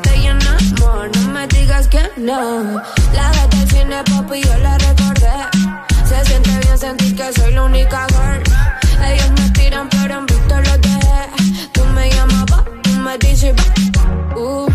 [0.00, 0.56] te llena.
[0.80, 2.80] No me digas que no.
[3.12, 5.32] La vez del cine, papi, yo la recordé.
[6.08, 8.42] Se siente bien sentir que soy la única girl.
[9.04, 11.68] Ellos me tiran, pero en visto lo dejé.
[11.72, 13.54] Tú me llamabas, tú me dices,
[14.36, 14.66] uh.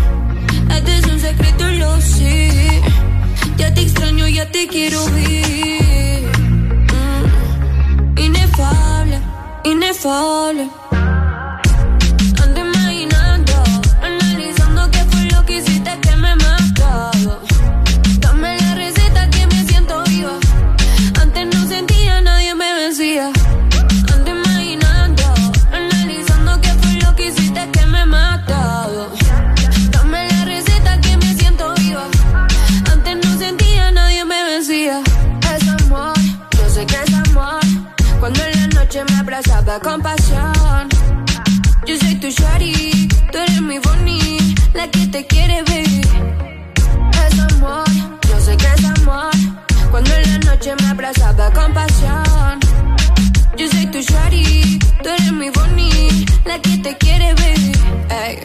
[0.70, 2.82] Este es un secreto, lo sé.
[3.56, 6.22] Ya te extraño, ya te quiero ver.
[6.94, 8.18] Mm.
[8.18, 9.20] Inefable,
[9.64, 10.68] inefable.
[39.80, 40.88] Con pasión.
[41.86, 45.86] Yo soy tu shari, tú eres mi bonnie, la que te quiere ver.
[47.26, 47.84] Es amor,
[48.28, 49.30] yo sé que es amor.
[49.90, 52.60] Cuando en la noche me abrazaba con pasión.
[53.56, 57.58] Yo soy tu shari, tú eres mi bonnie, la que te quiere ver.
[58.08, 58.38] Hey,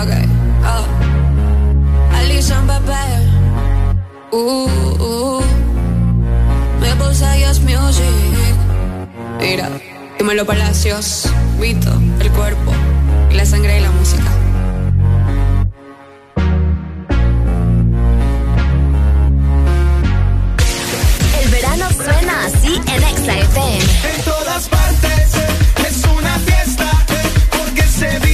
[0.00, 0.24] okay,
[0.64, 2.16] oh.
[2.16, 3.04] Alison, bebé.
[4.32, 4.68] Uh,
[5.00, 5.42] uh.
[6.80, 6.94] Me
[7.76, 8.56] music.
[9.40, 9.93] Mira.
[10.18, 11.28] Dímelo Palacios,
[11.60, 12.72] Vito, el cuerpo,
[13.30, 14.30] y la sangre y la música.
[21.42, 25.34] El verano suena así en Exa En todas partes
[25.88, 26.90] es una fiesta
[27.50, 28.33] porque se vive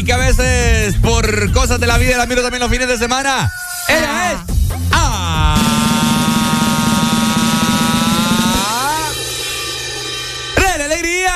[0.00, 2.96] Y que a veces por cosas de la vida la miro también los fines de
[2.96, 3.52] semana.
[3.86, 4.38] Ella es.
[4.92, 5.56] Ah.
[10.56, 11.34] ¡Re Alegría!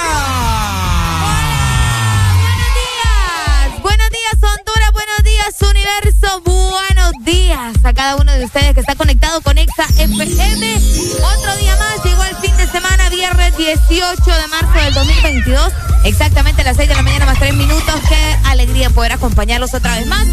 [3.83, 4.93] Buenos días, Honduras.
[4.93, 6.41] Buenos días, universo.
[6.41, 10.81] Buenos días a cada uno de ustedes que está conectado con Exa FM.
[11.23, 15.94] Otro día más llegó el fin de semana, viernes 18 de marzo del 2022.
[16.05, 17.95] Exactamente a las 6 de la mañana más 3 minutos.
[18.09, 20.27] Qué alegría poder acompañarlos otra vez más.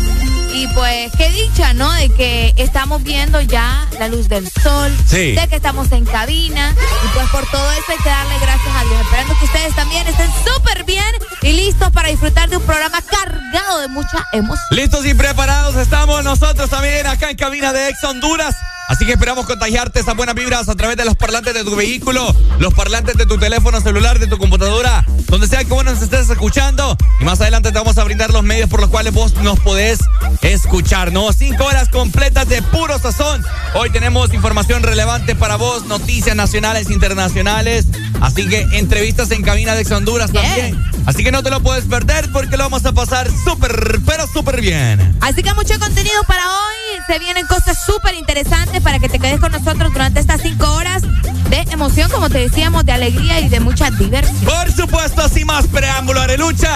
[0.54, 1.90] Y pues qué dicha, ¿no?
[1.94, 6.76] De que estamos viendo ya la luz del sol, de que estamos en cabina.
[7.06, 9.02] Y pues por todo eso hay que darle gracias a Dios.
[9.02, 11.06] Esperando que ustedes también estén súper bien
[11.42, 14.68] y listos para disfrutar de un programa cargado de mucha emoción.
[14.72, 18.56] Listos y preparados estamos nosotros también acá en cabina de Ex Honduras.
[18.92, 22.36] Así que esperamos contagiarte esas buenas vibras a través de los parlantes de tu vehículo,
[22.60, 26.30] los parlantes de tu teléfono celular, de tu computadora, donde sea que vos nos estés
[26.30, 26.98] escuchando.
[27.22, 30.00] Y más adelante te vamos a brindar los medios por los cuales vos nos podés
[30.42, 31.32] escuchar, ¿no?
[31.32, 33.42] Cinco horas completas de puro sazón.
[33.76, 37.86] Hoy tenemos información relevante para vos, noticias nacionales, e internacionales.
[38.20, 40.78] Así que entrevistas en cabina de Ex Honduras también.
[41.06, 44.60] Así que no te lo puedes perder porque lo vamos a pasar súper, pero súper
[44.60, 45.16] bien.
[45.22, 46.71] Así que mucho contenido para hoy.
[47.08, 51.02] Se vienen cosas súper interesantes para que te quedes con nosotros durante estas cinco horas
[51.50, 54.38] de emoción, como te decíamos, de alegría y de mucha diversión.
[54.46, 56.74] Por supuesto, sin más preámbulo, Arelucha.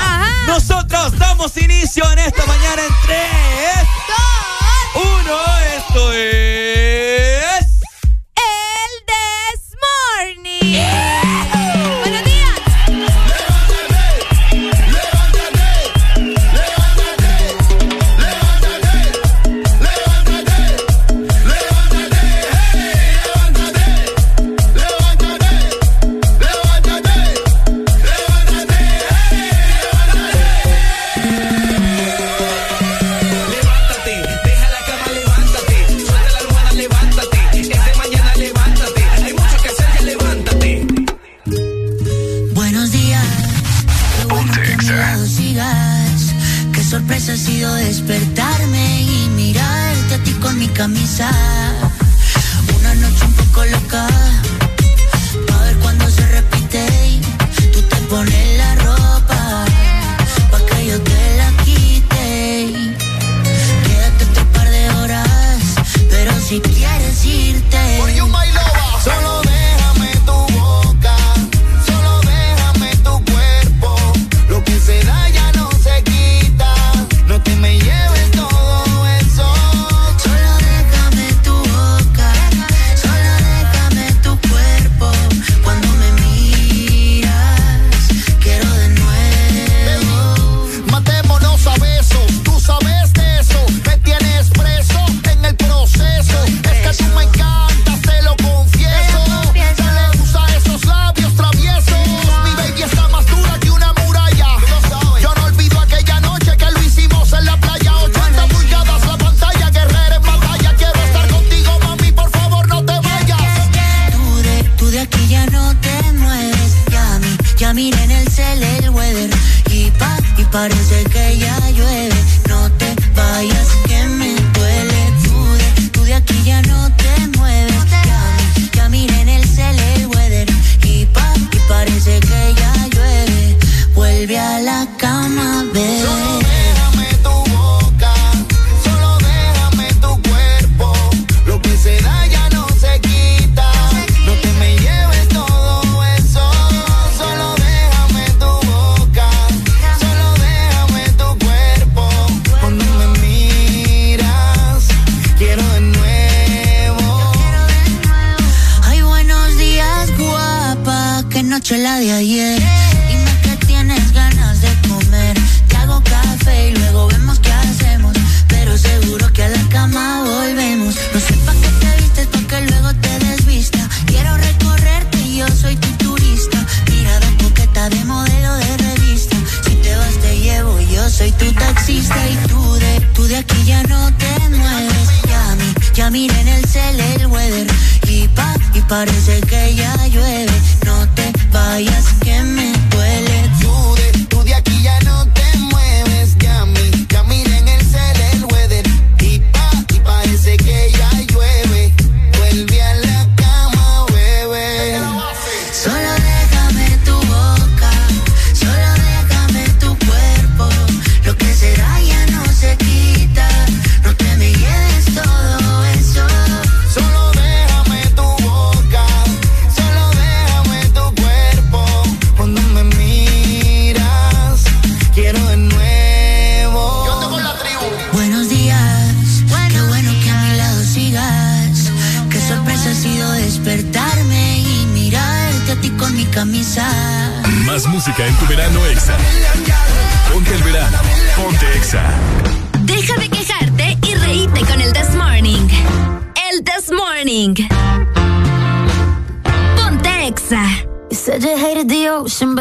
[0.47, 5.37] Nosotros damos inicio en esta mañana en tres, dos, uno.
[5.77, 7.65] Esto es.
[8.35, 9.75] El This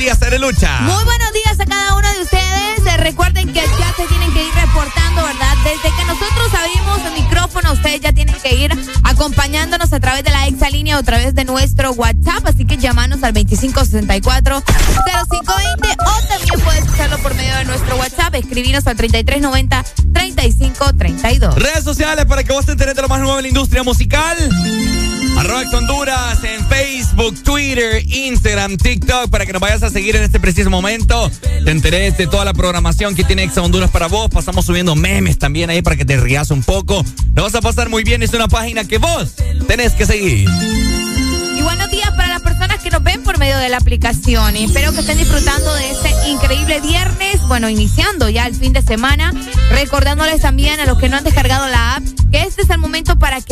[0.00, 0.18] días.
[0.80, 2.86] Muy buenos días a cada uno de ustedes.
[2.86, 5.54] Eh, recuerden que ya se tienen que ir reportando, ¿verdad?
[5.62, 8.72] Desde que nosotros abrimos el micrófono, ustedes ya tienen que ir
[9.04, 12.46] acompañándonos a través de la exalínea o a través de nuestro WhatsApp.
[12.46, 18.34] Así que llamanos al 2564-0520 o también puedes hacerlo por medio de nuestro WhatsApp.
[18.36, 21.56] Escribirnos al 3390-3532.
[21.56, 24.38] Redes sociales para que vos te enteres de lo más nuevo en la industria musical.
[25.40, 30.38] Arroba Honduras en Facebook, Twitter, Instagram, TikTok para que nos vayas a seguir en este
[30.38, 31.30] preciso momento.
[31.64, 34.28] Te enteres de toda la programación que tiene Ex Honduras para vos.
[34.28, 37.02] Pasamos subiendo memes también ahí para que te rías un poco.
[37.34, 38.22] Lo vas a pasar muy bien.
[38.22, 40.46] Es una página que vos tenés que seguir.
[41.56, 44.56] Y buenos días para las personas que nos ven por medio de la aplicación.
[44.56, 47.40] Espero que estén disfrutando de este increíble viernes.
[47.48, 49.32] Bueno, iniciando ya el fin de semana.
[49.70, 52.09] Recordándoles también a los que no han descargado la app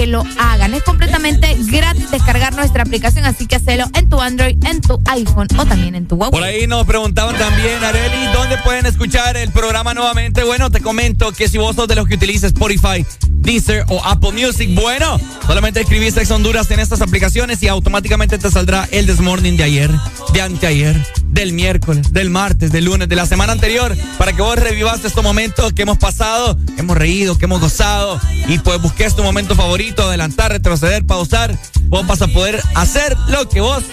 [0.09, 0.75] lo hagan.
[0.75, 5.49] Es completamente gratis descargar nuestra aplicación, así que hacelo en tu Android, en tu iPhone
[5.57, 6.33] o también en tu Huawei.
[6.33, 10.45] Por ahí nos preguntaban también, Areli, ¿dónde pueden escuchar el programa nuevamente?
[10.45, 14.33] Bueno, te comento que si vos sos de los que utilizas Spotify, Deezer o Apple
[14.33, 19.57] Music, bueno, solamente escribís Ex Honduras en estas aplicaciones y automáticamente te saldrá el Desmorning
[19.57, 19.91] de ayer,
[20.33, 20.97] de anteayer,
[21.39, 25.23] del miércoles, del martes, del lunes, de la semana anterior, para que vos revivas estos
[25.23, 29.55] momentos que hemos pasado, que hemos reído, que hemos gozado y pues busques tu momento
[29.55, 31.57] favorito, adelantar, retroceder, pausar.
[31.85, 33.85] Vos vas a poder hacer lo que vos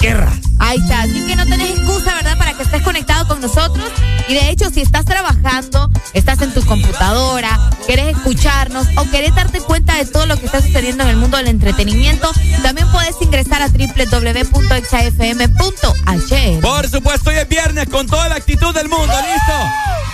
[0.00, 0.40] querrás.
[0.58, 2.36] Ahí está, así que no tenés excusa, ¿verdad?
[2.36, 3.92] Para que estés conectado con nosotros.
[4.28, 9.60] Y de hecho, si estás trabajando, estás en tu computadora, querés escucharnos o querés darte
[9.62, 12.30] cuenta de todo lo que está sucediendo en el mundo del entretenimiento,
[12.62, 14.48] también puedes ingresar a www.exafm.h.
[16.60, 19.54] Por supuesto, hoy es viernes con toda la actitud del mundo, ¿listo?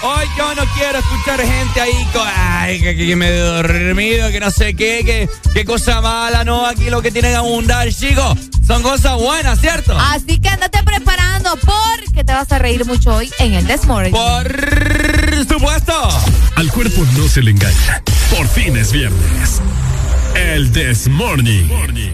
[0.07, 4.39] Hoy yo no quiero escuchar gente ahí con, ay, que, que, me he dormido, que
[4.39, 8.39] no sé qué, que, qué cosa mala, no, aquí lo que tienen que abundar, chicos,
[8.65, 9.99] son cosas buenas, ¿cierto?
[9.99, 14.13] Así que andate preparando porque te vas a reír mucho hoy en el Desmorning.
[14.13, 16.09] Por supuesto.
[16.57, 18.03] Al cuerpo no se le engaña.
[18.31, 19.61] Por fin es viernes.
[20.35, 21.67] El Desmorning.
[21.67, 22.14] Morning.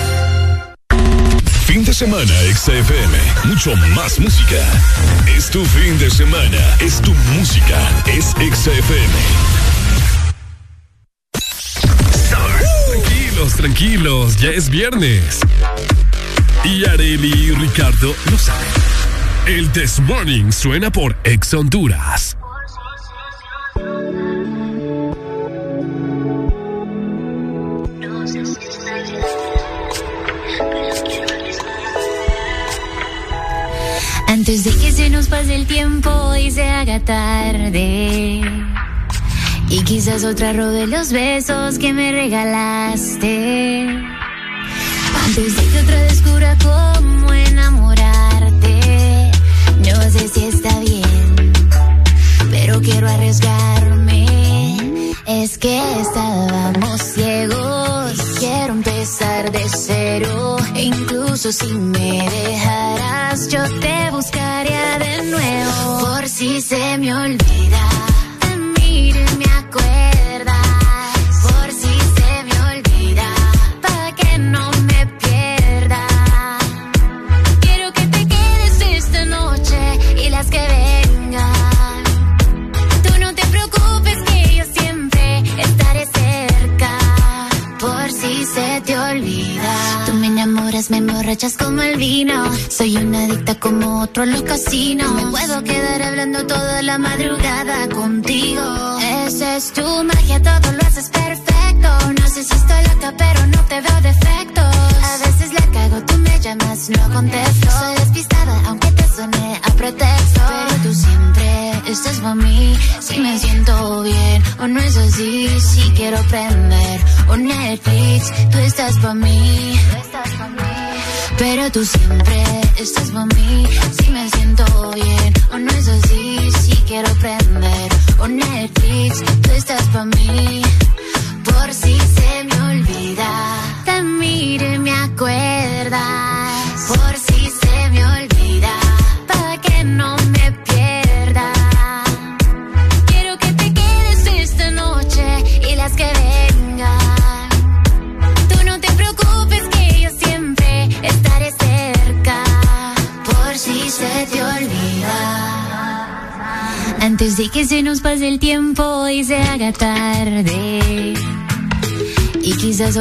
[1.65, 3.17] Fin de semana, XFM.
[3.45, 4.57] Mucho más música.
[5.35, 6.77] Es tu fin de semana.
[6.79, 7.79] Es tu música.
[8.07, 9.13] Es XFM.
[12.87, 14.37] Tranquilos, tranquilos.
[14.37, 15.39] Ya es viernes.
[16.63, 18.67] Y Areli y Ricardo lo saben.
[19.47, 22.30] El This Morning suena por Ex Honduras.
[40.11, 43.87] quizás otra robe los besos que me regalaste.
[45.25, 45.70] Antes de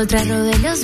[0.00, 0.82] Nosotras rodelos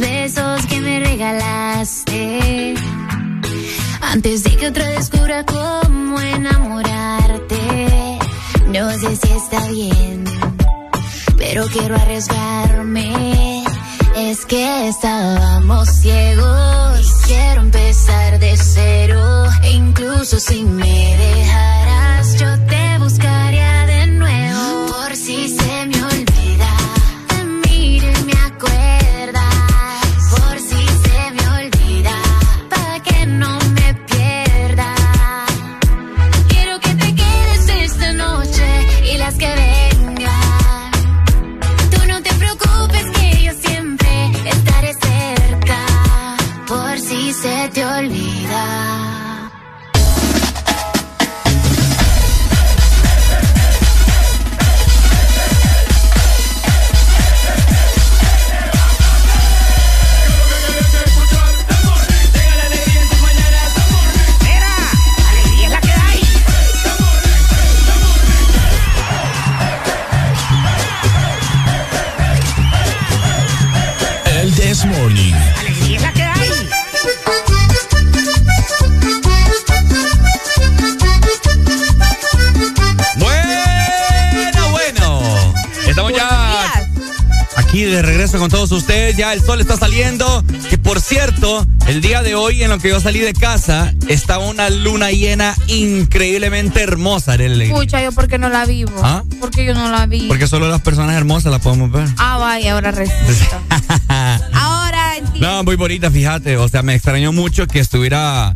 [89.46, 90.44] sol está saliendo.
[90.68, 94.44] Que por cierto, el día de hoy en lo que yo salí de casa estaba
[94.46, 97.32] una luna llena increíblemente hermosa.
[97.34, 97.66] Arely.
[97.66, 98.92] Escucha, yo porque no la vivo.
[99.02, 99.22] ¿Ah?
[99.40, 100.22] Porque yo no la vi.
[100.28, 102.08] Porque solo las personas hermosas la podemos ver.
[102.18, 103.60] Ah, vaya, ahora resulta.
[104.52, 105.46] ahora entiendo.
[105.48, 106.56] No, muy bonita, fíjate.
[106.56, 108.54] O sea, me extrañó mucho que estuviera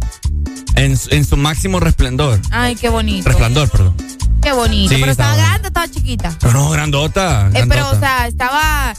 [0.76, 2.40] en, su- en su máximo resplendor.
[2.50, 3.28] Ay, qué bonito.
[3.28, 3.94] Resplandor, perdón.
[4.42, 4.94] Qué bonito.
[4.94, 6.34] Sí, pero estaba grande, estaba chiquita.
[6.40, 7.50] Pero no, grandota.
[7.52, 8.94] Eh, pero, o sea, estaba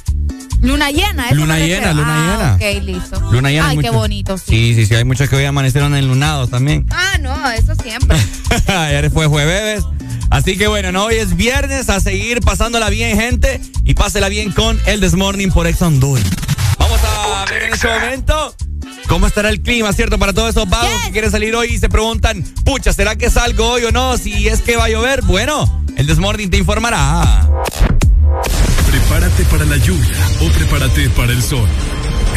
[0.61, 1.27] luna llena.
[1.27, 2.77] ¿eso Luna llena, luna ah, llena.
[2.77, 3.31] Ok, listo.
[3.31, 3.69] Luna llena.
[3.69, 4.45] Ay, qué bonito, sí.
[4.47, 4.95] Sí, sí, sí.
[4.95, 6.85] Hay muchos que hoy amanecieron enlunados también.
[7.13, 8.17] Ah, no, eso siempre.
[8.67, 9.83] Ayer fue jueves.
[10.29, 13.59] Así que bueno, no, hoy es viernes a seguir pasándola bien, gente.
[13.83, 16.23] Y pásela bien con el Desmorning por Ex Honduras.
[16.79, 18.55] Vamos a ver en este momento
[19.09, 20.17] cómo estará el clima, ¿cierto?
[20.19, 21.05] Para todos esos vagos Yes.
[21.07, 24.17] que quieren salir hoy y se preguntan, pucha, ¿será que salgo hoy o no?
[24.17, 27.49] Si es que va a llover, bueno, el Desmorning te informará.
[29.11, 31.67] Prepárate para la lluvia o prepárate para el sol.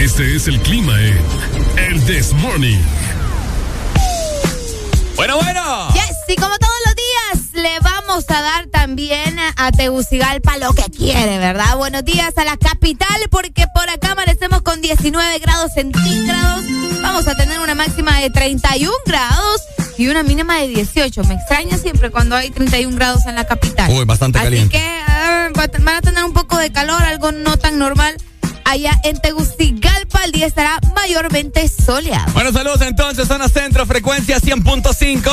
[0.00, 1.22] Este es el clima en
[1.78, 2.80] El This Morning.
[5.14, 5.88] Bueno, bueno.
[5.94, 10.82] Yes, y como todos los días, le vamos a dar también a Tegucigalpa lo que
[10.90, 11.76] quiere, ¿verdad?
[11.76, 16.64] Buenos días a la capital, porque por acá amanecemos con 19 grados centígrados.
[17.02, 19.60] Vamos a tener una máxima de 31 grados
[19.96, 21.22] y una mínima de 18.
[21.22, 23.92] Me extraña siempre cuando hay 31 grados en la capital.
[23.92, 24.76] Uy, bastante Así caliente.
[24.76, 26.32] que ah, va a te- van a tener un
[26.64, 28.16] de calor, algo no tan normal.
[28.64, 32.33] Allá en Tegucigalpa el día estará mayormente soleado.
[32.33, 35.31] Bueno, saludos entonces, zona centro, frecuencia 100.5.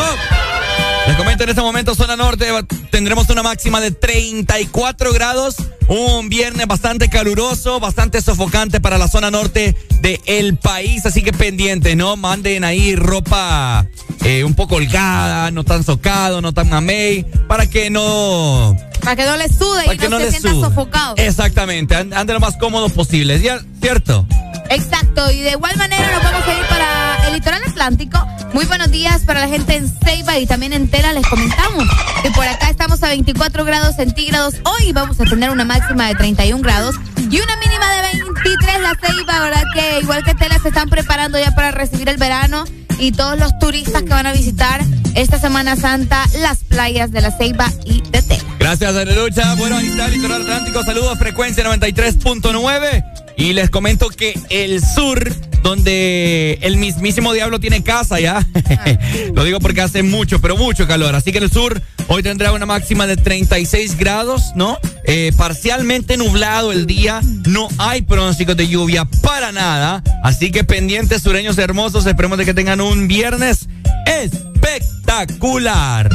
[1.07, 2.47] Les comento en este momento, zona norte,
[2.89, 5.55] tendremos una máxima de 34 grados.
[5.87, 11.05] Un viernes bastante caluroso, bastante sofocante para la zona norte del país.
[11.05, 12.17] Así que pendientes, ¿no?
[12.17, 13.87] Manden ahí ropa
[14.23, 19.25] eh, un poco holgada, no tan socado, no tan mamey, para que no Para que
[19.25, 21.15] no le sude para y que no, se les sienta sofocado.
[21.17, 24.27] Exactamente, and- anden lo más cómodos posible, ¿ya- ¿cierto?
[24.69, 28.25] Exacto, y de igual manera nos vamos a ir para el litoral atlántico.
[28.53, 31.11] Muy buenos días para la gente en Ceiba y también en Tela.
[31.13, 31.85] Les comentamos
[32.21, 34.55] que por acá estamos a 24 grados centígrados.
[34.63, 38.81] Hoy vamos a tener una máxima de 31 grados y una mínima de 23.
[38.81, 39.63] La Ceiba, ¿verdad?
[39.73, 42.63] Que igual que Tela se están preparando ya para recibir el verano
[43.01, 44.79] y todos los turistas que van a visitar
[45.15, 48.43] esta Semana Santa las playas de la Ceiba y de Tela.
[48.59, 49.55] Gracias, Lucha.
[49.55, 50.83] Bueno, ahí está el litoral atlántico.
[50.83, 53.03] Saludos, frecuencia 93.9.
[53.37, 58.45] Y les comento que el sur, donde el mismísimo diablo tiene casa ya.
[59.33, 61.15] Lo digo porque hace mucho, pero mucho calor.
[61.15, 64.77] Así que el sur hoy tendrá una máxima de 36 grados, ¿no?
[65.05, 67.21] Eh, parcialmente nublado el día.
[67.47, 70.03] No hay pronósticos de lluvia para nada.
[70.23, 72.05] Así que pendientes sureños hermosos.
[72.05, 73.67] Esperemos de que tengan un viernes
[74.05, 76.09] espectacular.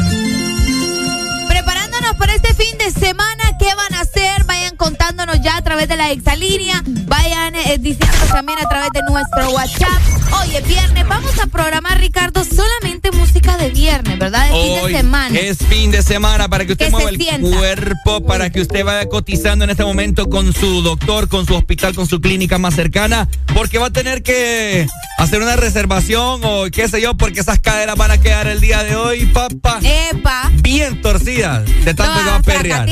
[2.07, 4.45] Preparándonos para este fin de semana, ¿qué van a hacer?
[4.45, 9.01] Vayan contándonos ya a través de la exalínea, vayan eh, diciéndonos también a través de
[9.11, 10.01] nuestro WhatsApp.
[10.41, 14.49] Hoy es viernes, vamos a programar, Ricardo, solamente música de viernes, ¿verdad?
[14.49, 15.39] De fin de semana.
[15.39, 17.57] Es fin de semana para que usted Que mueva el sienta.
[17.57, 21.95] cuerpo, para que usted vaya cotizando en este momento con su doctor, con su hospital,
[21.95, 24.87] con su clínica más cercana, porque va a tener que
[25.19, 28.83] hacer una reservación o qué sé yo, porque esas caderas van a quedar el día
[28.85, 30.51] de hoy, papá, Epa.
[30.63, 32.89] bien torcidas de tanto que va a Todas perrear.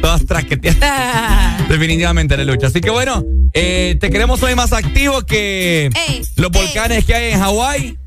[0.00, 1.68] Todas traqueteadas.
[1.68, 2.66] Definitivamente, la lucha.
[2.68, 6.62] Así que bueno, eh, te queremos hoy más activo que Ey, los ey.
[6.62, 7.98] volcanes que hay en Hawái.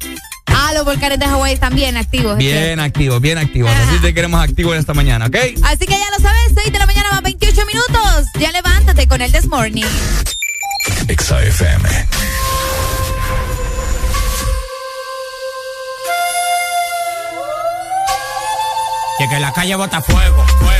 [0.47, 2.37] Ah, los volcanes de Hawái están bien activos.
[2.37, 2.83] Bien cierto.
[2.83, 3.71] activos, bien activos.
[3.71, 5.35] Así te queremos activos esta mañana, ¿ok?
[5.63, 8.25] Así que ya lo sabes, 6 de la mañana más 28 minutos.
[8.39, 9.85] Ya levántate con el This Morning.
[19.21, 20.70] Y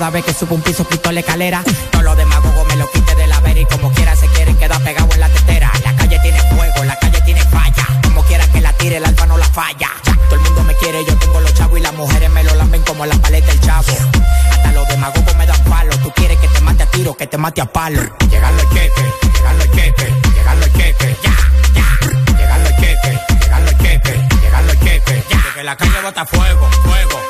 [0.00, 1.62] cada vez que subo un piso quito la escalera.
[1.90, 4.82] Todos los demagogos me lo quite de la vera y como quiera se quieren quedar
[4.82, 5.70] pegados en la tetera.
[5.84, 8.00] La calle tiene fuego, la calle tiene falla.
[8.02, 9.90] Como quiera que la tire, el alfa no la falla.
[10.04, 12.82] Todo el mundo me quiere, yo tengo los chavos y las mujeres me lo lamben
[12.82, 13.92] como la paleta del chavo.
[14.52, 15.98] Hasta los demagogos me dan palo.
[15.98, 18.00] Tú quieres que te mate a tiro, que te mate a palo.
[18.30, 21.49] Llegan los cheques, llegan los cheques, llegan los ya, ya.
[25.60, 27.20] Que la calle bota fuego, fuego.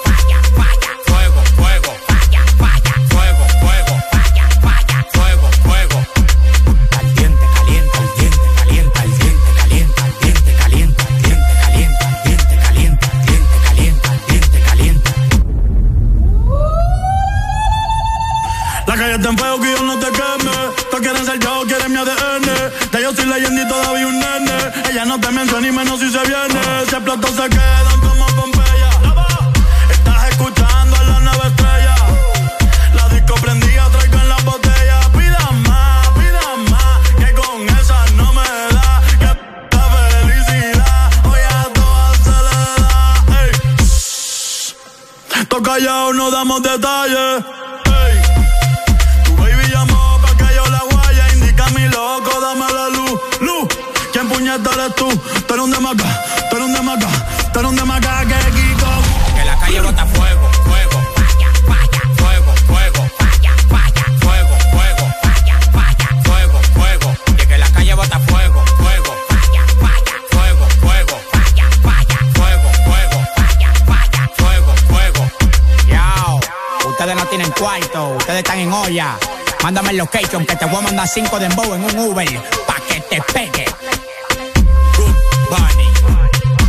[45.50, 47.44] Todos callados no damos detalles.
[47.84, 48.22] Hey.
[49.24, 51.34] Tu baby llamó pa' que yo la guaya.
[51.34, 53.20] Indica mi loco, dame la luz.
[53.40, 53.68] Luz,
[54.12, 55.08] ¿quién puñeta eres tú?
[55.46, 57.08] Tú eres un demaga, tú eres un demaga,
[57.52, 57.89] tú eres un.
[79.62, 82.26] Mándame el location que te voy a mandar cinco de embo en un Uber
[82.66, 83.66] pa' que te pegue.
[84.96, 85.14] Good
[85.50, 85.88] Bunny,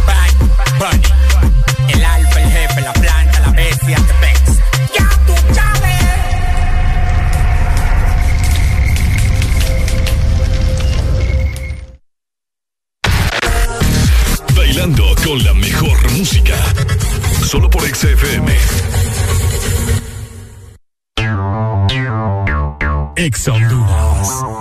[0.05, 0.33] Bad
[0.77, 4.41] Bunny, el alfa, el jefe, la planta, la bestia, te pex.
[4.93, 6.01] ¡Ya tú sabes!
[14.53, 16.57] Bailando con la mejor música.
[17.47, 19.00] Solo por XFM.
[23.21, 24.60] Ex Sabemos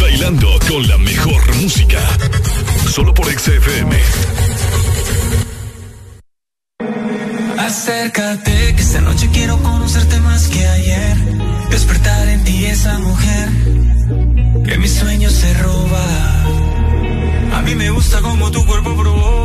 [0.00, 2.00] Bailando con la mejor música.
[2.88, 3.96] Solo por XFM.
[7.58, 11.16] Acércate, que esta noche quiero conocerte más que ayer.
[11.70, 13.48] Despertar en ti esa mujer
[14.64, 16.04] que mis sueños se roba.
[17.54, 19.37] A mí me gusta como tu cuerpo provoca.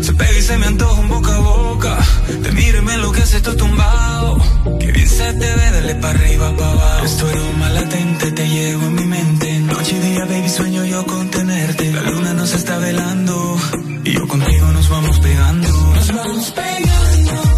[0.00, 1.98] Se pega y se me antoja un boca a boca.
[2.42, 4.38] Te miro y me enloquece esto tumbado.
[4.80, 7.04] Que bien se te ve, dale pa' arriba, pa' abajo.
[7.04, 9.58] Esto aroma latente, te llevo en mi mente.
[9.60, 11.92] Noche y día, baby, sueño yo con tenerte.
[11.92, 13.58] La luna nos está velando.
[14.04, 15.68] Y yo contigo nos vamos pegando.
[15.68, 17.53] Nos vamos pegando.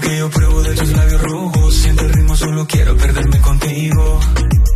[0.00, 1.74] Que yo pruebo de tus labios rojos.
[1.74, 4.20] Siento el ritmo, solo quiero perderme contigo.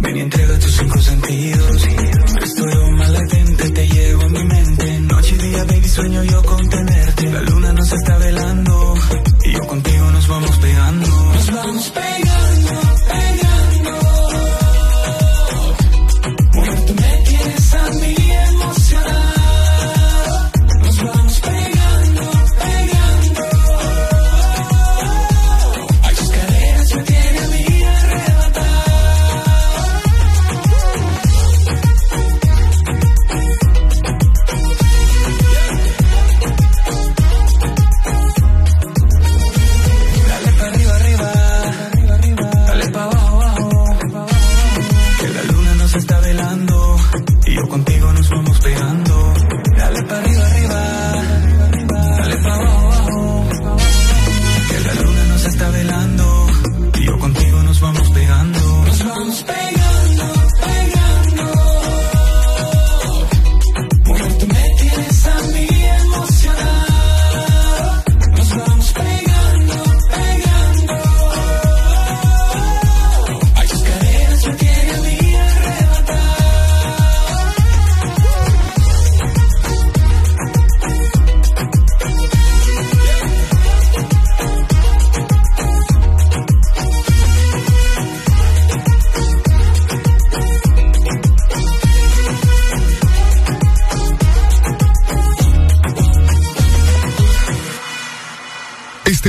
[0.00, 1.88] Ven y entrega tus cinco sentidos.
[2.42, 5.00] Estoy más latente, te llevo en mi mente.
[5.00, 7.32] Noche y día, baby, sueño yo con tenerte.
[7.32, 8.94] La luna nos está velando,
[9.44, 11.06] y yo contigo nos vamos pegando.
[11.06, 12.29] Nos vamos pegando,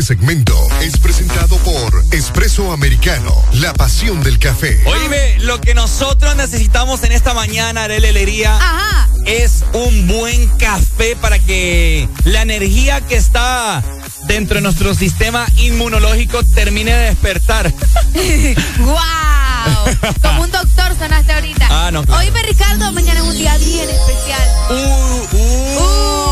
[0.01, 4.81] Este segmento es presentado por Espresso Americano, la pasión del café.
[4.87, 8.57] Oíme, lo que nosotros necesitamos en esta mañana, Arely Alegría,
[9.27, 13.83] es un buen café para que la energía que está
[14.25, 17.71] dentro de nuestro sistema inmunológico termine de despertar.
[18.79, 19.85] ¡Guau!
[20.23, 21.67] Como un doctor sonaste ahorita.
[21.69, 22.21] Ah, no, claro.
[22.21, 24.49] Oíme, Ricardo, mañana es un día bien especial.
[24.71, 26.31] Uy.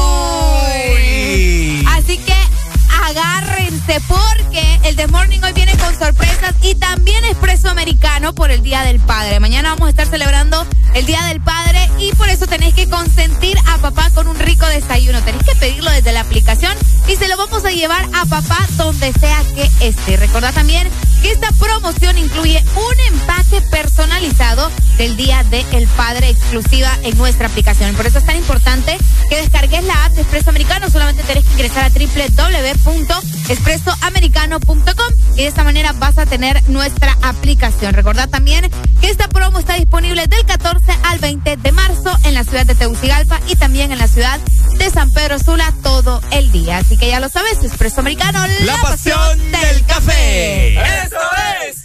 [1.88, 2.39] Así que
[3.20, 8.52] agarre agárrense porque el The Morning hoy viene con sorpresas y también expreso americano por
[8.52, 9.40] el Día del Padre.
[9.40, 13.58] Mañana vamos a estar celebrando el Día del Padre y por eso tenéis que consentir
[13.68, 15.22] a papá con un rico desayuno.
[15.22, 16.76] Tenéis que pedirlo desde la aplicación
[17.08, 20.18] y se lo vamos a llevar a papá donde sea que esté.
[20.18, 20.88] Recordad también
[21.22, 27.96] que esta promoción incluye un empaque personalizado del Día del Padre exclusiva en nuestra aplicación.
[27.96, 28.98] Por eso es tan importante
[29.30, 30.90] que descargues la app de Expreso Americano.
[30.90, 31.90] Solamente tenés que ingresar a
[33.80, 37.94] www.expresoamericano.com y de esta manera vas a tener nuestra aplicación.
[37.94, 38.70] Recordad también
[39.02, 42.76] que esta promo está disponible del 14 al 20 de marzo en la ciudad de
[42.76, 44.40] Tegucigalpa y también en la ciudad
[44.78, 46.78] de San Pedro Sula todo el día.
[46.78, 50.80] Así que ya lo sabes, Expreso Americano, La pasión del café.
[50.80, 51.18] ¡Eso
[51.68, 51.80] es!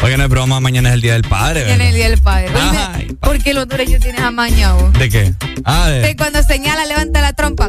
[0.00, 2.20] Oigan, no es broma, mañana es el Día del Padre, Mañana es el Día del
[2.20, 2.48] Padre.
[2.54, 4.90] Ay, Oíme, ¿Por qué los hondureños tienes amañado?
[4.92, 5.34] ¿De qué?
[5.64, 6.14] Ah, de...
[6.16, 7.68] Cuando señala, levanta la trompa.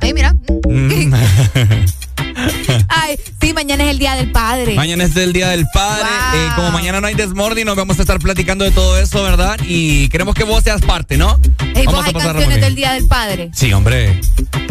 [0.00, 0.34] Ay, mira.
[0.68, 1.14] Mm.
[2.88, 4.74] Ay, sí, mañana es el Día del Padre.
[4.74, 6.04] Mañana es el Día del Padre.
[6.04, 6.40] Wow.
[6.40, 9.58] Eh, como mañana no hay Desmorning, nos vamos a estar platicando de todo eso, ¿verdad?
[9.66, 11.38] Y queremos que vos seas parte, ¿no?
[11.38, 13.50] Vos vamos hay canciones del Día del Padre.
[13.54, 14.20] Sí, hombre.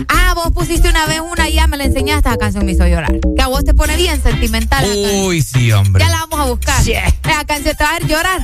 [0.07, 2.29] Ah, vos pusiste una vez una y ya me la enseñaste.
[2.29, 3.13] Esa canción me hizo llorar.
[3.35, 4.85] Que a vos te pone bien sentimental.
[5.23, 6.03] Uy, sí, hombre.
[6.03, 6.81] Ya la vamos a buscar.
[6.81, 8.39] Esa canción te va a hacer llorar.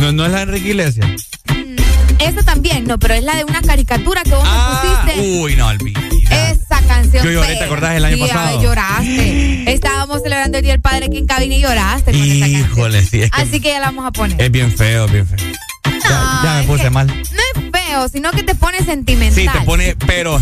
[0.00, 1.28] No, no es la de Enrique Iglesias.
[2.28, 5.28] Esa también, no, pero es la de una caricatura que vos Ah, me pusiste.
[5.40, 6.00] uy, no, olvidé.
[6.50, 7.24] Esa canción.
[7.24, 7.56] Yo lloré.
[7.56, 8.62] ¿te acordás del año Sí, ay, pasado?
[8.62, 9.72] lloraste.
[9.72, 12.60] Estábamos celebrando el Día del Padre aquí en cabina y lloraste con esa canción.
[12.60, 14.40] Híjole, sí, es que Así que ya la vamos a poner.
[14.40, 15.38] es bien feo, bien feo.
[15.84, 17.06] Ya, ya me puse mal.
[17.06, 19.34] No es feo, sino que te pone sentimental.
[19.42, 20.40] Sí, te pone, pero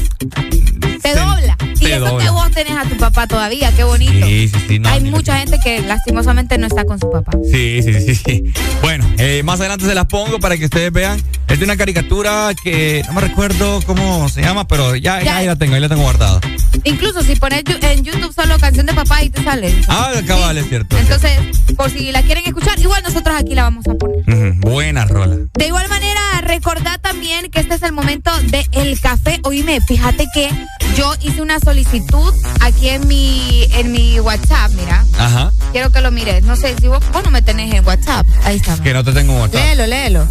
[0.80, 1.56] Te dobla.
[1.56, 4.26] te y eso que vos tenés a tu papá todavía, qué bonito.
[4.26, 4.82] Sí, sí, sí.
[4.84, 7.32] Hay mucha gente que lastimosamente no está con su papá.
[7.50, 8.44] Sí, sí, sí, sí.
[8.82, 11.20] Bueno, eh, más adelante se las pongo para que ustedes vean.
[11.48, 15.56] Es de una caricatura que no me recuerdo cómo se llama, pero ya, ahí la
[15.56, 16.40] tengo, ahí la tengo guardada.
[16.84, 19.74] Incluso si pones en YouTube solo canción de papá y te sale.
[19.88, 20.96] Ah, cabal, es cierto.
[20.96, 21.32] Entonces,
[21.76, 24.22] por si la quieren escuchar, igual nosotros aquí la vamos a poner.
[24.60, 25.36] buena rola.
[25.54, 29.40] De igual manera, recordad también que este es el momento del el café.
[29.42, 30.50] Oíme, fíjate que
[30.96, 35.04] yo hice una solicitud aquí en mi, en mi WhatsApp, mira.
[35.18, 35.52] Ajá.
[35.72, 36.42] Quiero que lo mires.
[36.44, 38.26] No sé si vos, no me tenés en WhatsApp.
[38.44, 38.76] Ahí está.
[38.82, 39.64] Que no te tengo en WhatsApp.
[39.64, 40.26] Léelo, léelo.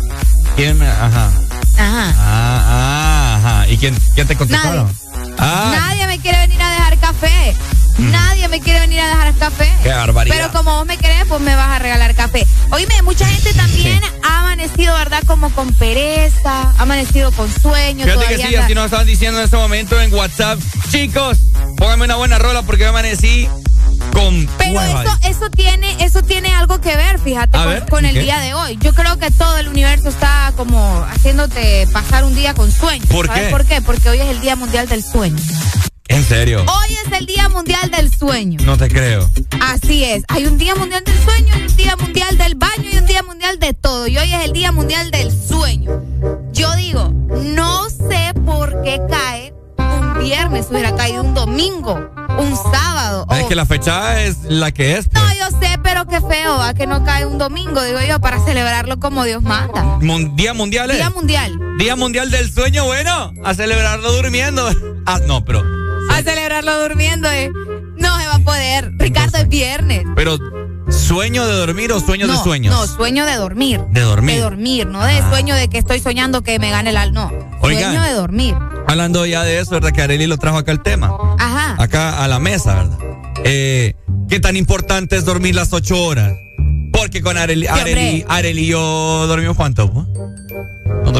[0.56, 0.82] ¿Quién?
[0.82, 1.32] Ajá.
[1.78, 2.14] Ajá.
[2.18, 3.68] Ah, ah, ajá.
[3.70, 4.86] ¿Y quién, quién te contestaron?
[4.86, 5.36] Nadie.
[5.38, 5.72] Ah.
[5.76, 7.56] Nadie me quiere venir a dejar café.
[8.00, 9.72] Nadie me quiere venir a dejar café.
[9.84, 10.36] Qué barbaridad.
[10.36, 12.45] Pero como vos me querés, pues me vas a regalar café.
[12.72, 15.24] Oíme, mucha gente también ha amanecido, ¿verdad?
[15.26, 18.06] Como con pereza, ha amanecido con sueño.
[18.06, 20.60] Fíjate que sí, así nos estaban diciendo en este momento en WhatsApp.
[20.91, 21.38] Chicos,
[21.78, 23.47] pónganme una buena rola porque me amanecí
[24.14, 27.58] con Pero eso, eso tiene, eso tiene algo que ver, fíjate,
[27.89, 28.78] con, el día de hoy.
[28.82, 33.06] Yo creo que todo el universo está como haciéndote pasar un día con sueño.
[33.10, 33.50] ¿Por ¿Sabes qué?
[33.50, 33.82] por qué?
[33.82, 35.38] Porque hoy es el Día Mundial del Sueño.
[36.10, 36.66] ¿En serio?
[36.68, 38.60] Hoy es el Día Mundial del Sueño.
[38.66, 39.30] No te creo.
[39.62, 40.24] Así es.
[40.28, 43.22] Hay un Día Mundial del Sueño, hay un Día Mundial del Baño y un Día
[43.22, 44.07] Mundial de todo.
[44.07, 46.01] Y hoy es el Día Mundial del Sueño.
[46.51, 53.28] Yo digo, no sé por qué cae un viernes, hubiera caído un domingo, un sábado.
[53.32, 55.14] Es que la fecha es la que es.
[55.14, 56.74] No, yo sé, pero qué feo, ¿va?
[56.74, 59.99] Que no cae un domingo, digo yo, para celebrarlo como Dios manda.
[60.34, 61.78] ¿Día mundial Día mundial.
[61.78, 64.68] Día mundial del sueño, bueno, a celebrarlo durmiendo.
[65.05, 65.64] Ah, no, pero
[66.10, 67.51] a celebrarlo durmiendo, eh.
[67.97, 68.91] No se va a poder.
[68.97, 70.03] Ricardo, es viernes.
[70.16, 70.38] Pero,
[70.89, 72.74] ¿sueño de dormir o sueño de sueños?
[72.74, 73.82] No, sueño de dormir.
[73.91, 74.36] De dormir.
[74.36, 75.30] De dormir, no de ah.
[75.30, 77.14] sueño de que estoy soñando que me gane el al.
[77.14, 77.32] No.
[77.62, 78.55] sueño de dormir.
[78.88, 79.91] Hablando ya de eso, ¿verdad?
[79.91, 81.16] Que Areli lo trajo acá el tema.
[81.38, 81.76] Ajá.
[81.78, 82.97] Acá a la mesa, ¿verdad?
[83.43, 83.93] Eh,
[84.28, 86.34] ¿Qué tan importante es dormir las ocho horas?
[87.00, 87.66] Porque con Areli,
[88.28, 89.89] Areli, y yo dormimos cuánto,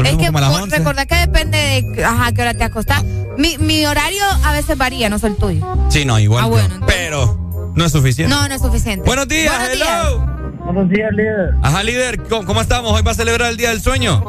[0.04, 0.30] es que
[0.76, 3.02] recordad que depende de ajá, qué hora te acostás.
[3.38, 5.66] Mi, mi, horario a veces varía, no soy el tuyo.
[5.88, 6.44] Sí, no, igual.
[6.44, 8.34] Ah, bueno, pero no es suficiente.
[8.34, 9.06] No, no es suficiente.
[9.06, 9.84] Buenos días, Buenos hello.
[9.86, 10.64] Días.
[10.66, 11.54] Buenos días, líder.
[11.62, 12.92] Ajá, líder, ¿cómo, estamos?
[12.92, 14.22] Hoy va a celebrar el Día del Sueño.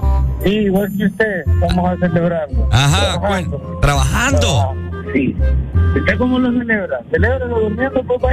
[0.46, 2.70] Sí, igual que usted, vamos a celebrarlo.
[2.72, 3.80] Ajá, ¿trabajando?
[3.82, 4.74] ¿Trabajando?
[5.14, 5.36] Sí.
[5.98, 7.02] ¿Usted cómo lo celebra?
[7.12, 8.30] ¿Celebra durmiendo, papá?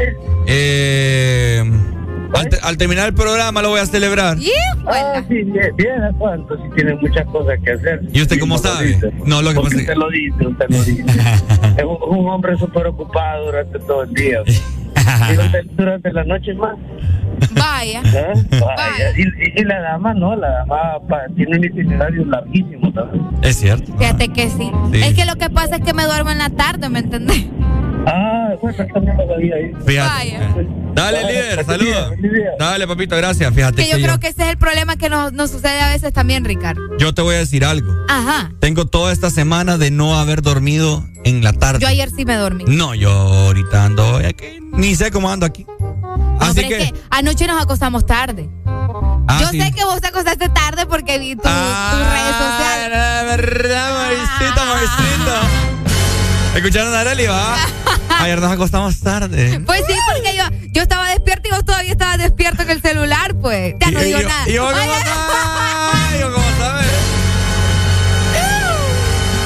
[0.46, 1.64] Eh...
[2.62, 4.36] Al, terminar el programa lo voy a celebrar.
[4.86, 6.56] Ah, sí, bien, bien, ¿a cuánto?
[6.56, 8.00] Si tiene muchas cosas que hacer.
[8.12, 8.98] ¿Y usted cómo sabe?
[9.24, 9.80] No, lo que pasa es que...
[9.80, 11.04] Usted lo dice, usted lo dice.
[11.76, 14.42] es un, hombre súper ocupado durante todo el día.
[15.32, 16.76] y durante, la noche más.
[17.52, 18.02] Vaya.
[18.04, 18.32] ¿Eh?
[18.60, 19.12] Vaya.
[19.16, 20.36] Y, la dama, ¿no?
[20.36, 20.98] La dama
[21.36, 23.24] tiene un itinerario larguísimo también.
[23.42, 23.96] Es cierto.
[23.96, 24.70] Fíjate que sí.
[24.92, 27.46] Es que lo que pasa es que me duermo en la tarde, ¿me entendés?
[28.06, 29.72] Ah, bueno, también lo ahí.
[29.86, 30.68] Fíjate.
[30.94, 32.12] Dale, líder, saludos.
[32.58, 33.54] Dale, papito, gracias.
[33.54, 36.12] Fíjate que, yo, creo que ese es el problema que nos, nos, sucede a veces
[36.12, 36.80] también, Ricardo.
[36.98, 37.92] Yo te voy a decir algo.
[38.08, 38.52] Ajá.
[38.60, 41.80] Tengo toda esta semana de no haber dormido en la tarde.
[41.80, 42.64] Yo ayer sí me dormí.
[42.66, 44.60] No, yo ahorita ando aquí.
[44.72, 45.66] Ni sé cómo ando aquí.
[46.40, 46.92] Así que...
[47.10, 48.48] anoche nos acostamos tarde.
[49.28, 53.36] Ah, yo sé que vos te acostaste tarde porque vi tu, ah, tus redes sociales.
[53.36, 55.77] verdad, Mauricito, Mauricito.
[56.58, 57.56] ¿Escucharon a Arely, va?
[58.18, 59.60] Ayer nos acostamos tarde.
[59.64, 60.42] Pues sí, porque yo,
[60.72, 63.76] yo estaba despierto y vos todavía estabas despierto en el celular, pues.
[63.78, 64.48] Ya no digo nada.
[64.48, 66.20] Y yo, ¿cómo sabes?
[66.20, 66.86] Yo, ¿cómo sabes?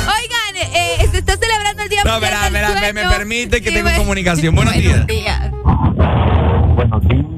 [0.06, 3.72] Oigan, eh, se está celebrando el Día no, Mundial No, espera, me, me, permite que
[3.72, 4.54] tengo comunicación.
[4.56, 5.06] Buenos, días.
[5.06, 5.50] días.
[5.50, 7.31] Buenos días.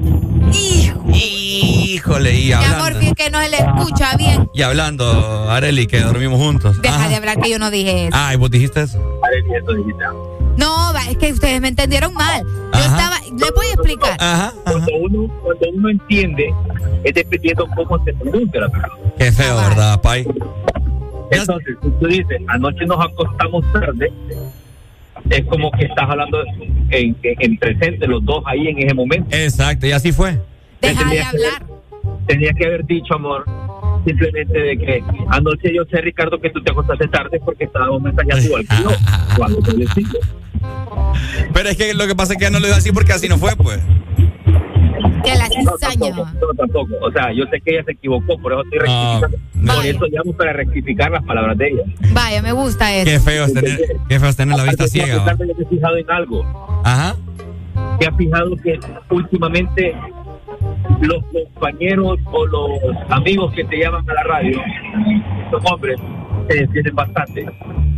[1.95, 2.77] Híjole, y hablando.
[2.77, 4.49] Mi amor, que no se le escucha bien.
[4.53, 6.81] Y hablando, Areli, que dormimos juntos.
[6.81, 8.17] Deja de hablar que yo no dije eso.
[8.17, 8.99] Ay, vos dijiste eso.
[9.23, 10.03] Areli, eso dijiste.
[10.57, 12.43] No, es que ustedes me entendieron mal.
[12.43, 14.17] Yo estaba, le voy a explicar.
[14.19, 16.53] Ajá, Cuando, uno, cuando uno entiende,
[17.03, 18.97] es dependiendo cómo se pronuncia la palabra.
[19.17, 20.27] Qué feo, ¿verdad, Pai?
[21.31, 24.11] Entonces, tú dices, anoche nos acostamos tarde,
[25.29, 26.43] es como que estás hablando
[26.89, 29.35] en, en, presente, los dos ahí en ese momento.
[29.35, 30.39] Exacto, y así fue.
[30.81, 31.74] Deja de hablar.
[32.27, 33.45] Tenía que haber dicho, amor,
[34.05, 38.43] simplemente de que anoche yo sé, Ricardo, que tú te acostaste tarde porque estábamos mensajeando
[38.45, 38.89] igual que yo.
[39.37, 39.73] cuando te
[41.53, 43.27] Pero es que lo que pasa es que ya no lo digo así porque así
[43.27, 43.79] no fue, pues.
[45.23, 45.49] Que la.
[45.49, 46.93] No, no, tampoco.
[47.01, 49.37] O sea, yo sé que ella se equivocó, por eso estoy rectificando.
[49.75, 51.83] por eso llamo para rectificar las palabras de ella.
[52.13, 53.09] Vaya, me gusta eso.
[53.09, 55.15] Qué feo es tener, qué feo es tener la vista ciega.
[55.15, 56.81] Yo te he fijado en algo.
[56.83, 57.15] Ajá.
[57.99, 59.95] Te has fijado que últimamente
[61.01, 62.69] los compañeros o los
[63.09, 64.61] amigos que te llaman a la radio,
[65.51, 65.99] son hombres,
[66.49, 67.45] se defienden bastante.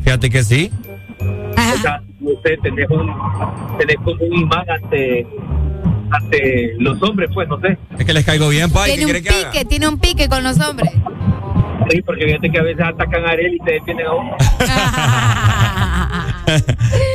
[0.04, 0.72] Fíjate que sí.
[1.20, 3.12] O sea, usted tenés un,
[3.78, 5.26] tenés como un imán ante,
[6.12, 7.78] ante los hombres, pues, no sé.
[7.98, 8.88] Es que les caigo bien, pa.
[8.88, 9.52] ¿y Tiene ¿Qué un quiere que haga?
[9.52, 10.92] pique, tiene un pique con los hombres.
[11.90, 14.36] Sí, porque fíjate que a veces atacan a él y te defienden a uno.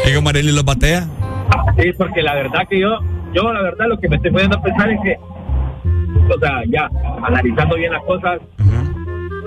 [0.04, 1.08] Es como Arely los batea.
[1.78, 2.98] Sí, porque la verdad que yo,
[3.32, 5.16] yo la verdad lo que me estoy poniendo a pensar es que,
[6.28, 6.90] o sea, ya,
[7.22, 8.40] analizando bien las cosas,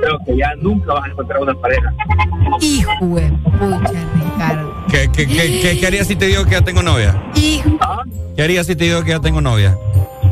[0.02, 1.94] creo que ya nunca vas a encontrar una pareja.
[2.62, 4.74] Hijo de pucha, Ricardo.
[4.90, 7.22] ¿Qué, qué, qué, qué, qué harías si te digo que ya tengo novia?
[7.36, 7.78] Hijo.
[8.36, 9.78] ¿Qué harías si te digo que ya tengo novia?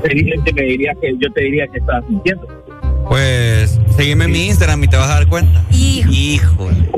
[0.04, 2.48] Evidente me diría que yo te diría que estás mintiendo.
[3.08, 5.64] Pues seguime en mi Instagram y te vas a dar cuenta.
[5.72, 6.10] Hijo.
[6.12, 6.90] Híjole.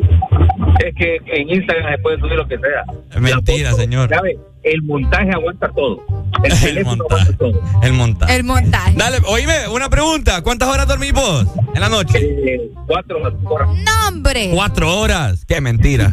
[0.83, 2.83] Es que en Instagram se puede subir lo que sea.
[3.11, 4.09] Es mentira, señor.
[4.09, 4.37] ¿Sabe?
[4.65, 6.03] El montaje aguanta todo.
[6.43, 7.33] El, montaje.
[7.33, 7.61] todo.
[7.83, 8.35] El montaje.
[8.35, 8.95] El montaje.
[8.97, 10.41] Dale, oíme, una pregunta.
[10.41, 11.45] ¿Cuántas horas dormís vos
[11.75, 12.17] en la noche?
[12.19, 13.33] Eh, cuatro horas.
[13.43, 14.49] No, hombre.
[14.53, 15.45] Cuatro horas.
[15.45, 16.11] Qué mentira.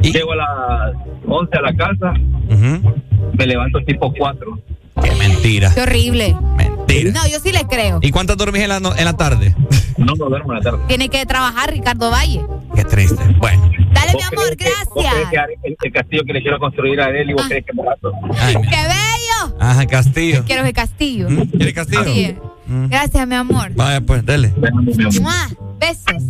[0.00, 0.96] Llego a las
[1.26, 2.12] 11 a la casa,
[3.36, 4.58] me levanto tipo 4.
[5.02, 5.72] Qué mentira.
[5.74, 6.36] Qué horrible.
[6.88, 7.12] Mentira.
[7.12, 7.98] No, yo sí le creo.
[8.02, 9.54] ¿Y cuántas dormís en la, no- en la tarde?
[9.98, 10.78] No, no duermo en la tarde.
[10.86, 12.40] Tiene que trabajar Ricardo Valle.
[12.72, 13.20] Qué triste.
[13.38, 13.68] Bueno.
[13.92, 15.14] Dale, mi ¿Vos amor, crees que- vos gracias.
[15.44, 17.72] crees que el, el castillo que le quiero construir a él y vos crees que
[17.72, 17.82] me
[18.62, 19.56] ¡Qué bello!
[19.58, 20.44] Ajá, Castillo.
[20.46, 21.28] Quiero el castillo.
[21.28, 21.48] ¿Mm?
[21.50, 22.04] ¿Quiere Castillo?
[22.04, 22.36] Sí.
[22.68, 22.88] Mm.
[22.88, 23.72] Gracias, mi amor.
[23.74, 24.52] Vaya, pues, dele.
[25.20, 25.48] ¡Mua!
[25.80, 26.22] Besos.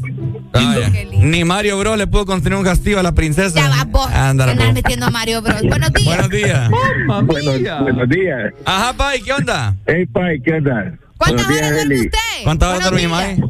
[0.53, 0.91] Vaya.
[1.19, 3.55] Ni Mario Bro le pudo construir un castillo a la princesa.
[3.55, 4.11] Ya va vos.
[4.13, 4.75] Andar pues.
[4.75, 5.63] metiendo a Mario Bros.
[5.63, 6.07] Buenos días.
[6.07, 6.71] Buenos días.
[6.71, 8.53] Buenos, buenos días.
[8.65, 9.75] Ajá, Pai, ¿qué onda?
[9.87, 10.99] Hey, Pai, ¿qué onda?
[11.17, 12.05] ¿Cuántas Buenos días, horas duerme Eli.
[12.07, 12.45] usted?
[12.45, 13.11] ¿Cuántas horas dormís, días.
[13.11, 13.41] Mai?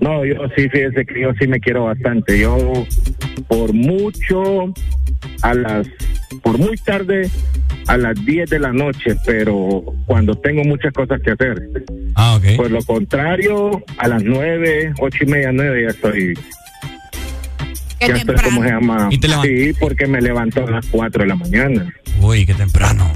[0.00, 2.38] No, yo sí, fíjese que yo sí me quiero bastante.
[2.38, 2.56] Yo,
[3.48, 4.72] por mucho,
[5.42, 5.86] a las,
[6.42, 7.30] por muy tarde,
[7.86, 11.68] a las 10 de la noche, pero cuando tengo muchas cosas que hacer.
[12.14, 12.56] Ah, ok.
[12.56, 16.34] Por lo contrario, a las 9, 8 y media, 9 ya estoy,
[17.98, 19.08] Qué ya estoy, ¿cómo se llama?
[19.10, 19.50] ¿Y te levantas?
[19.50, 21.92] Sí, porque me levanto a las 4 de la mañana.
[22.20, 23.12] Uy, qué temprano.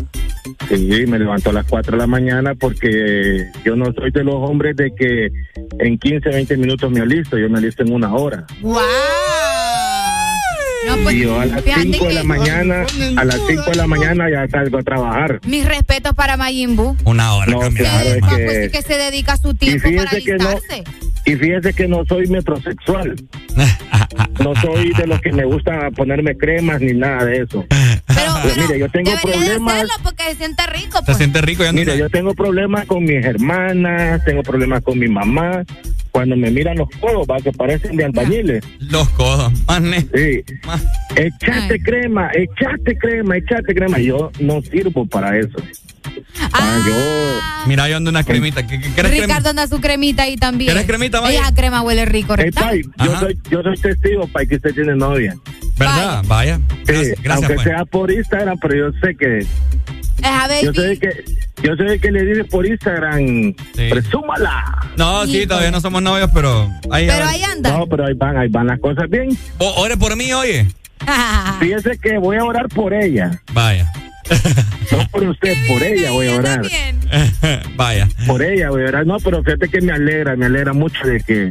[0.69, 4.35] Sí, me levanto a las 4 de la mañana porque yo no soy de los
[4.37, 5.31] hombres de que
[5.79, 8.45] en 15, 20 minutos me alisto, yo me alisto en una hora.
[8.61, 8.81] ¡Wow!
[10.87, 13.75] No, pues, yo a las fíjate 5 de la que- mañana, a las 5 de
[13.77, 15.41] la mañana ya salgo a trabajar.
[15.47, 16.97] Mis respetos para Majin Buu.
[17.05, 17.51] Una hora.
[17.51, 18.65] No, claro, es No, pues que...
[18.65, 20.85] sí que se dedica su Y tiempo para fíjese que no, alistarse.
[21.25, 23.15] y fíjese que no soy metrosexual.
[24.41, 27.65] No soy de los que me gusta ponerme cremas ni nada de eso.
[27.69, 28.01] Pero,
[28.43, 29.75] Pues pero mire, yo tengo problemas.
[29.75, 30.99] hacerlo porque se siente rico.
[30.99, 31.17] Se Pues.
[31.19, 31.99] siente rico ya no Mire, sé.
[31.99, 35.65] yo tengo problemas con mis hermanas, tengo problemas con mi mamá.
[36.13, 38.63] Cuando me miran los codos, va, que parecen de albañiles.
[38.79, 39.51] Los codos.
[39.67, 40.07] Mané.
[40.15, 40.45] Sí.
[40.67, 40.85] Más.
[41.17, 41.81] Echaste Ay.
[41.81, 43.99] crema, echaste crema, echaste crema.
[43.99, 45.57] Yo no sirvo para eso.
[46.53, 47.67] Ah, yo.
[47.67, 48.67] Mira, yo ando una cremita.
[48.67, 49.09] ¿Qué, qué, crema?
[49.09, 50.71] Ricardo anda su cremita ahí también.
[50.71, 51.41] ¿Quieres cremita, Maya?
[51.41, 55.35] Esa crema huele rico, Hey, yo soy, yo soy testigo para que usted tiene novia.
[55.79, 56.23] ¿Verdad?
[56.27, 56.57] Vaya.
[56.57, 57.65] Sí, Gracias, gracias aunque pues.
[57.67, 59.47] sea por Instagram, pero yo sé que
[60.23, 60.65] Esa baby.
[60.67, 61.25] yo sé de que
[61.63, 63.19] yo sé que le dice por Instagram,
[63.75, 63.89] Sí.
[63.91, 64.65] presúmala.
[64.97, 67.07] No, sí, todavía no somos novios, pero ahí.
[67.07, 67.71] Pero ahí anda.
[67.77, 69.37] No, pero ahí van, ahí van las cosas bien.
[69.59, 70.67] O- Ore por mí, oye.
[71.61, 73.91] Fíjese que voy a orar por ella, Vaya.
[74.93, 76.63] no por usted, por ella voy a orar.
[77.77, 78.09] Vaya.
[78.27, 79.07] Por ella voy a orar.
[79.07, 81.51] No, pero fíjate que me alegra, me alegra mucho de que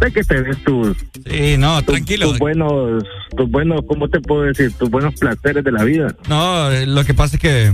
[0.00, 0.96] de que te des tus
[1.30, 2.30] Sí, no, tus, tranquilo.
[2.30, 3.04] tus buenos,
[3.36, 4.72] tus buenos, ¿cómo te puedo decir?
[4.72, 6.14] Tus buenos placeres de la vida.
[6.28, 7.72] No, eh, lo que pasa es que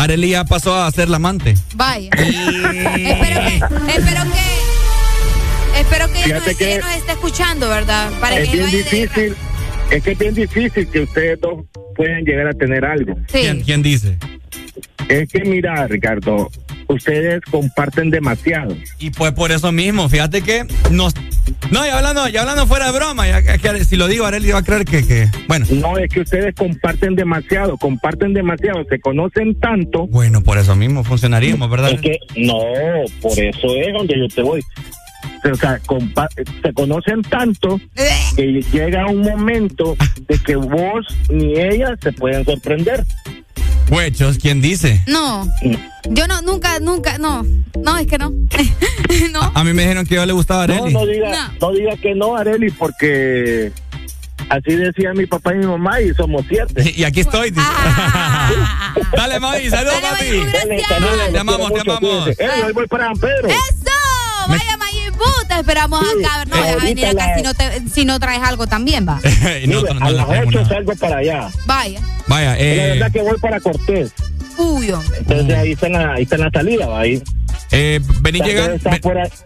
[0.00, 1.54] Arely ya pasó a ser la amante.
[1.74, 2.08] Vaya.
[2.16, 3.54] espero que,
[3.94, 8.10] espero que, espero que nos, que- ella nos esté escuchando, ¿verdad?
[8.18, 9.36] Para es que bien difícil,
[9.90, 13.14] es que es bien difícil que ustedes dos puedan llegar a tener algo.
[13.26, 13.40] Sí.
[13.40, 14.16] ¿Quién, quién dice?
[15.08, 16.50] Es que mira, Ricardo,
[16.86, 18.76] ustedes comparten demasiado.
[18.98, 21.14] Y pues por eso mismo, fíjate que nos...
[21.72, 24.50] No, ya hablando, ya hablando fuera de broma, ya, que- que si lo digo, Arely
[24.52, 25.28] va a creer que, que...
[25.48, 30.06] Bueno, No, es que ustedes comparten demasiado, comparten demasiado, se conocen tanto.
[30.06, 31.90] bueno, por eso mismo funcionaríamos, ¿verdad?
[31.92, 32.54] Es que no,
[33.20, 34.60] por eso es donde yo te voy.
[35.50, 36.28] O sea, compa-
[36.62, 37.80] se conocen tanto
[38.36, 39.96] que llega un momento
[40.28, 43.04] de que vos ni ella se pueden sorprender.
[43.90, 45.02] Huechos, ¿quién dice?
[45.06, 45.46] No,
[46.08, 47.44] yo no, nunca, nunca, no,
[47.76, 48.30] no, es que no,
[49.32, 49.52] no.
[49.54, 50.92] A mí me dijeron que yo le gustaba a No, Arely.
[50.94, 51.72] no diga, no.
[51.72, 53.72] diga que no, Areli, porque
[54.48, 56.92] así decía mi papá y mi mamá y somos siete.
[56.96, 57.50] Y aquí estoy.
[57.50, 57.62] dice.
[57.64, 58.94] Ah.
[59.16, 60.24] Dale, Mavi, saludos, Dale, papi.
[60.38, 61.32] Mayu, gracias.
[61.32, 62.28] Te amamos, te amamos.
[62.28, 62.36] Eh,
[62.66, 63.48] hoy voy para San Pedro.
[63.48, 63.90] Eso,
[64.48, 64.76] vaya
[65.48, 66.44] Te esperamos acá.
[66.46, 69.06] No, Eh, vas a venir acá la- si no, te, si no traes algo también,
[69.08, 69.20] va.
[69.66, 70.68] No, no a las traigo 8 nada.
[70.68, 71.50] salgo para allá.
[71.66, 72.00] Vaya.
[72.26, 74.12] Vaya, La eh, verdad que voy para Cortés.
[74.60, 75.18] Uy, hombre.
[75.18, 77.22] Entonces ahí está la, ahí está la salida, va ahí.
[77.72, 78.78] Eh, vení llegando.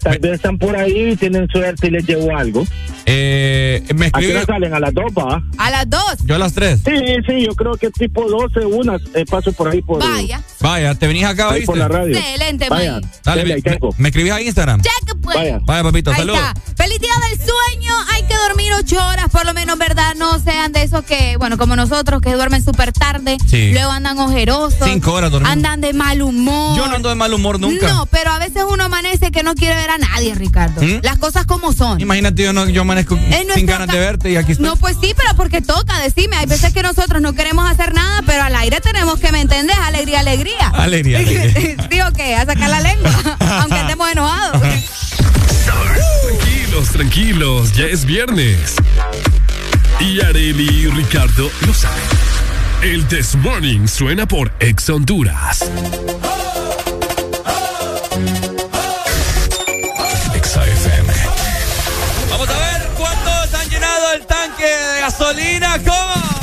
[0.00, 2.64] tal vez están por ahí, tienen suerte y les llevo algo.
[3.06, 4.38] Eh, me escribe.
[4.38, 4.74] ¿A qué salen?
[4.74, 5.42] ¿A las dos, va?
[5.58, 6.16] ¿A las dos?
[6.24, 6.80] Yo a las tres.
[6.84, 6.96] Sí,
[7.26, 9.98] sí, yo creo que tipo 12, una, eh, paso por ahí por...
[9.98, 10.42] Vaya.
[10.60, 12.16] Vaya, te venís acá, ahí por la radio.
[12.16, 14.80] Excelente, Vaya, Dale, me, me, me, escribís a Instagram.
[14.80, 15.36] Check, pues.
[15.36, 15.60] Vaya.
[15.64, 16.40] Vaya, papito, saludos.
[16.76, 17.92] Feliz día del sueño.
[18.12, 20.14] Hay que dormir ocho horas, por lo menos, ¿verdad?
[20.16, 23.36] No sean de esos que, bueno, como nosotros, que duermen súper tarde.
[23.46, 23.72] Sí.
[23.72, 24.88] Luego andan ojerosos.
[25.04, 25.32] Cinco horas.
[25.44, 26.78] Andan de mal humor.
[26.78, 27.88] Yo no ando de mal humor nunca.
[27.88, 30.80] No, pero a veces uno amanece que no quiere ver a nadie, Ricardo.
[30.80, 31.00] ¿Mm?
[31.02, 32.00] Las cosas como son.
[32.00, 33.18] Imagínate, yo, no, yo amanezco
[33.54, 34.66] sin ganas de verte y aquí estoy.
[34.66, 36.36] No, pues sí, pero porque toca, decime.
[36.36, 39.76] Hay veces que nosotros no queremos hacer nada, pero al aire tenemos que, ¿me entendés?
[39.76, 40.68] Alegría, alegría.
[40.68, 41.88] Alegría, alegría.
[41.90, 42.36] ¿Sí o qué?
[42.36, 43.12] A sacar la lengua,
[43.60, 44.62] aunque estemos enojados.
[46.24, 48.76] Tranquilos, tranquilos, ya es viernes.
[50.00, 52.33] Y Areli y Ricardo lo saben.
[52.82, 55.60] El This Morning suena por Ex Honduras.
[62.30, 65.78] Vamos a ver cuántos han llenado el tanque de gasolina.
[65.84, 66.33] ¿Cómo?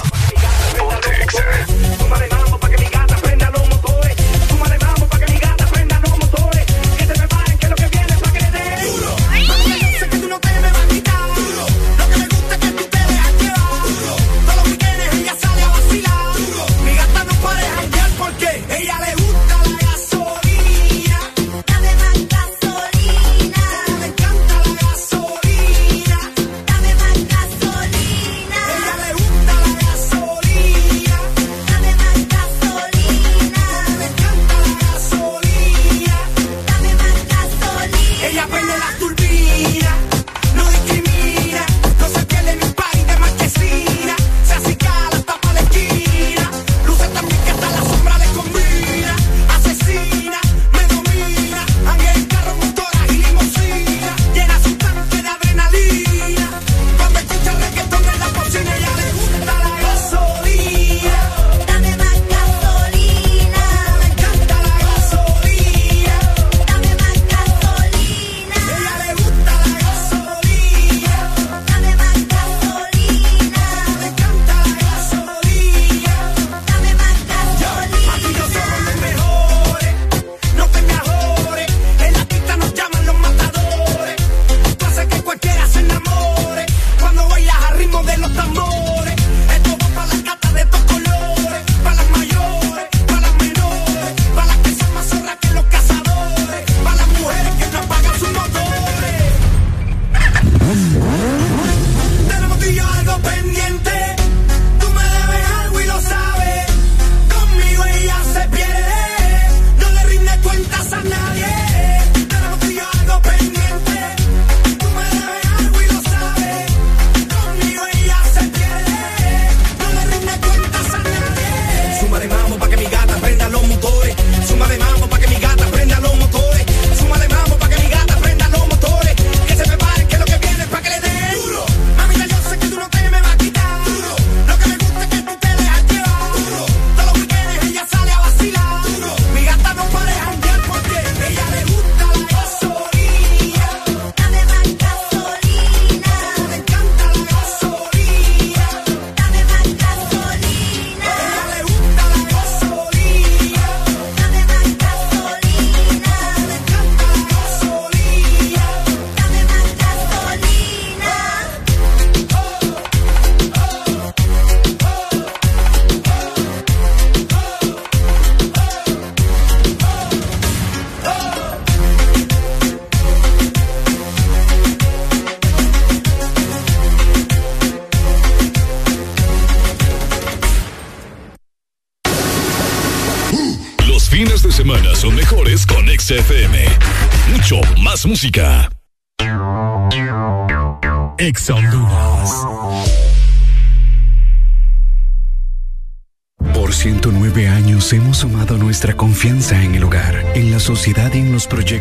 [188.11, 188.70] Música.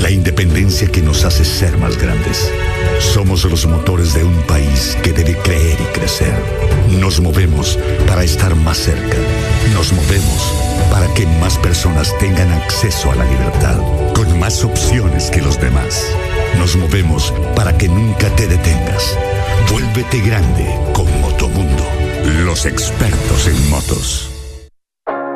[0.00, 2.50] la independencia que nos hace ser más grandes.
[3.00, 6.34] Somos los motores de un país que debe creer y crecer.
[7.00, 9.16] Nos movemos para estar más cerca.
[9.74, 10.52] Nos movemos
[10.90, 13.78] para que más personas tengan acceso a la libertad,
[14.14, 16.06] con más opciones que los demás.
[16.58, 19.16] Nos movemos para que nunca te detengas.
[19.70, 21.84] Vuélvete grande con Motomundo,
[22.44, 24.35] los expertos en motos.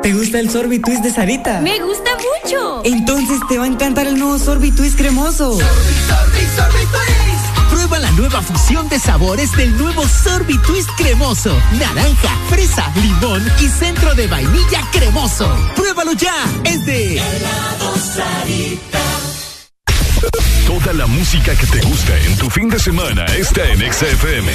[0.01, 1.61] ¿Te gusta el Sorbitwist de Sarita?
[1.61, 2.81] Me gusta mucho.
[2.83, 5.59] Entonces te va a encantar el nuevo Sorbitwist cremoso.
[7.69, 11.55] Prueba la nueva fusión de sabores del nuevo Sorbitwist cremoso.
[11.79, 15.55] Naranja, fresa, limón y centro de vainilla cremoso.
[15.75, 16.33] Pruébalo ya.
[16.63, 17.21] Es de
[20.65, 24.51] Toda la música que te gusta en tu fin de semana está en XFM.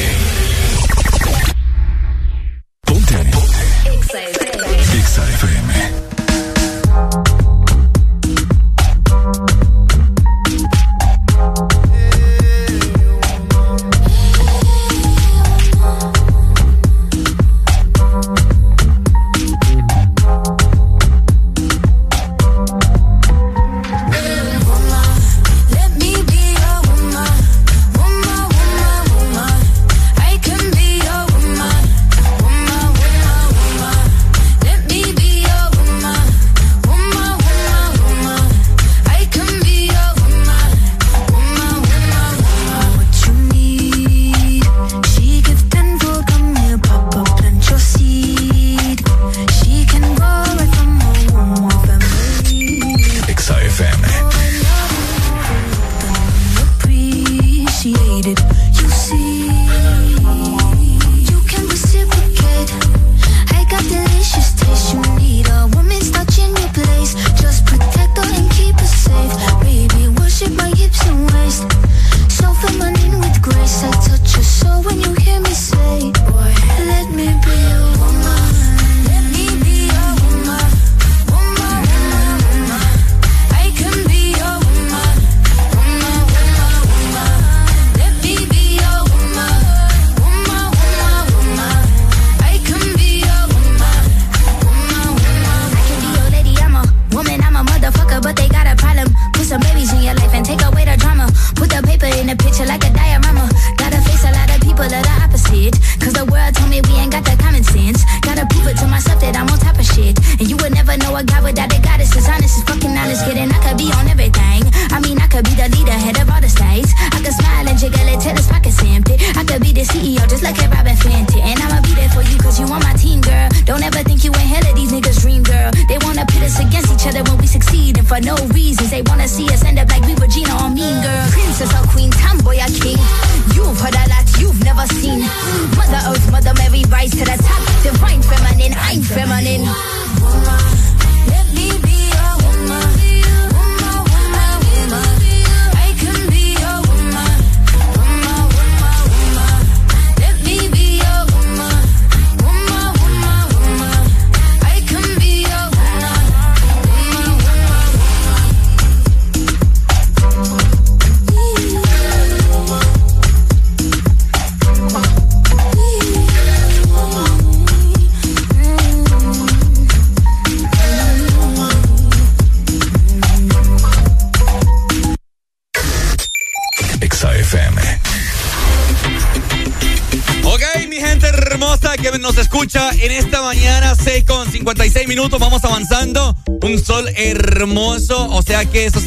[58.17, 58.46] needed.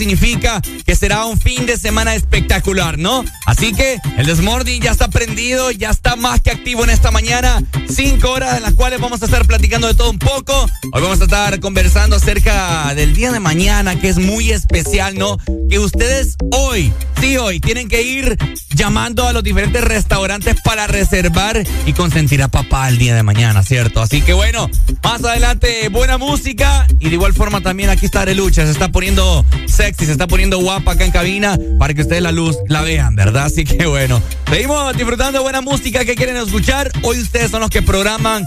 [0.10, 3.24] Significa que será un fin de semana espectacular, ¿no?
[3.46, 7.64] Así que el Desmorning ya está prendido, ya está más que activo en esta mañana.
[7.88, 10.64] Cinco horas en las cuales vamos a estar platicando de todo un poco.
[10.94, 15.38] Hoy vamos a estar conversando acerca del día de mañana, que es muy especial, ¿no?
[15.70, 16.92] Que ustedes hoy,
[17.22, 18.36] sí hoy, tienen que ir
[18.74, 23.62] llamando a los diferentes restaurantes para reservar y consentir a papá el día de mañana,
[23.62, 24.02] ¿cierto?
[24.02, 24.72] Así que bueno,
[25.04, 29.46] más adelante buena música y de igual forma también aquí está Arelucha, se está poniendo
[29.80, 33.16] sexy, se está poniendo guapa acá en cabina para que ustedes la luz la vean,
[33.16, 33.46] ¿verdad?
[33.46, 36.92] Así que bueno, seguimos disfrutando buena música que quieren escuchar.
[37.02, 38.46] Hoy ustedes son los que programan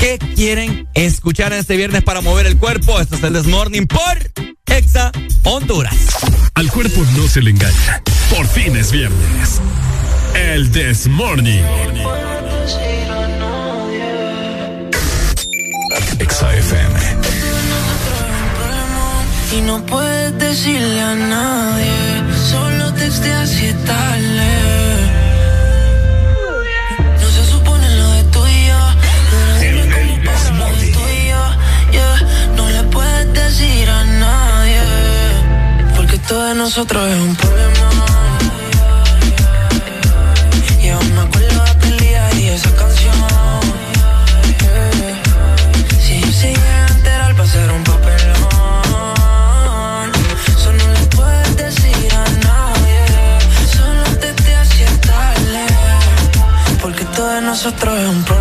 [0.00, 2.98] qué quieren escuchar este viernes para mover el cuerpo.
[2.98, 4.18] Esto es el Desmorning por
[4.66, 5.12] Exa
[5.44, 5.94] Honduras.
[6.54, 8.02] Al cuerpo no se le engaña.
[8.28, 9.60] Por fin es viernes.
[10.34, 11.64] El Desmorning.
[16.18, 17.00] Exa FM.
[19.56, 20.07] Y no puedo
[20.58, 24.50] decirle a nadie, solo texteas y tarde.
[27.20, 28.78] No se supone lo de tuyo,
[29.30, 31.40] pero dime cómo lo de tuyo.
[31.92, 32.16] Yeah.
[32.56, 34.82] No le puedes decir a nadie,
[35.94, 37.97] porque todo de nosotros es un problema.
[57.68, 58.37] atrás un problema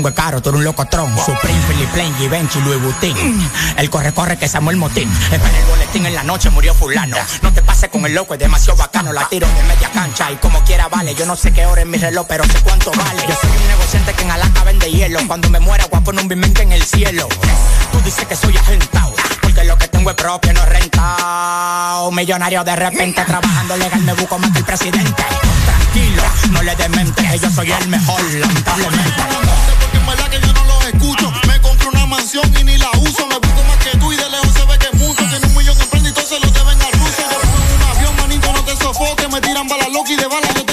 [0.00, 1.14] pongo el carro, tú eres un locotron.
[1.18, 3.50] Supreme, Philip Plain, Givenchy, Louis Vuitton.
[3.76, 5.12] El corre, corre que Samuel Motín.
[5.30, 7.16] Espera el boletín en la noche, murió fulano.
[7.42, 9.12] No te pases con el loco, es demasiado bacano.
[9.12, 11.14] La tiro de media cancha y como quiera vale.
[11.14, 13.22] Yo no sé qué hora es mi reloj, pero sé cuánto vale.
[13.28, 15.20] Yo soy un negociante que en Alaska vende hielo.
[15.26, 17.28] Cuando me muera, voy a poner un bimente en el cielo.
[17.92, 22.10] Tú dices que soy agentado, porque lo que tengo es propio, no es rentado.
[22.10, 25.24] Millonario de repente, trabajando legal, me busco más que el presidente.
[25.66, 26.22] Tranquilo,
[26.52, 31.32] no le demente, yo soy el mejor, lamentablemente en verdad que yo no los escucho.
[31.46, 33.26] Me compré una mansión y ni la uso.
[33.26, 35.22] Me busco más que tú y de lejos se ve que mucho.
[35.28, 37.22] Tiene un millón en prenda y todos se lo deben a ruso.
[37.30, 39.30] Yo en un avión, manito, no te sofoques.
[39.30, 40.69] Me tiran balas locas y de balas yo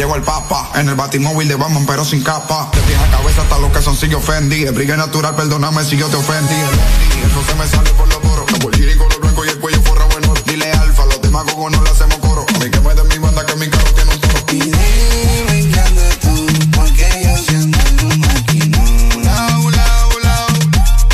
[0.00, 0.70] llegó el papa.
[0.76, 2.70] En el batimóvil de Batman, pero sin capa.
[2.72, 4.64] De pies a cabeza hasta los que son sigue ofendí.
[4.64, 6.54] El brillo natural, perdóname si yo te ofendí.
[6.54, 8.50] Eso se me sale por los poros.
[8.50, 10.32] Lamborghini con los blancos y el cuello forra bueno.
[10.46, 12.46] Dile alfa, los demagogos no le hacemos coro.
[12.48, 14.38] A mí que me de mi banda que mi carro tiene un toro.
[14.48, 18.78] Y dime qué andas tú, porque yo siendo tu máquina.
[19.22, 20.46] Lao, lao, lao.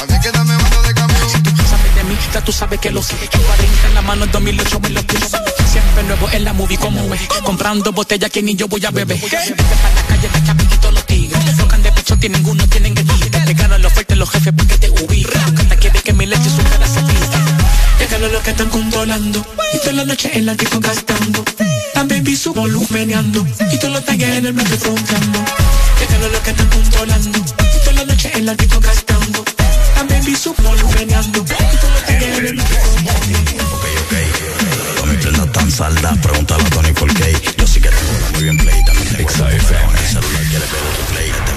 [0.05, 1.29] Así que dame banda de camión.
[1.69, 3.17] sabes de mí, ya tú sabes que lo sé.
[3.33, 5.46] Yo 40 en la mano en 2008 me lo puse.
[5.97, 7.23] Siempre nuevo en la movie como es.
[7.43, 9.19] Comprando botellas que ni yo voy a beber.
[9.19, 11.57] Vete pa' la calle, la chapillito, los tigres.
[11.57, 13.31] Tocan de pecho, tienen uno, tienen que ir.
[13.47, 15.55] Llegaron los fuertes, los jefes, porque te ubican.
[15.55, 17.39] Canta quiere que mi leche su cara se pista.
[17.99, 19.47] Llegaron los que están controlando.
[19.73, 21.43] Y toda la noche en la disco gastando.
[21.95, 23.47] La baby su volumeneando.
[23.73, 25.39] Y todos los tagues en el medio fronteando.
[25.99, 27.39] Llegaron los que están controlando.
[27.39, 29.45] Y toda la noche en la disco gastando.
[29.95, 31.41] La baby su volumeneando.
[31.41, 32.77] Y todos los tagues en el medio
[34.61, 34.66] No
[35.27, 37.33] entiendas tan salda, pregúntale a Tony por qué.
[37.57, 39.93] Yo sí que tengo una muy bien play, también tengo el teléfono.
[39.93, 41.33] El celular quiere ver otro play.
[41.33, 41.53] Te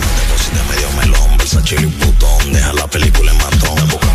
[0.54, 2.54] mete medio melón, Versace y putón.
[2.54, 4.09] Deja la película en matón.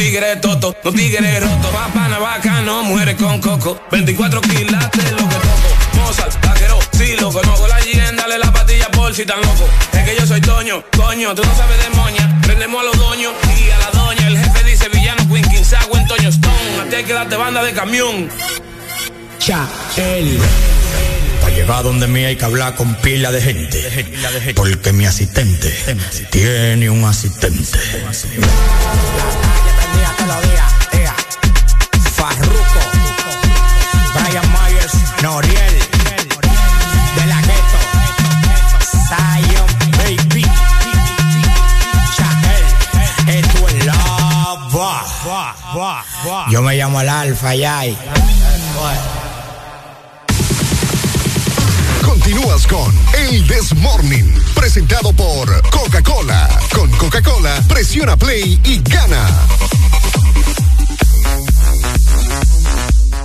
[0.00, 1.70] Tigres toto, no tigres roto.
[1.72, 3.78] Va pana vaca, no mujeres con coco.
[3.90, 5.70] 24 quilates lo que toco.
[5.96, 7.68] Mozart, taquero, sí lo conozco.
[7.68, 9.68] La Jen, dale la patilla por si tan loco.
[9.92, 12.40] Es que yo soy Toño, coño, tú no sabes de moña.
[12.42, 14.28] Prendemos a los doños y a la doña.
[14.28, 16.80] El jefe dice villano, Queen, Quinzago, en Toño Stone.
[16.80, 18.30] A ti hay que darte banda de camión.
[19.38, 20.38] Cha, el.
[21.42, 24.06] Para llegar donde mí hay que hablar con pila de gente.
[24.56, 25.74] Porque mi asistente
[26.30, 27.78] tiene un asistente.
[32.14, 32.82] Farruko,
[34.14, 34.92] Brian Myers,
[35.22, 35.78] Noriel,
[37.16, 37.78] De La Ghetto,
[39.08, 39.66] Zion,
[39.98, 40.44] Baby,
[42.16, 42.64] Chahel,
[43.26, 45.00] esto es lava.
[46.50, 47.96] Yo me llamo el Alfa, Yay.
[52.04, 54.24] Continúas con El This Morning,
[54.54, 56.48] presentado por Coca-Cola.
[56.74, 59.26] Con Coca-Cola, presiona play y gana.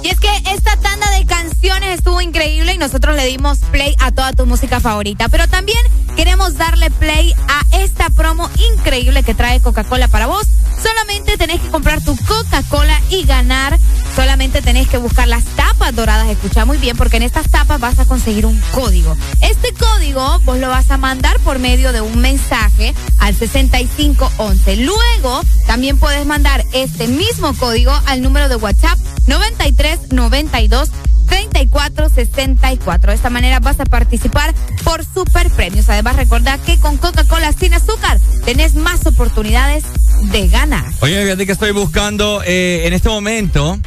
[0.05, 4.11] Y es que esta tanda de canciones estuvo increíble y nosotros le dimos play a
[4.11, 5.29] toda tu música favorita.
[5.29, 5.79] Pero también
[6.15, 10.47] queremos darle play a esta promo increíble que trae Coca-Cola para vos.
[10.81, 13.77] Solamente tenés que comprar tu Coca-Cola y ganar.
[14.15, 16.27] Solamente tenés que buscar las tapas doradas.
[16.29, 19.15] Escucha muy bien, porque en estas tapas vas a conseguir un código.
[19.41, 24.77] Este código vos lo vas a mandar por medio de un mensaje al 6511.
[24.77, 28.97] Luego también puedes mandar este mismo código al número de WhatsApp
[29.27, 30.89] 9392
[31.25, 33.11] 3464.
[33.11, 34.53] De esta manera vas a participar
[34.83, 35.89] por super premios.
[35.89, 39.83] Además, recordad que con Coca-Cola sin azúcar tenés más oportunidades
[40.31, 40.85] de ganar.
[41.01, 43.79] Oye, fíjate que estoy buscando eh, en este momento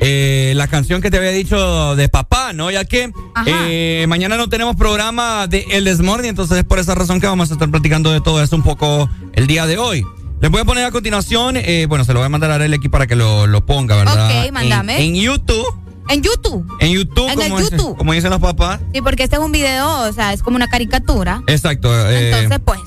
[0.00, 2.70] eh, la canción que te había dicho de papá, ¿no?
[2.70, 3.12] Ya que
[3.46, 7.50] eh, mañana no tenemos programa de El Desmorning, entonces es por esa razón que vamos
[7.50, 10.04] a estar platicando de todo esto un poco el día de hoy.
[10.40, 12.74] Les voy a poner a continuación, eh, bueno, se lo voy a mandar a Arely
[12.74, 14.44] aquí para que lo, lo ponga, ¿verdad?
[14.44, 14.96] Ok, mándame.
[14.96, 15.83] En, en YouTube.
[16.08, 16.66] En YouTube.
[16.80, 17.96] En YouTube, En el como, dice- YouTube.
[17.96, 18.80] como dicen los papás.
[18.92, 21.42] Sí, porque este es un video, o sea, es como una caricatura.
[21.46, 21.88] Exacto.
[22.10, 22.80] eh, Entonces, pues.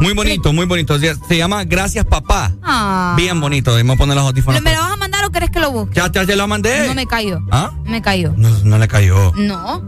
[0.00, 0.98] muy bonito, muy bonito.
[0.98, 2.52] Se llama Gracias Papá.
[2.62, 3.14] Ah.
[3.16, 3.74] Bien bonito.
[3.74, 4.60] Vamos a poner los audífonos.
[4.62, 5.94] ¿Me lo vas a mandar o crees que lo busque?
[5.94, 6.86] Ya, ya, ya lo mandé.
[6.88, 7.40] No me cayó.
[7.50, 7.70] ¿Ah?
[7.84, 8.32] Me cayó.
[8.36, 9.32] No, no le cayó.
[9.36, 9.82] No,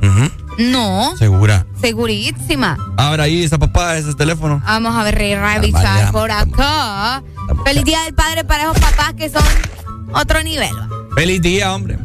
[0.59, 1.17] no.
[1.19, 1.67] Segura.
[1.81, 2.77] Segurísima.
[2.97, 4.63] Ahora ahí esa papá, ese teléfono.
[4.65, 7.23] Vamos a ver, revisar por acá.
[7.65, 9.43] Feliz Día del Padre para esos papás que son
[10.13, 10.71] otro nivel.
[11.15, 11.99] Feliz día, hombre.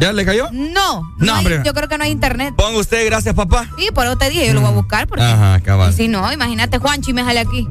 [0.00, 0.48] ¿Ya le cayó?
[0.52, 2.54] No, No, hay- yo creo que no hay internet.
[2.56, 3.70] Ponga usted, gracias papá.
[3.78, 5.06] Sí, por eso te dije, yo lo voy a buscar.
[5.06, 5.92] Porque Ajá, cabal.
[5.94, 7.68] si no, imagínate, Juanchi me sale aquí.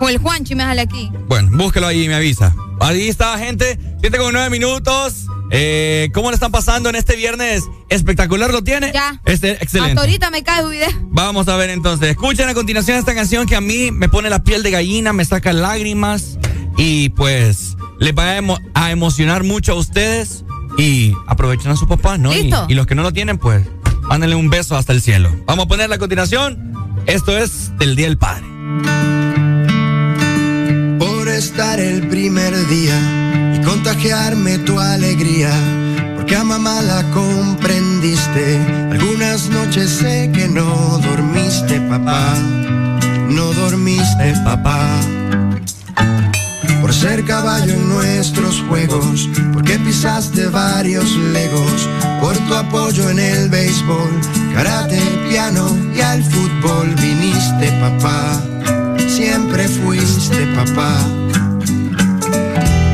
[0.00, 1.10] O el Juanchi me sale aquí.
[1.28, 2.54] Bueno, búsquelo ahí y me avisa.
[2.80, 3.78] Ahí está, gente.
[4.00, 5.26] Siete con nueve minutos.
[5.52, 7.64] Eh, ¿Cómo le están pasando en este viernes?
[7.88, 8.90] ¿Espectacular lo tiene?
[8.94, 9.20] Ya.
[9.26, 9.90] Este, excelente.
[9.92, 10.88] Hasta ahorita me cae su video.
[11.10, 12.08] Vamos a ver entonces.
[12.10, 15.24] Escuchen a continuación esta canción que a mí me pone la piel de gallina, me
[15.24, 16.38] saca lágrimas
[16.78, 20.44] y pues les va a, emo- a emocionar mucho a ustedes
[20.78, 22.32] y aprovechen a su papá, ¿no?
[22.32, 22.66] Y, Listo.
[22.68, 23.66] y los que no lo tienen, pues
[24.02, 25.30] mándenle un beso hasta el cielo.
[25.46, 26.72] Vamos a ponerla a continuación.
[27.06, 28.44] Esto es del Día del Padre.
[30.98, 35.50] por estar el primer día y contagiarme tu alegría.
[36.16, 38.58] Porque a mamá la comprendiste.
[38.90, 42.34] Algunas noches sé que no dormiste, papá.
[43.28, 44.78] No dormiste, papá.
[46.80, 51.88] Por ser caballo en nuestros juegos, porque pisaste varios legos,
[52.20, 54.10] por tu apoyo en el béisbol,
[54.54, 58.42] karate, piano y al fútbol viniste, papá
[59.20, 60.94] siempre fuiste papá.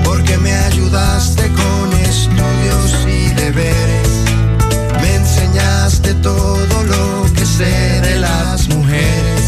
[0.05, 4.11] Porque me ayudaste con estudios y deberes.
[5.01, 9.45] Me enseñaste todo lo que sé de las mujeres.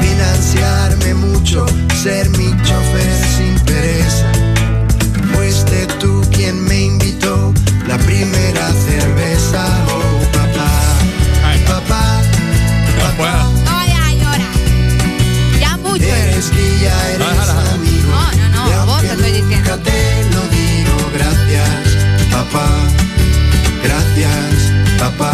[0.00, 1.66] Financiarme mucho,
[2.02, 3.19] ser mi chofer
[3.66, 4.26] pereza.
[5.34, 7.52] Fuiste tú quien me invitó
[7.86, 9.64] la primera cerveza.
[9.88, 10.70] Oh, papá,
[11.66, 12.20] papá,
[13.00, 13.48] papá.
[13.64, 14.54] No vaya a llorar.
[15.60, 16.04] Ya mucho.
[16.04, 18.10] Eres guía, eres amigo.
[18.10, 19.78] No, no, no, a vos te estoy diciendo.
[19.78, 21.96] te lo digo, gracias,
[22.30, 22.66] papá.
[23.82, 25.32] Gracias, papá.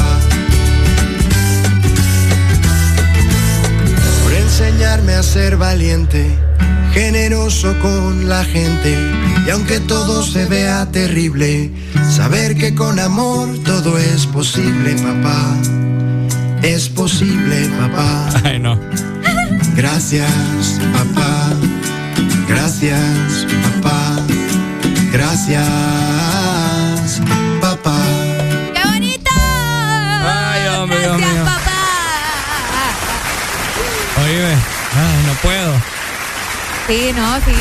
[4.23, 6.37] Por enseñarme a ser valiente,
[6.97, 8.97] generoso con la gente.
[9.47, 11.71] Y aunque todo se vea terrible,
[12.11, 15.57] saber que con amor todo es posible, papá.
[16.63, 18.29] Es posible, papá.
[18.45, 18.81] Ay, no.
[19.77, 21.53] Gracias, papá.
[22.49, 24.17] Gracias, papá.
[25.13, 25.69] Gracias,
[27.61, 27.99] papá.
[28.75, 29.31] ¡Qué bonito!
[29.35, 31.45] Ay, hombre, Dios mío.
[34.25, 34.55] Oíme.
[34.97, 35.96] Ay, no puedo.
[36.87, 37.53] Sí, no, sí.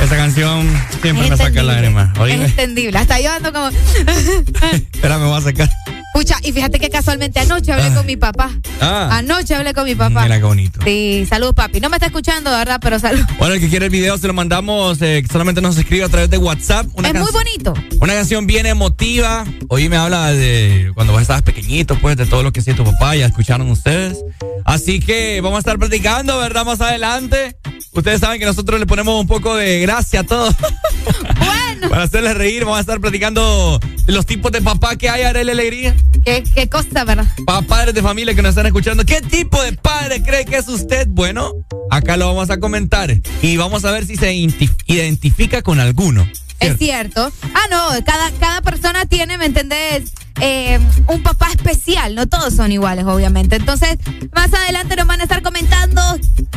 [0.00, 0.68] Esa canción
[1.00, 2.10] siempre Es me saca lágrimas.
[2.28, 2.98] Es entendible.
[2.98, 3.68] Hasta yo ando como.
[4.72, 5.68] Espera, me voy a sacar.
[6.12, 7.94] Pucha, y fíjate que casualmente anoche hablé Ah.
[7.94, 8.50] con mi papá.
[8.80, 9.08] Ah.
[9.12, 10.22] Anoche hablé con mi papá.
[10.24, 10.78] Mira qué bonito.
[10.84, 11.80] Sí, salud, papi.
[11.80, 12.78] No me está escuchando, ¿verdad?
[12.82, 13.22] Pero salud.
[13.38, 16.28] Bueno, el que quiere el video se lo mandamos, eh, solamente nos escribe a través
[16.28, 16.86] de WhatsApp.
[16.94, 17.72] Una es muy bonito.
[18.00, 19.44] Una canción bien emotiva.
[19.68, 22.84] Hoy me habla de cuando vos estabas pequeñito, pues, de todo lo que hacía tu
[22.84, 24.18] papá, ya escucharon ustedes.
[24.66, 26.64] Así que vamos a estar platicando, ¿verdad?
[26.66, 27.56] Más adelante.
[27.94, 30.50] Ustedes saben que nosotros le ponemos un poco de gracia a todo.
[31.44, 31.88] Bueno.
[31.88, 35.94] Para hacerles reír, vamos a estar platicando los tipos de papá que hay, Arely Alegría.
[36.24, 37.26] ¿Qué, qué cosa, verdad?
[37.44, 40.68] Para padres de familia que nos están escuchando, ¿qué tipo de padre cree que es
[40.68, 41.06] usted?
[41.08, 41.52] Bueno,
[41.90, 43.10] acá lo vamos a comentar
[43.42, 46.26] y vamos a ver si se identi- identifica con alguno.
[46.60, 47.32] Es cierto.
[47.54, 50.12] Ah, no, cada, cada persona tiene, ¿me entendés?
[50.40, 50.78] Eh,
[51.08, 53.56] un papá especial, no todos son iguales, obviamente.
[53.56, 53.98] Entonces,
[54.34, 56.00] más adelante nos van a estar comentando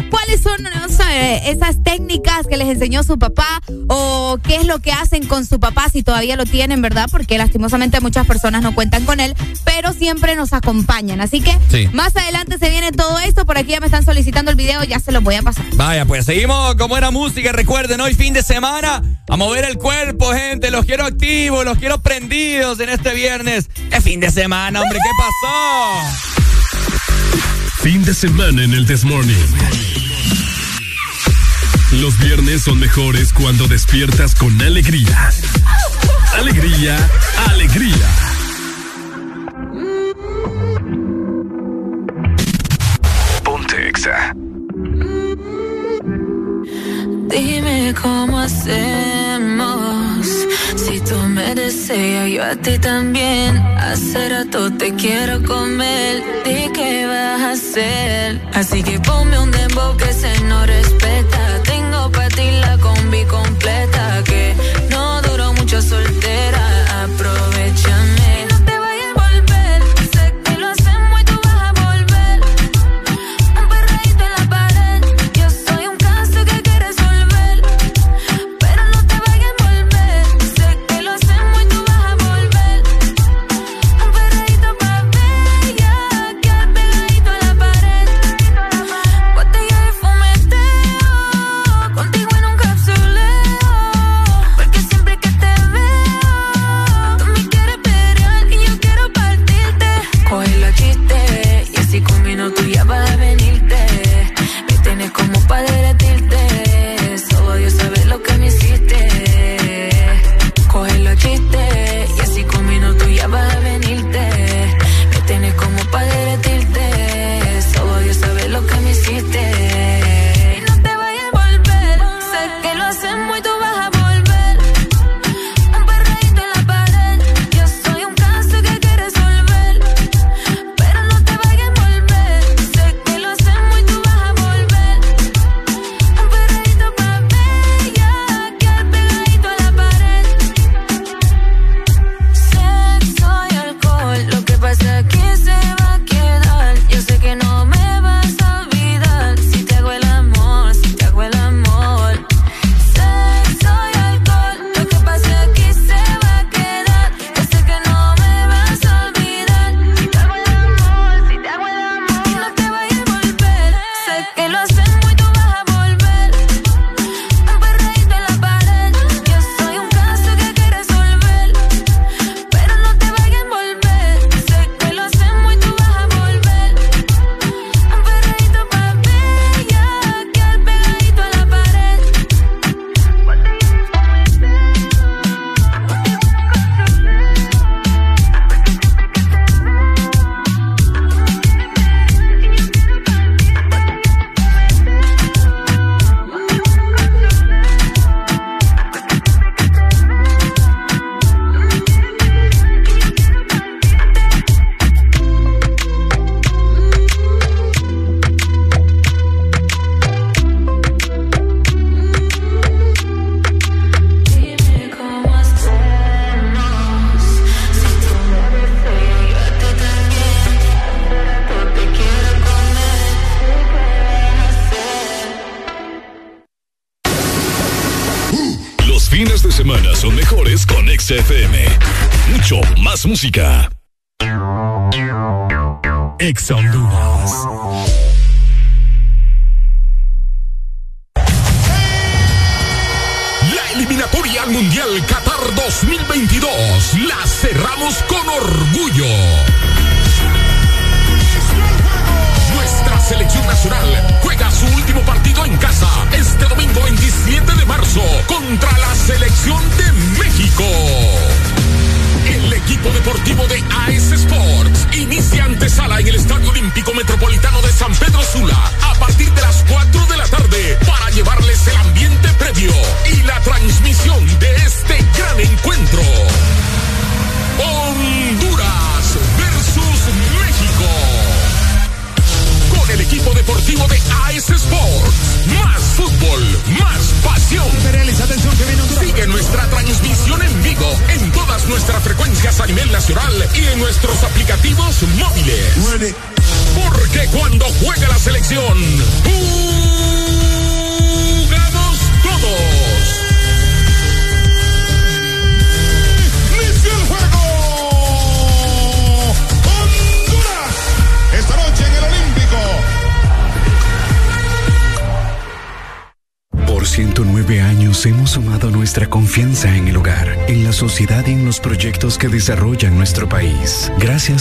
[0.10, 4.80] cuáles son no sé, esas técnicas que les enseñó su papá o qué es lo
[4.80, 7.08] que hacen con su papá si todavía lo tienen, ¿verdad?
[7.12, 11.22] Porque lastimosamente muchas personas no cuentan con él, pero siempre nos acompañan.
[11.22, 11.90] Así que Sí.
[11.94, 13.46] más adelante se viene todo esto.
[13.46, 15.66] Por aquí ya me están solicitando el video, ya se los voy a pasar.
[15.76, 17.52] Vaya, pues seguimos con buena música.
[17.52, 20.72] Recuerden, hoy fin de semana, a mover el cuerpo, gente.
[20.72, 23.65] Los quiero activos, los quiero prendidos en este viernes.
[23.92, 26.36] Es fin de semana, hombre, ¿qué pasó?
[27.82, 29.36] Fin de semana en el Desmorning.
[31.92, 35.30] Los viernes son mejores cuando despiertas con alegría.
[36.34, 36.98] Alegría,
[37.52, 38.10] alegría.
[43.44, 44.34] Ponte Exa.
[47.30, 49.25] Dime cómo hacemos.
[50.76, 53.58] Si tú me deseas, yo a ti también.
[53.78, 56.24] Hace rato te quiero comer.
[56.44, 58.42] Di qué vas a hacer.
[58.54, 61.64] Así que ponme un dembow que se no respeta.
[61.64, 64.05] Tengo para ti la combi completa.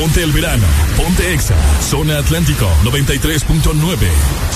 [0.00, 0.64] Ponte el verano.
[0.96, 1.54] Ponte Exa.
[1.82, 4.49] Zona Atlántico 93.9.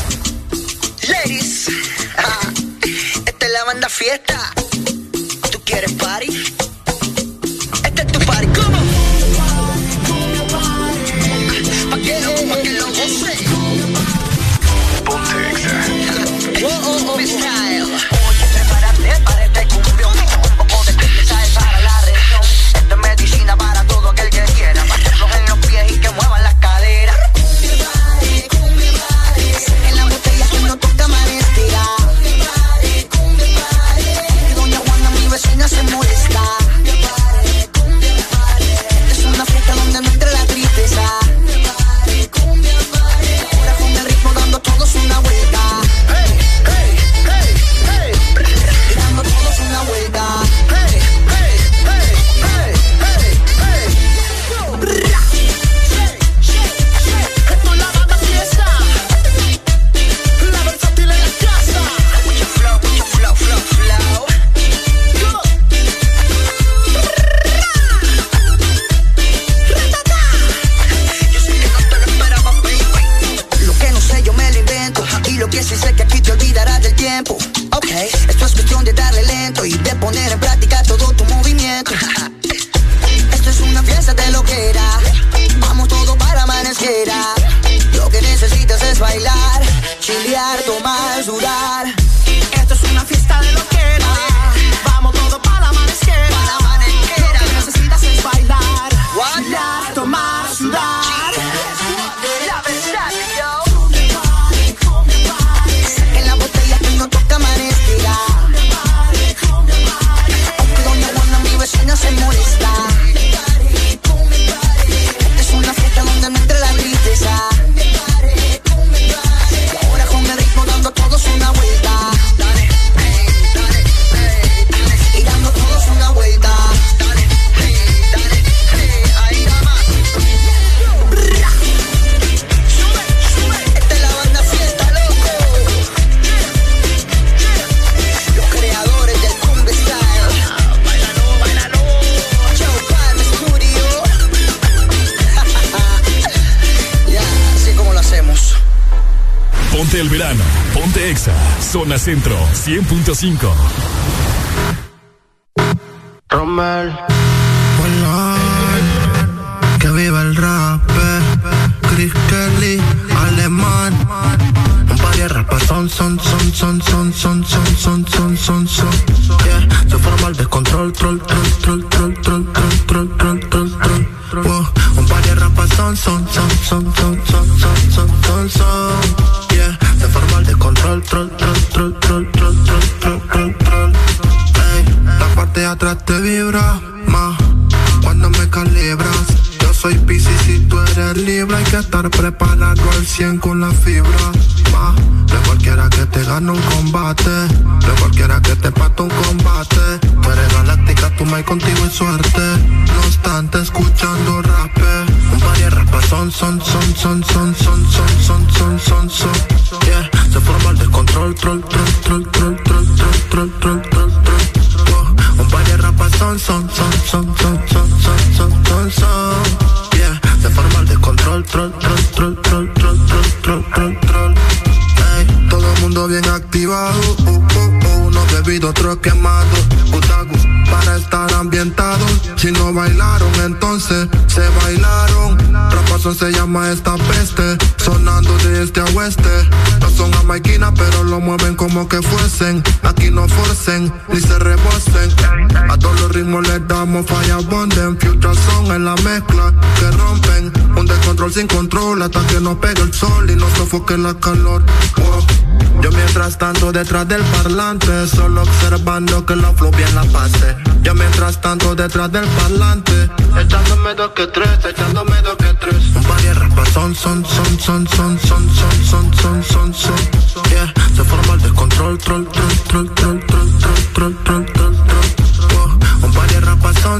[152.04, 153.73] Centro 100.5.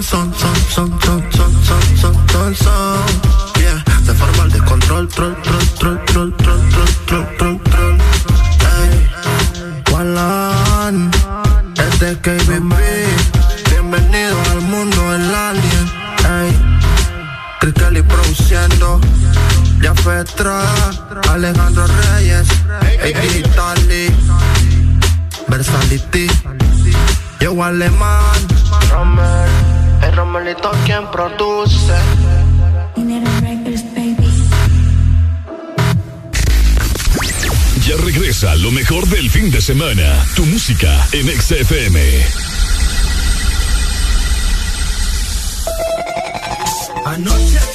[0.02, 2.98] son, son, son, son, son, son, son, son, son, son.
[3.60, 7.98] Yeah, de forma al descontrol, troll, troll, troll, troll, troll, troll, troll, troll, troll.
[8.58, 9.08] Hey,
[9.92, 11.10] Walan,
[11.76, 12.74] este es KBB.
[13.70, 15.92] Bienvenido al mundo del alien.
[16.24, 16.78] Hey,
[17.60, 19.00] Cristal y produciendo.
[19.80, 20.64] Ya Fetra,
[21.30, 22.48] Alejandro Reyes,
[23.00, 24.12] Eddie Tali,
[25.46, 26.26] Versality,
[27.38, 28.48] yo alemán,
[28.90, 29.43] Romero.
[30.14, 31.92] Romelito quien produce.
[37.86, 40.24] Ya regresa lo mejor del fin de semana.
[40.36, 42.00] Tu música en XFM.
[47.04, 47.73] Anoche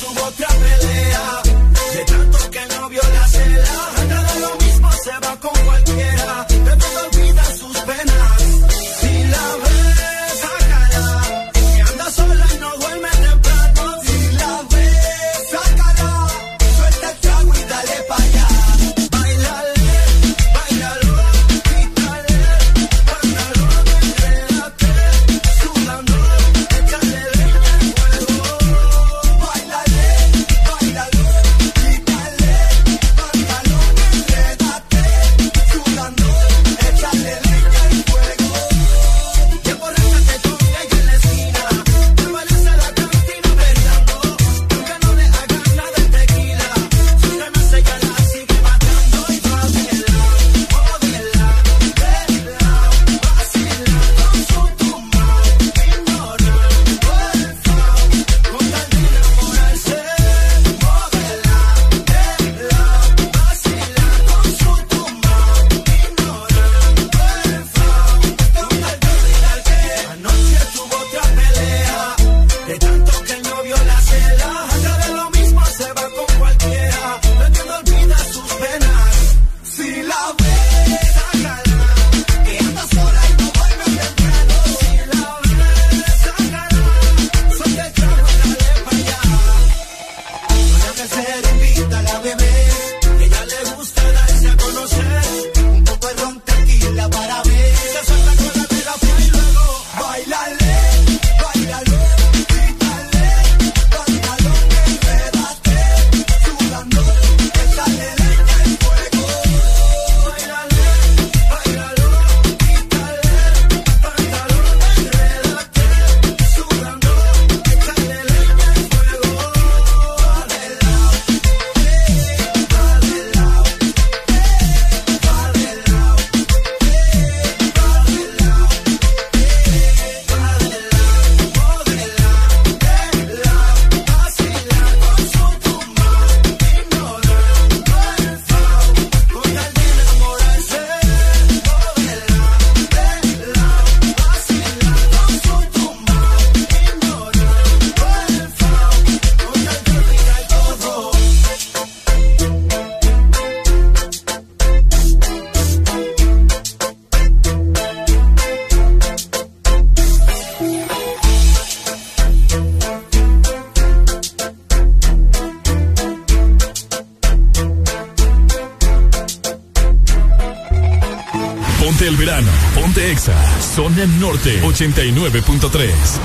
[174.80, 176.19] 89.3.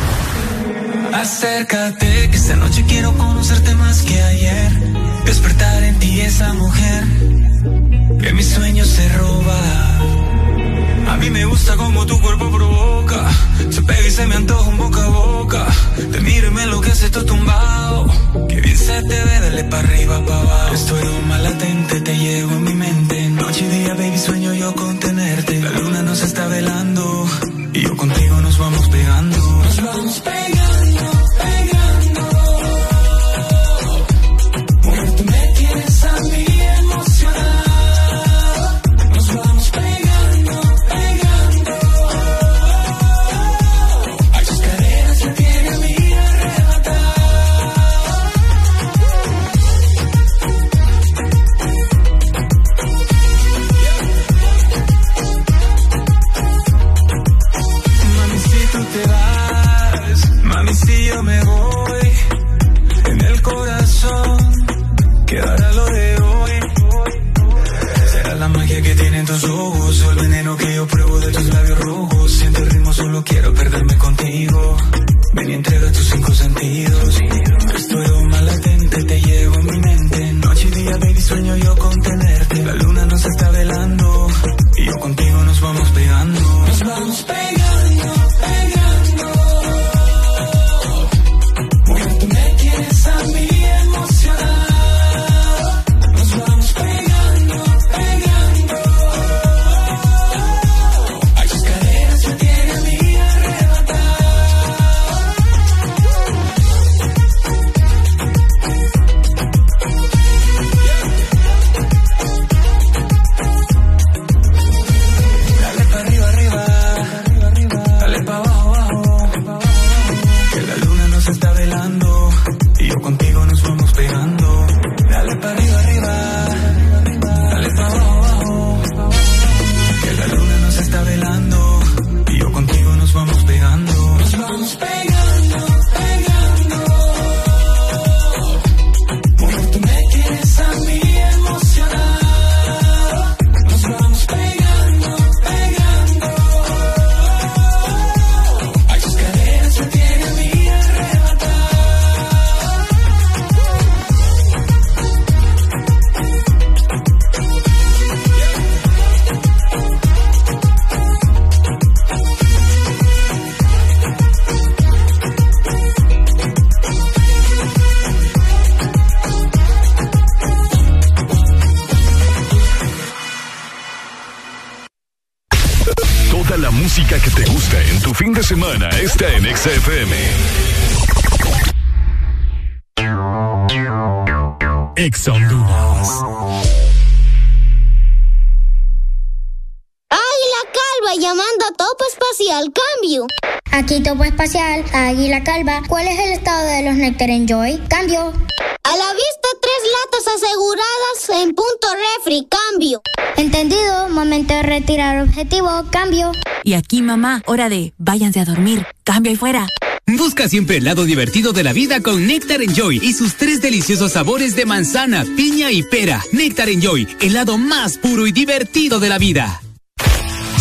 [207.17, 208.87] mamá, hora de váyanse a dormir.
[209.05, 209.67] Cambio ahí fuera.
[210.07, 214.13] Busca siempre el lado divertido de la vida con Nectar Enjoy y sus tres deliciosos
[214.13, 216.23] sabores de manzana, piña y pera.
[216.33, 219.63] Nectar Enjoy, el lado más puro y divertido de la vida.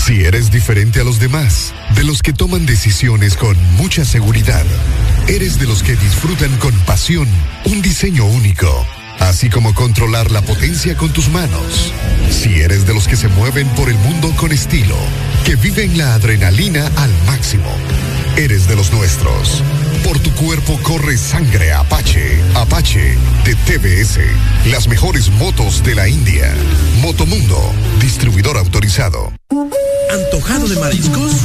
[0.06, 4.66] Si eres diferente a los demás, de los que toman decisiones con mucha seguridad,
[5.28, 7.28] eres de los que disfrutan con pasión
[7.66, 8.86] un diseño único,
[9.20, 11.94] así como controlar la potencia con tus manos.
[12.30, 14.98] Si eres de los que se mueven por el mundo con estilo,
[15.54, 17.70] que viven la adrenalina al máximo,
[18.38, 19.62] eres de los nuestros.
[20.04, 22.42] Por tu cuerpo corre sangre Apache.
[22.56, 23.16] Apache
[23.46, 24.20] de TBS.
[24.72, 26.52] Las mejores motos de la India.
[27.02, 29.32] Motomundo, distribuidor autorizado.
[30.10, 31.44] ¿Antojado de mariscos?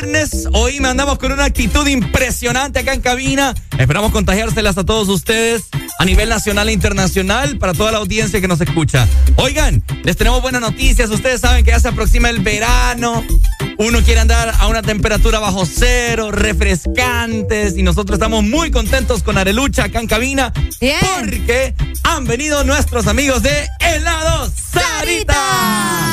[0.00, 0.48] Viernes.
[0.52, 3.54] Hoy me andamos con una actitud impresionante acá en cabina.
[3.78, 5.64] Esperamos contagiárselas a todos ustedes
[5.98, 9.06] a nivel nacional e internacional para toda la audiencia que nos escucha.
[9.36, 11.10] Oigan, les tenemos buenas noticias.
[11.10, 13.24] Ustedes saben que ya se aproxima el verano.
[13.78, 19.38] Uno quiere andar a una temperatura bajo cero, refrescantes, y nosotros estamos muy contentos con
[19.38, 20.52] Arelucha acá en cabina.
[21.18, 21.74] Porque
[22.04, 26.09] han venido nuestros amigos de Helado Sarita.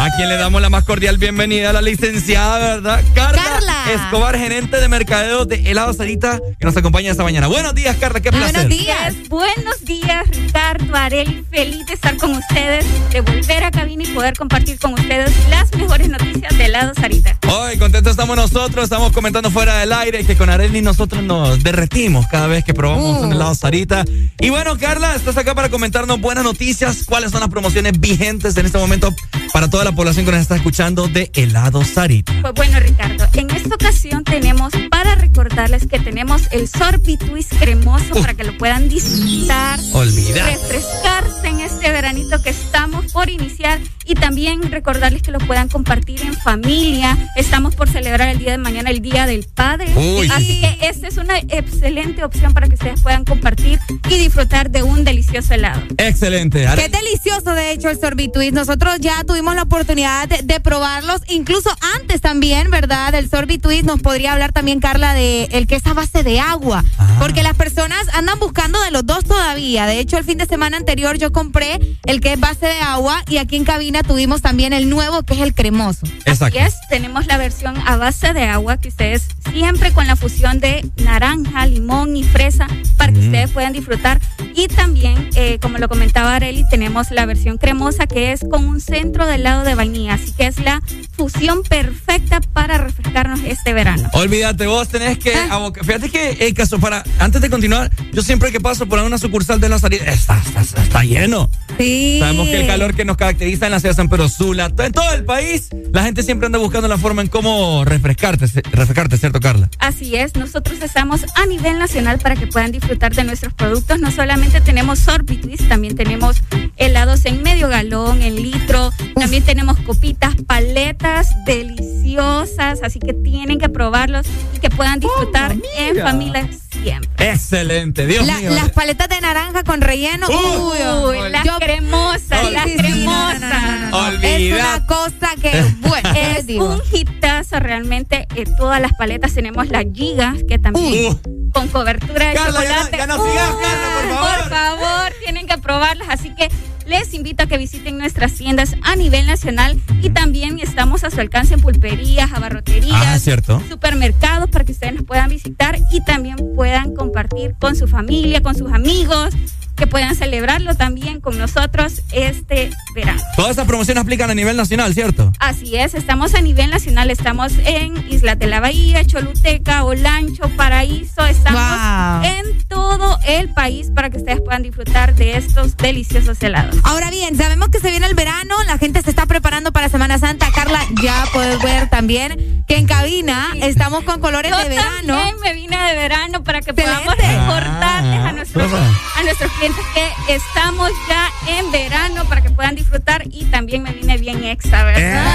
[0.00, 3.04] A quien le damos la más cordial bienvenida a la licenciada, ¿verdad?
[3.14, 7.48] Carla, Escobar, gerente de mercadeo de Helado Sarita, que nos acompaña esta mañana.
[7.48, 8.66] Buenos días, Carla, qué placer.
[8.66, 11.44] Buenos días, buenos días, Ricardo, Areli.
[11.50, 15.70] Feliz de estar con ustedes, de volver a cabina y poder compartir con ustedes las
[15.74, 17.38] mejores noticias de helado Sarita.
[17.52, 22.26] Hoy contentos estamos nosotros, estamos comentando fuera del aire que con Areli nosotros nos derretimos
[22.28, 24.06] cada vez que probamos un helado Sarita.
[24.40, 28.64] Y bueno, Carla, estás acá para comentarnos buenas noticias, cuáles son las promociones vigentes en
[28.64, 29.14] este momento
[29.52, 32.32] para toda la población que nos está escuchando de helado Sarita.
[32.40, 38.14] Pues bueno, Ricardo, en esta ocasión tenemos para recordarles que tenemos el sorbet twist cremoso
[38.20, 40.46] para que lo puedan disfrutar, Olvidar.
[40.46, 46.22] refrescarse en este veranito que estamos por iniciar y también recordarles que lo puedan compartir
[46.22, 47.16] en familia.
[47.36, 49.92] Estamos por celebrar el día de mañana, el Día del Padre.
[49.96, 50.32] Uy, sí.
[50.32, 54.82] Así que esta es una excelente opción para que ustedes puedan compartir y disfrutar de
[54.82, 55.82] un delicioso helado.
[55.98, 56.66] Excelente.
[56.74, 58.52] Qué delicioso, de hecho, el sorbitwist.
[58.52, 63.12] Nosotros ya tuvimos la oportunidad de, de probarlos, incluso antes también, ¿verdad?
[63.12, 66.84] Del sorbitwist nos podría hablar también, Carla, de el que es a base de agua.
[67.18, 69.86] Porque las personas andan buscando de los dos todavía.
[69.86, 73.22] De hecho, el fin de semana anterior yo compré el que es base de agua
[73.28, 76.06] y aquí en cabina tuvimos también el nuevo que es el cremoso.
[76.26, 80.60] Así es, tenemos la versión a base de agua que ustedes siempre con la fusión
[80.60, 82.66] de naranja, limón y fresa
[82.96, 83.26] para que Mm.
[83.26, 84.20] ustedes puedan disfrutar.
[84.54, 88.80] Y también, eh, como lo comentaba Areli, tenemos la versión cremosa que es con un
[88.80, 90.14] centro de helado de vainilla.
[90.14, 90.82] Así que es la
[91.12, 94.08] fusión perfecta para refrescarnos este verano.
[94.12, 95.84] Olvídate, vos tenés que abocar.
[95.84, 97.02] Fíjate que el caso para.
[97.18, 100.60] Antes de continuar, yo siempre que paso por una sucursal de la salida, está, está,
[100.82, 101.50] está- lleno.
[101.78, 102.18] Sí.
[102.20, 104.92] Sabemos que el calor que nos caracteriza en la ciudad de San Pedro Sula, en
[104.92, 109.40] todo el país, la gente siempre anda buscando la forma en cómo refrescarte, refrescarte, ¿cierto,
[109.40, 109.70] Carla?
[109.78, 113.98] Así es, nosotros estamos a nivel nacional para que puedan disfrutar de nuestros productos.
[113.98, 116.36] No solamente tenemos sorbet twist, también tenemos
[116.76, 123.68] helados en medio galón, en litro, también tenemos copitas, paletas deliciosas, así que tienen que
[123.68, 126.48] probarlos y que puedan disfrutar en familia
[126.82, 127.30] siempre.
[127.30, 128.50] Excelente, Dios La- mío.
[128.52, 130.26] las paletas de naranja con relleno.
[130.28, 133.92] Uy, las cremosas, las cremosas.
[133.92, 134.36] Olvida.
[134.36, 138.26] Es una cosa que, bueno, es un hitazo realmente.
[138.36, 141.18] eh, todas las paletas tenemos las gigas que también
[141.52, 142.96] con cobertura de Carla, ya no- chocolate.
[142.96, 144.38] ya no sigas, Carla, por favor.
[144.40, 146.08] Por favor, tienen que probarlas.
[146.10, 146.48] Así que
[146.90, 151.20] les invito a que visiten nuestras tiendas a nivel nacional y también estamos a su
[151.20, 153.62] alcance en pulperías, abarroterías, Ah, cierto.
[153.68, 158.56] supermercados para que ustedes nos puedan visitar y también puedan compartir con su familia, con
[158.56, 159.34] sus amigos,
[159.80, 163.18] que puedan celebrarlo también con nosotros este verano.
[163.34, 165.32] Todas esas promociones aplican a nivel nacional, ¿cierto?
[165.38, 171.24] Así es, estamos a nivel nacional, estamos en Isla de la Bahía, Choluteca, Olancho, Paraíso,
[171.24, 172.22] estamos Wow.
[172.30, 176.76] en todo el país para que ustedes puedan disfrutar de estos deliciosos helados.
[176.84, 180.18] Ahora bien, sabemos que se viene el verano, la gente se está preparando para Semana
[180.18, 180.50] Santa.
[180.54, 185.16] Carla, ya puedes ver también que en cabina estamos con colores Yo de verano.
[185.16, 189.00] también me vine de verano para que podamos recordarles a nuestros, Toma.
[189.18, 193.92] a nuestros clientes que estamos ya en verano para que puedan disfrutar y también me
[193.92, 195.26] vine bien extra, ¿verdad?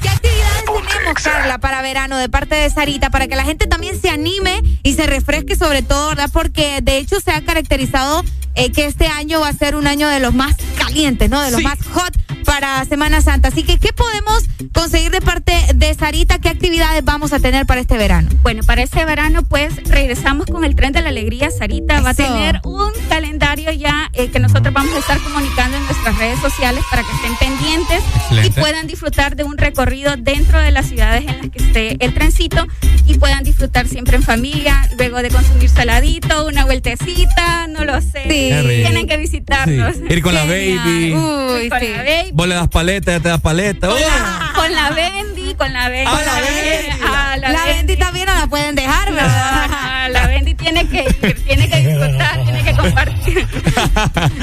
[0.00, 3.10] ¿Qué actividades tenemos, Carla, para verano de parte de Sarita?
[3.10, 6.30] Para que la gente también se anime y se refresque sobre todo, ¿verdad?
[6.32, 8.24] Porque de hecho se ha caracterizado
[8.54, 11.40] eh, que este año va a ser un año de los más calientes, ¿no?
[11.40, 11.64] De los Sí.
[11.64, 12.12] más hot
[12.44, 13.48] para Semana Santa.
[13.48, 16.38] Así que, ¿qué podemos conseguir de parte de Sarita?
[16.38, 18.30] ¿Qué actividades vamos a tener para este verano?
[18.42, 21.50] Bueno, para este verano, pues regresamos con el tren de la alegría.
[21.50, 25.84] Sarita va a tener un calendario ya eh, que nosotros vamos a estar comunicando en
[25.84, 28.02] nuestras redes sociales para que estén pendientes
[28.44, 32.14] y puedan disfrutar de un recorrido dentro de las ciudades en las que esté el
[32.14, 32.66] trencito
[33.06, 38.22] y puedan disfrutar siempre en familia, luego de consumir saladito, una vueltecita, no lo sé.
[38.26, 39.96] Tienen que visitarnos.
[39.96, 40.02] Sí.
[40.08, 41.14] Ir con la baby.
[41.14, 42.30] Uy, con la baby.
[42.32, 43.88] Vos le das paleta, ya te das paleta.
[43.88, 44.00] Con ¡Oh!
[44.00, 46.10] la, con la Bendy, con la Bendy.
[46.12, 46.88] Ah, la Bendy.
[47.04, 49.66] Ah, La Bendy también no la pueden dejar, ¿verdad?
[49.70, 52.37] Ah, la Bendy tiene que ir, tiene que disfrutar, tiene que
[52.78, 53.46] compartir.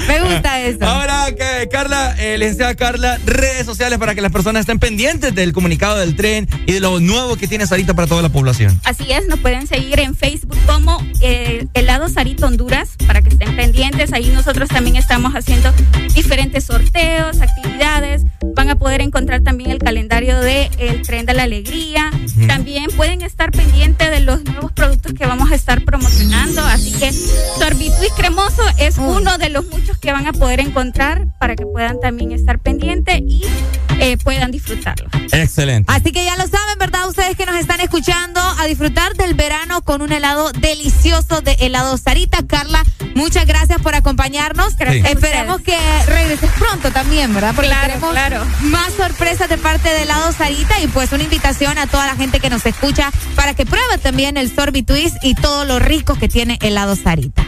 [0.07, 0.85] Me gusta eso.
[0.85, 5.53] Ahora que Carla, eh, licenciada Carla, redes sociales para que las personas estén pendientes del
[5.53, 8.79] comunicado del tren y de lo nuevo que tiene Sarita para toda la población.
[8.83, 13.55] Así es, nos pueden seguir en Facebook como eh, Helado Sarita Honduras para que estén
[13.55, 14.13] pendientes.
[14.13, 15.71] Ahí nosotros también estamos haciendo
[16.13, 18.23] diferentes sorteos, actividades.
[18.55, 22.11] Van a poder encontrar también el calendario de El Tren de la Alegría.
[22.47, 26.61] También pueden estar pendientes de los nuevos productos que vamos a estar promocionando.
[26.61, 31.55] Así que Sorbitwist Cremoso es uno de los muchos que van a poder encontrar para
[31.55, 33.43] que puedan también estar pendientes y
[33.99, 35.07] eh, puedan disfrutarlo.
[35.31, 35.93] Excelente.
[35.93, 37.07] Así que ya lo saben, ¿verdad?
[37.07, 41.97] Ustedes que nos están escuchando a disfrutar del verano con un helado delicioso de helado
[41.97, 42.39] Sarita.
[42.47, 42.81] Carla,
[43.13, 44.75] muchas gracias por acompañarnos.
[44.75, 45.77] Gracias Esperemos que
[46.07, 47.53] regreses pronto también, ¿verdad?
[47.53, 48.45] Porque Claro, queremos claro.
[48.61, 52.39] más sorpresas de parte de helado Sarita y pues una invitación a toda la gente
[52.39, 56.57] que nos escucha para que pruebe también el Sorbitwist y todo lo rico que tiene
[56.63, 57.45] helado Sarita.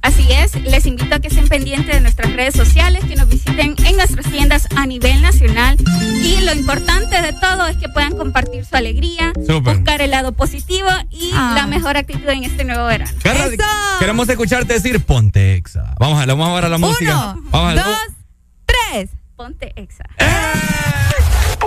[0.00, 3.74] Así es, les invito a que estén pendientes de nuestras redes sociales, que nos visiten
[3.84, 5.76] en nuestras tiendas a nivel nacional
[6.22, 10.88] y lo importante de todo es que puedan compartir su alegría, buscar el lado positivo
[11.10, 11.52] y Ah.
[11.56, 13.10] la mejor actitud en este nuevo verano.
[13.22, 13.48] Carla,
[13.98, 15.94] queremos escucharte decir ponte exa.
[15.98, 17.32] Vamos a, vamos a ver a la música.
[17.32, 17.98] Uno, Vamos a dos,
[18.66, 19.10] tres.
[19.36, 20.04] Ponte exa.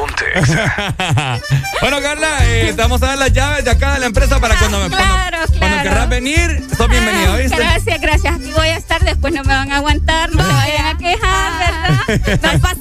[0.01, 0.25] Ponte
[1.81, 4.57] bueno, Carla, eh, te vamos a dar las llaves de acá de la empresa para
[4.57, 5.83] cuando, cuando, Claro, cuando claro.
[5.83, 7.55] querrás venir, sos bienvenida, ¿viste?
[7.55, 8.35] Gracias, gracias.
[8.35, 11.51] Aquí voy a estar, después no me van a aguantar, no se vayan a quejar,
[11.59, 12.41] ¿verdad?
[12.53, 12.75] No pasa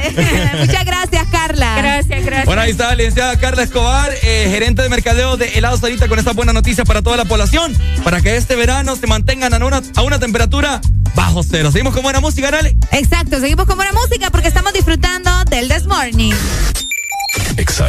[0.58, 1.76] Muchas gracias, Carla.
[1.76, 2.46] Gracias, gracias.
[2.46, 6.18] Bueno, ahí está la licenciada Carla Escobar, eh, gerente de mercadeo de Helado Sarita, con
[6.18, 9.82] esta buena noticia para toda la población, para que este verano se mantengan a una,
[9.94, 10.80] a una temperatura
[11.14, 11.70] bajo cero.
[11.70, 12.76] Seguimos con buena música, dale.
[12.92, 16.32] Exacto, seguimos con buena música porque estamos disfrutando del This Morning.
[17.56, 17.88] Exa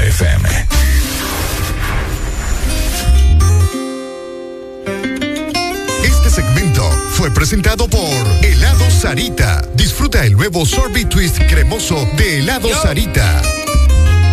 [6.31, 8.09] segmento fue presentado por
[8.41, 9.61] Helado Sarita.
[9.73, 13.41] Disfruta el nuevo Sorbet Twist cremoso de Helado Sarita.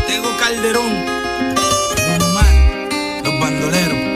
[0.06, 0.92] Tego Calderón,
[2.20, 4.07] Omar, los bandoleros.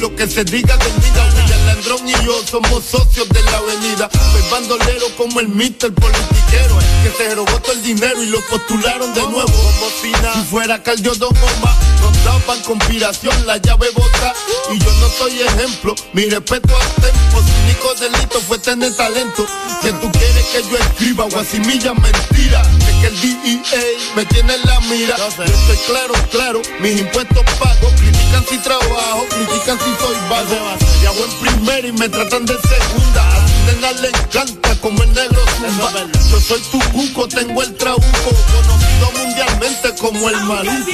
[0.00, 1.12] Lo que se diga de mí.
[1.36, 4.08] William Landrón y yo somos socios de la avenida.
[4.32, 6.78] Soy bandolero como el mister politiquero.
[7.02, 9.46] Que se robó todo el dinero y lo postularon de nuevo.
[9.46, 10.44] Como si nada.
[10.50, 14.34] Fuera Caldio Don Omar, nos daban conspiración, la llave bota.
[14.72, 15.94] Y yo no soy ejemplo.
[16.12, 17.42] Mi respeto al tempo.
[17.42, 19.46] Su único delito fue tener talento.
[19.82, 22.62] Que tú quieres que yo escriba guasimilla mentira.
[22.88, 23.82] Es que el DEA
[24.14, 25.16] me tiene en la mira.
[25.16, 26.62] Yo estoy claro, claro.
[26.80, 27.90] Mis impuestos pago.
[28.32, 30.56] Critican si trabajo, critican si soy vago.
[31.02, 33.28] Y hago en primera y me tratan de segunda.
[33.28, 35.92] A su nena le encanta como el negro zumba.
[36.30, 38.06] Yo soy tu cuco, tengo el trabuco.
[38.06, 40.86] Conocido mundialmente como el maluco.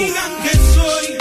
[0.43, 1.18] que soy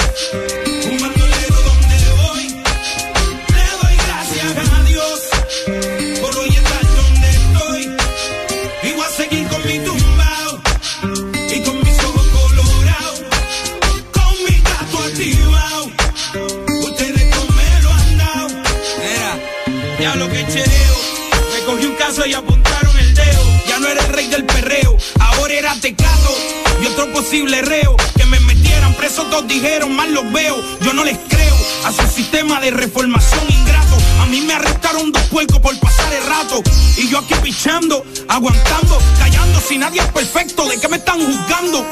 [20.20, 23.44] Me cogí un caso y apuntaron el dedo.
[23.68, 26.36] Ya no era el rey del perreo, ahora era tecato
[26.82, 27.96] y otro posible reo.
[28.16, 30.60] Que me metieran preso, todos dijeron, mal los veo.
[30.82, 33.96] Yo no les creo a su sistema de reformación ingrato.
[34.20, 36.64] A mí me arrestaron dos puercos por pasar el rato.
[36.98, 39.62] Y yo aquí pichando, aguantando, callando.
[39.62, 41.86] Si nadie es perfecto, ¿de qué me están juzgando?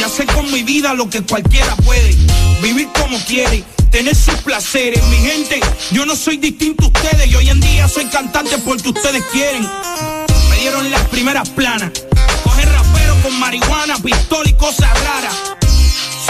[0.00, 2.16] Ya sé con mi vida lo que cualquiera puede.
[2.62, 5.04] Vivir como quiere, tener sus placeres.
[5.08, 5.60] Mi gente,
[5.90, 7.26] yo no soy distinto a ustedes.
[7.26, 9.62] Y hoy en día soy cantante porque ustedes quieren.
[10.48, 11.90] Me dieron las primeras planas.
[12.42, 15.34] Coger rapero con marihuana, pistola y cosas raras.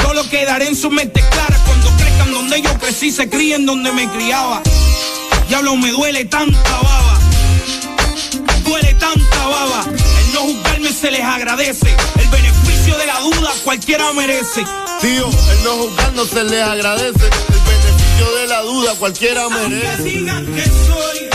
[0.02, 4.10] Solo quedaré en su mente clara cuando crezcan donde yo crecí, se críen donde me
[4.10, 4.62] criaba.
[5.46, 7.20] Diablo, me duele tanta baba.
[8.64, 9.84] Duele tanta baba.
[9.86, 11.94] El no juzgarme se les agradece.
[12.18, 12.30] El
[13.00, 14.64] de la duda cualquiera merece.
[15.00, 17.24] Tío, el no juzgar no se les agradece.
[17.24, 20.02] El beneficio de la duda cualquiera Aunque merece.
[20.02, 21.30] digan que soy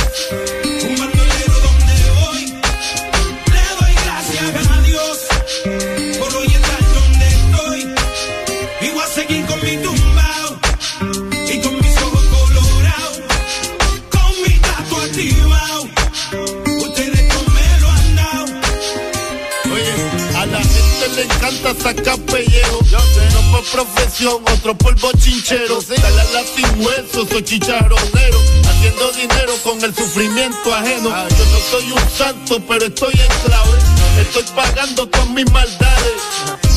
[23.71, 25.79] profesión, otro polvo chinchero.
[25.81, 28.39] Dale a la sin hueso, soy chicharronero.
[28.69, 31.09] Haciendo dinero con el sufrimiento ajeno.
[31.09, 33.77] Yo no soy un santo, pero estoy en clave.
[34.21, 36.13] Estoy pagando con mis maldades.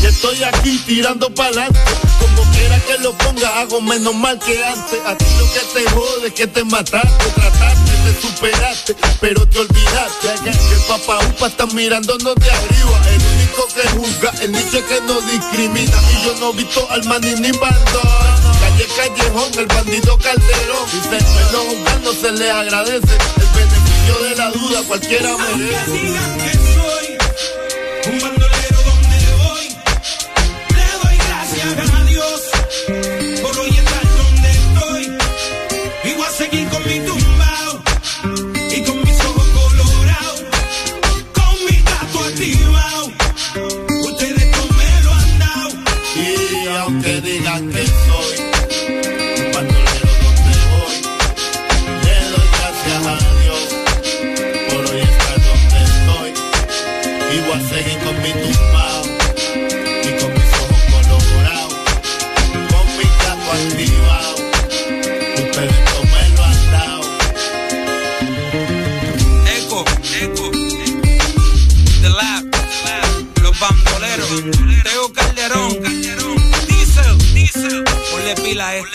[0.02, 1.80] Y estoy aquí tirando para adelante.
[2.20, 5.00] Como quiera que lo ponga, hago menos mal que antes.
[5.06, 10.28] A ti lo que te jode que te mataste, trataste, te superaste, pero te olvidaste.
[10.44, 13.37] Que el papá upa está mirándonos de arriba.
[13.58, 15.96] Único que juzga, el nicho que no discrimina.
[16.12, 18.02] Y yo no he visto al maní ni bandón.
[18.60, 20.86] Calle Callejón, el bandido Calderón.
[20.92, 21.18] Dice,
[21.52, 23.18] no juzgando se le agradece.
[23.36, 26.57] El beneficio de la duda cualquiera merece.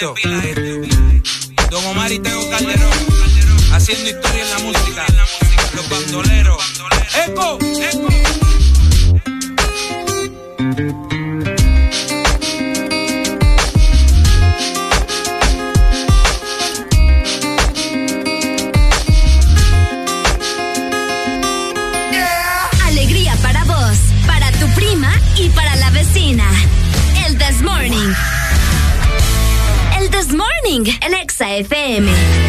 [0.04, 2.92] Don Omar y Teo Calderón.
[3.72, 5.06] Haciendo historia en la música.
[5.76, 6.73] Los bandoleros.
[31.34, 32.43] Exa FM.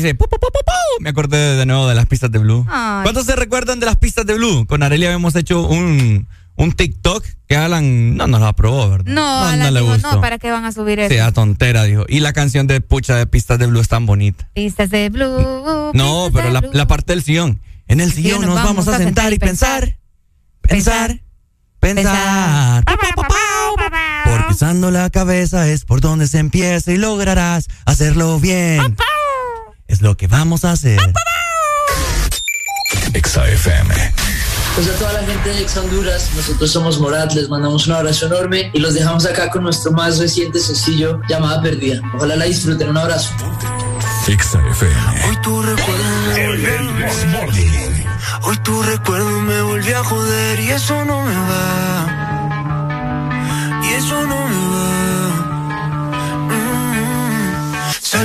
[0.00, 2.66] Dice, pu, pu, pu, pu, pu, me acordé de nuevo de las pistas de Blue.
[2.68, 3.02] Ay.
[3.02, 4.66] ¿Cuántos se recuerdan de las pistas de Blue?
[4.66, 6.26] Con Arelia habíamos hecho un,
[6.56, 9.12] un TikTok que Alan no nos lo aprobó, ¿verdad?
[9.12, 10.12] No, no, Alan le dijo, gustó.
[10.12, 11.12] no, ¿para qué van a subir eso?
[11.14, 12.04] Sí, a tontera, dijo.
[12.08, 14.48] Y la canción de Pucha de pistas de Blue es tan bonita.
[14.54, 15.92] Pistas de blue.
[15.94, 17.60] No, pistas pero la, la parte del sillón.
[17.86, 19.96] En el sillón nos, vamos a sentar y pensar.
[20.60, 21.20] Pensar.
[21.80, 22.84] Pensar.
[22.84, 22.98] Pa.
[24.24, 28.96] Porque usando la cabeza es por donde se empieza y lograrás hacerlo bien.
[29.88, 31.00] Es lo que vamos a hacer.
[33.14, 34.12] Exa FM.
[34.74, 38.26] Pues a toda la gente de Ex Honduras, nosotros somos Morat, les mandamos un abrazo
[38.26, 42.02] enorme y los dejamos acá con nuestro más reciente sencillo, Llamada Perdida.
[42.14, 43.30] Ojalá la disfruten, un abrazo.
[44.28, 45.24] Exa FM.
[45.26, 46.04] Hoy tu recuerdo
[46.34, 46.70] me volvió
[48.42, 52.28] Hoy tu recuerdo me volvió a joder y eso no me va.
[53.82, 54.47] Y eso no me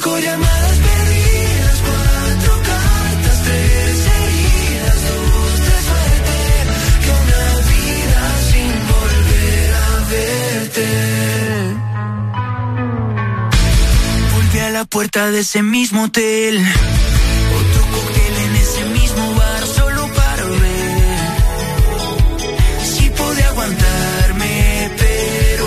[0.00, 6.36] Cinco llamadas perdidas, cuatro cartas, tres heridas, dos de suerte,
[7.20, 9.76] una vida sin volver a
[10.10, 10.88] verte.
[14.72, 16.58] la puerta de ese mismo hotel.
[17.60, 21.18] Otro cóctel en ese mismo bar solo para ver
[22.84, 25.66] si pude aguantarme, pero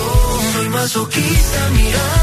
[0.53, 2.22] soy masoquista mirando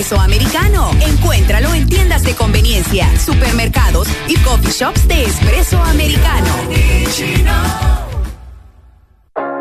[0.00, 0.90] Espresso americano.
[1.00, 6.48] Encuéntralo en tiendas de conveniencia, supermercados y coffee shops de espresso americano.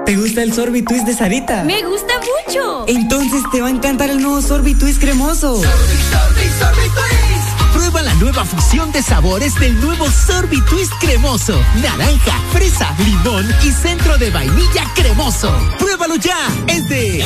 [0.06, 1.64] ¿Te gusta el sorbitwist de Sarita?
[1.66, 2.86] Me gusta mucho.
[2.88, 5.62] Entonces te va a encantar el nuevo sorbitwist cremoso.
[7.74, 11.62] Prueba la nueva fusión de sabores del nuevo Sorbitwist cremoso.
[11.82, 15.52] Naranja, fresa, limón y centro de vainilla cremoso.
[15.78, 16.48] Pruébalo ya.
[16.68, 17.26] Es de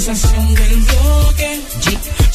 [0.00, 1.60] Sensación del bloque.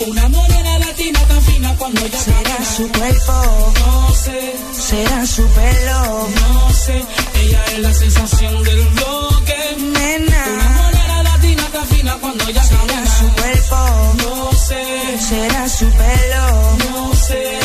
[0.06, 4.54] Una morena latina tan fina cuando ella Será su cuerpo, No sé,
[4.88, 6.28] será su pelo.
[6.40, 7.04] no sé.
[7.42, 9.58] Ella es la sensación del bloque.
[9.80, 10.44] Nena.
[10.54, 13.18] Una morena latina tan fina cuando ella Será camina.
[13.20, 13.78] su cuerpo,
[14.24, 16.78] No sé, será su pelo.
[16.92, 17.60] no sé.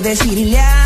[0.00, 0.79] Decirle a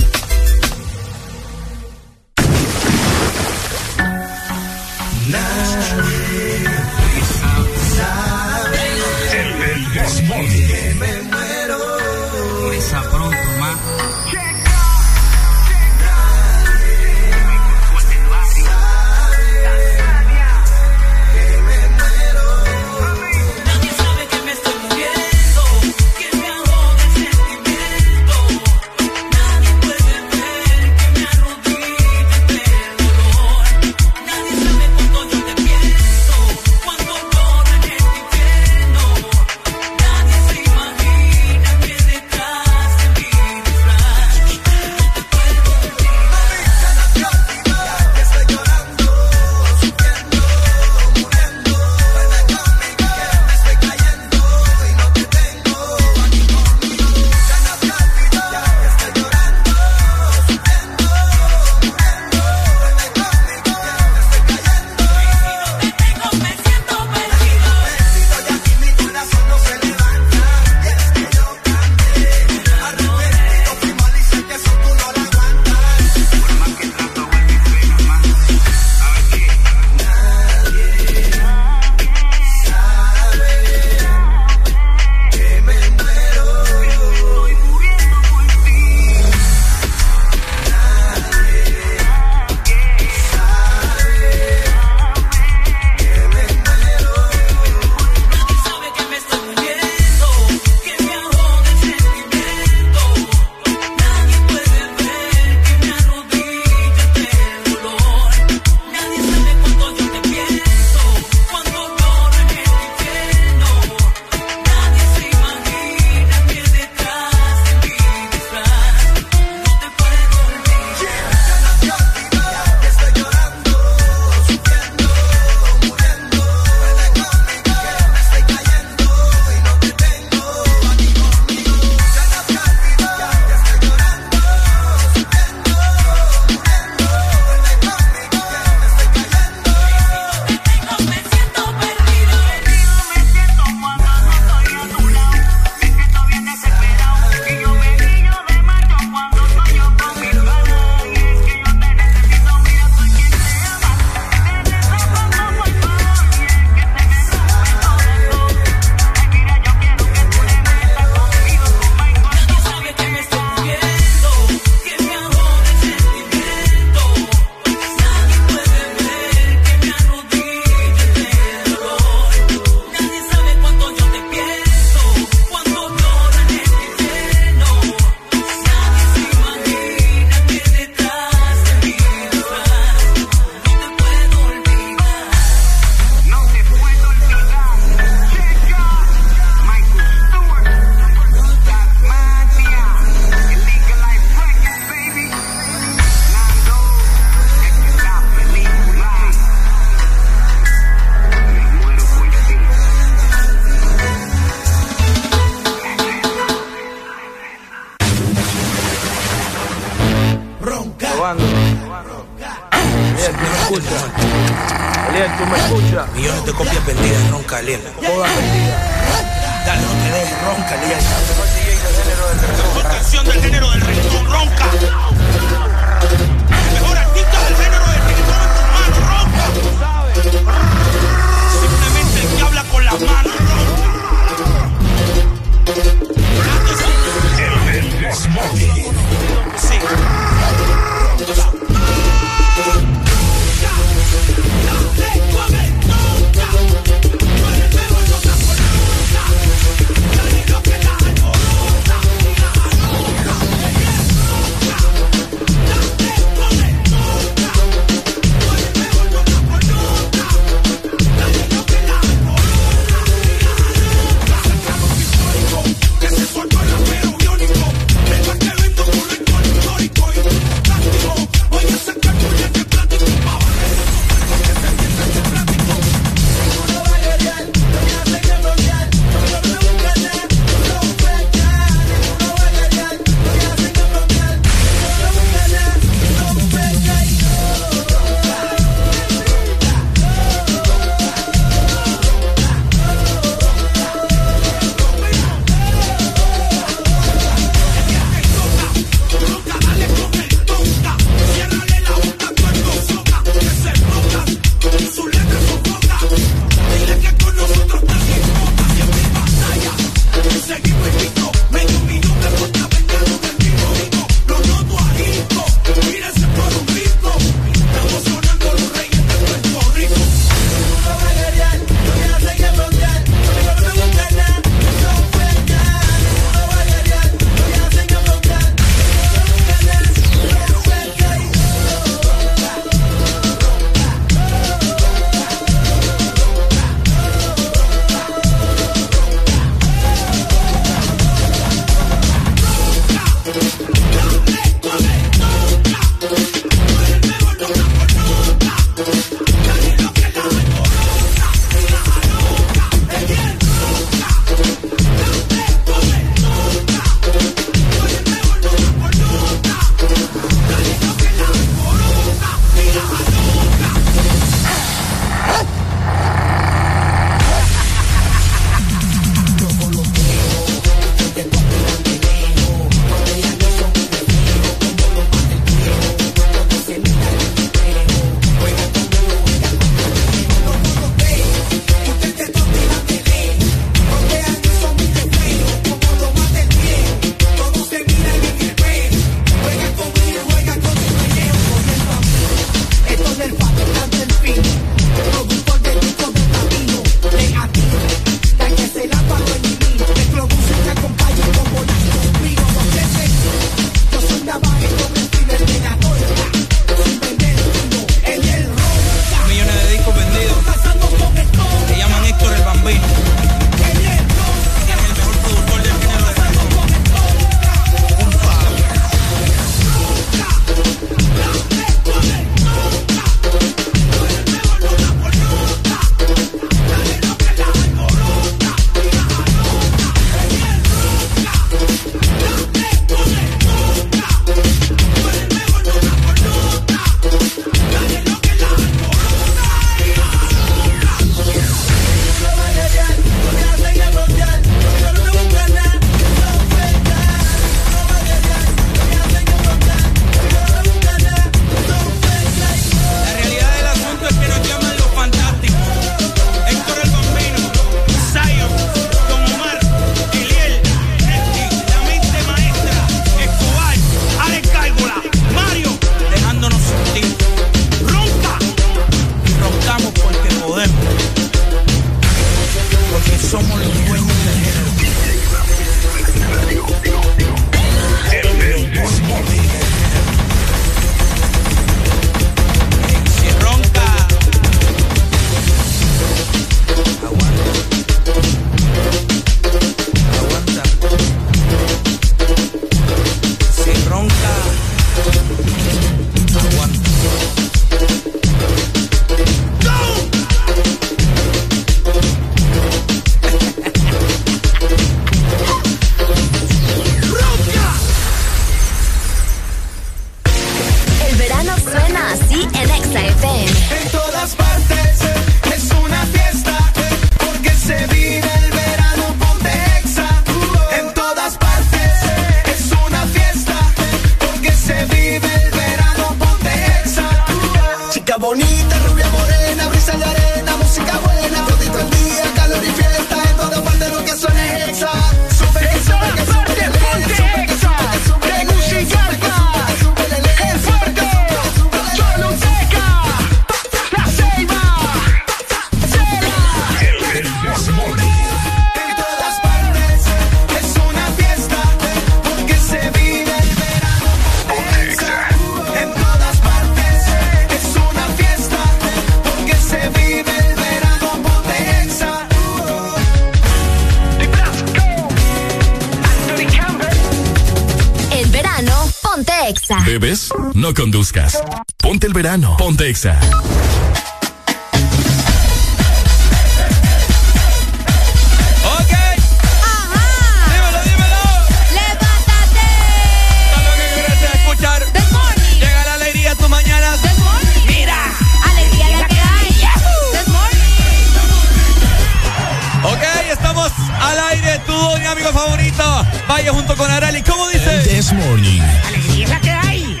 [593.32, 594.60] estamos al aire.
[594.66, 596.06] Tu mi amigo favorito.
[596.28, 597.22] Vaya junto con Arali.
[597.22, 597.78] ¿Cómo dice?
[597.88, 598.60] This morning.
[598.86, 600.00] Alegría la que hay.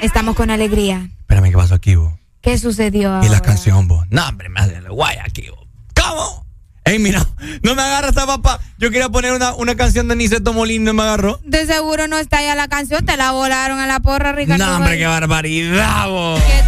[0.00, 1.08] Estamos con alegría.
[1.20, 2.12] Espérame, ¿qué pasó aquí, vos?
[2.42, 3.22] ¿Qué sucedió?
[3.22, 4.06] Y la canción, vos.
[4.10, 5.66] No, hombre, me hace guay aquí, vos.
[5.94, 6.46] ¿Cómo?
[6.84, 7.24] Ey, mira,
[7.62, 8.58] no me agarra esta papá.
[8.78, 11.38] Yo quería poner una, una canción de Niceto Molina y me agarró.
[11.44, 14.66] De seguro no está ya la canción, te la volaron a la porra, Ricardo.
[14.66, 16.42] No, hombre, qué barbaridad, vos.
[16.42, 16.61] Qué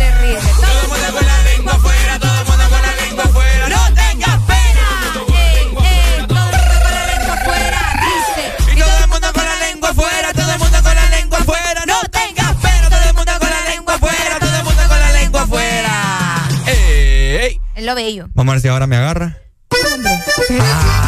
[17.95, 18.29] lo bello.
[18.35, 19.39] Vamos a ver si ahora me agarra.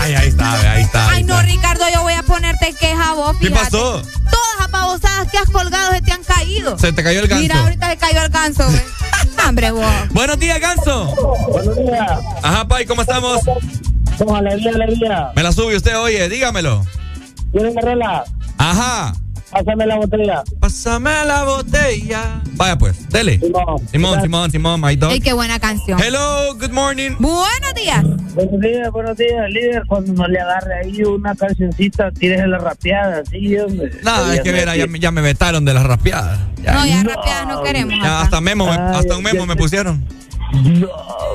[0.00, 1.08] Ay, ahí está, ahí está.
[1.08, 1.46] ahí Ay, no, está.
[1.46, 4.02] Ricardo, yo voy a ponerte queja vos, ¿Qué pasó?
[4.02, 6.78] Todas apabosadas que has colgado se te han caído.
[6.78, 7.42] Se te cayó el ganso.
[7.42, 8.80] Mira, ahorita se cayó el ganso, güey.
[9.38, 9.84] Hambre, vos.
[10.12, 11.14] Buenos días, Ganso.
[11.50, 12.10] Buenos días.
[12.42, 13.40] Ajá, Pai, ¿cómo estamos?
[14.18, 15.30] Con alegría, alegría.
[15.36, 16.84] Me la sube usted, oye, dígamelo.
[17.52, 18.24] ¿Quieren agarrarla?
[18.58, 19.12] Ajá.
[19.50, 20.42] Pásame la botella.
[20.60, 22.42] Pásame la botella.
[22.52, 23.38] Vaya pues, dele.
[23.90, 25.12] Simón, Simón, Simón, my dog.
[25.12, 26.00] Ay, qué buena canción.
[26.02, 27.12] Hello, morning.
[27.19, 28.05] Buenos días.
[28.35, 29.82] Buenos días, buenos días, líder.
[29.89, 33.90] Cuando no le agarre ahí una cancioncita, tírese la rapeada, sí, hombre.
[34.05, 36.39] Nada, es que Ya mira, me- ya, me- ya me vetaron de las rapeadas.
[36.62, 37.94] Ya, No, ya rapeadas no queremos.
[38.03, 40.05] ya hasta memo, me- hasta un memo me pusieron.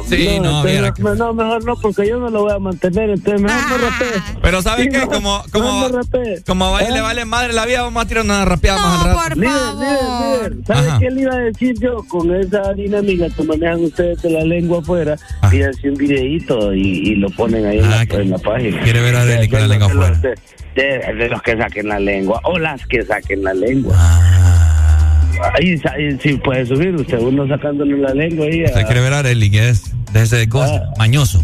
[0.08, 3.10] Sí, no, entonces, mira que- no, mejor no, porque yo no lo voy a mantener,
[3.12, 4.40] entonces mejor no rapee.
[4.42, 4.98] Pero ¿sabes Sí, qué?
[5.00, 6.02] no, Como, como, no
[6.46, 7.02] como a Valle le ¿Eh?
[7.02, 9.36] vale madre la vida, vamos a tirar una rapeada más al rato.
[9.40, 10.66] Líder, líder, líder.
[10.68, 11.00] ¿Sabe Ajá.
[11.00, 11.98] qué le iba a decir yo?
[12.08, 15.50] Con esa dinámica que manejan ustedes de la lengua afuera, Ah.
[15.50, 18.82] pídanse un videíto y, y lo ponen ahí en, la, en la página.
[18.84, 20.20] quiere ver a Adeli con la De- lengua afuera.
[20.76, 23.94] De- de los que saquen la lengua o las que saquen la lengua.
[23.98, 24.51] Ah.
[25.54, 28.64] Ahí, ahí sí puede subir usted, uno sacándole la lengua ahí.
[28.64, 30.94] Usted quiere ver a Arely, que es de ese cosa, Ah.
[30.98, 31.42] mañoso.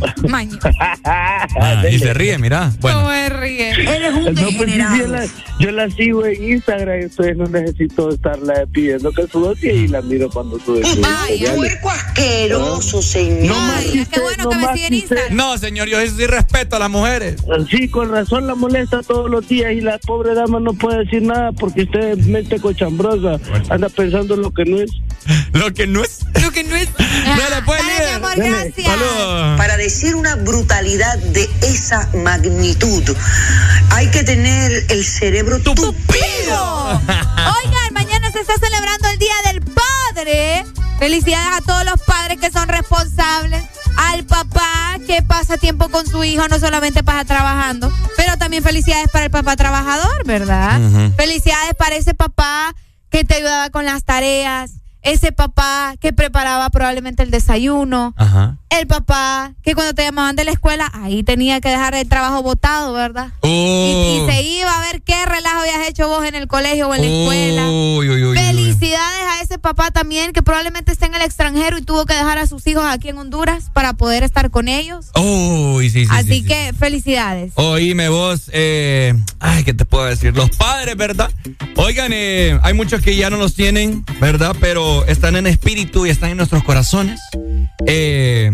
[1.03, 2.72] Ah, y se ríe, mira.
[2.80, 3.69] Bueno, ¿Cómo se ríe?
[3.72, 5.26] Eres un yo, la,
[5.60, 9.23] yo la sigo en Instagram, entonces no necesito estarla pidiendo que
[9.60, 10.84] sí, y la miro cuando sube.
[10.84, 11.77] sus historiales.
[11.89, 13.48] asqueroso, señor.
[13.56, 15.35] No más Ay, qué bueno que me siguen en Instagram.
[15.35, 17.35] no, señor, yo sí respeto a las mujeres.
[17.69, 21.22] Sí, con razón la molesta todos los días y la pobre dama no puede decir
[21.22, 23.39] nada porque usted es mente cochambrosa,
[23.69, 24.91] anda pensando en lo que no es.
[25.53, 26.19] Lo que no es.
[26.41, 26.89] Lo que no es.
[26.98, 28.56] Dale, pues, líder.
[28.63, 29.57] Gracias.
[29.57, 33.03] Para decir una brutalidad de esa magnitud,
[33.91, 35.93] hay que tener el cerebro tupido.
[37.01, 40.65] Oigan, mañana se está celebrando el Día del Padre.
[40.99, 43.63] Felicidades a todos los padres que son responsables.
[43.97, 49.07] Al papá que pasa tiempo con su hijo, no solamente pasa trabajando, pero también felicidades
[49.11, 50.79] para el papá trabajador, ¿verdad?
[51.15, 52.75] Felicidades para ese papá
[53.09, 54.71] que te ayudaba con las tareas,
[55.09, 58.57] ese papá que preparaba probablemente el desayuno, Ajá.
[58.69, 62.43] el papá que cuando te llamaban de la escuela, ahí tenía que dejar el trabajo
[62.43, 63.29] botado, ¿verdad?
[63.43, 64.27] Y, y Uh.
[64.29, 67.07] se iba a ver qué relajo habías hecho vos en el colegio o en la
[67.07, 67.69] escuela.
[67.69, 68.38] Uy, uy, uy.
[68.38, 72.38] Felicidades a ese papá también que probablemente está en el extranjero y tuvo que dejar
[72.38, 75.07] a sus hijos aquí en Honduras para poder estar con ellos.
[75.15, 76.45] Uy, sí, sí, Así sí, sí.
[76.45, 77.53] que felicidades.
[77.55, 80.35] Oíme vos, eh, ay, ¿qué te puedo decir?
[80.35, 81.31] Los padres, ¿verdad?
[81.75, 84.55] Oigan, eh, hay muchos que ya no los tienen, ¿verdad?
[84.59, 87.19] Pero están en espíritu y están en nuestros corazones.
[87.86, 88.52] Eh,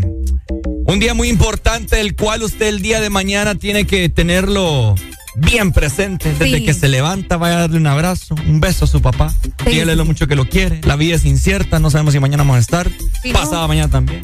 [0.85, 4.95] un día muy importante, el cual usted el día de mañana tiene que tenerlo
[5.35, 6.29] bien presente.
[6.37, 6.65] Desde Sí.
[6.65, 9.33] que se levanta, vaya a darle un abrazo, un beso a su papá.
[9.65, 10.81] Dígale lo mucho que lo quiere.
[10.83, 12.89] La vida es incierta, no sabemos si mañana vamos a estar.
[13.23, 13.39] Sí, ¿no?
[13.39, 14.21] Pasada mañana también.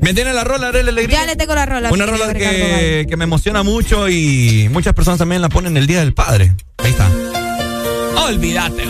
[0.00, 1.20] ¿Me tiene la rola, Arely Alegría?
[1.20, 1.90] Ya le tengo la rola.
[1.92, 2.38] Una rola Valle.
[2.40, 6.52] que, que me emociona mucho y muchas personas también la ponen el Día del Padre.
[6.78, 7.08] Ahí está.
[8.26, 8.82] Olvídate.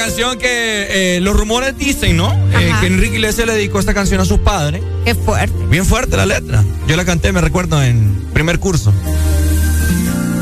[0.00, 2.32] Canción que eh, los rumores dicen, ¿no?
[2.58, 4.82] Eh, que Enrique Iglesias le dedicó esta canción a sus padres.
[5.04, 5.54] Qué fuerte.
[5.68, 6.64] Bien fuerte la letra.
[6.86, 8.94] Yo la canté, me recuerdo, en primer curso.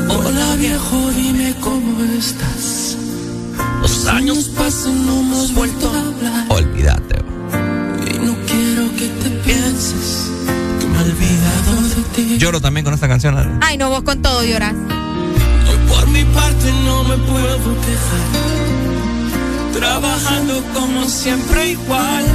[0.07, 2.95] Hola viejo, dime cómo estás.
[3.81, 6.45] Los años pasan, no hemos vuelto a hablar.
[6.49, 7.15] Olvídate.
[7.19, 10.31] Y no quiero que te pienses
[10.79, 12.37] que me he olvidado de ti.
[12.37, 13.37] Lloro también con esta canción.
[13.37, 13.51] Ale.
[13.59, 14.73] Ay, no, vos con todo lloras.
[14.73, 18.58] Hoy por mi parte no me puedo quejar.
[19.73, 22.25] Trabajando como siempre igual.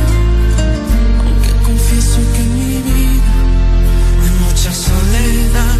[1.24, 3.32] Aunque confieso que en mi vida
[4.22, 5.78] hay mucha soledad.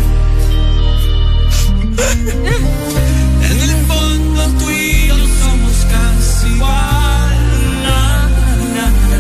[3.51, 7.39] en el fondo tú y yo somos casi igual.
[7.85, 8.28] Na,
[8.74, 9.18] na, na.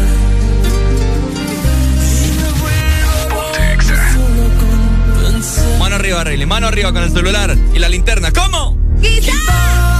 [2.10, 4.78] Y me vuelvo loco solo con
[5.22, 5.78] pensar.
[5.78, 6.46] Mano arriba, Rayleigh.
[6.46, 8.32] Mano arriba con el celular y la linterna.
[8.32, 8.76] ¿Cómo?
[9.00, 9.93] La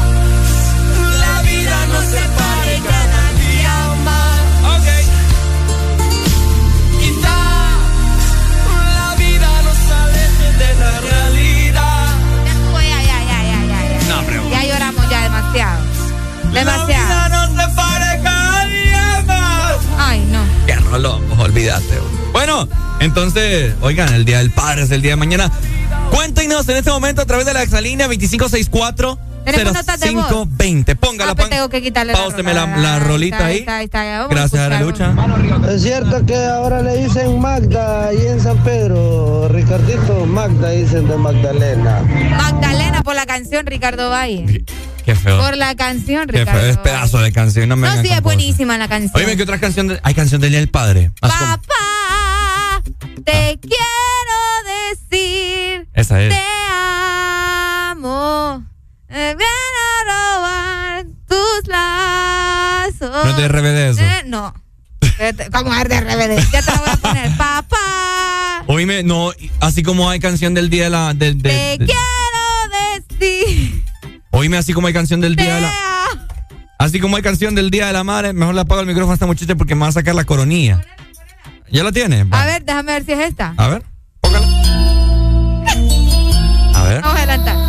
[16.55, 16.89] La Demasiado.
[16.89, 19.77] vida no se pare cada día más.
[19.99, 20.45] Ay, no.
[20.67, 21.99] Qué rolón, pues, olvídate.
[22.33, 22.69] Bueno,
[23.01, 25.51] entonces, oigan, el Día del Padre es el día de mañana.
[26.11, 30.25] Cuéntenos en este momento a través de la exalínea 2564 ¿Tenemos notas de voz?
[30.29, 30.97] 0520.
[30.97, 32.77] Póngala, Ah, pues tengo que quitarle la Páuseme la, rola.
[32.79, 33.59] la rolita ahí.
[33.59, 34.19] Está, está, está.
[34.29, 35.71] Vamos a Gracias, escuchar, Arelucha.
[35.75, 39.49] Es cierto que ahora le dicen Magda ahí en San Pedro.
[39.49, 42.01] Ricardito, Magda dicen de Magdalena.
[42.37, 44.65] Magdalena por la canción Ricardo Valle.
[45.05, 45.39] Qué feo.
[45.39, 46.61] Por la canción Qué Ricardo.
[46.61, 47.69] feo, es pedazo de canción.
[47.69, 49.23] No me No, sí, es buenísima la canción.
[49.23, 49.89] Oye, ¿qué otra canción?
[49.89, 51.11] de- hay canción del Día del Padre.
[51.21, 52.83] Como- Papá,
[53.25, 54.39] te quiero
[55.11, 55.89] decir.
[55.93, 56.31] Esa es.
[56.31, 56.43] Te
[57.91, 58.65] amo.
[59.15, 63.25] Me viene a robar tus lazos.
[63.25, 64.01] No es de RBD eso.
[64.01, 64.53] Eh, no.
[65.21, 66.43] Este, ¿Cómo es de RBD?
[66.53, 67.37] Ya te lo voy a poner.
[67.39, 69.31] Papá, Oíme, no,
[69.61, 71.15] así como hay canción del Día de la...
[71.15, 72.01] del- de- te de- quiero
[73.21, 73.85] decir.
[74.33, 75.71] Oíme, así como hay canción del Día de la...
[75.71, 75.77] Te
[76.79, 79.15] Así como hay canción del Día de la Madre, mejor le apago el micrófono a
[79.15, 80.85] esta muchacha porque me va a sacar la coronilla.
[81.71, 82.25] ¿Ya la tiene?
[82.25, 82.43] Va.
[82.43, 83.55] A ver, déjame ver si es esta.
[83.57, 83.85] A ver,
[84.21, 84.47] póngala.
[86.75, 87.01] A ver.
[87.01, 87.64] Vamos a adelantar.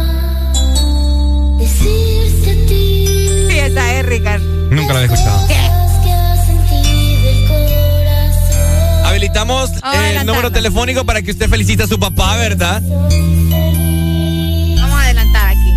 [3.76, 4.46] Esa es, Ricardo.
[4.72, 5.48] Nunca la había escuchado.
[5.48, 5.56] ¿Qué?
[9.06, 12.82] Habilitamos el número telefónico para que usted felicite a su papá, ¿verdad?
[12.82, 13.12] Vamos
[15.00, 15.74] a adelantar aquí.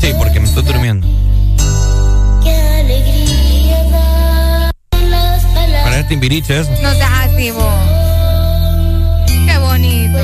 [0.00, 1.06] Sí, porque me estoy durmiendo.
[5.84, 6.70] Parece timbiriche eso.
[6.82, 7.74] No seas así, vos.
[9.46, 10.18] Qué bonito.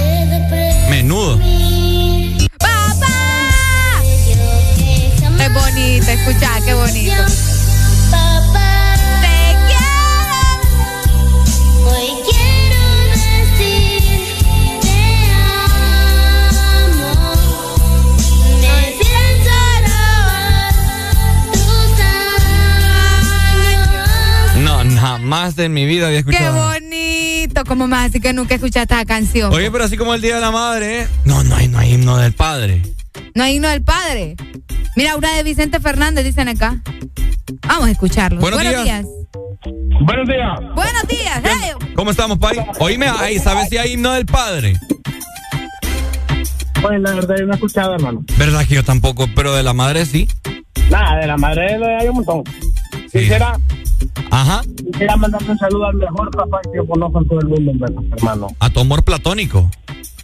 [0.91, 1.60] Menudo.
[6.17, 7.15] Bonito, escucha, qué bonito.
[9.21, 10.61] Te quiero.
[11.91, 12.83] Hoy quiero
[13.13, 14.03] decir
[14.81, 14.99] te
[16.83, 17.13] amo.
[18.61, 19.57] Me pienso
[19.87, 20.75] robar
[21.53, 22.01] tus
[24.57, 24.95] años.
[24.95, 26.55] No, jamás en mi vida había Qué escuchado.
[26.73, 27.65] bonito.
[27.67, 29.53] ¿Cómo más así que nunca escuchaste esta canción?
[29.53, 31.09] Oye, pero así como el Día de la Madre, ¿eh?
[31.25, 32.83] No, no hay, no hay himno del padre.
[33.41, 34.37] No hay himno del padre.
[34.97, 36.83] Mira, una de Vicente Fernández, dicen acá.
[37.67, 38.39] Vamos a escucharlo.
[38.39, 38.85] Buenos días.
[38.85, 39.07] días.
[40.03, 40.61] Buenos días.
[40.75, 41.43] Buenos días.
[41.43, 41.73] hey.
[41.95, 42.59] ¿Cómo estamos, Pai?
[42.81, 44.75] Oíme, ahí, ¿sabes si hay himno del padre?
[46.83, 48.23] Pues la verdad yo no he escuchado, hermano.
[48.37, 50.29] Verdad que yo tampoco, pero de la madre sí.
[50.91, 52.45] Nada, de la madre hay un montón.
[53.11, 53.59] Quisiera,
[54.31, 54.63] Ajá.
[54.93, 58.49] quisiera mandarle un saludo al mejor papá que yo conozco en todo el mundo, hermano.
[58.59, 59.71] A tu amor platónico.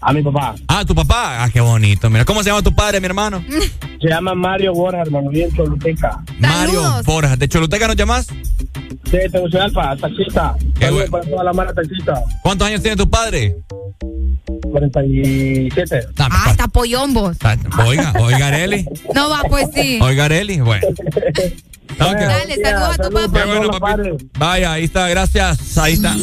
[0.01, 0.55] A mi papá.
[0.69, 1.43] Ah, tu papá.
[1.43, 2.11] Ah, qué bonito.
[2.11, 3.43] Mira, ¿cómo se llama tu padre, mi hermano?
[4.01, 6.23] Se llama Mario Borja, hermano, bien Choluteca.
[6.39, 7.35] Mario Borja.
[7.35, 8.27] ¿De Choluteca nos llamas?
[8.27, 10.55] Sí, Tegucigalpa, taxista.
[10.79, 11.11] Qué bueno.
[11.11, 12.21] para toda la mara taxista.
[12.43, 13.57] ¿Cuántos años tiene tu padre?
[14.71, 16.01] 47.
[16.19, 17.39] Ah, está pollombos.
[17.87, 18.87] Oiga, oiga, Areli.
[19.15, 19.99] No va, pues sí.
[20.03, 20.61] Oiga, Areli.
[20.61, 20.87] Bueno.
[21.93, 21.99] Ok.
[21.99, 23.45] Dale, saludos a tu Qué papá.
[23.47, 24.17] bueno, papito.
[24.39, 25.79] Vaya, ahí está, gracias.
[25.79, 26.15] Ahí está.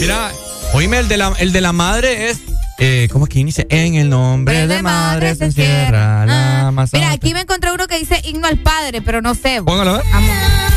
[0.00, 0.30] Mira,
[0.72, 2.40] oíme, el de la, el de la madre es.
[2.80, 3.66] Eh, ¿Cómo es que inicia?
[3.70, 7.14] En el nombre de madre se encierra la más Mira, santa.
[7.16, 9.60] aquí me encontré uno que dice himno al padre, pero no sé.
[9.64, 10.06] Póngalo, a ver.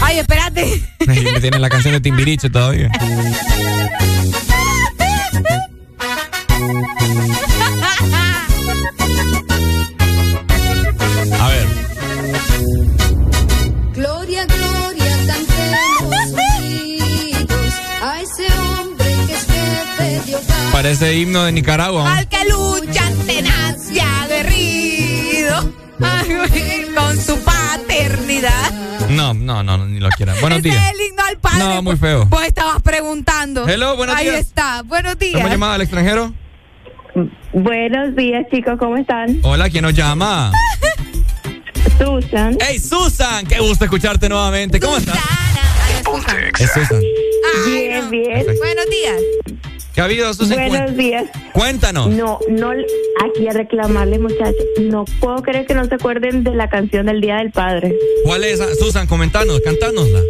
[0.01, 0.81] Ay, espérate.
[1.07, 2.89] Me tiene la canción de Timbiriche todavía.
[20.81, 22.17] Parece himno de Nicaragua.
[22.17, 25.71] Al que lucha tenaz y aguerrido.
[26.95, 28.71] con su paternidad.
[29.11, 30.33] No, no, no, ni lo quiera.
[30.41, 30.83] Buenos días.
[30.83, 31.59] es el himno al padre.
[31.59, 32.25] No, muy feo.
[32.25, 33.69] Vos estabas preguntando.
[33.69, 34.39] Hello, buenos Ahí días.
[34.39, 34.81] está.
[34.81, 35.35] Buenos días.
[35.35, 36.33] ¿Estamos llamada al extranjero?
[37.53, 39.37] Buenos días, chicos, ¿cómo están?
[39.43, 40.51] Hola, ¿quién nos llama?
[41.99, 42.57] Susan.
[42.59, 43.45] ¡Hey, Susan!
[43.45, 44.79] ¡Qué gusto escucharte nuevamente!
[44.79, 45.19] ¿Cómo estás?
[46.57, 46.99] Es Susan.
[47.67, 48.45] bien, bien.
[48.57, 49.70] Buenos días.
[49.93, 50.31] ¿Qué ha habido?
[50.33, 51.25] Buenos días.
[51.53, 52.07] Cuéntanos.
[52.09, 54.65] No, no, aquí a reclamarle, muchachos.
[54.79, 57.95] No puedo creer que no se acuerden de la canción del Día del Padre.
[58.23, 58.59] ¿Cuál es?
[58.59, 58.73] esa?
[58.75, 60.21] Susan, comentanos, cantánosla.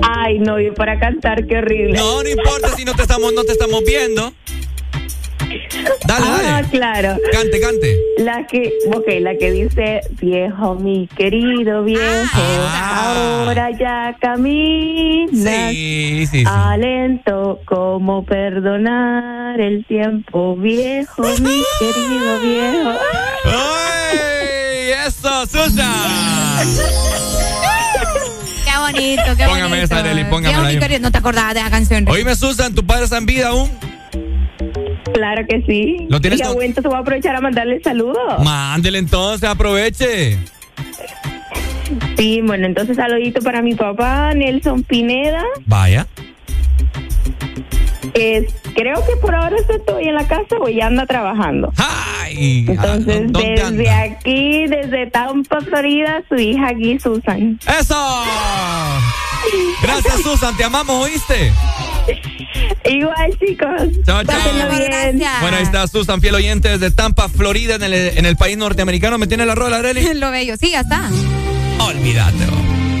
[0.00, 1.96] Ay, no, y para cantar, qué horrible.
[1.96, 4.32] No, no importa si no te estamos, no te estamos viendo.
[6.06, 6.68] Dale, ah, dale.
[6.68, 7.16] claro.
[7.32, 7.98] Cante, cante.
[8.18, 12.40] La que, ok, la que dice, viejo, mi querido viejo,
[12.74, 15.30] ahora ya caminas.
[15.70, 16.44] Sí, sí, sí.
[16.46, 22.98] Alento, como perdonar el tiempo, viejo, mi querido viejo.
[23.44, 24.90] ¡Ay!
[25.06, 26.68] ¡Eso, Susan!
[28.64, 29.84] Qué bonito, qué Póngame bonito.
[29.84, 31.00] esa, Arely, póngamela Qué bonito, ahí.
[31.00, 32.08] No te acordabas de la canción.
[32.08, 33.70] Oíme, Susan, ¿tu padre está en vida aún?
[35.14, 36.06] Claro que sí.
[36.08, 38.42] ¿Lo tienes y con- se voy a aprovechar a mandarle saludos.
[38.44, 40.38] Mándele entonces, aproveche.
[42.16, 45.42] Sí, bueno, entonces saludito para mi papá, Nelson Pineda.
[45.66, 46.06] Vaya.
[48.12, 51.72] Que creo que por ahora estoy en la casa o ya anda trabajando.
[51.76, 54.02] Ay, Entonces, ¿dónde desde anda?
[54.02, 57.58] aquí, desde Tampa, Florida, su hija aquí, Susan.
[57.80, 58.24] ¡Eso!
[59.82, 61.52] Gracias, Susan, te amamos, ¿oíste?
[62.84, 64.04] Igual, chicos.
[64.04, 64.38] Chao, chao.
[64.70, 65.22] Bien.
[65.40, 69.18] Bueno, ahí está Susan, fiel oyente desde Tampa, Florida, en el, en el país norteamericano.
[69.18, 70.14] ¿Me tiene la rola, Arely?
[70.14, 71.08] Lo bello, sí, ya está.
[71.80, 72.46] Olvídate.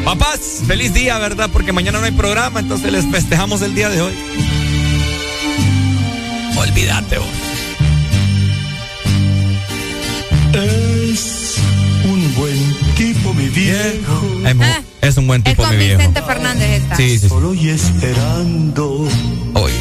[0.04, 1.50] Papás, feliz día, ¿verdad?
[1.52, 4.14] Porque mañana no hay programa, entonces les festejamos el día de hoy.
[6.58, 7.18] Olvídate.
[7.18, 7.24] oh.
[10.52, 11.56] Es
[12.04, 14.26] un buen tipo, mi viejo.
[14.46, 14.64] Es, mu-
[15.00, 15.98] es un buen Es tipo, con mi viejo.
[15.98, 16.96] Vicente Fernández esta.
[16.96, 17.28] Sí, sí, sí.
[17.28, 19.08] Solo y esperando.
[19.54, 19.72] Hoy.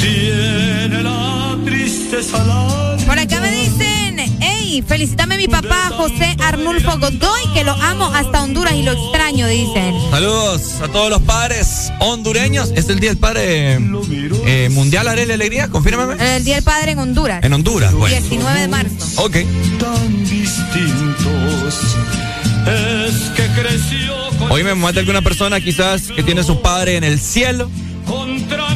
[0.00, 3.04] Tiene la tristeza larga.
[3.06, 3.17] Por
[4.86, 9.46] felicítame a mi papá José Arnulfo Godoy, que lo amo hasta Honduras y lo extraño,
[9.46, 9.94] dicen.
[10.10, 12.72] Saludos a todos los padres hondureños.
[12.74, 13.78] Es el Día del Padre
[14.46, 16.36] eh, Mundial, Arely Alegría, confírmame.
[16.36, 17.42] El Día del Padre en Honduras.
[17.42, 18.14] En Honduras, bueno.
[18.16, 19.22] 19 de marzo.
[19.22, 19.36] Ok.
[19.78, 21.96] Tan distintos.
[22.66, 24.18] Es que creció
[24.50, 27.70] Hoy me mata alguna persona quizás que tiene su padre en el cielo.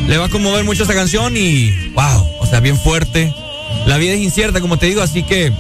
[0.07, 3.35] Le va a conmover mucho esa canción y wow, o sea, bien fuerte.
[3.87, 5.53] La vida es incierta, como te digo, así que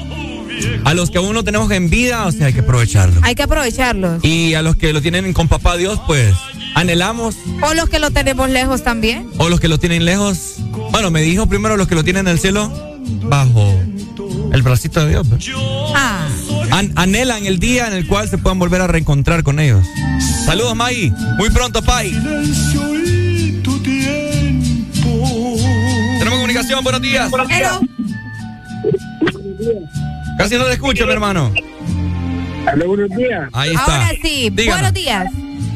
[0.84, 3.20] a los que aún no tenemos en vida, o sea, hay que aprovecharlo.
[3.22, 4.18] Hay que aprovecharlo.
[4.22, 6.34] Y a los que lo tienen con papá Dios, pues
[6.74, 7.36] anhelamos.
[7.62, 9.28] O los que lo tenemos lejos también.
[9.39, 10.57] O los que lo tienen lejos.
[10.91, 12.70] Bueno, me dijo primero los que lo tienen en el cielo
[13.24, 13.74] bajo
[14.52, 15.26] el bracito de Dios.
[15.28, 15.47] pues.
[15.94, 16.26] Ah.
[16.70, 19.84] An- anhelan el día en el cual se puedan volver a reencontrar con ellos.
[20.44, 21.12] Saludos, May.
[21.39, 22.10] Muy pronto, Pai.
[22.10, 25.57] silencio y tu tiempo.
[26.18, 27.31] Tenemos comunicación, buenos días.
[27.50, 27.81] Hello.
[30.39, 31.52] Casi no te escucho, mi hermano.
[32.73, 33.49] Hola, buenos días.
[33.52, 33.85] Ahí está.
[34.07, 34.81] Ahora sí, Díganos.
[34.81, 35.27] buenos días.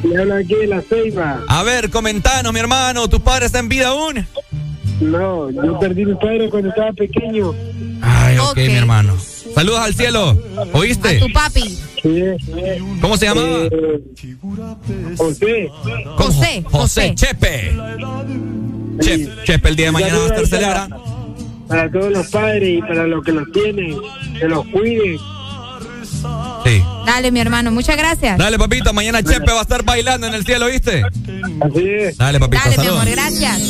[0.05, 1.41] Le habla aquí de la Ceiba.
[1.49, 3.09] A ver, comentanos, mi hermano.
[3.09, 4.26] ¿Tu padre está en vida aún?
[5.01, 7.52] No, yo perdí a mi padre cuando estaba pequeño.
[8.02, 8.57] Ay, ok, Ok.
[8.59, 9.17] mi hermano.
[9.55, 10.39] Saludos al cielo.
[10.73, 11.18] ¿Oíste?
[11.18, 11.78] Tu papi.
[12.02, 12.23] Sí.
[13.01, 13.65] ¿Cómo se llamaba?
[13.65, 14.01] Eh,
[15.17, 15.68] José.
[15.70, 16.17] ¿Cómo?
[16.17, 17.15] José, José José.
[17.15, 17.75] Chepe.
[19.01, 21.25] Chepe, Chepe, el día de mañana va a estar celebrando.
[21.69, 23.97] Para todos los padres y para los que los tienen,
[24.39, 25.19] que los cuiden.
[26.65, 26.83] Sí.
[27.07, 28.39] Dale, mi hermano, muchas gracias.
[28.39, 31.03] Dale, papito, mañana Chepe va a estar bailando en el cielo, ¿viste?
[31.03, 32.17] Así es.
[32.17, 33.01] Dale, papito, Dale, mi saludos.
[33.03, 33.61] amor, gracias.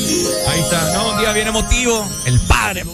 [0.48, 2.06] Ahí está, no, un día bien emotivo.
[2.26, 2.84] El padre.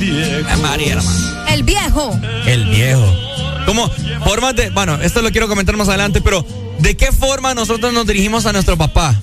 [0.00, 1.46] Eh, María, hermano.
[1.48, 2.18] El viejo.
[2.46, 3.06] El viejo.
[3.66, 3.88] ¿Cómo?
[4.24, 4.70] Formas de.
[4.70, 6.44] Bueno, esto lo quiero comentar más adelante, pero
[6.80, 9.14] ¿de qué forma nosotros nos dirigimos a nuestro papá?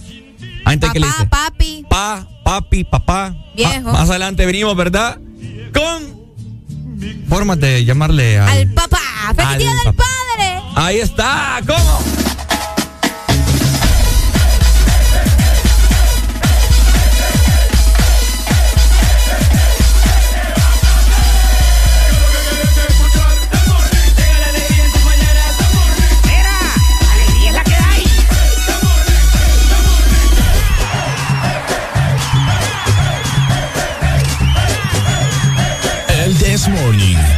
[0.65, 1.29] Gente que le Papá, dice.
[1.29, 1.85] papi.
[1.89, 3.35] Pa, papi, papá.
[3.55, 3.91] Viejo.
[3.91, 5.19] Más adelante venimos, ¿verdad?
[5.71, 6.19] Con
[7.27, 8.49] formas de llamarle al.
[8.49, 8.97] Al papá.
[9.35, 10.03] ¡Feliz Al día del papá.
[10.35, 10.61] padre!
[10.75, 11.99] Ahí está, ¿cómo?
[36.49, 37.28] This Morning.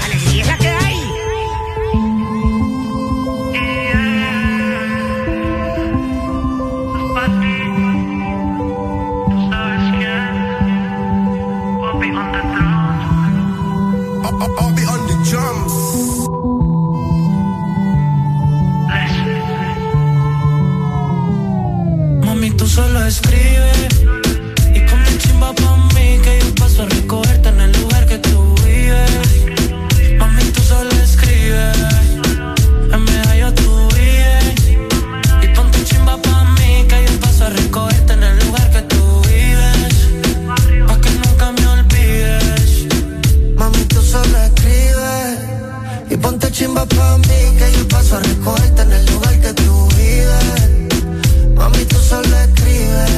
[46.74, 51.56] Ponte chimba pa' mí que yo paso a recogerte en el lugar que tú vives.
[51.56, 53.11] Mami, tú solo escribes,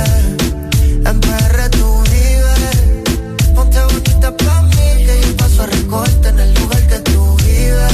[1.06, 3.54] en PR tú vives.
[3.56, 7.94] Ponte bonita pa' mí que yo paso a recogerte en el lugar que tú vives.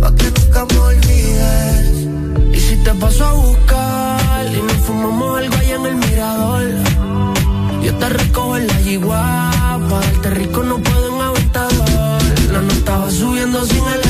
[0.00, 1.90] Pa' que nunca me olvides.
[2.52, 6.64] Y si te paso a buscar y nos fumamos algo allá en el mirador,
[7.82, 9.50] yo te recojo en la yigua,
[9.88, 12.20] pa' darte rico no puedo en aventador.
[12.52, 14.09] La nota va subiendo sin elevador,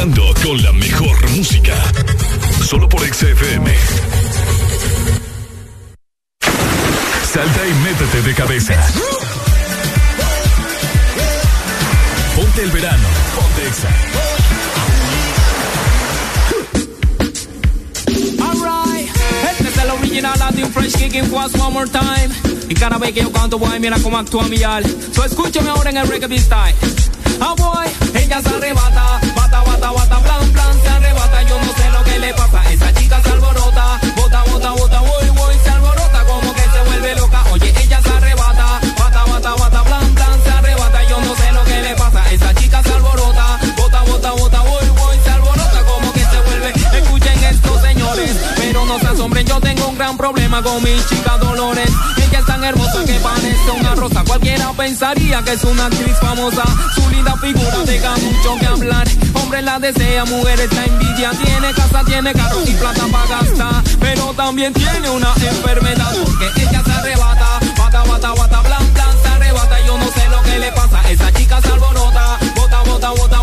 [0.00, 1.76] Con la mejor música.
[2.66, 3.70] Solo por XFM.
[7.30, 8.74] Salta y métete de cabeza.
[12.34, 13.08] Ponte el verano.
[13.36, 13.88] Ponte Exa.
[18.42, 19.10] Alright,
[19.50, 22.30] este es el original Latin Fresh Kicking Fast one more time.
[22.70, 24.82] Y cada vez que yo canto, boy, mira cómo actúa mi al.
[25.14, 26.74] So escúchame ahora en el reggae style.
[27.42, 29.20] Ah, boy, ella se arrebata,
[29.80, 31.42] bata, bata, plan, plan, se arrebata.
[31.42, 35.28] Yo no sé lo que le pasa, esa chica se alborota, bota, bota, bota, voy,
[35.30, 37.42] voy, se alborota, como que se vuelve loca.
[37.52, 41.02] Oye, ella se arrebata, bata, bata, bata, plan, plan, se arrebata.
[41.04, 44.88] Yo no sé lo que le pasa, esa chica se alborota, bota, bota, bota, voy,
[44.88, 46.72] voy, se alborota, como que se vuelve.
[46.98, 51.38] Escuchen esto, señores, pero no se asombren, yo tengo un gran problema con mi chica
[51.38, 51.90] Dolores.
[52.40, 54.24] Es tan hermosa que parece una rosa.
[54.26, 56.62] Cualquiera pensaría que es una actriz famosa.
[56.94, 59.06] Su linda figura deja mucho que hablar.
[59.34, 61.32] Hombre la desea, mujeres la envidia.
[61.32, 63.84] Tiene casa, tiene carro y plata para gastar.
[64.00, 67.60] Pero también tiene una enfermedad porque ella se arrebata.
[67.76, 69.86] Bata, bata, bata, blan, blan, se arrebata.
[69.86, 71.02] Yo no sé lo que le pasa.
[71.10, 72.38] Esa chica se alborota.
[72.56, 73.39] Bota, bota, bota,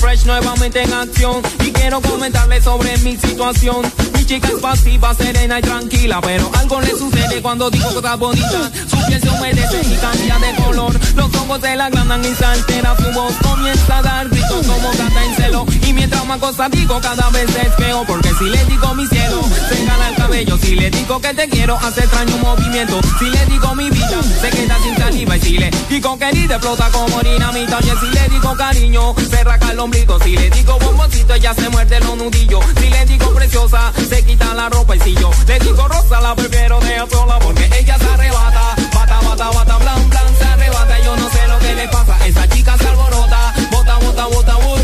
[0.00, 1.42] Fresh nuevamente en acción.
[1.60, 3.82] Y quiero comentarle sobre mi situación.
[4.14, 6.20] Mi chica es pasiva, serena y tranquila.
[6.22, 8.72] Pero algo le sucede cuando digo cosas bonitas.
[8.88, 10.98] Su piel se humedece y cambia de color.
[11.14, 13.10] Los ojos se la agrandan y se altera su.
[13.46, 15.66] Comienza a dar gritos como gata en celo.
[15.86, 18.06] Y mientras más cosas digo, cada vez es peor.
[18.06, 20.56] Porque si le digo mi cielo, se gana el cabello.
[20.58, 23.00] Si le digo que te quiero, hace extraño un movimiento.
[23.18, 25.36] Si le digo mi vida, se queda sin saliva.
[25.36, 27.78] Y si le digo querida, explota como dinamita.
[27.78, 29.80] Oye, si le digo cariño, se raca el
[30.22, 32.64] Si le digo bomboncito, ella se muerde los nudillos.
[32.78, 34.94] Si le digo preciosa, se quita la ropa.
[34.94, 37.38] Y si yo le digo rosa, la prefiero dejar sola.
[37.40, 40.98] Porque ella se arrebata, bata, bata, bata, blan, blan, se arrebata.
[41.00, 42.26] Yo no sé lo que le pasa.
[42.26, 44.79] Esa chica se alborota, bota, bota, bota, voy,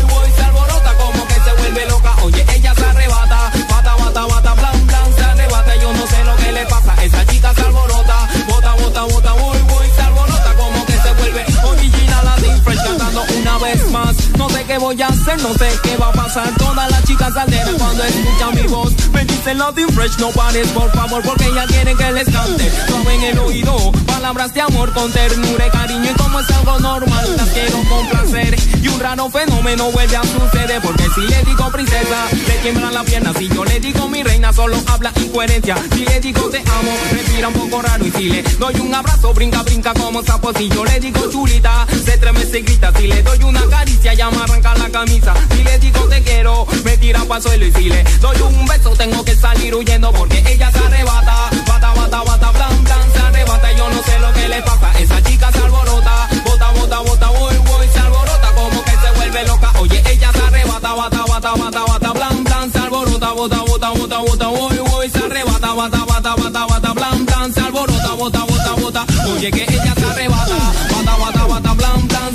[14.77, 16.53] No voy a hacer, no sé qué va a pasar.
[16.55, 18.93] Todas las chicas alteran cuando escuchan mi voz.
[19.11, 22.71] Me dicen Latin Fresh, no pares, por favor, porque ya quieren que les cante.
[23.11, 26.11] En el oído, palabras de amor con ternura y cariño.
[26.11, 28.55] Y como es algo normal, las quiero complacer.
[28.83, 30.79] Y un raro fenómeno vuelve a suceder.
[30.83, 33.35] Porque si le digo princesa, le tiemblan las piernas.
[33.37, 35.75] Si yo le digo mi reina, solo habla incoherencia.
[35.91, 38.05] Si le digo te amo, respira un poco raro.
[38.05, 40.53] Y si le doy un abrazo, brinca, brinca como sapo.
[40.53, 42.91] Si yo le digo chulita, se estremece y grita.
[42.95, 45.33] Si le doy una caricia, ya me arranca la camisa.
[45.51, 47.65] Si le digo te quiero, me tira pa' suelo.
[47.65, 51.49] Y si le doy un beso, tengo que salir huyendo porque ella se arrebata.
[51.67, 53.71] Bata, bata, bata, blan, blan, se arrebata.
[53.73, 54.99] Yo no sé lo que le pasa.
[54.99, 56.29] Esa chica se alborota.
[56.45, 58.51] Bota, bota, bota, voy, voy, se alborota.
[58.55, 59.71] Como que se vuelve loca.
[59.79, 63.31] Oye, ella se arrebata, bata, bata, bata, bata, blan, blan, se alborota.
[63.31, 65.73] Bota, bota, bota, bota, voy, voy, se arrebata.
[65.73, 68.13] Bata, bata, bata, bata, blan, blan, se alborota.
[68.15, 69.05] Bota, bota, bota.
[69.33, 70.96] Oye, que ella se arrebata.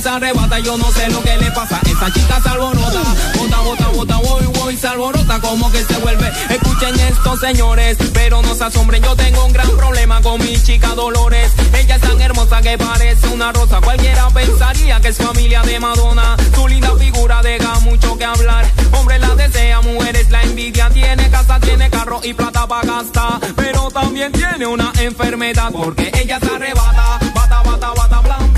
[0.01, 0.59] Se arrebata.
[0.61, 1.81] Yo no sé lo que le pasa.
[1.85, 2.53] Esa chica se.
[2.53, 4.89] Bota, bota, bota, voy, voy, se.
[5.41, 6.31] Como que se vuelve.
[6.51, 7.97] Escuchen esto, señores.
[8.13, 9.03] Pero no se asombren.
[9.03, 11.53] Yo tengo un gran problema con mi chica Dolores.
[11.75, 13.81] Ella es tan hermosa que parece una rosa.
[13.81, 16.37] Cualquiera pensaría que es familia de Madonna.
[16.55, 18.65] Su linda figura deja mucho que hablar.
[18.93, 20.89] Hombre la desea, mujeres la envidia.
[20.91, 23.41] Tiene casa, tiene carro y plata para gastar.
[23.57, 27.19] Pero también tiene una enfermedad porque ella se arrebata.
[27.35, 28.52] Bata, bata, bata, blan,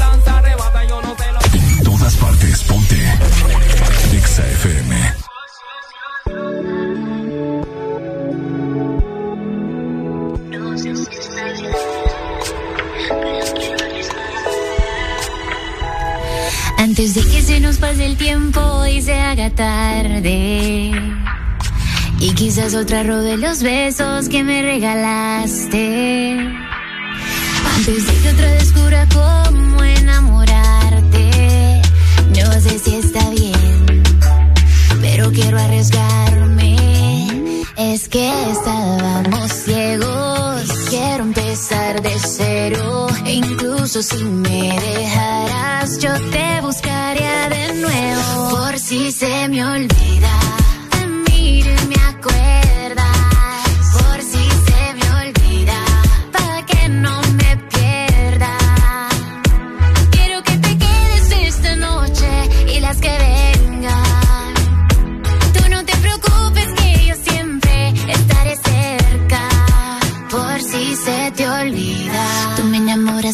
[16.84, 20.92] Antes de que se nos pase el tiempo y se haga tarde.
[22.20, 26.36] Y quizás otra robe los besos que me regalaste.
[27.76, 31.80] Antes de que otra descubra cómo enamorarte.
[32.36, 34.02] No sé si está bien,
[35.00, 36.76] pero quiero arriesgarme.
[37.78, 40.73] Es que estábamos ciegos.
[40.96, 43.08] Quiero empezar de cero.
[43.26, 48.50] E incluso si me dejaras, yo te buscaría de nuevo.
[48.50, 50.34] Por si se me olvida.
[51.28, 52.63] Miro y me acuerdas.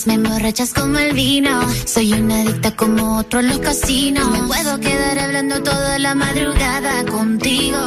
[0.07, 1.61] Me emborrachas como el vino.
[1.85, 4.31] Soy una adicta como otro en los casinos.
[4.31, 7.79] Me puedo quedar hablando toda la madrugada contigo.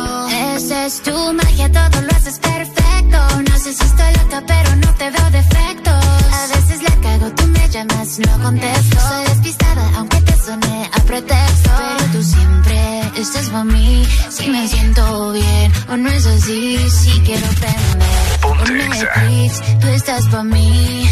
[0.55, 3.17] Esa es tu magia, todo lo haces perfecto.
[3.49, 6.05] No sé si estoy loca, pero no te veo defectos.
[6.33, 8.99] A veces la cago, tú me llamas, no contesto.
[8.99, 11.69] Soy despistada, aunque te suene a pretexto.
[11.77, 14.05] Pero tú siempre estás para mí.
[14.29, 16.77] Si me siento bien, o no es así.
[16.89, 21.09] Si quiero prender un Netflix, tú estás para mí.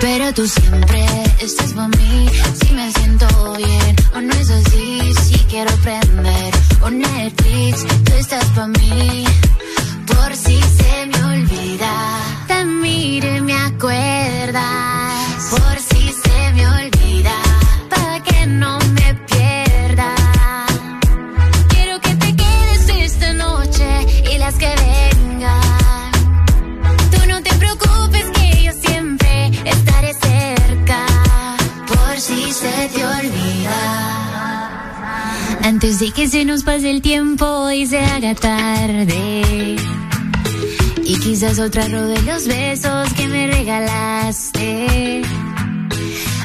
[0.00, 1.04] Pero tú siempre
[1.40, 2.28] estás para mí.
[2.60, 3.26] Si me siento
[3.56, 5.12] bien, o no es así.
[5.24, 9.24] Si quiero prender un Netflix, tú estás para mí.
[10.06, 11.92] Por si se me olvida,
[12.46, 14.64] te mire me acuerdas.
[15.50, 17.34] Por si se me olvida,
[17.90, 18.85] para que no me
[32.56, 33.78] se te olvida.
[35.62, 39.76] Antes de que se nos pase el tiempo y se haga tarde.
[41.04, 45.22] Y quizás otra de los besos que me regalaste.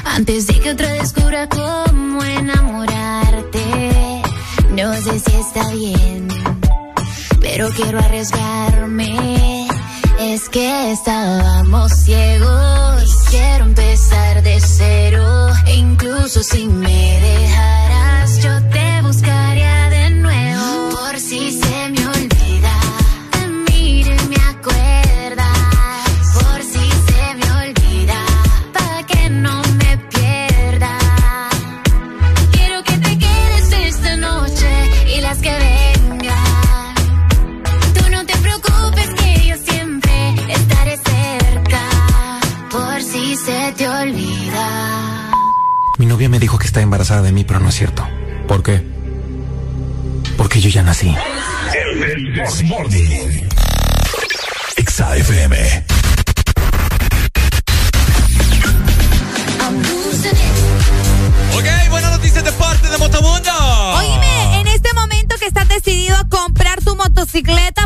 [0.04, 3.64] Antes de que otra descubra cómo enamorarte.
[4.76, 6.28] No sé si está bien,
[7.40, 9.61] pero quiero arriesgarme.
[10.30, 13.04] Es que estábamos ciegos.
[13.28, 15.48] Quiero empezar de cero.
[15.74, 18.91] Incluso si me dejaras, yo te
[46.32, 48.08] me dijo que está embarazada de mí, pero no es cierto.
[48.48, 48.82] ¿Por qué?
[50.38, 51.14] Porque yo ya nací.
[51.74, 53.42] El Morning.
[54.78, 55.84] Exa FM.
[61.54, 63.50] Ok, buenas noticias de parte de Motomundo.
[63.98, 66.51] Oíme, en este momento que estás decidido a comprar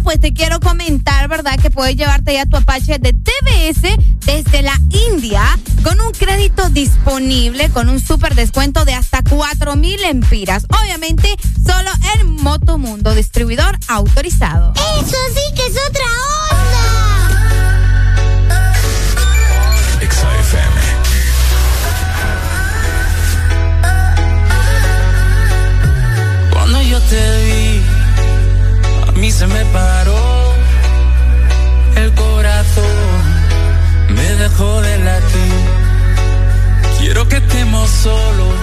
[0.07, 1.59] pues te quiero comentar, ¿verdad?
[1.61, 5.43] Que puedes llevarte ya tu Apache de TBS desde la India
[5.83, 10.65] con un crédito disponible con un super descuento de hasta 4 mil empiras.
[10.81, 11.35] Obviamente,
[11.67, 14.75] solo en Motomundo, distribuidor autorizado.
[14.75, 16.07] Eso sí que es otra
[16.53, 16.87] onda.
[20.03, 20.81] Exa FM.
[26.53, 27.56] Cuando yo te vi,
[29.07, 30.55] a mí se me paró
[31.97, 32.85] el corazón,
[34.09, 35.61] me dejó de latir.
[36.99, 38.55] Quiero que estemos solos,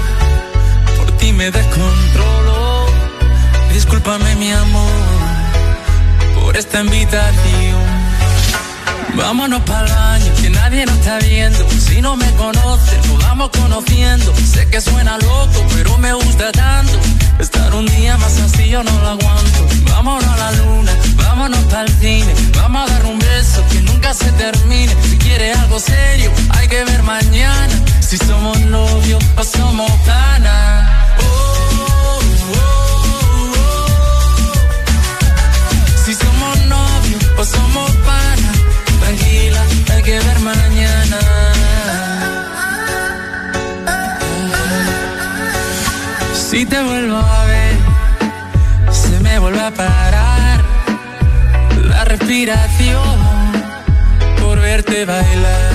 [0.97, 2.85] por ti me descontrolo.
[3.73, 4.91] Discúlpame mi amor
[6.39, 8.03] por esta invitación.
[9.15, 11.69] Vámonos para el baño, que nadie nos está viendo.
[11.69, 14.33] Si no me conoces, nos vamos conociendo.
[14.35, 16.99] Sé que suena loco, pero me gusta tanto.
[17.39, 19.67] Estar un día más así yo no lo aguanto.
[19.91, 22.33] Vámonos a la luna, vámonos para el cine.
[22.55, 24.95] Vamos a dar un beso que nunca se termine.
[25.09, 27.73] Si quieres algo serio, hay que ver mañana.
[27.99, 30.91] Si somos novios o somos panas.
[31.19, 31.23] Oh,
[31.79, 32.19] oh,
[32.55, 33.53] oh.
[36.05, 38.57] Si somos novios o somos panas,
[38.99, 41.02] tranquila, hay que ver mañana.
[46.63, 47.75] Si te vuelvo a ver,
[48.89, 50.63] se me vuelve a parar
[51.89, 53.17] la respiración
[54.39, 55.73] por verte bailar.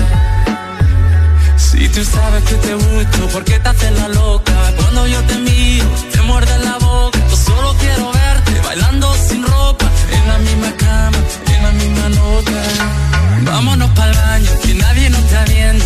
[1.57, 4.51] Si tú sabes que te gusto, ¿por qué te haces la loca?
[4.77, 7.19] Cuando yo te miro, te muerde la boca.
[7.29, 11.17] Yo solo quiero verte bailando sin ropa, en la misma cama,
[11.55, 12.63] en la misma nota.
[13.43, 15.85] Vámonos para el baño, que nadie nos está viendo.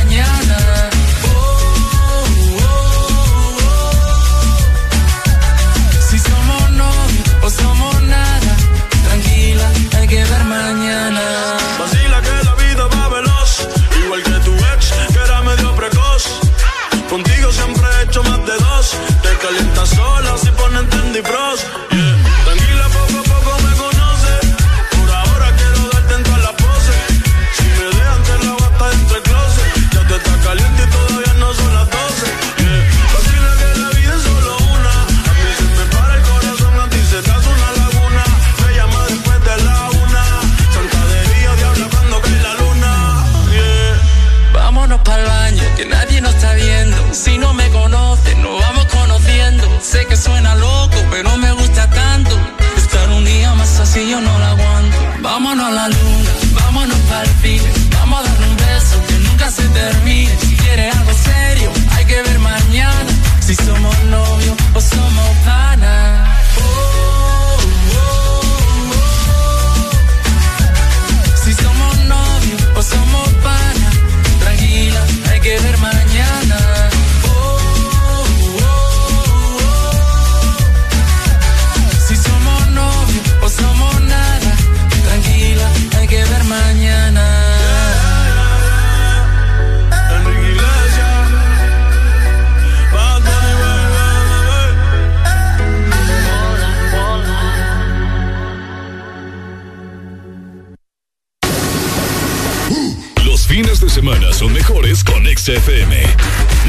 [105.41, 105.95] XFM.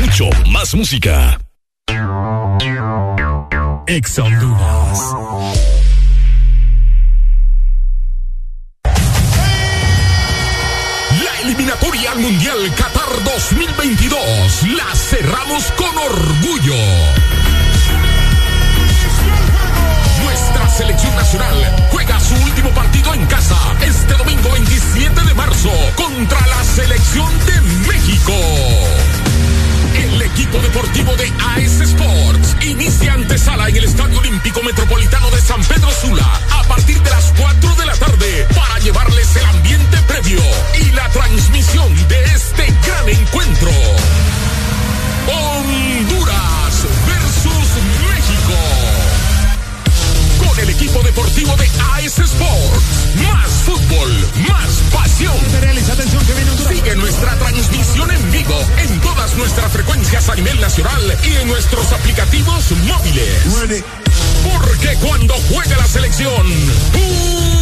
[0.01, 1.39] Mucho más música.
[3.86, 4.99] Ex Honduras.
[11.23, 16.75] La eliminatoria al Mundial Qatar 2022 la cerramos con orgullo.
[20.25, 21.82] Nuestra selección nacional
[25.94, 28.32] contra la selección de México.
[29.94, 35.62] El equipo deportivo de AS Sports inicia antesala en el Estadio Olímpico Metropolitano de San
[35.65, 40.41] Pedro Sula a partir de las 4 de la tarde para llevarles el ambiente previo
[40.81, 43.70] y la transmisión de este gran encuentro.
[45.28, 46.22] Honduras
[50.62, 53.16] el equipo deportivo de AS Sports.
[53.23, 54.10] Más fútbol,
[54.49, 55.34] más pasión.
[56.68, 61.92] Sigue nuestra transmisión en vivo en todas nuestras frecuencias a nivel nacional y en nuestros
[61.92, 63.84] aplicativos móviles.
[64.44, 66.47] Porque cuando juega la selección,
[66.92, 67.61] jugamos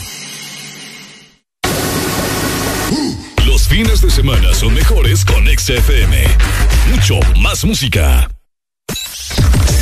[3.71, 6.27] Fines de semana son mejores con XFM.
[6.89, 8.29] Mucho más música.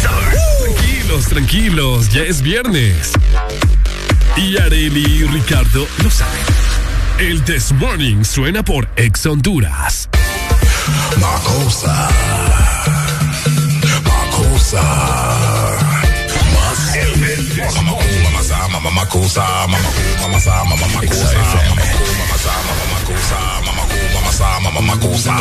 [0.03, 3.13] Tranquilos, tranquilos, ya es viernes.
[4.37, 6.39] Y Areli y Ricardo lo saben.
[7.17, 10.07] El This Morning suena por Ex Honduras.
[11.19, 12.09] Macosa.
[14.03, 15.88] Macosa.
[17.75, 21.25] mama cool, mama sa, mama mama cool sa, mama cool, mama sa, mama mama cool
[21.29, 21.39] sa,
[21.69, 25.17] mama cool, mama sa, mama mama cool sa, mama cool, mama sa, mama mama cool
[25.17, 25.35] sa,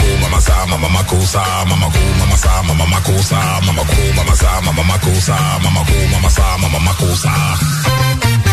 [0.00, 3.40] cool, mama sa, mama mama cool sa, mama cool, mama sa, mama mama cool sa,
[3.66, 7.16] mama cool, mama sa, mama mama cool sa, mama cool, mama sa, mama mama cool
[7.16, 8.49] sa.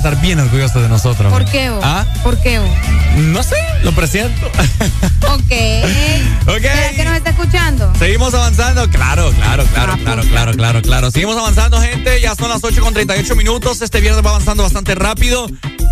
[0.00, 1.30] estar bien orgulloso de nosotros.
[1.30, 1.80] ¿Por qué vos?
[1.84, 2.06] ¿Ah?
[2.22, 2.58] ¿Por qué?
[3.16, 4.50] No sé, lo presiento.
[5.22, 5.52] Ok.
[6.48, 6.62] Ok.
[6.62, 7.92] ¿Será que nos está escuchando?
[7.98, 11.10] Seguimos avanzando, claro, claro, claro, claro, claro, claro, claro.
[11.10, 12.20] Seguimos avanzando, gente.
[12.20, 13.80] Ya son las 8 con 38 minutos.
[13.82, 15.46] Este viernes va avanzando bastante rápido.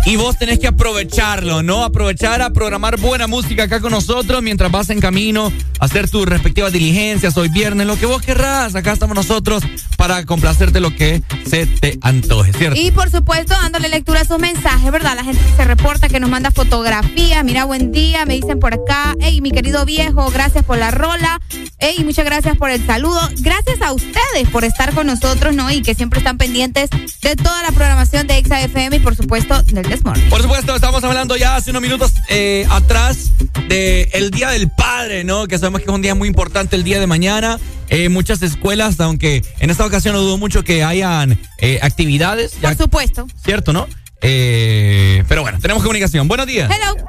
[0.05, 1.83] Y vos tenés que aprovecharlo, ¿no?
[1.83, 6.25] Aprovechar a programar buena música acá con nosotros mientras vas en camino a hacer tus
[6.25, 7.37] respectivas diligencias.
[7.37, 8.75] Hoy viernes, lo que vos querrás.
[8.75, 9.61] Acá estamos nosotros
[9.97, 12.79] para complacerte lo que se te antoje, ¿cierto?
[12.79, 15.15] Y por supuesto, dándole lectura a sus mensajes, ¿verdad?
[15.15, 17.43] La gente se reporta, que nos manda fotografías.
[17.43, 19.13] Mira, buen día, me dicen por acá.
[19.19, 21.39] Hey, mi querido viejo, gracias por la rola.
[21.77, 23.19] Hey, muchas gracias por el saludo.
[23.39, 25.69] Gracias a ustedes por estar con nosotros, ¿no?
[25.71, 26.89] Y que siempre están pendientes
[27.21, 29.88] de toda la programación de Exa FM y, por supuesto, del
[30.29, 33.31] Por supuesto, estamos hablando ya hace unos minutos eh, atrás
[33.67, 35.47] del Día del Padre, ¿no?
[35.47, 37.59] Que sabemos que es un día muy importante el día de mañana.
[37.89, 42.53] Eh, muchas escuelas, aunque en esta ocasión no dudo mucho que hayan eh, actividades.
[42.61, 43.25] Por supuesto.
[43.43, 43.87] Cierto, ¿no?
[44.21, 46.27] Eh, pero bueno, tenemos comunicación.
[46.27, 46.69] Buenos días.
[46.71, 47.07] Hello.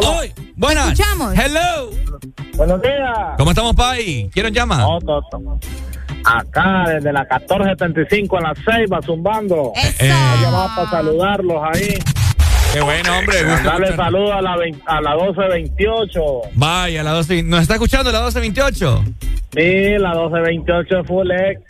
[0.00, 0.92] Hoy, buenas.
[0.92, 1.34] escuchamos.
[1.36, 1.90] Hello.
[2.56, 3.18] Buenos días.
[3.36, 4.30] ¿Cómo estamos, Pai?
[4.32, 4.78] ¿Quién nos llama?
[4.78, 5.60] No, Toto.
[6.24, 9.72] Acá, desde la 1475 a las 6 va zumbando.
[10.00, 10.08] Eh,
[10.42, 11.98] llamado para saludarlos ahí.
[12.72, 13.44] Qué bueno, hombre.
[13.44, 14.06] gusto Darle escuchar.
[14.06, 14.52] saludo a la,
[14.86, 16.20] a la 1228.
[16.54, 17.42] Vaya, la 12.
[17.44, 19.04] ¿Nos está escuchando la 1228?
[19.54, 21.60] Sí, la 1228 es full ex.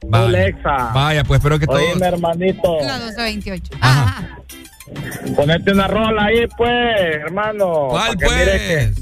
[0.00, 0.46] Full Vaya.
[0.46, 0.90] exa.
[0.92, 1.80] Vaya, pues espero que todos.
[1.80, 2.76] Oíme, hermanito.
[2.82, 3.72] La 1228.
[5.36, 6.70] Ponete una rola ahí, pues,
[7.24, 7.88] hermano.
[7.90, 8.34] ¿Cuál, pues?
[8.44, 8.92] que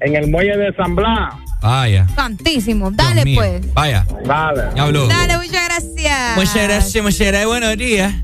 [0.00, 1.34] en el muelle de San Blas.
[1.60, 2.06] Vaya.
[2.14, 2.90] Santísimo.
[2.90, 3.74] Dale, pues.
[3.74, 4.04] Vaya.
[4.24, 4.62] Dale.
[4.74, 5.08] Ya habló.
[5.08, 6.36] Dale, muchas gracias.
[6.36, 7.46] Muchas gracias, muchas gracias.
[7.46, 8.14] Buenos días.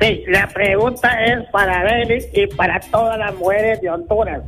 [0.00, 4.40] Sí, la pregunta es para Belly y para todas las mujeres de Honduras.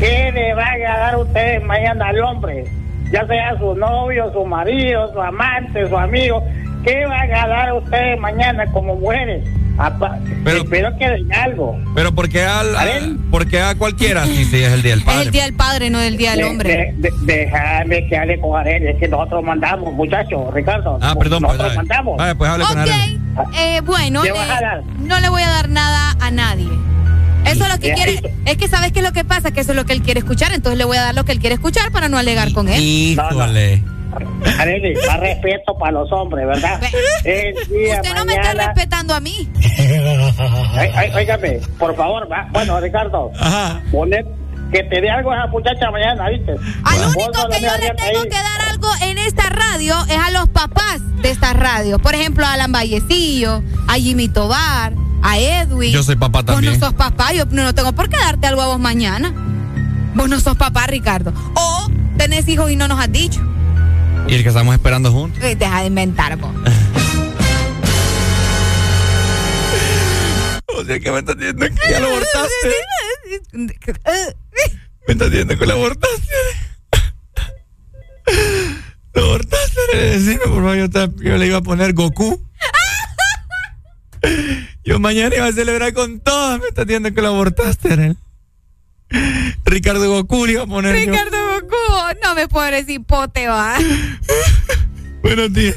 [0.00, 2.64] ¿Qué le van a dar ustedes mañana al hombre?
[3.12, 6.44] Ya sea su novio, su marido, su amante, su amigo.
[6.84, 9.48] ¿Qué van a dar ustedes mañana como mujeres?
[9.78, 11.78] Apa- Espero que den algo.
[11.94, 12.84] Pero ¿por qué, al, a,
[13.30, 14.24] ¿por qué a cualquiera?
[14.24, 15.22] Sí, sí, es el Día del Es Padre.
[15.22, 16.94] el día del padre, no el día del De- hombre.
[16.96, 20.98] de- de- Déjame que hable con Arely, es que nosotros mandamos, muchachos, Ricardo.
[21.00, 21.76] Ah, perdón, pues, Nosotros dale.
[21.76, 22.16] mandamos.
[22.18, 22.78] Vaya, pues hable con
[23.56, 24.22] eh, bueno,
[24.98, 26.68] no le voy a dar nada a nadie.
[27.46, 28.20] Eso es lo que quiere.
[28.46, 30.18] Es que sabes qué es lo que pasa, que eso es lo que él quiere
[30.20, 32.68] escuchar, entonces le voy a dar lo que él quiere escuchar para no alegar con
[32.68, 32.80] él.
[32.82, 33.82] Híjole.
[34.58, 36.80] Arely, más respeto para los hombres, ¿verdad?
[37.24, 39.48] El día Usted no me está respetando a mí.
[40.74, 42.48] Ay, ay, óigame, por favor, va.
[42.52, 43.30] Bueno, Ricardo,
[43.92, 44.24] poner
[44.72, 46.52] que te dé algo a esa muchacha mañana, ¿viste?
[46.84, 48.28] Al único no que yo le tengo ahí.
[48.28, 51.98] que dar algo en esta radio es a los papás de esta radio.
[51.98, 55.92] Por ejemplo, a Alan Vallecillo, a Jimmy Tobar, a Edwin.
[55.92, 56.72] Yo soy papá también.
[56.72, 59.32] Vos no sos papá, yo no, no tengo por qué darte algo a vos mañana.
[60.14, 61.32] Vos no sos papá, Ricardo.
[61.54, 63.40] O tenés hijos y no nos has dicho.
[64.28, 65.42] Y el que estamos esperando juntos.
[65.42, 66.54] Eh, Deja de inventar vos.
[70.80, 72.72] O sea que me estás diciendo que ya lo abortaste.
[75.08, 76.32] Me estás diciendo que lo abortaste.
[79.14, 79.96] Lo abortaste.
[79.96, 82.40] Decime, por favor, yo, te- yo le iba a poner Goku.
[84.84, 86.60] Yo mañana iba a celebrar con todas.
[86.60, 88.16] Me estás diciendo que lo abortaste, Arel.
[89.64, 91.10] Ricardo Goku le iba a poner yo.
[91.12, 93.76] Ricardo Goku, no me puedo decir pote, va.
[95.22, 95.76] Buenos días.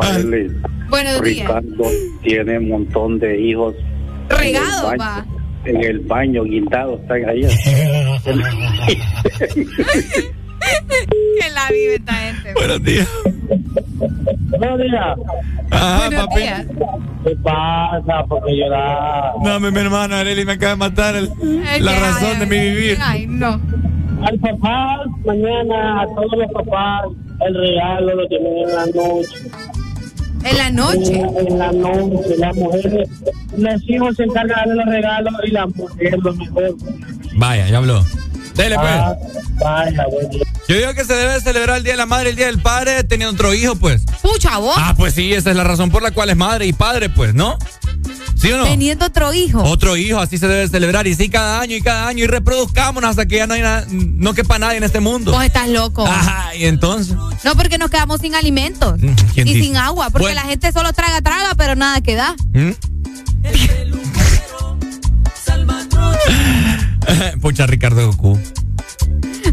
[0.00, 0.50] Arely,
[0.88, 1.48] Buenos días.
[1.48, 1.84] Ricardo
[2.22, 3.74] tiene un montón de hijos.
[4.28, 5.16] Regado, en el va.
[5.16, 5.26] baño,
[5.64, 7.42] en el baño, guindados, están ahí.
[11.40, 12.52] que la vive esta gente.
[12.54, 13.08] Buenos días.
[14.58, 15.16] Buenos días.
[15.70, 16.40] Ajá, Buenos papi.
[16.40, 16.66] días.
[17.24, 18.24] ¿Qué pasa?
[18.28, 19.32] Porque llorar.
[19.42, 21.30] No, mi, mi hermana Areli me acaba de matar el-
[21.84, 22.98] la razón ay, de mi vivir.
[23.00, 23.60] Ay, no.
[24.24, 27.02] Al papá, mañana, a todos los papás,
[27.46, 29.50] el regalo lo tienen en la noche.
[30.44, 31.20] En la noche.
[31.20, 33.08] En, en la noche, las mujeres,
[33.56, 36.74] los hijos se encargan de los regalos y la mujer lo mejor.
[37.36, 38.04] Vaya, ya habló.
[38.54, 38.88] Dele, pues.
[38.90, 39.14] Ah,
[39.60, 40.42] vaya, buen día.
[40.68, 42.60] Yo digo que se debe celebrar el Día de la Madre y el Día del
[42.60, 44.02] Padre teniendo otro hijo, pues.
[44.20, 44.74] Pucha, vos.
[44.78, 47.34] Ah, pues sí, esa es la razón por la cual es madre y padre, pues,
[47.34, 47.56] ¿no?
[48.36, 48.64] ¿Sí o no?
[48.64, 49.62] Teniendo otro hijo.
[49.62, 51.06] Otro hijo, así se debe celebrar.
[51.06, 52.24] Y sí, cada año y cada año.
[52.24, 55.32] Y reproduzcámonos hasta que ya no hay nada, no quepa nadie en este mundo.
[55.32, 56.04] Vos estás loco.
[56.06, 57.16] Ajá, y entonces.
[57.44, 59.00] No, porque nos quedamos sin alimentos.
[59.00, 59.66] Mm, ¿quién Y dice?
[59.66, 60.10] sin agua.
[60.10, 60.40] Porque Bueno.
[60.42, 62.34] la gente solo traga, traga, pero nada que da.
[62.52, 62.70] ¿Mm?
[67.40, 68.38] Pucha, Ricardo Goku.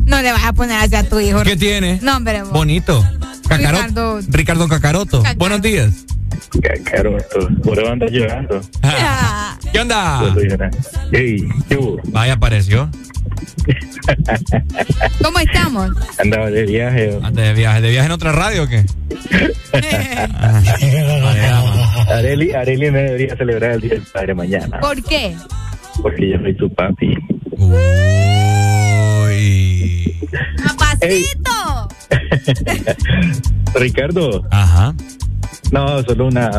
[0.06, 1.42] No le vas a poner así a tu hijo.
[1.44, 2.00] ¿Qué tiene?
[2.02, 2.42] No, hombre.
[2.42, 2.52] vos.
[2.52, 3.04] Bonito.
[3.48, 3.82] Cacaroto.
[3.82, 4.20] Ricardo.
[4.30, 5.24] Ricardo Cacaroto.
[5.38, 6.06] Buenos días.
[6.62, 7.50] Cacaroto.
[7.64, 8.62] Por ahí anda llorando.
[8.84, 9.58] Ah.
[9.72, 10.22] ¿Qué onda?
[11.12, 12.00] Ey, ¿qué hubo?
[12.06, 12.90] Vaya, apareció.
[15.24, 15.92] ¿Cómo estamos?
[16.18, 17.20] Andaba de viaje.
[17.32, 17.82] De viaje.
[17.82, 18.86] ¿De viaje en otra radio o qué?
[22.10, 24.80] Areli, Areli me debería celebrar el Día del Padre mañana.
[24.80, 25.36] ¿Por qué?
[26.02, 27.16] Porque yo soy su papi.
[29.30, 30.16] Uy.
[30.64, 31.90] ¡Papacito!
[33.80, 34.44] Ricardo.
[34.52, 34.94] Ajá.
[35.72, 36.50] No, solo una,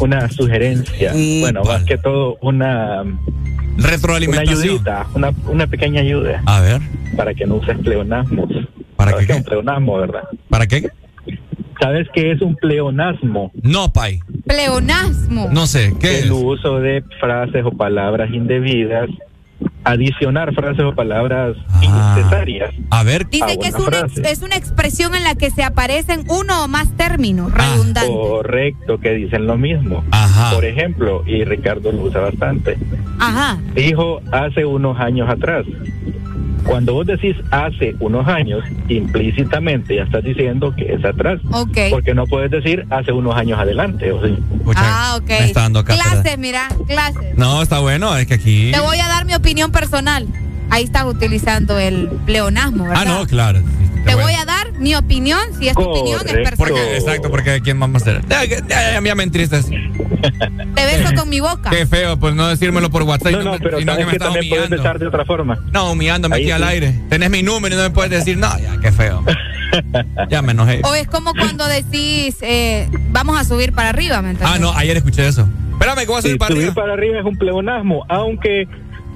[0.00, 1.12] una sugerencia.
[1.40, 3.02] bueno, más que todo una...
[3.02, 4.58] Una Retroalimentación.
[4.62, 6.42] ayudita, una, una pequeña ayuda.
[6.44, 6.80] A ver.
[7.16, 8.50] Para que no uses pleonasmos.
[8.96, 9.32] ¿Para ¿Sabes qué?
[9.32, 10.24] es un pleonasmo, verdad?
[10.50, 10.90] ¿Para qué?
[11.80, 13.50] ¿Sabes qué es un pleonasmo?
[13.62, 14.20] No, Pai.
[14.46, 15.48] Pleonasmo.
[15.50, 15.94] No sé.
[16.00, 16.30] ¿Qué el es?
[16.30, 19.08] uso de frases o palabras indebidas,
[19.84, 22.74] adicionar frases o palabras innecesarias.
[22.90, 23.28] A ver.
[23.30, 26.68] Dice que es una, ex- es una expresión en la que se aparecen uno o
[26.68, 28.10] más términos redundantes.
[28.14, 30.04] Correcto, que dicen lo mismo.
[30.10, 30.54] Ajá.
[30.54, 32.76] Por ejemplo, y Ricardo lo usa bastante,
[33.18, 33.58] Ajá.
[33.74, 35.64] dijo hace unos años atrás.
[36.64, 41.40] Cuando vos decís hace unos años, implícitamente ya estás diciendo que es atrás.
[41.52, 41.78] Ok.
[41.90, 44.12] Porque no puedes decir hace unos años adelante.
[44.12, 44.36] ¿o sí?
[44.76, 45.28] Ah, ok.
[45.28, 45.84] me está dando.
[45.84, 47.36] Clases, mira, clases.
[47.36, 48.16] No, está bueno.
[48.16, 48.70] Es que aquí.
[48.72, 50.26] Te voy a dar mi opinión personal.
[50.70, 53.02] Ahí estás utilizando el pleonasmo, ¿verdad?
[53.02, 53.60] Ah, no, claro.
[54.06, 56.56] Te voy a dar mi opinión, si es tu opinión, es personal.
[56.56, 58.22] Porque, exacto, porque ¿quién vamos a hacer?
[58.28, 58.44] Ya,
[59.04, 59.68] ya, me entristece.
[60.74, 61.68] Te beso con mi boca.
[61.70, 63.32] Qué feo, pues no decírmelo por WhatsApp.
[63.32, 64.76] No, no, pero sino sabes me que estás también puedes humillando.
[64.82, 65.58] besar de otra forma.
[65.72, 66.94] No, humillándome Ahí aquí al aire.
[67.10, 69.22] Tenés mi número y no me puedes decir, no, ya, qué feo.
[70.30, 70.80] ya me enojé.
[70.84, 74.56] O es como cuando decís, eh, vamos a subir para arriba, ¿me entiendes?
[74.56, 75.46] Ah, no, ayer escuché eso.
[75.72, 76.74] Espérame, que voy a subir Sí, para subir arriba.
[76.74, 78.66] para arriba es un pleonasmo, aunque,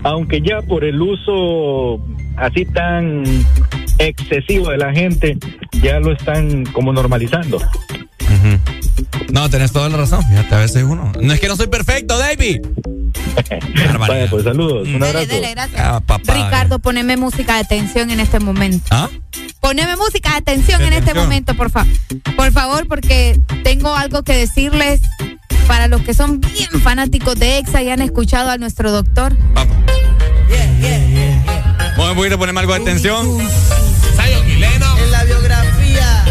[0.05, 2.01] aunque ya por el uso
[2.37, 3.25] así tan
[3.99, 5.37] excesivo de la gente,
[5.83, 7.59] ya lo están como normalizando.
[9.33, 10.23] No, tenés toda la razón.
[10.25, 11.13] Fíjate, a veces uno.
[11.21, 12.61] No es que no soy perfecto, David.
[13.99, 15.27] Vaya, pues saludos, un abrazo.
[15.27, 15.81] Dele, gracias.
[15.81, 16.35] Ah, papá.
[16.35, 18.87] Ricardo, poneme música de tensión en este momento.
[18.91, 19.09] ¿Ah?
[19.61, 21.93] Poneme música de tensión De en este momento, por favor.
[22.37, 25.01] Por favor, porque tengo algo que decirles
[25.67, 29.37] para los que son bien fanáticos de EXA y han escuchado a nuestro doctor.
[31.97, 33.39] Vamos a poquito ponerme algo de atención.
[34.17, 34.99] Sayo Quileno.
[34.99, 36.25] En la biografía.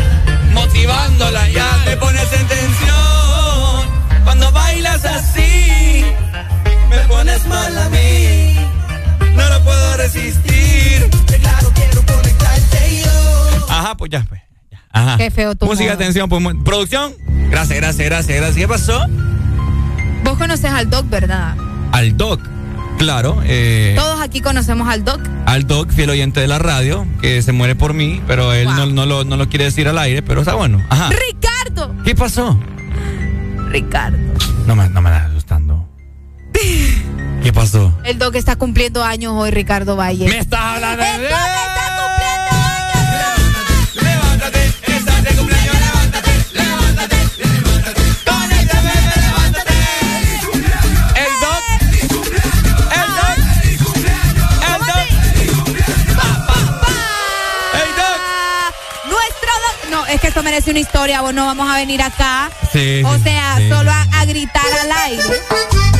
[0.53, 4.23] Motivándola ya te pones en tensión.
[4.23, 6.05] Cuando bailas así,
[6.89, 8.57] me pones mal a mí.
[9.35, 11.09] No lo puedo resistir.
[11.41, 13.65] Claro, quiero conectarte yo.
[13.69, 14.41] Ajá, pues ya, pues.
[14.93, 15.17] Ajá.
[15.17, 15.95] Qué feo tu Música modo.
[15.95, 16.41] atención, pues.
[16.63, 17.13] Producción.
[17.49, 18.55] Gracias, gracias, gracias, gracias.
[18.57, 19.05] ¿Qué pasó?
[20.23, 21.55] Vos conoces al doc, ¿verdad?
[21.91, 22.39] Al Doc.
[22.99, 25.19] Claro, eh, Todos aquí conocemos al doc.
[25.47, 28.85] al Doc, fiel oyente de la radio, que se muere por mí, pero él no,
[28.85, 30.79] no lo, no lo quiere decir al aire, pero está bueno.
[30.89, 31.09] Ajá.
[31.09, 31.93] ¡Ricardo!
[32.05, 32.57] ¿Qué pasó?
[33.69, 34.17] Ricardo.
[34.67, 35.89] No me, no me estás asustando.
[37.41, 37.93] ¿Qué pasó?
[38.05, 40.29] El doc está cumpliendo años hoy, Ricardo Valle.
[40.29, 41.29] Me estás hablando de...
[60.13, 61.21] es que esto merece una historia.
[61.21, 62.49] Vos no vamos a venir acá.
[62.71, 63.69] Sí, O sea, sí.
[63.69, 65.23] solo a, a gritar al aire.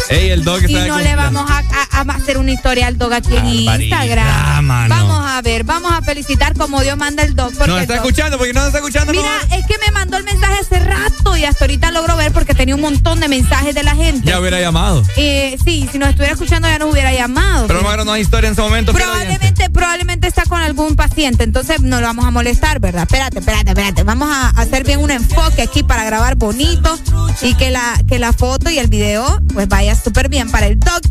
[0.10, 3.14] Ey, el Doc Y no le vamos a, a- a hacer una historia al dog
[3.14, 4.66] aquí en Instagram.
[4.66, 4.94] mano.
[4.96, 7.54] Vamos a ver, vamos a felicitar como Dios manda el dog.
[7.66, 9.12] No está dog- escuchando, porque no está escuchando.
[9.14, 9.56] Mira, no.
[9.56, 12.76] es que me mandó el mensaje hace rato y hasta ahorita logro ver porque tenía
[12.76, 14.28] un montón de mensajes de la gente.
[14.30, 15.04] Ya hubiera llamado.
[15.16, 17.68] Eh, sí, si nos estuviera escuchando ya nos hubiera llamado.
[17.68, 18.92] Pero no, no hay historia en ese momento.
[18.94, 23.04] Probablemente, probablemente está con algún paciente, entonces no lo vamos a molestar, ¿verdad?
[23.04, 24.03] Espérate, espérate, espérate.
[24.04, 26.98] Vamos a hacer bien un enfoque aquí para grabar bonito
[27.42, 30.80] y que la, que la foto y el video pues vaya súper bien para el
[30.80, 31.02] doc,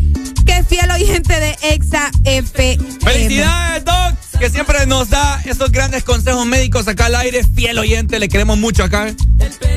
[0.45, 3.01] que es fiel oyente de Exa FM.
[3.01, 4.15] ¡Felicidades, Doc!
[4.43, 8.59] que siempre nos da estos grandes consejos médicos acá al aire, fiel oyente, le queremos
[8.59, 9.07] mucho acá.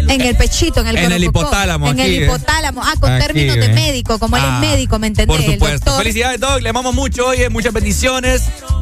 [0.07, 2.25] En el pechito, en el En el hipotálamo, En aquí, el eh.
[2.25, 2.81] hipotálamo.
[2.83, 3.73] Ah, con Aquí, términos de eh.
[3.73, 5.37] médico, como él Ah, es médico, ¿me entendés?
[5.37, 5.95] Por supuesto.
[5.97, 6.61] Felicidades, Doc.
[6.61, 8.41] Le amamos mucho, oye, muchas bendiciones.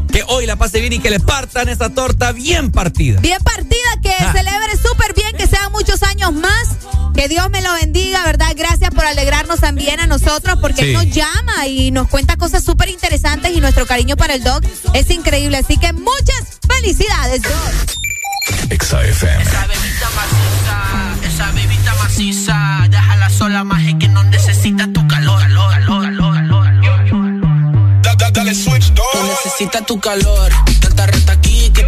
[0.09, 3.19] Que hoy la pase bien y que le partan esa torta bien partida.
[3.19, 4.31] Bien partida, que Ah.
[4.33, 6.69] celebre súper bien, que sean muchos años más.
[7.15, 8.53] Que Dios me lo bendiga, ¿verdad?
[8.55, 10.87] Gracias por alegrarnos también a nosotros, porque Sí.
[10.89, 14.63] él nos llama y nos cuenta cosas súper interesantes y nuestro cariño para el Doc
[14.93, 15.57] es increíble.
[15.57, 18.71] Así que muchas felicidades, Doc.
[18.71, 19.41] Exa FM.
[19.43, 25.39] Esa bebita maciza, esa bebita maciza, déjala sola más es que no necesita tu calor,
[25.39, 26.65] calor, calor, calor,
[27.13, 28.33] calor.
[28.33, 30.51] Dale switch, No necesita tu calor,
[30.81, 31.83] tanta reta aquí que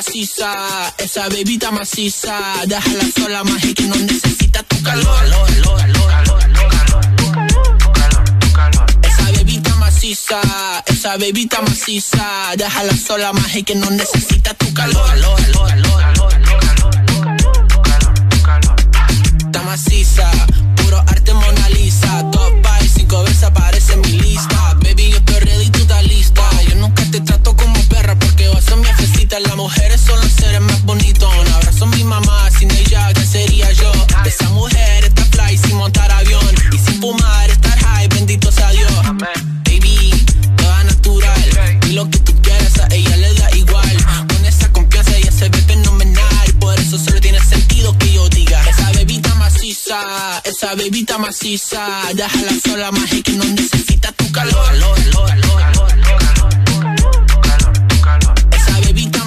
[0.00, 2.32] maciza, esa bebita maciza,
[2.66, 5.04] déjala sola más que no necesita tu calor.
[9.02, 10.40] Esa bebita maciza,
[10.86, 12.24] esa bebita maciza,
[12.56, 15.04] déjala sola más que no necesita tu calor.
[19.44, 20.30] Está maciza,
[20.76, 24.59] puro arte Mona Lisa, top by cinco veces aparece en mi lista.
[29.38, 31.32] Las mujeres son los seres más bonitos.
[31.40, 33.90] Un abrazo a mi mamá, sin ella, ¿qué sería yo?
[34.24, 38.90] Esa mujer está fly sin montar avión y sin fumar, estar high, bendito sea Dios.
[39.64, 40.10] Baby,
[40.56, 41.80] toda natural.
[41.88, 43.96] Y lo que tú quieras a ella le da igual.
[44.28, 46.54] Con esa confianza ella se ve fenomenal.
[46.58, 51.86] Por eso solo tiene sentido que yo diga: Esa bebita maciza, esa bebita maciza.
[52.14, 54.74] Déjala sola más y que no necesita tu calor.
[54.74, 55.79] Esa bebita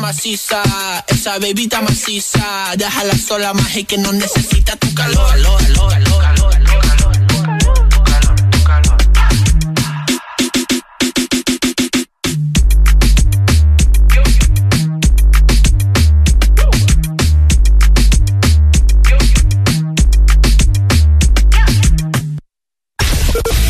[0.03, 0.61] maciza,
[1.07, 2.73] esa bebita maciza.
[2.75, 5.33] Déjala sola y que no necesita tu calor.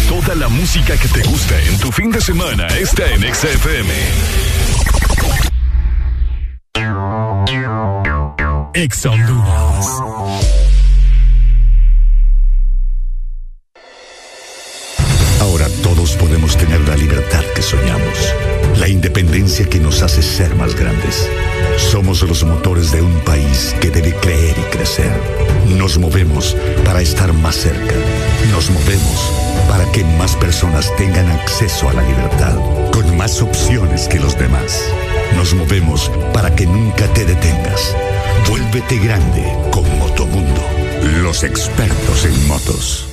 [0.10, 3.50] Toda la música que te gusta en tu fin de semana está en Exa
[8.76, 10.63] Ex Honduras.
[15.84, 18.34] Todos podemos tener la libertad que soñamos,
[18.80, 21.30] la independencia que nos hace ser más grandes.
[21.78, 25.12] Somos los motores de un país que debe creer y crecer.
[25.78, 26.56] Nos movemos
[26.86, 27.96] para estar más cerca.
[28.52, 29.32] Nos movemos
[29.70, 32.58] para que más personas tengan acceso a la libertad,
[32.92, 34.84] con más opciones que los demás.
[35.36, 37.96] Nos movemos para que nunca te detengas.
[38.50, 40.64] Vuélvete grande con Motomundo,
[41.22, 43.13] los expertos en motos.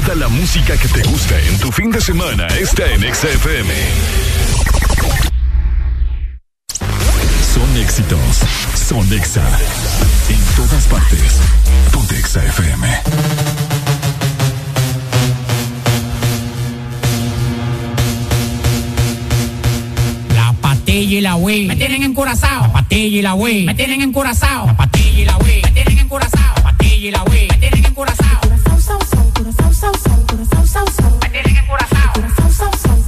[0.00, 3.74] Toda la música que te gusta en tu fin de semana está en Exa FM.
[7.54, 8.18] Son éxitos,
[8.88, 9.46] son Exa.
[10.30, 11.40] En todas partes.
[11.92, 12.88] Ponte Exa FM.
[20.34, 22.62] La patilla y la wey me tienen encurazao.
[22.62, 24.66] La patilla y la wey me tienen encurazao.
[24.66, 26.54] La patilla y la wey me tienen encurazao.
[26.56, 28.39] La patilla y la wey me tienen encurazao.
[28.80, 29.92] Me tienen encurazao.
[31.20, 32.12] Me tienen encurazao.
[32.22, 32.99] Me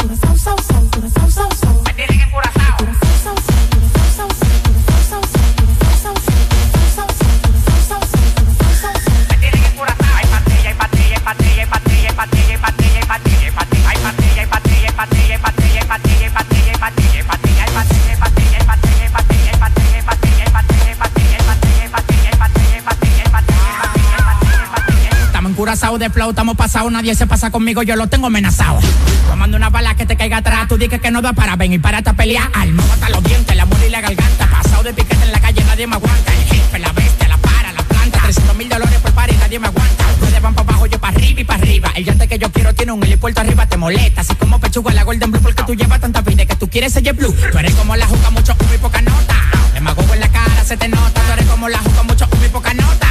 [25.65, 28.79] pasado de flow, estamos pasado, nadie se pasa conmigo, yo lo tengo amenazado.
[29.27, 31.79] Tomando una bala que te caiga atrás, tú dices que no da para ven y
[31.79, 32.51] para a pelear.
[32.53, 34.51] Alma hasta los dientes, la muerte y la garganta.
[34.51, 36.35] Pasado de piquete en la calle, nadie me aguanta.
[36.35, 38.21] El jefe, la bestia, la para, la planta.
[38.23, 40.05] 300 mil dólares por par y nadie me aguanta.
[40.21, 41.93] Ustedes van para abajo, yo para arriba y para arriba.
[41.95, 44.21] El llante que yo quiero tiene un helipuerto arriba, te molesta.
[44.21, 47.15] Así como pechuga la Golden Blue, porque tú llevas tanta vida que tú quieres ser
[47.15, 47.35] blue.
[47.51, 49.37] Tú eres como la juca, mucho humo y poca nota.
[49.73, 51.23] Demagogo en la cara, se te nota.
[51.23, 53.02] Tú eres como la juca, mucho humo y poca nota.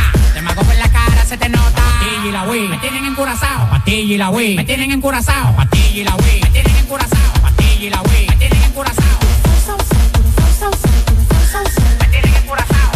[1.32, 1.82] Se te nota.
[1.82, 3.70] Patilla y la Wii, me tienen encurazao.
[3.70, 5.56] Patilla y la Wii, me tienen encurazao.
[5.56, 7.34] Patilla y la Wii, me tienen encurazao.
[7.42, 9.20] Patilla y la Wii, me tienen encurazao.
[12.00, 12.92] Me tienen encurazao.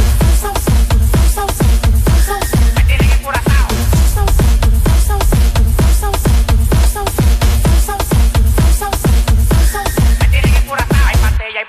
[2.75, 3.65] Me tienen encurazao.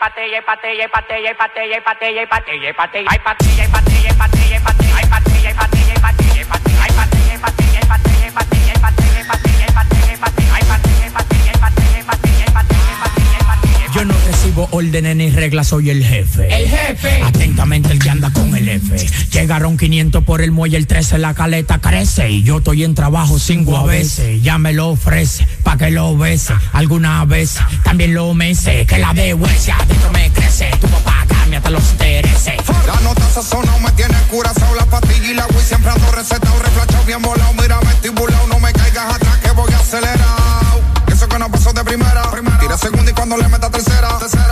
[0.01, 4.46] Patella, patella, patella, patella, patella, patella, patella, patella, patella, patella, patella, patella,
[14.57, 16.49] Recibo órdenes ni reglas, soy el jefe.
[16.49, 17.21] El jefe.
[17.23, 18.97] Atentamente el que anda con el F.
[19.31, 22.31] Llegaron 500 por el muelle, el 13 la caleta crece.
[22.31, 24.43] Y yo estoy en trabajo cinco a veces.
[24.43, 26.55] Ya me lo ofrece, pa' que lo bese.
[26.73, 28.87] Alguna vez también lo mece.
[28.87, 30.71] Que la de huese adentro me crece.
[30.81, 32.55] Tu papá cambia hasta los intereses.
[32.87, 37.05] La nota sazonado me tiene curazao La pastilla y la Wii siempre ando recetado Reflachado
[37.05, 40.56] bien volado, mira vestibulado No me caigas atrás que voy acelerado Eso
[41.37, 42.23] que no pasó de primera
[42.61, 44.09] Tira segunda y cuando le meta tercera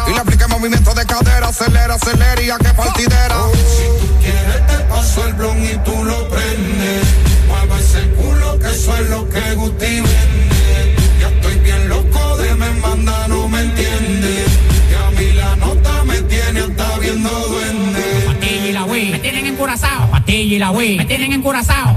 [0.06, 4.66] Y le aplique movimiento de cadera Acelera, acelera y a que partidera Si tú quieres
[4.66, 7.06] te paso el blon y tú lo prendes.
[7.48, 10.96] Mueve ese culo que eso es lo que Guti vende.
[11.20, 14.44] Ya estoy bien loco de me manda, no me entiende.
[14.88, 18.24] Que a mí la nota me tiene hasta viendo duende.
[18.26, 20.10] Patilla y la Wii, me tienen encurazao.
[20.10, 21.96] Patilla y la Wii, me tienen encurazao.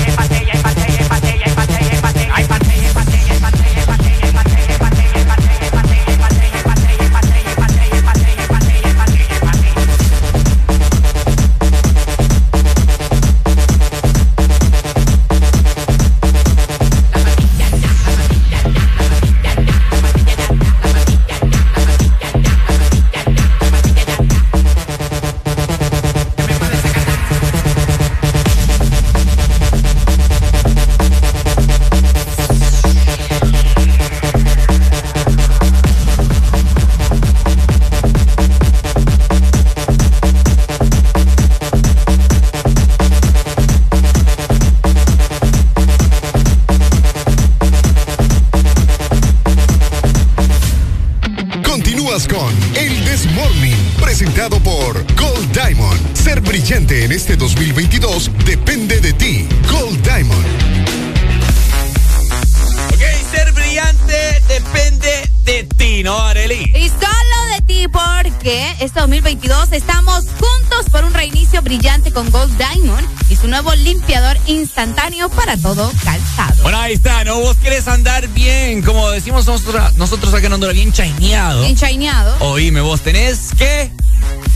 [72.13, 76.61] con Gold Diamond y su nuevo limpiador instantáneo para todo calzado.
[76.63, 77.39] Bueno, ahí está, ¿no?
[77.39, 81.61] Vos querés andar bien, como decimos nosotros, nosotros acá en Honduras, bien chaineado.
[81.61, 82.35] Bien chaineado.
[82.39, 83.91] Oíme, vos tenés que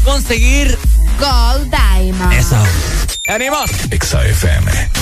[0.03, 0.77] conseguir
[1.19, 2.34] Gold Diamond.
[2.34, 2.58] eso.
[3.27, 3.69] ¡Ánimos!
[3.92, 4.95] XFM.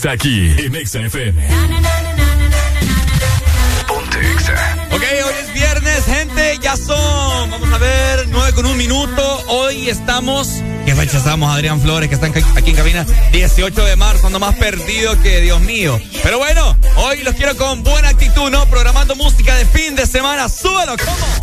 [0.00, 1.46] está aquí en Exa FM.
[3.86, 4.78] Ponte Exa.
[4.92, 6.58] Ok, hoy es viernes, gente.
[6.62, 9.44] Ya son, vamos a ver, 9 con un minuto.
[9.48, 10.62] Hoy estamos.
[10.86, 13.04] ¿Qué fecha estamos, Adrián Flores, que está aquí en cabina?
[13.32, 16.00] 18 de marzo, ando más perdido que Dios mío.
[16.22, 18.64] Pero bueno, hoy los quiero con buena actitud, ¿no?
[18.70, 20.48] Programando música de fin de semana.
[20.48, 20.96] ¡Súbelo!
[20.96, 21.39] ¿Cómo?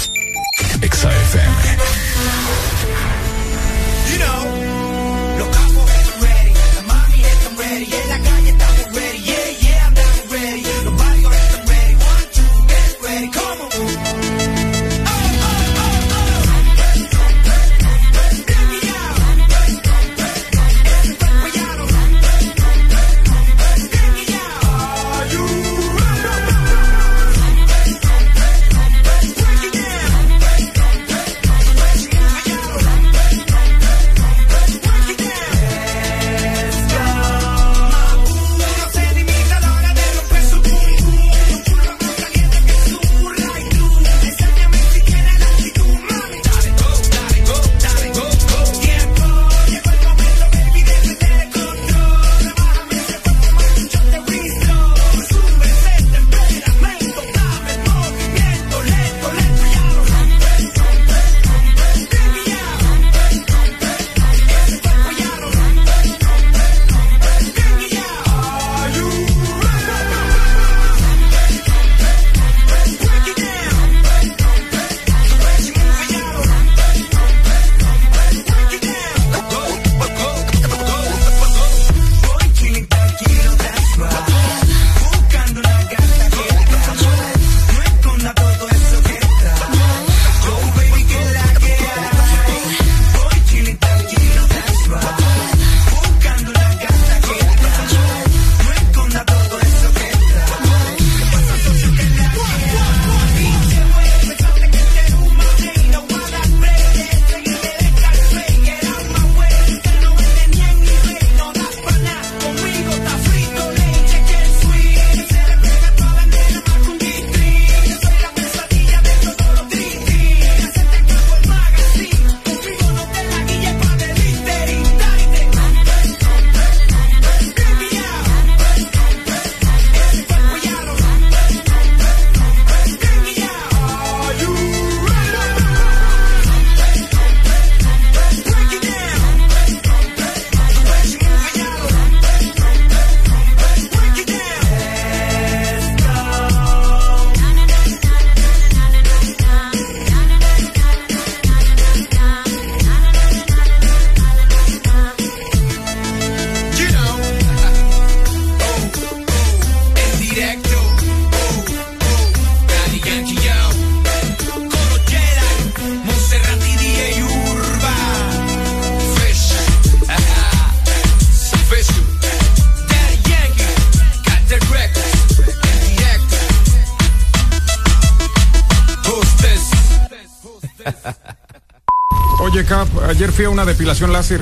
[183.37, 184.41] Fui a una depilación láser.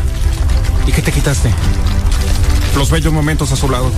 [0.88, 1.50] ¿Y qué te quitaste?
[2.78, 3.92] Los bellos momentos a su lado.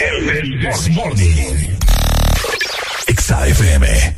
[0.00, 1.76] El This Morning.
[3.08, 4.14] Exa FM.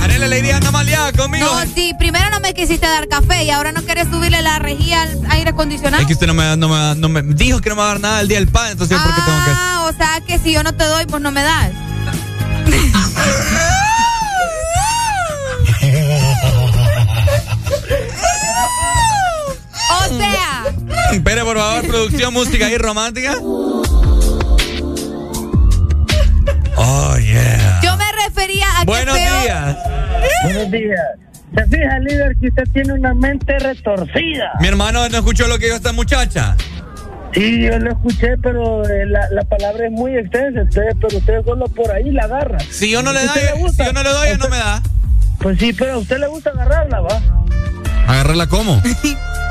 [0.00, 1.44] Arele le iría anda maleada conmigo.
[1.44, 5.02] No, sí, primero no me quisiste dar café y ahora no quieres subirle la rejilla
[5.02, 6.00] al aire acondicionado.
[6.00, 7.92] Es que usted no me, no, me, no me dijo que no me va a
[7.92, 9.77] dar nada el día del padre, entonces ¿por qué tengo que...?
[9.98, 11.70] Sea que si yo no te doy, pues no me das.
[19.90, 20.64] O sea,
[21.12, 23.36] Espere, por favor, producción, música ahí romántica.
[26.80, 27.80] Oh, yeah.
[27.82, 29.76] yo me refería a Buenos que feo- días.
[30.44, 31.00] Buenos días.
[31.54, 34.52] Se fija, líder, que usted tiene una mente retorcida.
[34.60, 36.56] Mi hermano no escuchó lo que dijo esta muchacha.
[37.38, 41.44] Sí, yo lo escuché, pero eh, la, la palabra es muy extensa, entonces, pero usted
[41.44, 42.58] solo por ahí la agarra.
[42.70, 43.84] Si yo no le ¿A doy, usted gusta?
[43.84, 44.82] si yo no le doy, ella no me da.
[45.40, 47.20] Pues sí, pero a usted le gusta agarrarla, ¿va?
[48.08, 48.80] ¿Agarrarla cómo?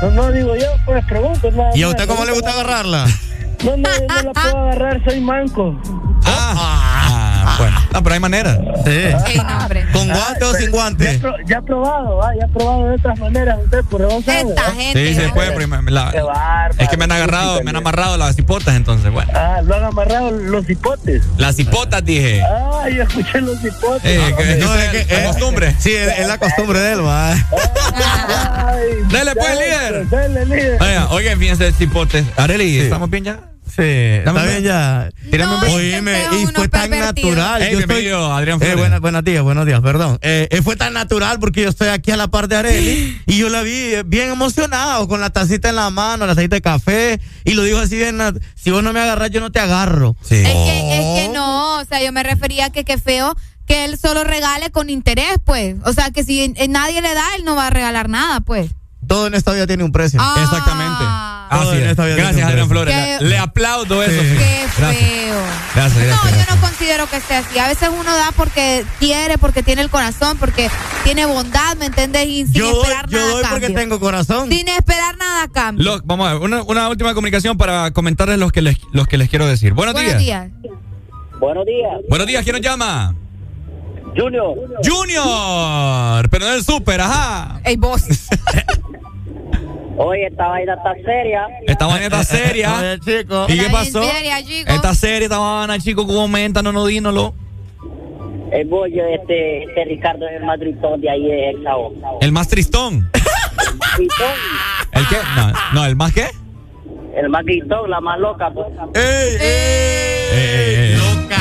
[0.00, 1.50] No, no, digo yo, pues pregunto.
[1.50, 3.06] nada ¿Y a usted cómo le gusta agarrarla?
[3.64, 5.76] No, no, yo no la puedo agarrar, soy manco.
[6.24, 7.76] Ah, bueno.
[7.92, 8.54] No, pero hay manera.
[8.84, 9.36] Sí.
[9.36, 9.84] no, hombre.
[9.92, 11.20] ¿Con guante o sin Ya, guante?
[11.46, 12.32] ya ha probado, ¿va?
[12.36, 15.08] Ya ha probado de otras maneras, usted, por eso sabe, Esta gente.
[15.08, 15.34] Sí, se ¿no?
[15.34, 15.66] puede, pero
[16.88, 19.30] es que me han agarrado, me han amarrado las hipotas, entonces, bueno.
[19.34, 21.22] Ah, lo han amarrado los hipotes.
[21.36, 22.42] Las hipotas, dije.
[22.42, 24.04] Ah, yo escuché los hipotes.
[24.04, 25.74] Eh, que- No, es es que- la es- costumbre.
[25.78, 27.32] Sí, es, es la costumbre de él, va.
[27.32, 30.08] Ay, Dale, pues, líder.
[30.08, 30.82] Dale, líder.
[30.82, 32.24] Oiga, oigan, fíjense, hipotes.
[32.36, 33.40] Areli, ¿estamos bien ya?
[33.78, 35.08] Sí, está bien ya.
[35.30, 35.76] Tírame un beso.
[35.76, 37.62] Oíme, y fue tan natural.
[37.62, 40.18] Hey, Yo estoy- bienvenido, Adrián Eh, buena- buenos días, buenos días, perdón.
[40.20, 43.38] Eh, eh, fue tan natural porque yo estoy aquí a la par de Areli y
[43.38, 46.60] yo la vi eh, bien emocionado con la tacita en la mano, la tacita de
[46.62, 48.18] café y lo dijo así bien,
[48.56, 50.16] si vos no me agarras yo no te agarro.
[50.22, 50.34] Sí.
[50.36, 53.84] Es que, es que no, o sea, yo me refería a que qué feo que
[53.84, 55.76] él solo regale con interés, pues.
[55.84, 58.70] O sea, que si eh, nadie le da, él no va a regalar nada, pues.
[59.06, 60.18] Todo en esta vida tiene un precio.
[60.22, 61.04] Ah, Exactamente.
[61.50, 61.96] Así en es.
[61.96, 62.68] tiene Gracias, Adrián.
[62.68, 63.20] Flores.
[63.22, 64.20] Le, aplaudo eso.
[64.22, 64.28] Sí.
[64.38, 64.96] Qué Gracias.
[65.08, 65.40] feo.
[65.74, 66.24] Gracias, gracias.
[66.24, 67.58] No, yo no considero que sea así.
[67.58, 70.70] A veces uno da porque quiere, porque tiene el corazón, porque
[71.04, 72.26] tiene bondad, ¿me entiendes?
[72.26, 73.80] Y sin Yo doy, esperar yo nada doy a porque cambio.
[73.80, 74.48] tengo corazón.
[74.50, 75.84] Sin esperar nada a cambio.
[75.84, 79.18] Lo- vamos a ver, una, una última comunicación para comentarles los que les, los que
[79.18, 79.72] les quiero decir.
[79.74, 80.50] Buenos, Buenos días.
[80.50, 80.72] días.
[81.40, 83.14] Buenos días, Buenos días, ¿quién nos llama?
[84.16, 84.54] Junior.
[84.84, 87.60] Junior, pero del súper, ajá.
[87.64, 88.02] Ey, vos.
[89.98, 91.48] Oye, esta vaina está seria.
[91.66, 92.78] Esta vaina está seria.
[92.78, 93.46] Oye, chico.
[93.48, 94.02] ¿Y qué pasó?
[94.02, 94.70] seria, chico.
[94.72, 97.34] Esta serie, esta vaina, chico, comenta, no, no, dínoslo.
[98.52, 101.92] El bollo, este, este Ricardo es el madritón de ahí de Exao.
[102.20, 103.10] El más tristón.
[104.92, 105.16] ¿El qué?
[105.36, 106.28] No, no, ¿el más qué?
[107.14, 108.50] El más gritón, la más loca.
[108.50, 108.66] Pues.
[108.94, 109.38] ¡Ey, ey!
[110.32, 110.96] Eh.
[110.96, 111.36] ¡Loca!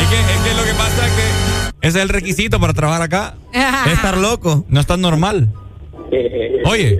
[0.00, 3.02] Es que, es que lo que pasa es que ese es el requisito para trabajar
[3.02, 3.34] acá.
[3.92, 4.64] Estar loco.
[4.68, 5.48] No es tan normal.
[6.66, 6.98] Oye,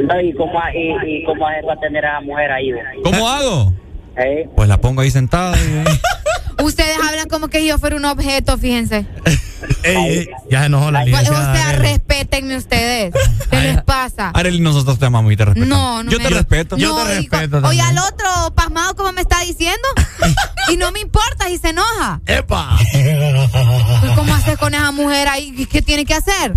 [0.00, 2.70] No, y cómo, y, y cómo es para tener a la mujer ahí.
[3.02, 3.74] ¿cómo hago?
[4.16, 4.48] ¿Eh?
[4.56, 5.56] Pues la pongo ahí sentada.
[5.58, 9.06] y- Ustedes hablan como que yo fuera un objeto, fíjense.
[9.82, 11.82] Ey, ey, ya se enojó la Pues, o licenciada sea, Arely.
[11.88, 13.14] respétenme ustedes.
[13.50, 14.30] ¿Qué les pasa?
[14.30, 15.68] Arely, nosotros te amamos y te respetamos.
[15.78, 16.76] No, no Yo me- te respeto.
[16.76, 19.86] Yo te No, y respeto Oye, al otro pasmado, como me está diciendo?
[20.70, 22.20] y no me importa si se enoja.
[22.26, 22.76] ¡Epa!
[24.16, 25.52] ¿Cómo haces con esa mujer ahí?
[25.52, 26.52] ¿Qué- ¿Qué tiene que hacer?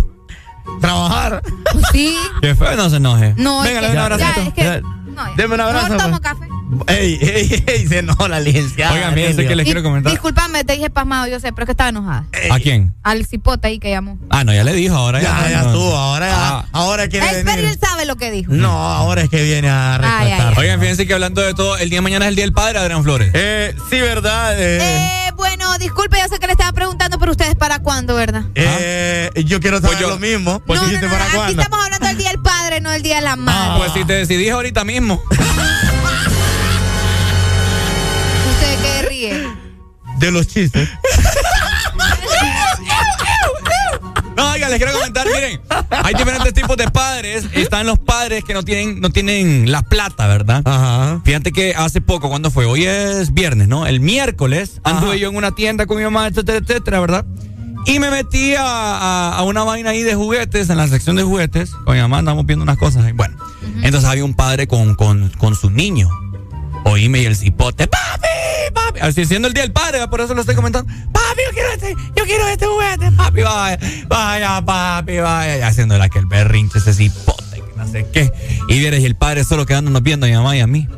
[0.80, 1.42] Trabajar.
[1.72, 2.16] Pues sí.
[2.42, 3.34] Qué feo, no se enoje.
[3.36, 4.40] No, Venga, le que, doy un ya, abracito.
[4.48, 4.80] es que, Ya.
[4.80, 6.32] no, Deme un abrazo, Mejor tomo pues.
[6.32, 6.48] café.
[6.88, 7.86] ¡Ey, ey, ey!
[7.86, 8.94] Se enojó la licenciada.
[8.94, 9.48] Oigan, fíjense Arely.
[9.48, 10.10] que les Y- quiero comentar.
[10.10, 12.24] Disculpame, te dije pasmado, yo sé, pero es que estaba enojada.
[12.50, 12.94] ¿A quién?
[13.04, 14.18] Al cipote ahí que llamó.
[14.30, 15.40] Ah, no, ya le dijo, ahora ya.
[15.42, 15.68] Ya, ya no.
[15.68, 15.94] estuvo.
[15.96, 16.64] Ahora, Ah.
[16.72, 18.50] ahora quiere Él, pero él sabe lo que dijo.
[18.52, 20.58] No, ahora es que viene a Ay, ay, rescatar.
[20.58, 22.78] Oigan, fíjense que hablando de todo, el día de mañana es el Día del Padre,
[22.78, 23.30] Adrián Flores.
[23.34, 24.58] Eh, sí, ¿verdad?
[24.58, 24.78] Eh,
[25.28, 28.44] Eh, bueno, disculpe, yo sé que le estaba preguntando, pero ustedes para cuándo, ¿verdad?
[28.54, 30.60] eh, yo quiero saber Pues yo- lo mismo.
[30.66, 31.62] pues no, ¿Y no, no, para aquí cuándo?
[31.62, 33.78] estamos hablando del Día del Padre, no del Día de la Madre.
[33.78, 35.22] Pues si te decidís ahorita mismo.
[38.50, 39.48] ¿Usted qué ríe?
[40.18, 40.88] De los chistes.
[44.74, 47.44] les quiero comentar, miren, hay diferentes tipos de padres.
[47.52, 50.62] Están los padres que no tienen, no tienen la plata, ¿verdad?
[50.64, 51.20] Ajá.
[51.24, 52.64] Fíjate que hace poco, ¿cuándo fue?
[52.66, 53.86] Hoy es viernes, ¿no?
[53.86, 57.24] El miércoles anduve yo en una tienda con mi mamá, etcétera, etcétera, ¿verdad?
[57.86, 61.22] Y me metí a, a- a una vaina ahí de juguetes, en la sección de
[61.22, 61.70] juguetes.
[61.84, 63.12] Con mi mamá andamos viendo unas cosas ahí.
[63.12, 63.36] Bueno,
[63.82, 66.08] entonces había un padre con, con, con su niño.
[66.84, 68.28] Oíme y el cipote, papi,
[68.72, 69.00] papi.
[69.00, 70.92] Así siendo el día del padre, por eso lo estoy comentando.
[71.12, 75.58] Papi, yo quiero este, yo quiero este juguete, papi, vaya, vaya, papi, vaya.
[75.58, 78.30] Y haciéndole aquel berrinche, ese cipote, que no sé qué.
[78.68, 80.88] Y vieres, y el padre solo quedándonos viendo a mi mamá y a mí.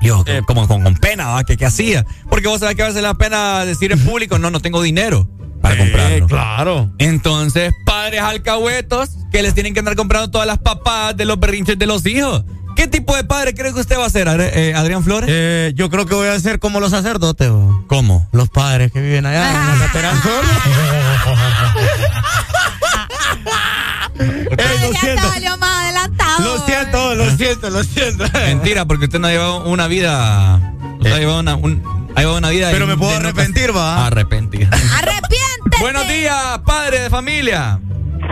[0.00, 1.44] Yo, como con, con pena, ¿va?
[1.44, 2.06] ¿Qué, ¿Qué hacía?
[2.30, 5.28] Porque vos sabés que a veces la pena decir en público, no, no tengo dinero
[5.60, 6.26] para comprarlo.
[6.26, 6.90] Claro.
[6.98, 11.78] Entonces, padres alcahuetos que les tienen que andar comprando todas las papadas de los berrinches
[11.78, 12.44] de los hijos.
[12.78, 15.28] ¿Qué tipo de padre cree que usted va a ser, eh, Adrián Flores?
[15.28, 17.50] Eh, yo creo que voy a ser como los sacerdotes.
[17.50, 17.84] bo.
[17.88, 18.28] ¿Cómo?
[18.30, 20.14] Los padres que viven allá en la lateral
[24.20, 25.22] Ey, lo ya siento.
[25.58, 26.44] más adelantado.
[26.44, 28.24] Lo siento, lo siento, lo siento.
[28.46, 30.60] Mentira, porque usted no ha llevado una vida.
[30.98, 31.82] Usted ha llevado una, un-
[32.14, 32.68] ha llevado una vida.
[32.70, 34.06] Pero me puedo no- arrepentir, va.
[34.06, 34.68] Arrepentir.
[34.72, 35.80] Arrepiéntete.
[35.80, 37.80] Buenos días, padre de familia.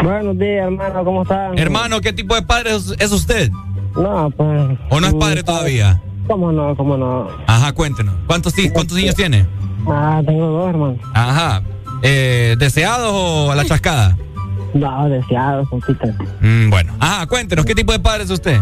[0.05, 1.58] Buenos días, hermano, ¿cómo están?
[1.58, 3.50] Hermano, ¿qué tipo de padre es, es usted?
[3.97, 4.78] No, pues.
[4.91, 6.00] ¿O no es padre todavía?
[6.26, 6.75] ¿Cómo no?
[6.76, 7.28] ¿Cómo no?
[7.47, 8.15] Ajá, cuéntenos.
[8.26, 9.47] ¿Cuántos, cuántos niños tiene?
[9.89, 10.97] Ah, tengo dos, hermano.
[11.15, 11.62] Ajá.
[12.02, 14.16] Eh, ¿Deseados o a la chascada?
[14.75, 16.07] No, deseado, compita.
[16.42, 16.92] Mm, bueno.
[17.00, 18.60] Ajá, cuéntenos, ¿qué tipo de padre es usted?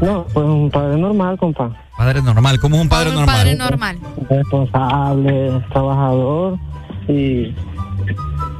[0.00, 1.70] No, pues un padre normal, compa.
[1.98, 2.60] Padre normal.
[2.60, 3.36] ¿Cómo es un padre Un normal?
[3.36, 3.98] padre normal.
[4.30, 6.56] Responsable, trabajador
[7.08, 7.52] y.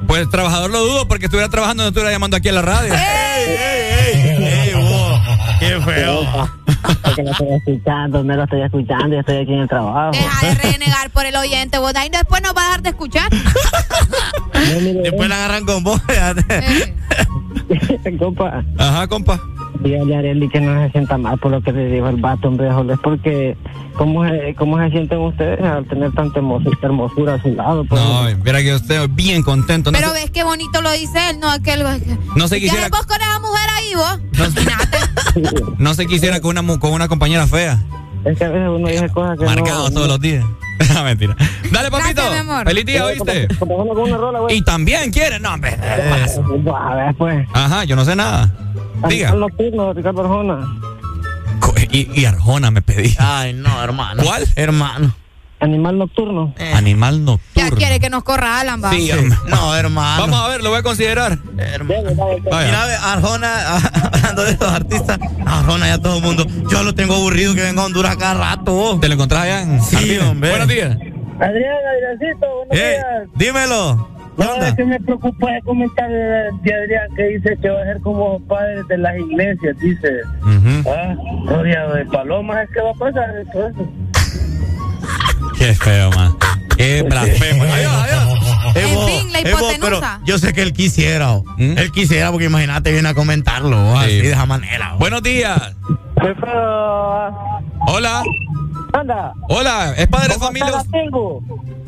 [0.09, 2.93] Pues trabajador lo dudo porque estuviera trabajando no estuviera llamando aquí a la radio.
[2.95, 4.76] ¡Ey, vos!
[5.67, 6.49] ¡Qué feo!
[7.03, 10.13] Porque no estoy escuchando, no lo estoy escuchando y estoy aquí en el trabajo.
[10.13, 11.95] Deja de renegar por el oyente, vos.
[11.97, 13.31] Ahí después nos va a dejar de escuchar.
[15.03, 16.01] Después la agarran con vos.
[18.19, 18.65] compa.
[18.79, 19.41] Ajá, compa.
[19.81, 22.49] Dígale a Arely que no se sienta mal por lo que le dijo el vato,
[22.49, 23.57] hombre, es porque
[23.97, 26.41] ¿cómo se, cómo se sienten ustedes al tener tanta
[26.83, 27.85] hermosura, a su lado?
[27.85, 29.91] Pues, No, mira que yo estoy bien contento.
[29.91, 31.85] No, Pero sé, ves qué bonito lo dice él, no aquel.
[32.37, 34.21] no se ¿Qué quisiera, vos con esa mujer ahí, vos?
[35.79, 37.79] no se quisiera con una, mu- con una compañera fea.
[38.25, 39.95] Es que a veces uno dice cosas que Marcado no...
[39.95, 40.45] todos los días.
[41.05, 41.37] Mentira.
[41.71, 42.23] Dale, papito.
[42.23, 42.65] Gracias.
[42.65, 43.49] Feliz día, ¿oíste?
[44.51, 45.75] Y también quiere, no, hombre.
[46.75, 47.47] A ver, pues.
[47.55, 48.53] Ajá, yo no sé nada.
[49.09, 49.29] Diga.
[49.29, 50.67] Animal nocturno, Ricardo Arjona.
[51.93, 53.15] Y, y Arjona me pedí.
[53.19, 54.23] Ay, no, hermano.
[54.23, 54.47] ¿Cuál?
[54.57, 55.15] Hermano.
[55.59, 56.55] Animal nocturno.
[56.75, 57.77] Animal Ya nocturno.
[57.79, 58.91] quiere que nos corra Alan, va.
[58.91, 59.39] Sí, hombre.
[59.49, 60.21] No, hermano.
[60.23, 61.39] Vamos a ver, lo voy a considerar.
[61.55, 61.79] Vaya.
[62.67, 63.77] Mira, Arjona,
[64.13, 66.47] hablando de estos artistas, Arjona ya todo el mundo.
[66.71, 68.99] Yo lo tengo aburrido que venga a Honduras cada rato.
[69.01, 70.31] ¿Te lo encontrás allá en Sí, Argentina?
[70.31, 70.51] hombre.
[70.51, 70.91] Buenos días.
[70.91, 73.29] Adrián, Adriancito, buenos Eh, días.
[73.35, 74.09] dímelo.
[74.37, 77.81] ¿Qué No, es que me preocupa el comentario de, de Adrián que dice que va
[77.81, 80.09] a ser como padres de las iglesias, dice.
[80.43, 80.91] Ujú.
[80.91, 81.15] Ah,
[81.47, 83.89] gloria de palomas, es que va a pasar todo eso.
[85.59, 86.35] Qué feo, man.
[86.77, 87.63] Qué blasfemo.
[87.73, 88.77] Adiós, adiós.
[88.77, 89.81] En vos, fin, la vos, hipotenusa.
[89.81, 91.37] pero yo sé que él quisiera.
[91.57, 91.79] ¿Mm?
[91.79, 94.21] Él quisiera porque imagínate, viene a comentarlo así Sí.
[94.23, 94.95] de esa manera.
[94.99, 95.75] Buenos días.
[97.87, 98.23] Hola.
[98.93, 99.33] Anda.
[99.49, 99.95] Hola.
[99.97, 100.73] ¿Es padre de ¿Cómo familia?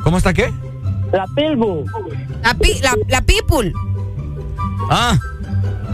[0.02, 0.50] ¿Cómo está qué?
[1.12, 1.84] La Pilbu.
[2.42, 3.72] La, pi- la, la people.
[4.90, 5.18] Ah,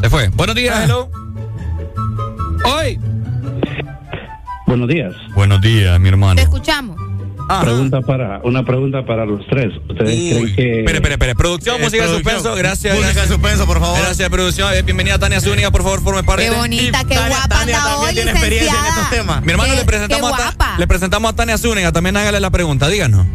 [0.01, 0.29] Se fue.
[0.31, 1.09] Buenos días, hello.
[2.65, 2.99] Hoy.
[4.67, 5.13] Buenos días.
[5.35, 6.35] Buenos días, mi hermano.
[6.37, 6.97] Te escuchamos.
[7.61, 9.71] Pregunta para, una pregunta para los tres.
[9.89, 11.35] ¿Ustedes creen que Espere, espere, espere.
[11.35, 12.55] Producción, Eh, música de suspenso.
[12.55, 12.95] Gracias.
[12.95, 13.27] Música de gracias.
[13.37, 13.99] suspenso, por favor.
[14.01, 14.73] Gracias, producción.
[14.73, 16.49] Eh, bienvenida Tania Zúñiga, por favor, forme parte.
[16.49, 19.43] Qué bonita, qué Tania- guapa Tania anda también hoy, tiene experiencia en estos temas.
[19.45, 21.93] Mi hermano, Qué- le presentamos, a le presentamos a Tania Zúñiga.
[21.93, 23.27] También hágale la pregunta, díganos.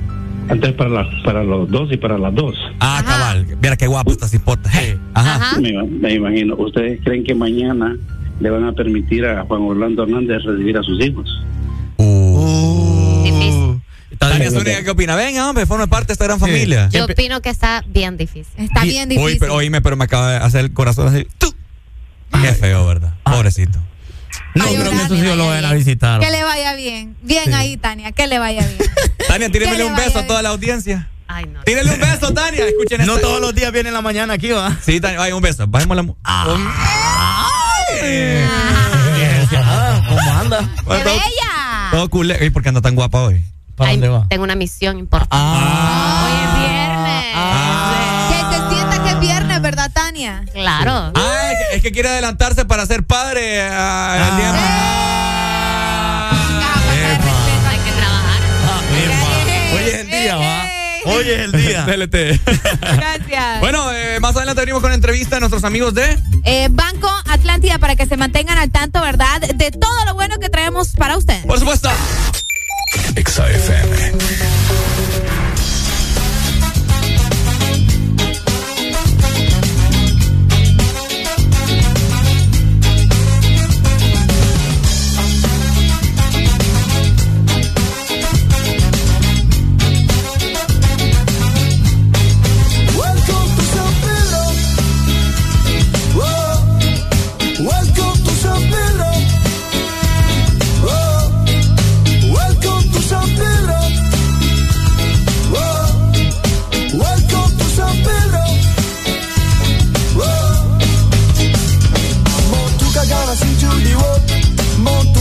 [0.49, 2.55] Antes para, las para los dos y para las dos?
[2.79, 3.03] Ah, Ajá.
[3.05, 3.45] cabal.
[3.61, 4.69] Mira qué guapa esta cipota.
[5.13, 5.35] Ajá.
[5.35, 5.59] Ajá.
[5.61, 6.55] Me, me imagino.
[6.55, 7.95] ¿Ustedes creen que mañana
[8.39, 11.29] le van a permitir a Juan Orlando Hernández recibir a sus hijos?
[13.23, 13.81] Difícil.
[14.11, 14.51] Está Tania.
[14.51, 15.15] Zúñiga, ¿qué opina?
[15.15, 16.89] Venga, hombre, forme parte de esta gran familia.
[16.91, 18.51] Yo opino que está bien difícil.
[18.57, 19.25] Está bien difícil.
[19.27, 21.27] Oye, pero, oíme, pero me acaba de hacer el corazón así.
[21.37, 21.53] ¡Tú!
[22.41, 23.13] Qué feo, ¿verdad?
[23.23, 23.79] Pobrecito.
[24.55, 26.19] No Ay, creo que sí le lo vaya vayan a visitar.
[26.19, 27.15] Que le vaya bien.
[27.21, 28.91] Bien ahí, Tania, que le vaya bien.
[29.27, 31.07] Tania, tírenle Que un beso a toda la audiencia.
[31.27, 31.61] Ay, no.
[31.63, 32.65] Tírenle un beso, Tania.
[32.65, 34.75] Escuchen No todos los días viene en la mañana aquí, ¿va?
[34.83, 35.67] Sí, Tania, ay, un beso.
[35.67, 36.03] Bajemos la.
[36.03, 37.47] mu- Ah,
[40.07, 40.59] ¿Cómo anda?
[40.59, 41.89] ¡Qué Bueno, todo, bella!
[41.91, 42.43] todo culé.
[42.43, 43.43] Ey, ¿Por qué anda tan guapa hoy?
[43.75, 44.27] ¿Para Ay, dónde va?
[44.29, 45.35] Tengo una misión importante.
[45.37, 46.25] Ah.
[46.25, 47.25] Hoy es viernes.
[48.29, 50.43] Que se sienta que es viernes, ¿verdad, Tania?
[50.53, 51.11] Claro.
[51.15, 51.38] Ah,
[51.71, 54.51] es que, quiere adelantarse para ser padre ah, el día
[56.21, 56.31] Ah,
[56.81, 57.67] falta de respeto.
[57.69, 58.41] Hay que trabajar.
[59.73, 60.69] Hoy es el día, ¿va?
[61.05, 61.85] Hoy es el día.
[61.85, 62.15] DLT.
[62.97, 63.59] Gracias.
[63.61, 66.17] bueno, eh, más adelante venimos con entrevista a nuestros amigos de.
[66.43, 69.41] Eh, Banco Atlántida para que se mantengan al tanto, ¿verdad?
[69.41, 71.45] De todo lo bueno que traemos para ustedes.
[71.45, 71.89] Por supuesto.
[73.15, 74.58] XAFM.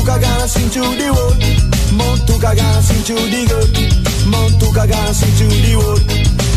[0.09, 1.37] cagada into the road.
[1.93, 3.77] Montu cagada into the road.
[4.33, 6.01] Montu cagada into the road.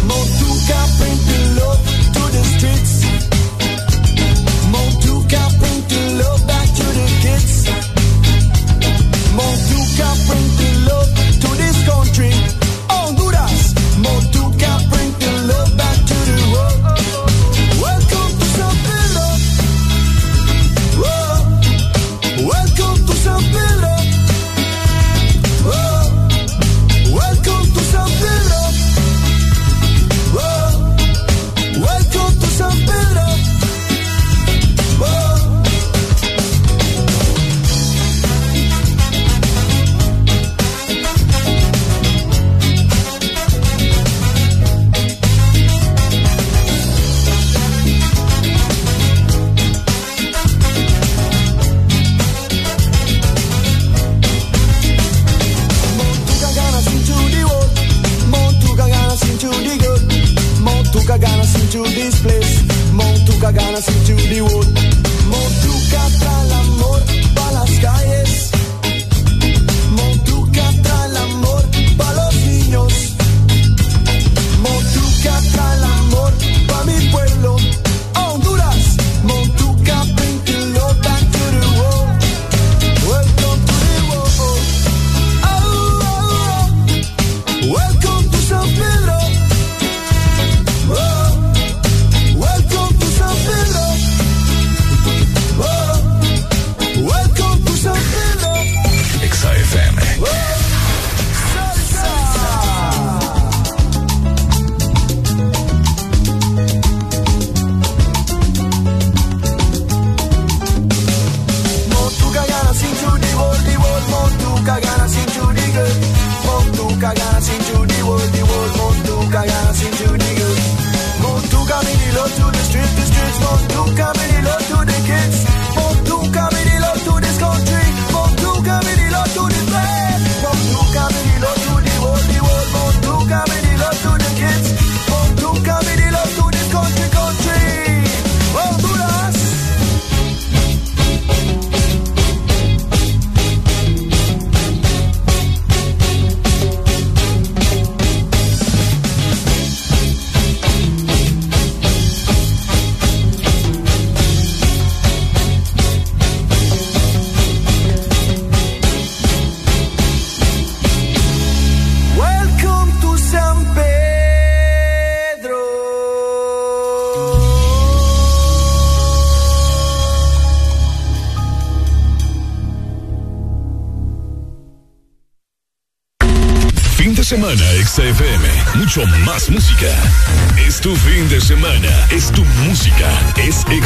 [0.08, 1.82] Montu can bring the love
[2.16, 3.11] to the streets.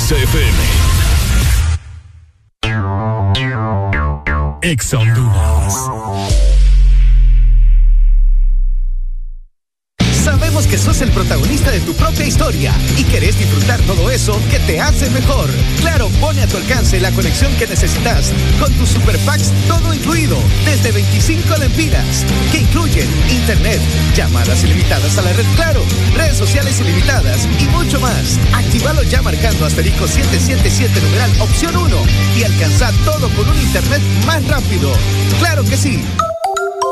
[0.05, 0.44] Kiss FM.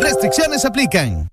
[0.01, 1.32] Restricciones aplican.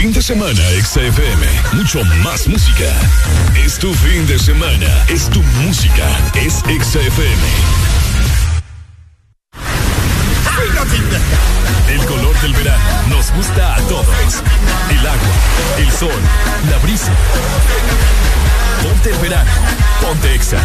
[0.00, 1.44] fin de semana, XFM.
[1.72, 2.84] Mucho más música.
[3.64, 4.86] Es tu fin de semana.
[5.08, 6.06] Es tu música.
[6.34, 7.42] Es XFM.
[11.90, 14.06] El color del verano nos gusta a todos.
[14.90, 15.34] El agua,
[15.78, 16.22] el sol,
[16.70, 17.12] la brisa.
[18.82, 19.50] Ponte el verano.
[20.00, 20.58] Ponte Exa.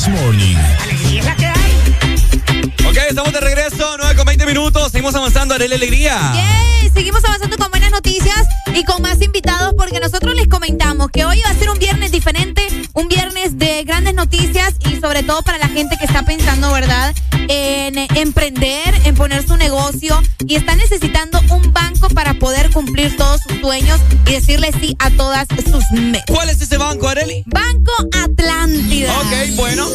[0.00, 0.56] This Morning.
[0.80, 2.86] Alegría es la que hay.
[2.88, 4.92] Ok, estamos de regreso, 9 con 20 minutos.
[4.92, 6.32] Seguimos avanzando, Arely Alegría.
[6.32, 11.26] Yay, Seguimos avanzando con buenas noticias y con más invitados porque nosotros les comentamos que
[11.26, 15.42] hoy va a ser un viernes diferente, un viernes de grandes noticias y sobre todo
[15.42, 17.14] para la gente que está pensando, ¿verdad?
[17.52, 23.16] En eh, emprender, en poner su negocio y está necesitando un banco para poder cumplir
[23.16, 26.26] todos sus sueños y decirle sí a todas sus metas.
[26.28, 27.42] ¿Cuál es ese banco, Areli?
[27.46, 29.12] Banco Atlántida.
[29.18, 29.88] Ok, bueno.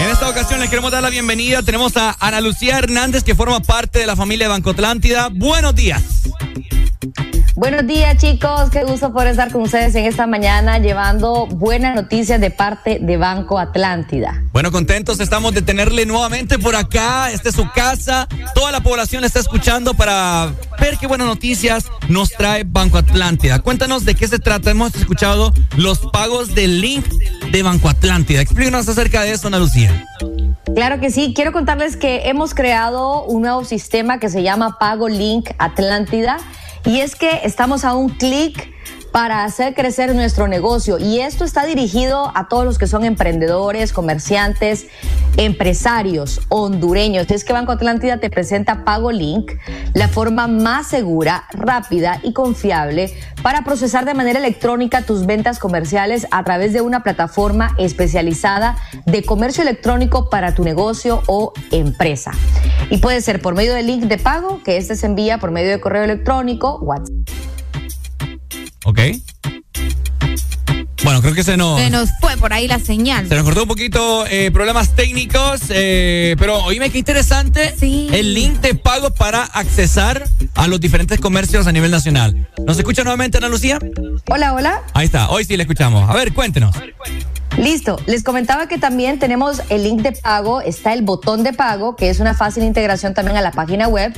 [0.00, 1.62] En esta ocasión les queremos dar la bienvenida.
[1.62, 5.28] Tenemos a Ana Lucía Hernández, que forma parte de la familia de Banco Atlántida.
[5.32, 6.02] Buenos días.
[7.54, 12.40] Buenos días chicos, qué gusto poder estar con ustedes en esta mañana llevando buenas noticias
[12.40, 14.42] de parte de Banco Atlántida.
[14.52, 17.30] Bueno, contentos estamos de tenerle nuevamente por acá.
[17.30, 18.26] Esta es su casa.
[18.54, 20.50] Toda la población está escuchando para
[20.80, 23.58] ver qué buenas noticias nos trae Banco Atlántida.
[23.58, 24.70] Cuéntanos de qué se trata.
[24.70, 27.04] Hemos escuchado los pagos del link
[27.50, 28.40] de Banco Atlántida.
[28.40, 30.06] Explícanos acerca de eso, Ana Lucía.
[30.74, 35.06] Claro que sí, quiero contarles que hemos creado un nuevo sistema que se llama Pago
[35.10, 36.38] Link Atlántida
[36.84, 38.72] y es que estamos a un clic
[39.12, 43.92] para hacer crecer nuestro negocio y esto está dirigido a todos los que son emprendedores,
[43.92, 44.86] comerciantes,
[45.36, 47.30] empresarios hondureños.
[47.30, 49.52] Es que Banco Atlántida te presenta Pago Link,
[49.92, 56.26] la forma más segura, rápida y confiable para procesar de manera electrónica tus ventas comerciales
[56.30, 62.32] a través de una plataforma especializada de comercio electrónico para tu negocio o empresa.
[62.88, 65.70] Y puede ser por medio del link de pago, que este se envía por medio
[65.70, 67.51] de correo electrónico, WhatsApp.
[68.84, 69.00] Ok.
[71.04, 73.28] Bueno, creo que se nos, Se nos fue por ahí la señal.
[73.28, 78.60] se nos cortó un poquito eh, problemas técnicos, eh, pero oíme qué interesante el link
[78.60, 82.48] de pago para accesar a los diferentes comercios a nivel nacional.
[82.64, 83.80] ¿Nos escucha nuevamente, Ana Lucía?
[84.28, 84.82] Hola, hola.
[84.94, 86.08] Ahí está, hoy sí le escuchamos.
[86.08, 86.76] A ver, cuéntenos.
[87.58, 91.96] Listo, les comentaba que también tenemos el link de pago, está el botón de pago,
[91.96, 94.12] que es una fácil integración también a la página web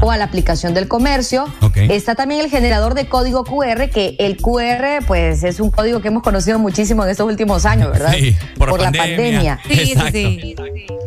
[0.00, 1.46] o a la aplicación del comercio.
[1.74, 6.08] Está también el generador de código QR, que el QR pues es un código que
[6.08, 8.12] hemos conocido muchísimo en estos últimos años, ¿verdad?
[8.12, 9.60] Sí, por la pandemia.
[9.62, 10.10] pandemia.
[10.10, 10.56] Sí, sí,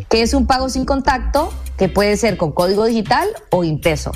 [0.09, 4.11] Que es un pago sin contacto, que puede ser con código digital o impreso.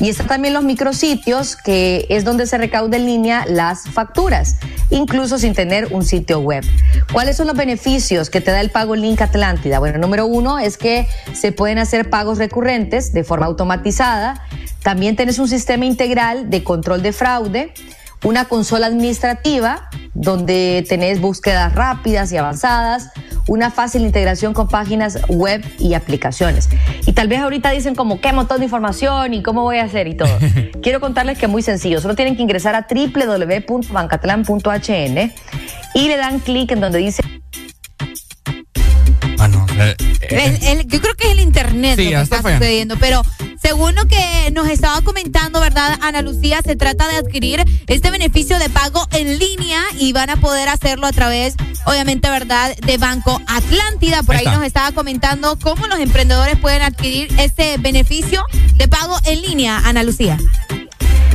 [0.00, 4.56] Y está también los micrositios, que es donde se recauda en línea las facturas,
[4.90, 6.64] incluso sin tener un sitio web.
[7.12, 9.78] ¿Cuáles son los beneficios que te da el pago Link Atlántida?
[9.78, 14.42] Bueno, número uno es que se pueden hacer pagos recurrentes de forma automatizada.
[14.82, 17.72] También tienes un sistema integral de control de fraude
[18.24, 23.10] una consola administrativa donde tenés búsquedas rápidas y avanzadas,
[23.46, 26.68] una fácil integración con páginas web y aplicaciones.
[27.06, 30.08] Y tal vez ahorita dicen como qué montón de información y cómo voy a hacer
[30.08, 30.36] y todo.
[30.82, 35.32] Quiero contarles que es muy sencillo, solo tienen que ingresar a www.bancatlan.hn
[35.94, 37.22] y le dan clic en donde dice
[39.76, 39.96] Eh,
[40.30, 43.22] El- el- yo creo que es el internet Sí, lo que está, sucediendo, pero
[43.60, 46.60] según lo que nos estaba comentando, ¿verdad, Ana Lucía?
[46.64, 51.06] Se trata de adquirir este beneficio de pago en línea y van a poder hacerlo
[51.06, 51.54] a través,
[51.86, 54.22] obviamente, ¿verdad?, de Banco Atlántida.
[54.22, 54.56] Por Ahí ahí está.
[54.58, 58.44] nos estaba comentando cómo los emprendedores pueden adquirir este beneficio
[58.76, 60.38] de pago en línea, Ana Lucía.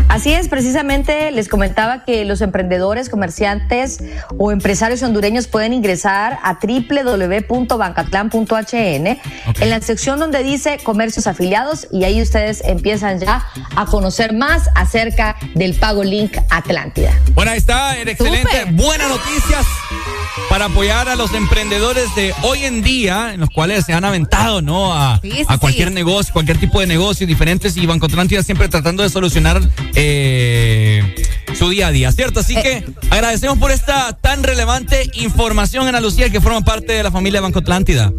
[0.10, 4.00] Así es, precisamente les comentaba que los emprendedores, comerciantes
[4.40, 12.04] o empresarios hondureños pueden ingresar a www.bancatlan.hn en la sección donde dice comercios afiliados y
[12.06, 17.14] ahí ustedes empiezan ya a conocer más acerca del pago Link Atlántida.
[17.36, 18.66] Bueno, ahí está, excelente.
[18.72, 19.64] Buenas noticias
[20.50, 24.64] para apoyar a los emprendedores de hoy en día, en los cuales se han aventado,
[24.64, 24.92] ¿no?
[24.94, 25.94] A, Sí, sí, a cualquier sí.
[25.94, 29.62] negocio, cualquier tipo de negocio diferentes y Banco Atlántida siempre tratando de solucionar
[30.02, 31.04] eh,
[31.56, 32.40] su día a día, ¿cierto?
[32.40, 32.62] Así eh.
[32.62, 37.42] que agradecemos por esta tan relevante información, Ana Lucía, que forma parte de la familia
[37.42, 38.14] Banco Atlántida.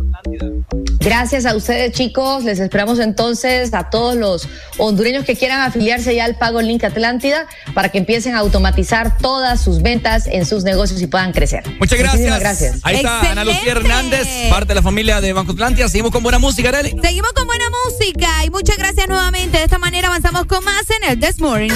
[1.00, 2.44] Gracias a ustedes, chicos.
[2.44, 7.46] Les esperamos entonces a todos los hondureños que quieran afiliarse ya al Pago Link Atlántida
[7.72, 11.64] para que empiecen a automatizar todas sus ventas en sus negocios y puedan crecer.
[11.78, 12.20] Muchas gracias.
[12.20, 12.80] Muchísimas gracias.
[12.82, 15.88] Ahí está Ana Lucía Hernández, parte de la familia de Banco Atlántida.
[15.88, 16.94] Seguimos con buena música, Arely.
[17.02, 19.56] Seguimos con buena música y muchas gracias nuevamente.
[19.56, 21.69] De esta manera avanzamos con más en el This Morning.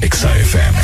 [0.00, 0.76] XFM.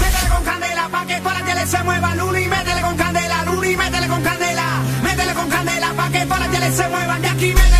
[0.00, 3.76] Métele con candela, pa' que para que le se mueva Luni, métele con candela, Luni,
[3.76, 4.66] métele con candela,
[5.02, 7.73] métele con candela, pa' que para que le se muevan de aquí, métele.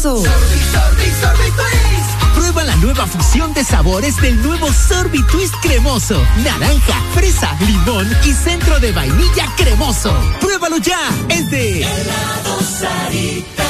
[0.00, 2.34] Sorbi, sorbi, sorbi twist.
[2.34, 6.18] Prueba la nueva fusión de sabores del nuevo Sorbi Twist cremoso.
[6.42, 10.10] Naranja, fresa, limón y centro de vainilla cremoso.
[10.40, 10.98] Pruébalo ya.
[11.28, 13.64] Es de Helado Sarita.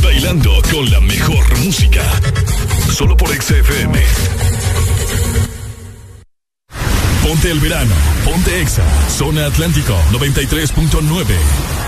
[0.00, 2.04] Bailando con la mejor música.
[2.92, 4.00] Solo por XFM.
[7.26, 7.94] Ponte el verano.
[8.24, 8.84] Ponte Exa.
[9.08, 11.87] Zona Atlántico 93.9.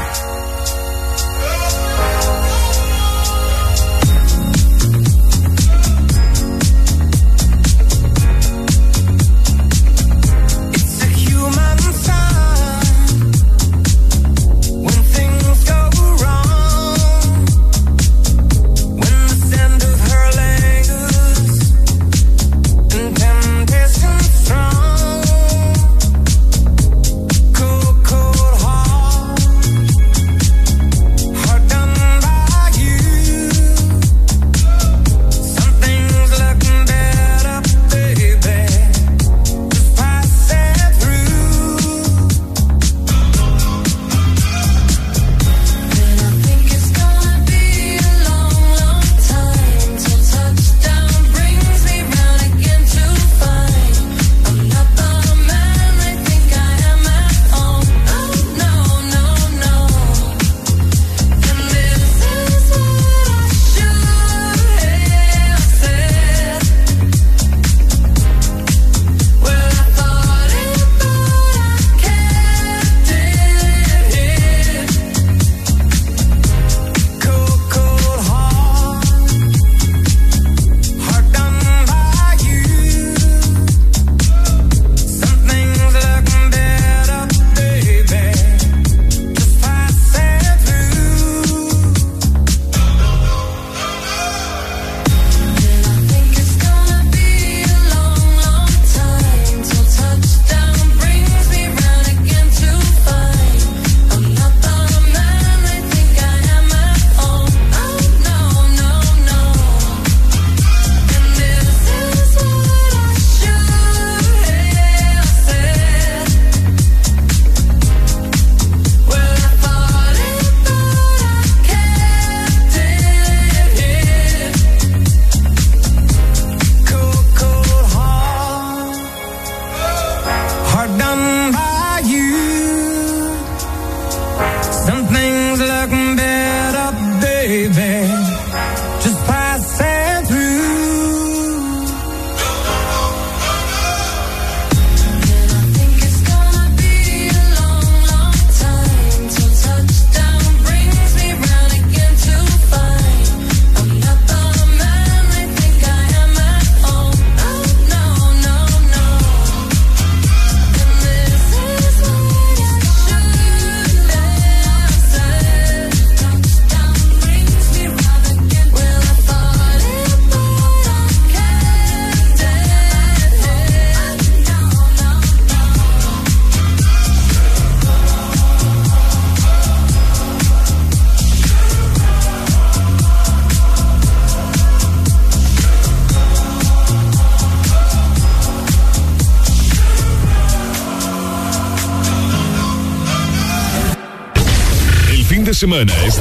[195.71, 196.20] Jimenez.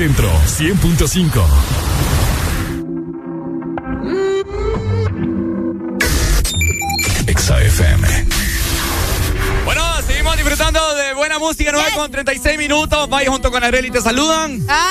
[0.00, 1.44] Centro 100.5.
[7.36, 8.26] XAFM.
[9.66, 11.98] Bueno, seguimos disfrutando de buena música 9 yes.
[11.98, 13.10] con 36 minutos.
[13.10, 14.64] Vaya junto con Areli, te saludan.
[14.70, 14.89] Ah.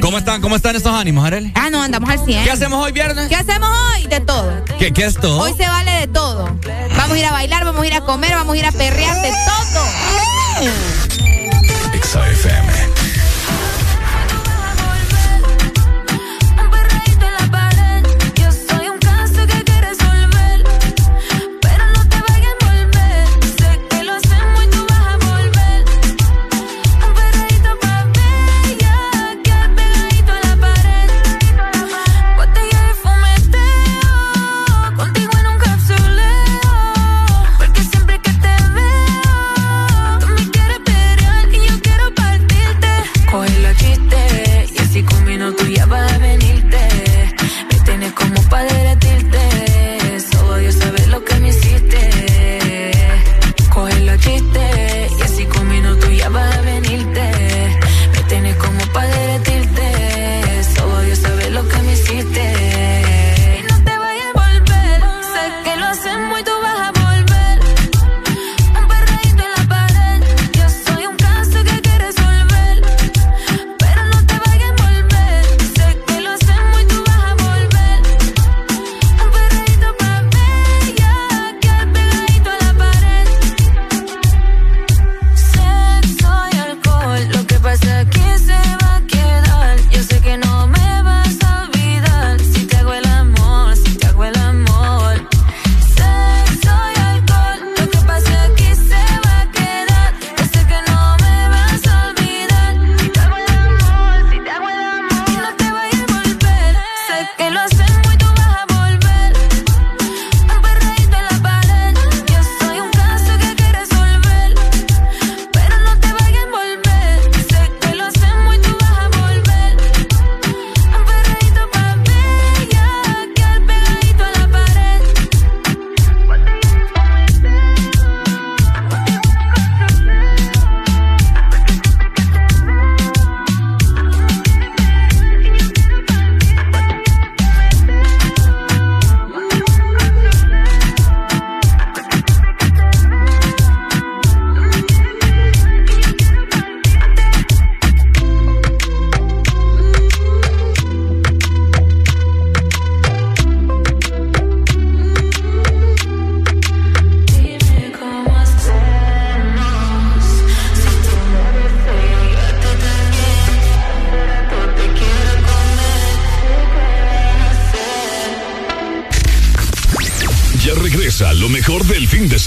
[0.00, 0.40] ¿Cómo están?
[0.40, 1.52] ¿Cómo están estos ánimos, Arely?
[1.54, 2.44] Ah, no, andamos al 100.
[2.44, 3.28] ¿Qué hacemos hoy viernes?
[3.28, 4.06] ¿Qué hacemos hoy?
[4.06, 4.64] De todo.
[4.78, 5.40] ¿Qué, ¿Qué, es todo?
[5.40, 6.44] Hoy se vale de todo.
[6.96, 9.20] Vamos a ir a bailar, vamos a ir a comer, vamos a ir a perrear
[9.20, 9.52] de todo.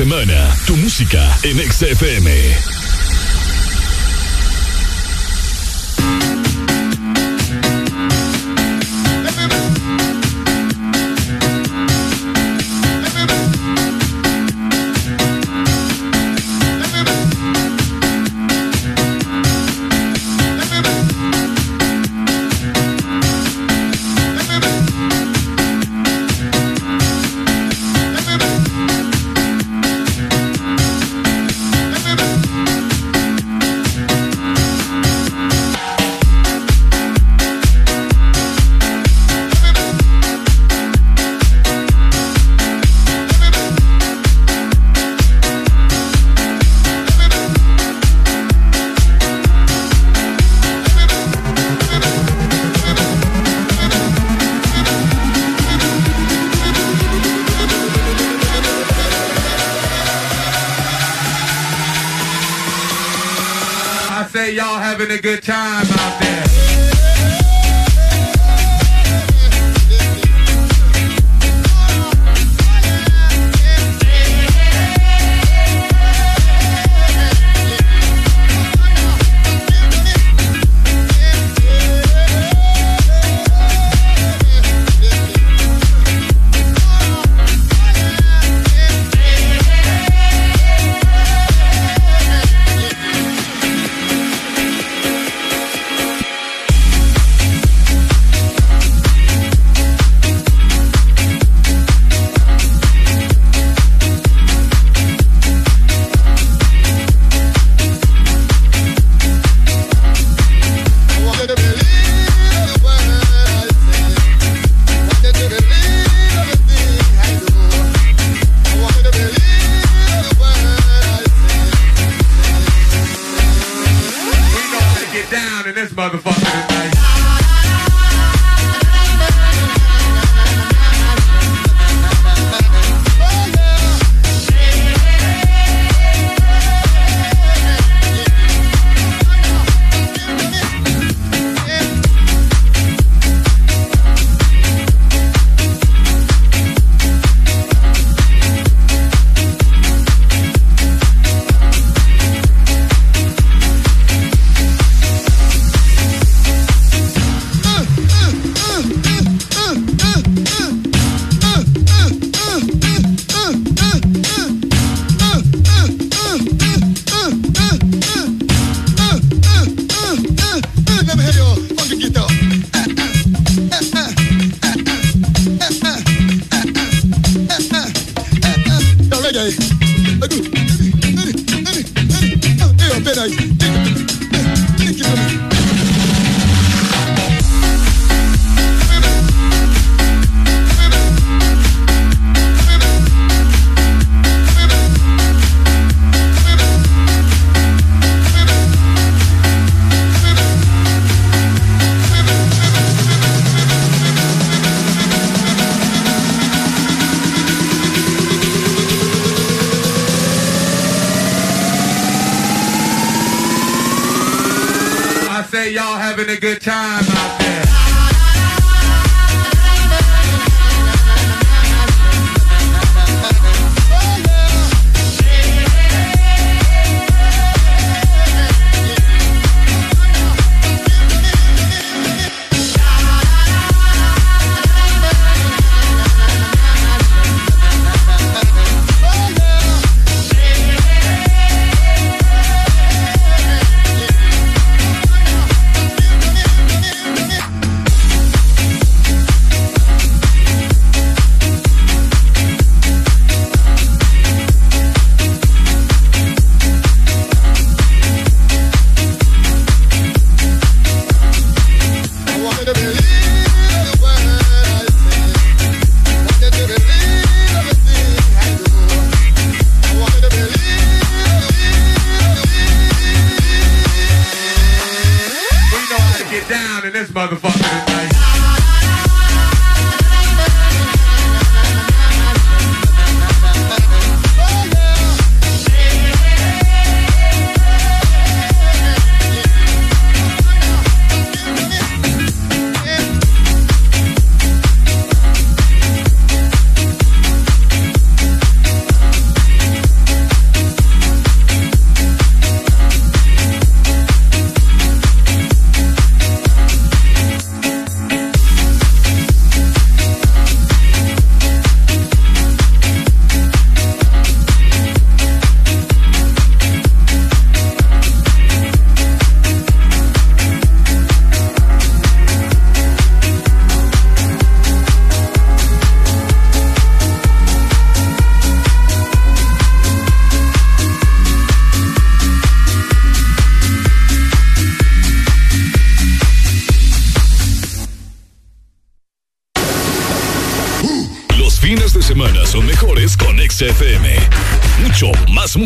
[0.06, 0.56] semana.
[0.68, 2.65] Tu música en XFM.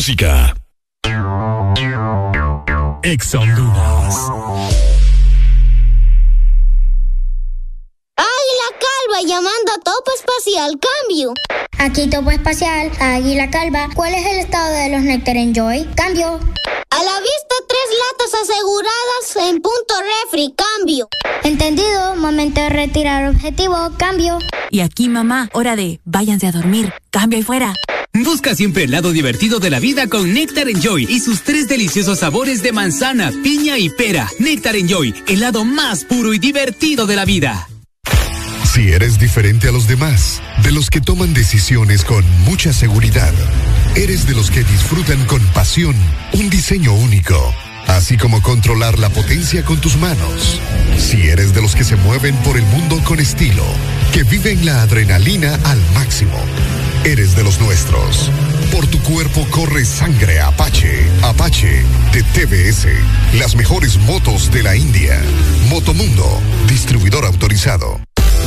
[0.09, 0.55] Música.
[3.03, 4.15] Ex Honduras.
[8.17, 11.33] Águila Calva llamando a Topo Espacial, cambio.
[11.77, 13.89] Aquí Topo Espacial, Águila Calva.
[13.93, 15.88] ¿Cuál es el estado de los Nectar Enjoy?
[15.95, 16.39] Cambio.
[16.89, 21.07] A la vista, tres latas aseguradas en punto refri, cambio.
[21.43, 24.39] Entendido, momento de retirar objetivo, cambio.
[24.71, 26.91] Y aquí, mamá, hora de váyanse a dormir.
[27.11, 27.75] Cambio ahí fuera.
[28.23, 32.19] Busca siempre el lado divertido de la vida con Nectar Enjoy y sus tres deliciosos
[32.19, 34.30] sabores de manzana, piña y pera.
[34.39, 37.69] Nectar Enjoy, el lado más puro y divertido de la vida.
[38.73, 43.33] Si eres diferente a los demás, de los que toman decisiones con mucha seguridad,
[43.95, 45.95] eres de los que disfrutan con pasión
[46.33, 47.53] un diseño único,
[47.88, 50.59] así como controlar la potencia con tus manos.
[50.98, 53.65] Si eres de los que se mueven por el mundo con estilo,
[54.14, 56.38] que viven la adrenalina al máximo,
[57.06, 58.32] eres de los nuestros.
[58.72, 61.08] Por tu cuerpo corre sangre Apache.
[61.24, 62.88] Apache de TBS.
[63.38, 65.22] Las mejores motos de la India.
[65.69, 66.26] Motomundo,
[66.68, 68.08] distribuidor autorizado.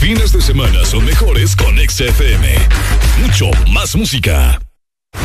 [0.00, 2.48] Fines de semana son mejores con Exa FM.
[3.20, 4.58] Mucho más música.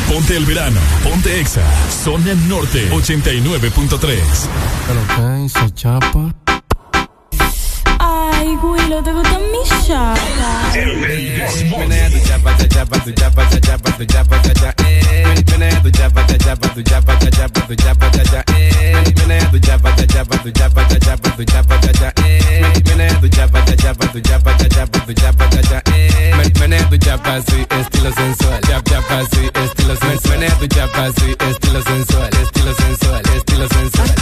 [0.09, 1.63] Ponte el verano, ponte Exa.
[2.03, 4.19] Zona Norte 89.3.
[4.87, 6.35] Pero se chapa.
[7.99, 10.15] Ay, Willow, ¿te gusta mi chapa?
[13.05, 15.43] Tu chapa, cha chapa, chapa, eh.
[15.51, 16.83] Menea tu chapa, cha eh.
[16.83, 17.35] Chapa, eh.
[31.39, 32.29] Estilo sensual.
[33.35, 34.15] Estilo sensual.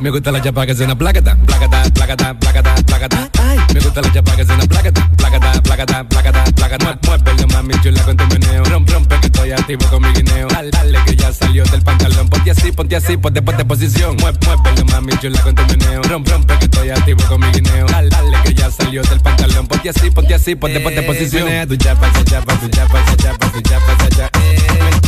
[0.00, 3.30] Me gusta la chapa que suena placata, placata, placata, placata, placata.
[3.74, 7.46] Me gusta la chapa que suena placata, placata, placata, placata, placata.
[7.52, 7.90] Mami tu
[8.26, 8.64] meneo.
[8.64, 10.48] Rompe, rompe estoy activo con mi guineo.
[10.48, 12.28] Dale, dale que ya salió del pantalón.
[12.28, 14.16] Ponte así, ponte así, ponte, ponte posición.
[14.16, 16.02] Mueve, muévelo, mami chula con tu meneo.
[16.02, 17.86] Rompe, rompe que estoy activo con mi guineo.
[17.86, 19.66] Dale, dale que ya salió del pantalón.
[19.66, 21.68] Ponte así, ponte así, ponte, ponte posición.
[21.68, 24.59] Tu chapa, cha chapa, tu chapa, cha chapa, tu chapa, cha cha.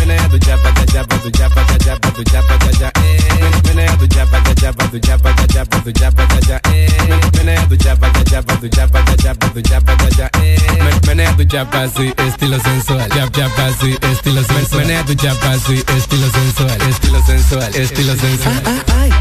[0.02, 0.06] Eh.
[0.06, 2.90] Menea tu chapa, cha chapa, tu chapa, cha chapa, tu chapa, cha cha.
[3.00, 3.50] eh.
[3.66, 6.60] Menea tu chapa, cha chapa, tu chapa, cha chapa, tu chapa, cha cha.
[6.74, 6.88] eh.
[7.36, 10.30] Menea tu chapa, cha chapa, tu chapa, cha chapa, tu chapa, cha cha.
[10.42, 10.58] eh.
[11.06, 13.08] Menea tu chapa, sí, estilo sensual.
[13.10, 14.80] Chap, chapa, sí, estilo sensual.
[14.86, 16.78] Menea tu chapa, sí, estilo sensual.
[16.88, 18.62] Estilo sensual, estilo sensual.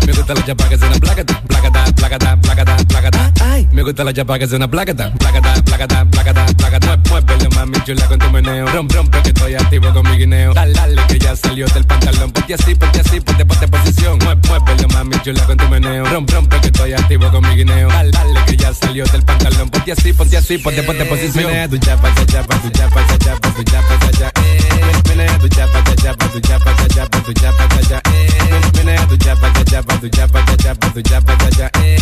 [0.05, 3.31] Me gusta la chapa que suena placata, placata, placata, placata, placata.
[3.71, 6.97] Me gusta la chapa que suena placata, placata, placata, placata, placata.
[7.09, 8.65] Muévelo, mami chula con tu meneo.
[8.67, 10.53] Rompe, rompe que estoy activo con mi guineo.
[10.53, 12.31] Dale, dale que ya salió del pantalón.
[12.31, 14.17] Ponte así, ponte así, ponte, ponte posición.
[14.19, 16.05] Mueve, muévelo, mami chula con tu meneo.
[16.05, 17.89] Rompe, rompe que estoy activo con mi guineo.
[17.89, 19.69] Dale, dale que ya salió del pantalón.
[19.69, 21.45] Ponte así, ponte así, ponte, ponte posición.
[21.47, 24.31] Menea tu chapa, cha chapa, tu chapa, cha chapa, tu chapa, cha cha.
[24.41, 25.01] eh.
[25.09, 28.01] Menea tu chapa, cha chapa, tu chapa, cha chapa, tu chapa, cha cha.
[28.13, 28.71] eh.
[28.77, 31.69] Menea tu chapa, cha chapa, tu chapa, cha chapa, tu chapa, cha cha.
[31.83, 31.97] eh.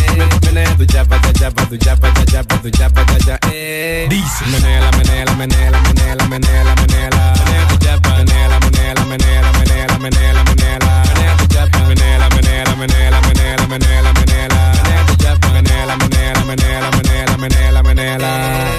[0.46, 3.38] Menea tu chapa, cha chapa, tu chapa, cha chapa, tu chapa, cha cha.
[3.52, 4.06] eh.
[4.08, 4.44] Dice.
[4.50, 7.34] Menela, menela, menela, menela, menela, menela.
[7.44, 8.16] Menea tu chapa,
[8.94, 11.02] menela, menela, menela, menela, menela, menela.
[11.06, 14.12] Menea tu chapa, menela, menela, menela, menela, menela, menela.
[14.14, 14.89] Menea tu chapa,
[15.52, 18.28] menela, menela, menela, menela, menela, menela.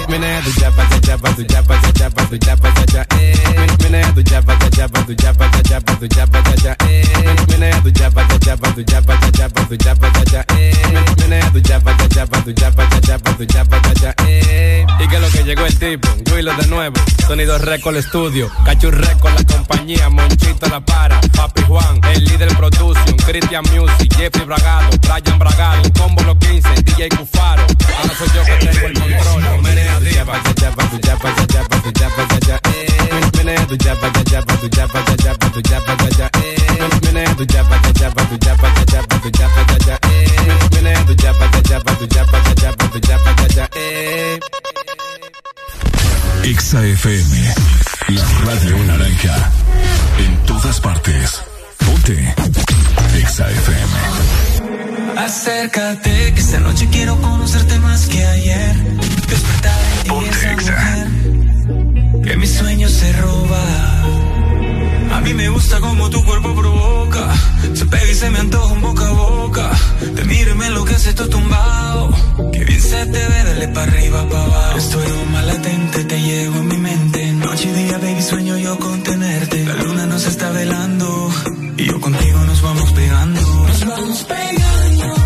[0.08, 3.06] Menea tu chapa, cha chapa, tu chapa, cha chapa, tu chapa, cha cha.
[3.18, 3.36] eh.
[3.82, 6.76] Menea tu chapa, cha chapa, tu chapa, cha chapa, tu chapa, cha cha.
[6.88, 7.04] eh.
[7.48, 10.44] Menea tu chapa, cha chapa, tu chapa, cha chapa, tu chapa, cha cha.
[10.58, 10.72] eh.
[11.18, 14.14] Menea tu chapa, cha chapa, tu chapa, cha chapa, tu chapa, cha cha.
[14.26, 14.86] eh.
[15.00, 19.34] Y que lo que llegó el tipo, Willow de nuevo, Sonido Record Studio, Cachur Record
[19.34, 25.38] la compañía, Monchito la para, Papi Juan, el líder production, Christian Music, Jeffrey Bragado, Brian
[25.38, 27.66] Bragado, Combo Los 15, DJ Cufaro,
[27.96, 31.12] ahora soy yo que tengo el control, menea tu tu tu
[32.68, 32.86] eh.
[33.36, 34.46] Menea tu tu tu eh.
[35.12, 35.82] Menea tu tu tu eh.
[36.92, 37.48] Tu
[43.74, 44.12] eh.
[46.92, 47.54] FM.
[48.08, 49.50] La radio naranja.
[50.18, 51.42] En todas partes.
[51.78, 52.34] Ponte.
[53.14, 54.41] Exa FM.
[55.16, 58.76] Acércate, que esta noche quiero conocerte más que ayer.
[59.28, 61.22] Despertar en ti esa mujer
[62.24, 63.62] que mis sueños se roba.
[65.12, 67.28] A mí me gusta como tu cuerpo provoca.
[67.74, 69.70] Se pega y se me antoja un boca a boca.
[70.16, 72.14] Te miro y me enloquece todo tumbado.
[72.52, 74.78] Que bien se te ve, dale para arriba, para abajo.
[74.78, 77.32] Estoy un mal latente, te llevo en mi mente.
[77.32, 79.64] Noche y día, baby, sueño yo con tenerte.
[79.64, 81.30] La luna nos está velando.
[81.76, 83.61] Y yo contigo nos vamos pegando.
[83.84, 85.21] Nos vamos pegando,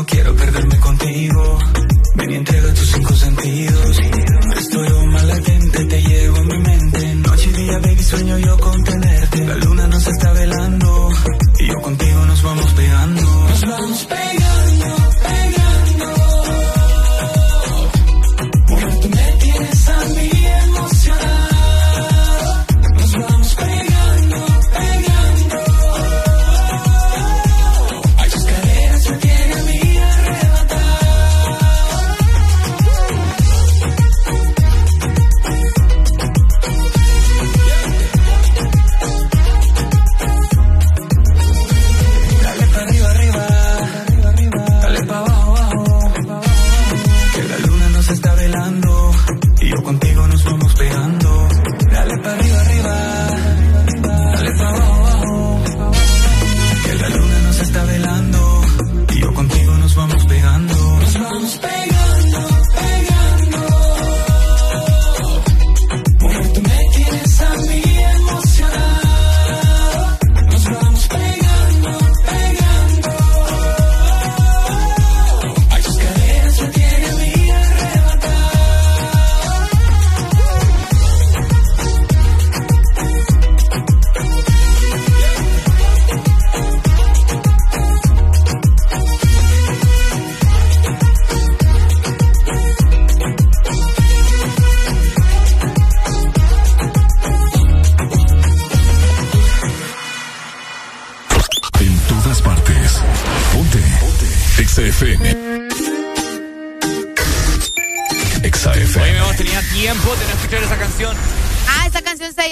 [0.00, 1.58] no quiero perderme contigo.
[2.14, 4.00] Ven y entrega tus cinco sentidos.
[4.56, 7.14] Estoy más latente, te llevo en mi mente.
[7.16, 9.46] Noche y día, baby, sueño yo con tenerte.
[9.46, 10.32] La luna no se está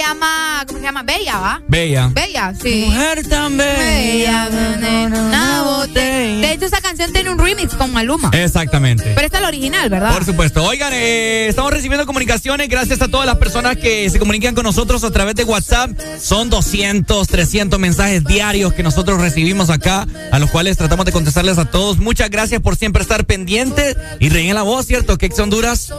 [0.09, 1.03] llama, ¿cómo se llama?
[1.03, 1.63] Bella, ¿va?
[1.69, 2.11] Bella.
[2.13, 2.87] Bella, sí.
[2.87, 4.49] Mujer tan bella.
[5.95, 8.31] De hecho, esa canción tiene un remix con Maluma.
[8.33, 9.13] Exactamente.
[9.15, 10.13] Pero esta es la original, ¿verdad?
[10.13, 10.65] Por supuesto.
[10.65, 15.05] Oigan, eh, estamos recibiendo comunicaciones gracias a todas las personas que se comunican con nosotros
[15.05, 15.91] a través de WhatsApp.
[16.21, 21.59] Son 200, 300 mensajes diarios que nosotros recibimos acá, a los cuales tratamos de contestarles
[21.59, 21.99] a todos.
[21.99, 25.19] Muchas gracias por siempre estar pendientes y reír la voz, ¿cierto?
[25.19, 25.93] Que Ex Honduras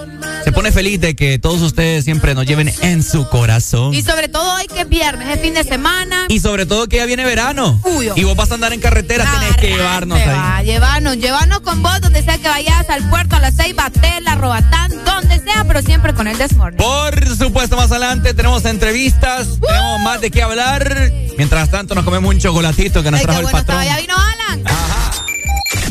[0.44, 3.94] se pone feliz de que todos ustedes siempre nos lleven en su corazón.
[4.00, 6.24] Y sobre todo hoy que es viernes, es fin de semana.
[6.30, 7.82] Y sobre todo que ya viene verano.
[7.84, 10.28] Uy, y vos vas a andar en carretera, tienes que llevarnos ahí.
[10.30, 14.36] va, llevarnos, llevarnos con vos donde sea que vayas, al puerto, a la Ceiba, Tela,
[14.36, 16.78] Robatán, donde sea, pero siempre con el Desmorning.
[16.78, 21.12] Por supuesto, más adelante tenemos entrevistas, tenemos más de qué hablar.
[21.38, 23.82] Mientras tanto, nos comemos un chocolatito que nos Ay, trajo el bueno patrón.
[23.82, 24.64] estaba, ya vino Alan.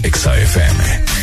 [0.02, 1.17] FM.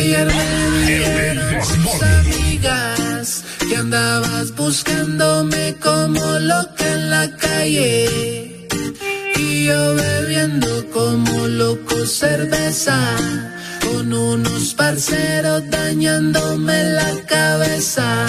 [0.00, 1.62] Ayer me dijeron
[2.20, 8.66] amigas que andabas buscándome como loca en la calle.
[9.36, 12.98] Y yo bebiendo como loco cerveza
[13.84, 18.26] con unos parceros dañándome la cabeza.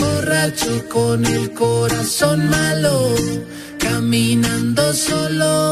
[0.00, 3.14] Borracho con el corazón malo,
[3.78, 5.70] caminando solo,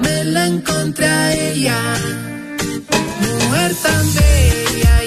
[0.00, 1.78] me la encontré a ella.
[3.56, 5.05] Mujer tan bella,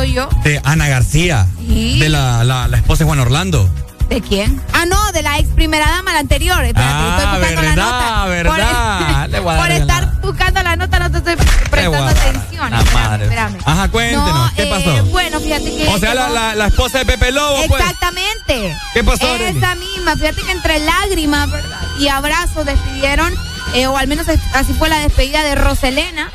[0.00, 0.28] hablando yo.
[0.42, 1.46] De Ana García.
[1.66, 1.98] Sí.
[1.98, 3.68] De la, la, la esposa de Juan Orlando.
[4.08, 4.60] ¿De quién?
[4.74, 6.62] Ah, no, de la ex primera dama, la anterior.
[6.62, 8.24] Espérate, Ah, estoy buscando la verdad, nota.
[8.26, 9.28] verdad.
[9.30, 11.36] Por, dar por estar buscando la nota no te estoy
[11.70, 12.70] prestando atención.
[12.70, 13.24] la Espérame, madre.
[13.24, 13.56] espérame.
[13.64, 15.04] Ajá, cuéntenos, No, ¿qué eh, pasó?
[15.06, 15.88] bueno, fíjate que.
[15.88, 17.80] O sea, la, la, la esposa de Pepe Lobo, pues.
[17.82, 18.76] Exactamente.
[18.92, 19.34] ¿Qué pasó?
[19.36, 21.80] Esa misma, fíjate que entre lágrimas ¿verdad?
[21.98, 23.32] y abrazos despidieron,
[23.74, 26.30] eh, o al menos así fue la despedida de Roselena.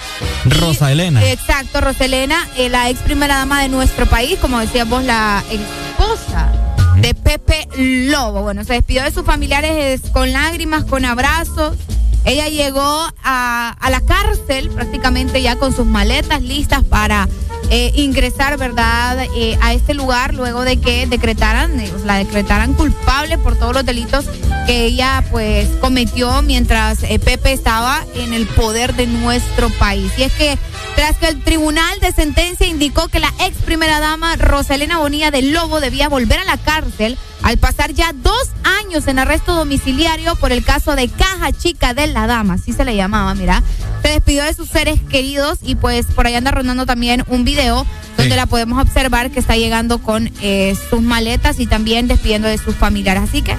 [0.46, 1.26] Rosa Elena.
[1.26, 6.52] Exacto, Roselena, eh, la ex primera dama de nuestro país, como decías vos, la esposa
[6.98, 8.42] de Pepe Lobo.
[8.42, 11.78] Bueno, se despidió de sus familiares con lágrimas, con abrazos.
[12.26, 17.30] Ella llegó a, a la cárcel prácticamente ya con sus maletas listas para
[17.70, 23.38] eh, ingresar, ¿verdad?, eh, a este lugar luego de que decretaran, eh, la decretaran culpable
[23.38, 24.26] por todos los delitos
[24.66, 30.12] que ella pues cometió mientras Pepe estaba en el poder de nuestro país.
[30.18, 30.58] Y es que
[30.96, 35.54] tras que el tribunal de sentencia indicó que la ex primera dama Rosalena Bonilla del
[35.54, 40.52] Lobo debía volver a la cárcel al pasar ya dos años en arresto domiciliario por
[40.52, 43.64] el caso de Caja Chica de la Dama, así se le llamaba, mira.
[44.02, 47.86] Se despidió de sus seres queridos y pues por ahí anda rondando también un video
[48.20, 52.58] donde la podemos observar que está llegando con eh, sus maletas y también despidiendo de
[52.58, 53.24] sus familiares.
[53.24, 53.56] Así que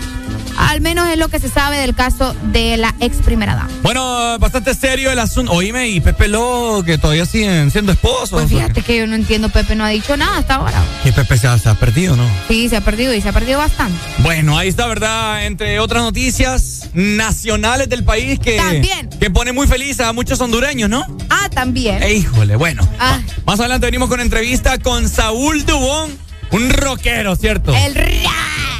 [0.56, 3.70] al menos es lo que se sabe del caso de la ex primera dama.
[3.82, 5.52] Bueno, bastante serio el asunto.
[5.52, 8.30] Oíme, y Pepe Lobo, que todavía siguen siendo esposos.
[8.30, 10.82] Pues fíjate que yo no entiendo, Pepe no ha dicho nada hasta ahora.
[11.04, 12.24] Y Pepe se ha, se ha perdido, ¿no?
[12.48, 13.98] Sí, se ha perdido y se ha perdido bastante.
[14.18, 15.46] Bueno, ahí está, ¿verdad?
[15.46, 19.08] Entre otras noticias nacionales del país que, También.
[19.08, 21.04] que pone muy feliz a muchos hondureños, ¿no?
[21.30, 22.02] Ah, también.
[22.02, 22.86] Eh, híjole, bueno.
[22.98, 23.18] Ah.
[23.46, 26.18] Más adelante venimos con entrevista con Saúl Dubón,
[26.50, 27.72] un rockero, ¿cierto?
[27.72, 27.94] El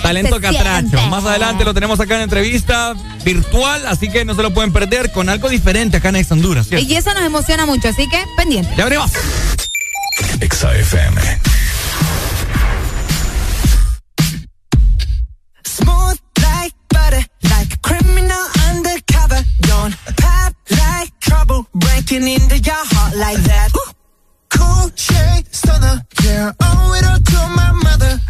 [0.02, 0.88] Talento se catracho.
[0.88, 1.06] siente.
[1.08, 5.12] Más adelante lo tenemos acá en entrevista virtual, así que no se lo pueden perder
[5.12, 6.84] con algo diferente acá en Ex Honduras, ¿cierto?
[6.84, 8.74] Y eso nos emociona mucho, así que pendiente.
[8.76, 9.12] Ya veremos.
[10.40, 11.20] Exa FM.
[15.64, 19.44] Smooth like butter, like a criminal undercover.
[19.60, 23.70] Don't pop like trouble, breaking into your heart like that.
[24.50, 25.46] Cool shade
[26.24, 26.52] yeah,
[26.98, 27.04] it
[27.36, 28.20] all my mother.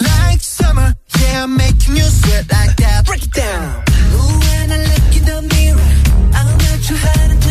[0.00, 3.06] Like summer, yeah, making you sweat like that.
[3.06, 3.82] Break it down.
[4.14, 5.90] Ooh, when I look in the mirror,
[6.38, 7.49] I'm not too hard to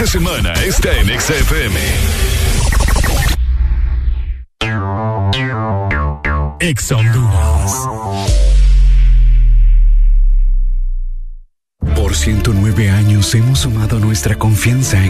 [0.00, 1.78] de semana está en XFM.
[6.60, 6.94] Ex.
[11.94, 15.09] Por 109 años hemos sumado nuestra confianza en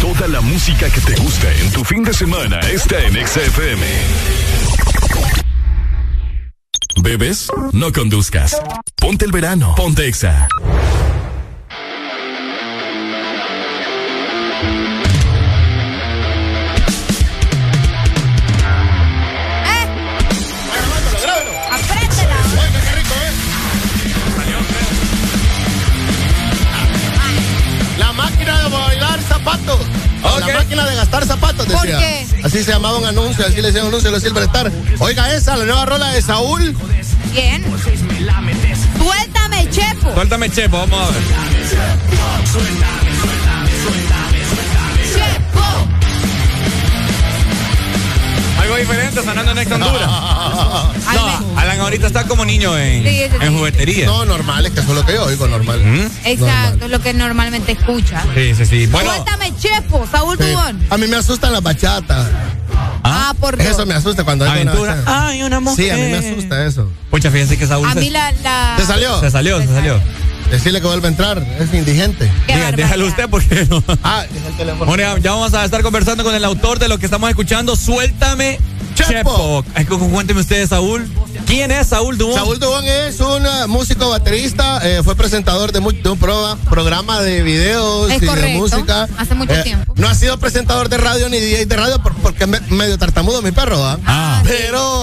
[0.00, 3.86] Toda la música que te gusta en tu fin de semana está en XFM.
[7.02, 7.48] ¿Bebes?
[7.72, 8.60] No conduzcas.
[8.96, 9.74] Ponte el verano.
[9.76, 10.48] Ponte Exa.
[30.74, 31.98] La de gastar zapatos, ¿Por decía.
[31.98, 32.26] qué?
[32.42, 34.72] Así se llamaba un anuncio, así le decían un anuncio de los Silver Star.
[35.00, 36.74] Oiga esa, la nueva rola de Saúl.
[37.32, 37.62] Bien.
[38.98, 40.14] Suéltame, Chepo.
[40.14, 41.22] Suéltame, Chepo, vamos a ver.
[48.72, 50.10] Algo diferente sonando en Ex Honduras.
[51.12, 53.36] No, Alan ahorita está como niño en, Sí, sí, sí.
[53.44, 54.06] en juguetería.
[54.06, 55.80] No, normal, es que eso es lo que yo oigo, normal.
[56.24, 58.22] Exacto, es lo que normalmente escucha.
[58.34, 58.86] Sí, sí, sí.
[58.86, 60.44] Bueno, Suéltame, Chepo, Saúl Sí.
[60.44, 60.80] Dubón.
[60.90, 62.28] A mí me asustan las bachatas.
[63.04, 63.68] Ah, por Dios.
[63.70, 64.94] Eso me asusta cuando hay una Aventura.
[64.94, 65.26] bachata.
[65.28, 66.32] Ay, una Sí, a mí me mujer.
[66.32, 66.88] asusta eso.
[67.10, 68.32] pucha, fíjense que Saúl A se, mí la...
[68.42, 68.74] la...
[68.78, 69.20] ¿Se salió?
[69.20, 70.00] se salió, se salió.
[70.52, 72.30] Decirle que vuelve a entrar, es indigente.
[72.46, 73.82] Diga, déjalo usted porque no.
[74.04, 74.84] Ah, es el teléfono.
[74.84, 77.74] Bueno, ya vamos a estar conversando con el autor de lo que estamos escuchando.
[77.74, 78.60] Suéltame,
[78.94, 79.64] Chepo.
[79.74, 79.98] Chepo.
[80.10, 81.10] Cuénteme ustedes, Saúl.
[81.46, 82.34] ¿Quién es Saúl Dubón?
[82.36, 87.20] Saúl Dubón es un eh, músico baterista, eh, fue presentador de, de un pro- programa
[87.22, 89.08] de videos Es y de música.
[89.16, 89.92] hace mucho Eh, tiempo.
[89.96, 92.96] No ha sido presentador de radio ni DJ de radio por- porque es me- medio
[92.98, 93.98] tartamudo mi perro, ¿ah?
[94.06, 94.42] Ah.
[94.44, 95.02] Pero.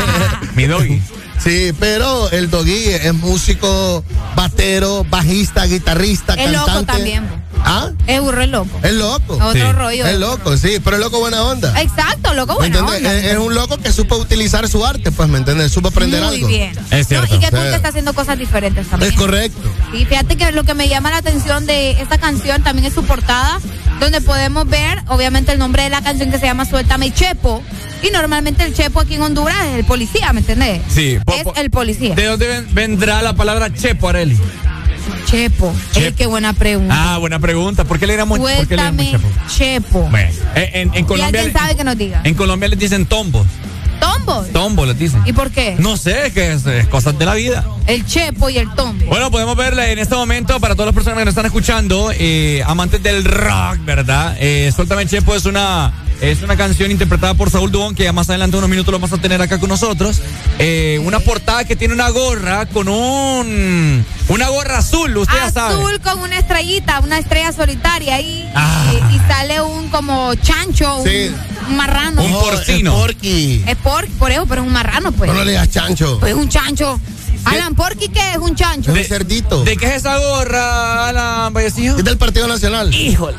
[0.54, 1.00] Mi doggy.
[1.42, 4.04] Sí, pero el Doggy es músico,
[4.36, 6.72] batero, bajista, guitarrista, Es cantante.
[6.72, 7.28] loco también.
[7.64, 7.90] ¿Ah?
[8.06, 8.78] Es burro, es loco.
[8.82, 9.34] Es loco.
[9.34, 9.62] Otro Sí.
[9.72, 10.06] rollo.
[10.06, 11.80] Es loco, sí, pero es loco buena onda.
[11.80, 13.14] Exacto, loco, ¿Me buena onda.
[13.14, 15.70] Es, es un loco que supo utilizar su arte, pues, ¿me entiendes?
[15.72, 16.48] Supo aprender Muy algo.
[16.48, 16.72] bien.
[16.90, 17.28] Es cierto.
[17.28, 19.12] No, y que que está haciendo cosas diferentes también.
[19.12, 19.60] Es correcto.
[19.92, 23.04] Sí, fíjate que lo que me llama la atención de esta canción también es su
[23.04, 23.60] portada,
[24.00, 27.62] donde podemos ver, obviamente, el nombre de la canción que se llama Suéltame Chepo.
[28.02, 30.80] Y normalmente el Chepo aquí en Honduras es el policía, ¿me entendés?
[30.88, 31.18] Sí.
[31.24, 32.14] po- Es el policía.
[32.14, 34.38] ¿De dónde ven- vendrá la palabra Chepo, Areli?
[35.26, 35.72] Chepo.
[35.94, 36.94] Ey, qué buena pregunta.
[37.14, 37.84] Ah, buena pregunta.
[37.84, 39.46] ¿Por qué le damos, ¿por qué le damos Suéltame Chepo?
[39.48, 40.08] Chepo.
[40.10, 42.20] Bueno, eh, en, en Y Colombia, sabe que nos diga.
[42.24, 43.46] en Colombia les dicen tombos.
[44.00, 44.42] Tombo.
[44.52, 45.22] Tombos les dicen.
[45.26, 45.76] ¿Y por qué?
[45.78, 47.64] No sé, que es, es cosas de la vida.
[47.86, 49.06] El Chepo y el Tombo.
[49.06, 52.62] Bueno, podemos verla en este momento para todas las personas que nos están escuchando, eh,
[52.66, 54.36] amantes del rock, ¿verdad?
[54.40, 58.28] Eh, Suéltame Chepo es una, es una canción interpretada por Saúl Dubón, que ya más
[58.30, 60.20] adelante unos minutos lo vamos a tener acá con nosotros.
[60.58, 65.74] Eh, una portada que tiene una gorra con un, una gorra azul, usted ya sabe.
[65.82, 68.48] Azul con una estrellita, una estrella solitaria ahí.
[68.54, 68.92] Ah.
[69.10, 71.30] Y, y sale un como chancho, un- Sí.
[71.68, 72.22] un, marrano.
[72.22, 72.92] Un porcino.
[72.92, 73.64] Es Porky.
[73.66, 75.28] Es por, por eso, pero es un marrano, pues.
[75.30, 76.18] No, no le digas chancho.
[76.20, 77.00] Pues es un chancho.
[77.44, 78.92] Alan Porky, ¿qué es un chancho?
[78.92, 79.64] Es un cerdito.
[79.64, 81.96] ¿De qué es esa gorra, Alan Vallecillo?
[81.96, 82.94] Es del Partido Nacional.
[82.94, 83.36] Híjole.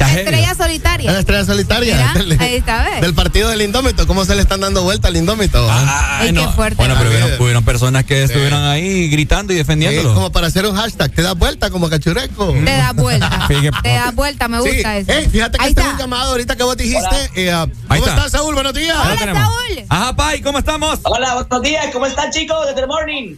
[0.00, 1.12] Estrella solitaria.
[1.12, 1.96] La estrella solitaria.
[1.96, 3.00] Mira, del, ahí está, ¿ves?
[3.00, 4.06] del partido del Indómito.
[4.06, 5.66] ¿Cómo se le están dando vuelta al Indómito?
[5.70, 6.76] Ah, Ay, qué fuerte.
[6.76, 10.14] Bueno, pero Ah, hubieron, personas que estuvieron ahí gritando y Sí, defendiéndolo.
[10.14, 11.10] como para hacer un hashtag.
[11.12, 12.52] Te das vuelta como cachureco.
[12.52, 13.44] Te das vuelta.
[13.48, 13.76] Fíjate.
[13.82, 14.68] Te das vuelta, me Sí.
[14.70, 15.12] gusta eso.
[15.12, 15.88] Ey, fíjate que Ahí está.
[15.90, 17.30] un llamado ahorita que vos dijiste.
[17.34, 18.16] eh, ah, Ahí ¿Cómo está.
[18.16, 18.54] estás, Saúl?
[18.54, 18.96] Buenos días.
[18.98, 19.34] Ahí Hola.
[19.34, 19.84] Saúl.
[19.88, 20.98] Ajá, Pai, ¿cómo estamos?
[21.04, 22.66] Hola, buenos días, ¿cómo están chicos?
[22.66, 23.36] Desde el morning.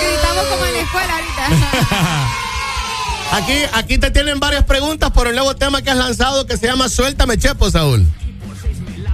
[0.00, 2.28] Gritamos como en la escuela ahorita.
[3.32, 6.66] Aquí, aquí te tienen varias preguntas por el nuevo tema que has lanzado que se
[6.66, 8.06] llama Suéltame Chepo, Saúl.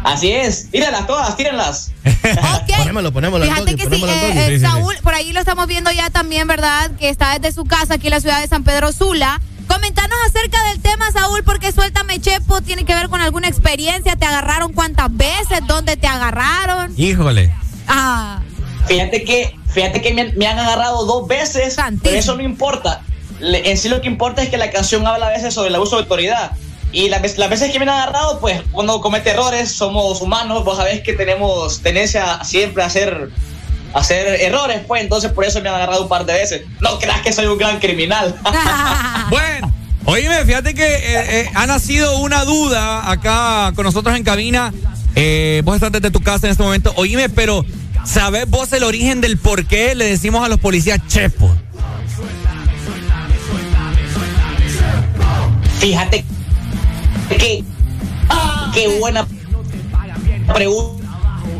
[0.04, 1.90] Así es, tírenlas todas, tírenlas.
[2.24, 2.76] Ok.
[2.78, 4.60] Ponémelo, ponémelo al Fíjate toque, que sí, eh, eh.
[4.60, 6.90] Saúl, por ahí lo estamos viendo ya también, ¿verdad?
[6.98, 9.40] Que está desde su casa aquí en la ciudad de San Pedro Sula.
[9.66, 14.24] Comentanos acerca del tema, Saúl, porque suéltame Chepo, tiene que ver con alguna experiencia, te
[14.26, 16.92] agarraron cuántas veces, dónde te agarraron.
[16.96, 17.52] Híjole.
[17.88, 18.40] Ah,
[18.86, 22.02] Fíjate que, fíjate que me, han- me han agarrado dos veces, Santísimo.
[22.04, 23.00] pero eso no importa.
[23.40, 25.74] Le- en sí lo que importa es que la canción habla a veces sobre el
[25.74, 26.52] abuso de autoridad.
[26.92, 30.64] Y las, veces- las veces que me han agarrado, pues uno comete errores, somos humanos,
[30.64, 33.30] vos sabés que tenemos tendencia siempre a hacer,
[33.92, 36.62] a hacer errores, pues entonces por eso me han agarrado un par de veces.
[36.80, 38.34] No creas que soy un gran criminal.
[39.30, 39.72] Bueno,
[40.04, 44.72] oíme, fíjate que eh, eh, ha nacido una duda acá con nosotros en cabina.
[45.16, 46.92] Eh, vos estás desde tu casa en este momento.
[46.96, 47.64] Oíme, pero
[48.04, 51.50] ¿sabés vos el origen del por qué le decimos a los policías chepo?
[55.84, 56.24] Fíjate
[57.28, 57.62] que
[58.72, 59.26] qué buena
[60.54, 61.04] pregunta.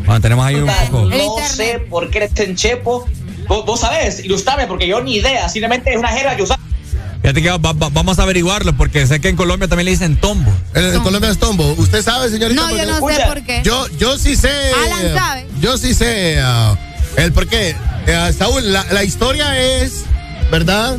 [0.03, 1.05] Bueno, tenemos ahí un poco.
[1.05, 3.07] No sé por qué eres en Chepo.
[3.47, 5.47] Vos, vos sabés, ilustrame, porque yo ni idea.
[5.47, 6.65] Simplemente es una jerga que usamos.
[7.21, 10.17] Fíjate que va- va- vamos a averiguarlo porque sé que en Colombia también le dicen
[10.19, 10.51] tombo.
[10.73, 11.73] El Colombia es tombo.
[11.77, 12.59] ¿Usted sabe, señorita?
[12.63, 13.61] no, yo Porque- no sé por qué.
[13.63, 14.49] Yo, yo sí sé.
[14.73, 15.45] Alan sabe.
[15.61, 16.75] Yo sí sé ah,
[17.17, 17.75] el por qué.
[18.07, 20.01] Eh, Saúl, la, la historia es,
[20.49, 20.97] ¿verdad?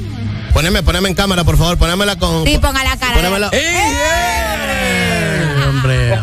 [0.57, 1.77] Poneme, poneme en cámara, por favor.
[1.77, 2.47] Ponémela con.
[2.47, 3.13] Sí, ponga la cara.
[3.17, 3.51] Ponémela.
[3.53, 5.45] ¡Eh!
[5.69, 6.19] Hombre.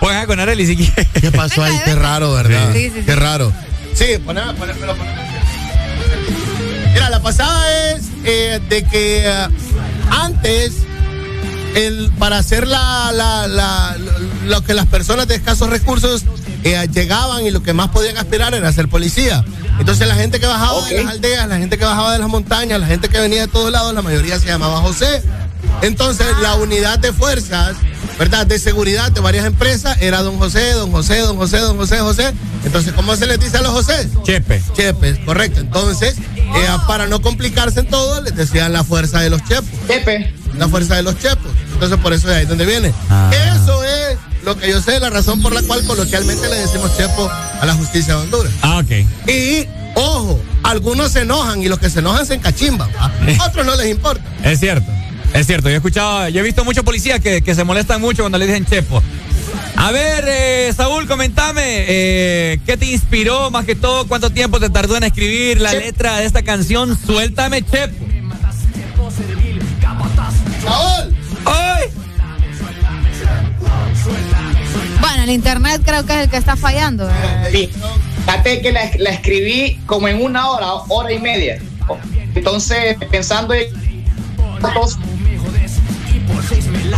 [0.00, 1.08] Pues con Arely si quieres.
[1.18, 1.80] ¿Qué pasó ahí?
[1.82, 2.74] Qué raro, ¿verdad?
[2.74, 3.02] Sí, sí, sí.
[3.06, 3.50] Qué raro.
[3.94, 5.22] Sí, poneme, ponémelo, ponémelo.
[6.92, 9.46] Mira, la pasada es eh, de que eh,
[10.10, 10.74] antes,
[11.74, 13.96] el, para hacer la, la, la-
[14.48, 16.24] lo, que las personas de escasos recursos
[16.64, 19.44] eh, llegaban y lo que más podían aspirar era ser policía.
[19.78, 22.80] Entonces la gente que bajaba de las aldeas, la gente que bajaba de las montañas,
[22.80, 25.22] la gente que venía de todos lados, la mayoría se llamaba José.
[25.82, 27.76] Entonces la unidad de fuerzas,
[28.18, 28.46] ¿verdad?
[28.46, 32.32] De seguridad de varias empresas era don José, don José, don José, don José, José.
[32.64, 34.08] Entonces, ¿cómo se les dice a los José?
[34.24, 34.60] Chepe.
[34.74, 35.60] Chepes, correcto.
[35.60, 39.68] Entonces, eh, para no complicarse en todo, les decían la fuerza de los chepos.
[39.86, 40.34] Pepe.
[40.56, 41.52] La fuerza de los chepos.
[41.72, 42.92] Entonces, por eso de ahí es donde viene.
[43.08, 43.30] Ah.
[43.54, 47.30] Eso es lo que yo sé, la razón por la cual coloquialmente le decimos chepo
[47.30, 48.52] a la justicia de Honduras.
[48.62, 48.90] Ah, ok.
[49.28, 52.88] Y, ojo, algunos se enojan y los que se enojan se encachimban.
[53.46, 54.22] Otros no les importa.
[54.42, 54.90] Es cierto.
[55.34, 55.68] Es cierto.
[55.68, 58.46] Yo he escuchado, yo he visto muchos policías que, que se molestan mucho cuando le
[58.46, 59.02] dicen chepo.
[59.76, 64.08] A ver, eh, Saúl, comentame, eh, ¿qué te inspiró más que todo?
[64.08, 66.98] ¿Cuánto tiempo te tardó en escribir la letra de esta canción?
[67.06, 67.94] Suéltame, Chepo.
[70.64, 71.14] Saúl.
[71.44, 71.84] ¡Ay!
[75.28, 77.06] El internet creo que es el que está fallando.
[77.06, 77.48] ¿verdad?
[78.24, 81.60] Fíjate que la, la escribí como en una hora, hora y media.
[82.34, 83.66] Entonces, pensando en.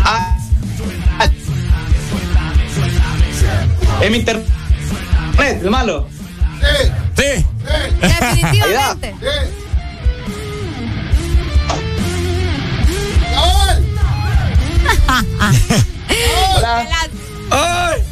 [0.04, 0.36] Ah,
[1.18, 1.28] ah,
[4.00, 4.46] en mi internet,
[5.62, 6.08] el malo.
[6.60, 7.44] Sí, Sí.
[7.44, 7.44] sí,
[8.00, 9.14] Definitivamente.
[9.20, 9.26] sí.
[13.34, 13.84] Saúl.
[16.56, 16.86] Hola.
[17.50, 18.02] ¡Ay!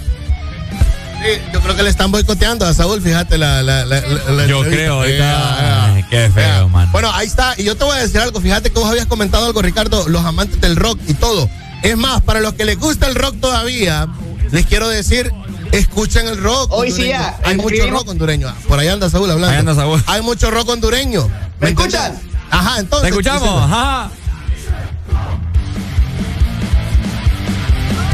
[1.21, 4.61] Sí, yo creo que le están boicoteando a Saúl, fíjate la, la, la- la- Yo
[4.63, 5.17] creo, ahorita.
[5.19, 6.67] Yeah, Ay, qué feo, yeah.
[6.69, 6.91] mano.
[6.93, 7.55] Bueno, ahí está.
[7.57, 8.41] Y yo te voy a decir algo.
[8.41, 11.51] Fíjate que vos habías comentado algo, Ricardo, los amantes del rock y todo.
[11.83, 14.07] Es más, para los que les gusta el rock todavía,
[14.53, 15.33] les quiero decir,
[15.73, 16.71] escuchen el rock.
[16.73, 18.53] Hoy sí ya, Hay mucho rock hondureño.
[18.69, 19.53] Por ahí anda Saúl hablando.
[19.53, 20.03] Ahí anda Saúl.
[20.07, 21.29] Hay mucho rock hondureño.
[21.61, 22.15] ¿Me escuchan?
[22.51, 23.03] Ajá, entonces.
[23.03, 23.63] ¿Te escuchamos?
[23.65, 24.11] Ajá.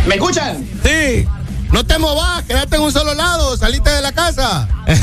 [0.06, 0.66] ¿Me escuchan?
[0.82, 1.26] Sí.
[1.74, 4.68] No te movas, quédate en un solo lado, saliste de la casa.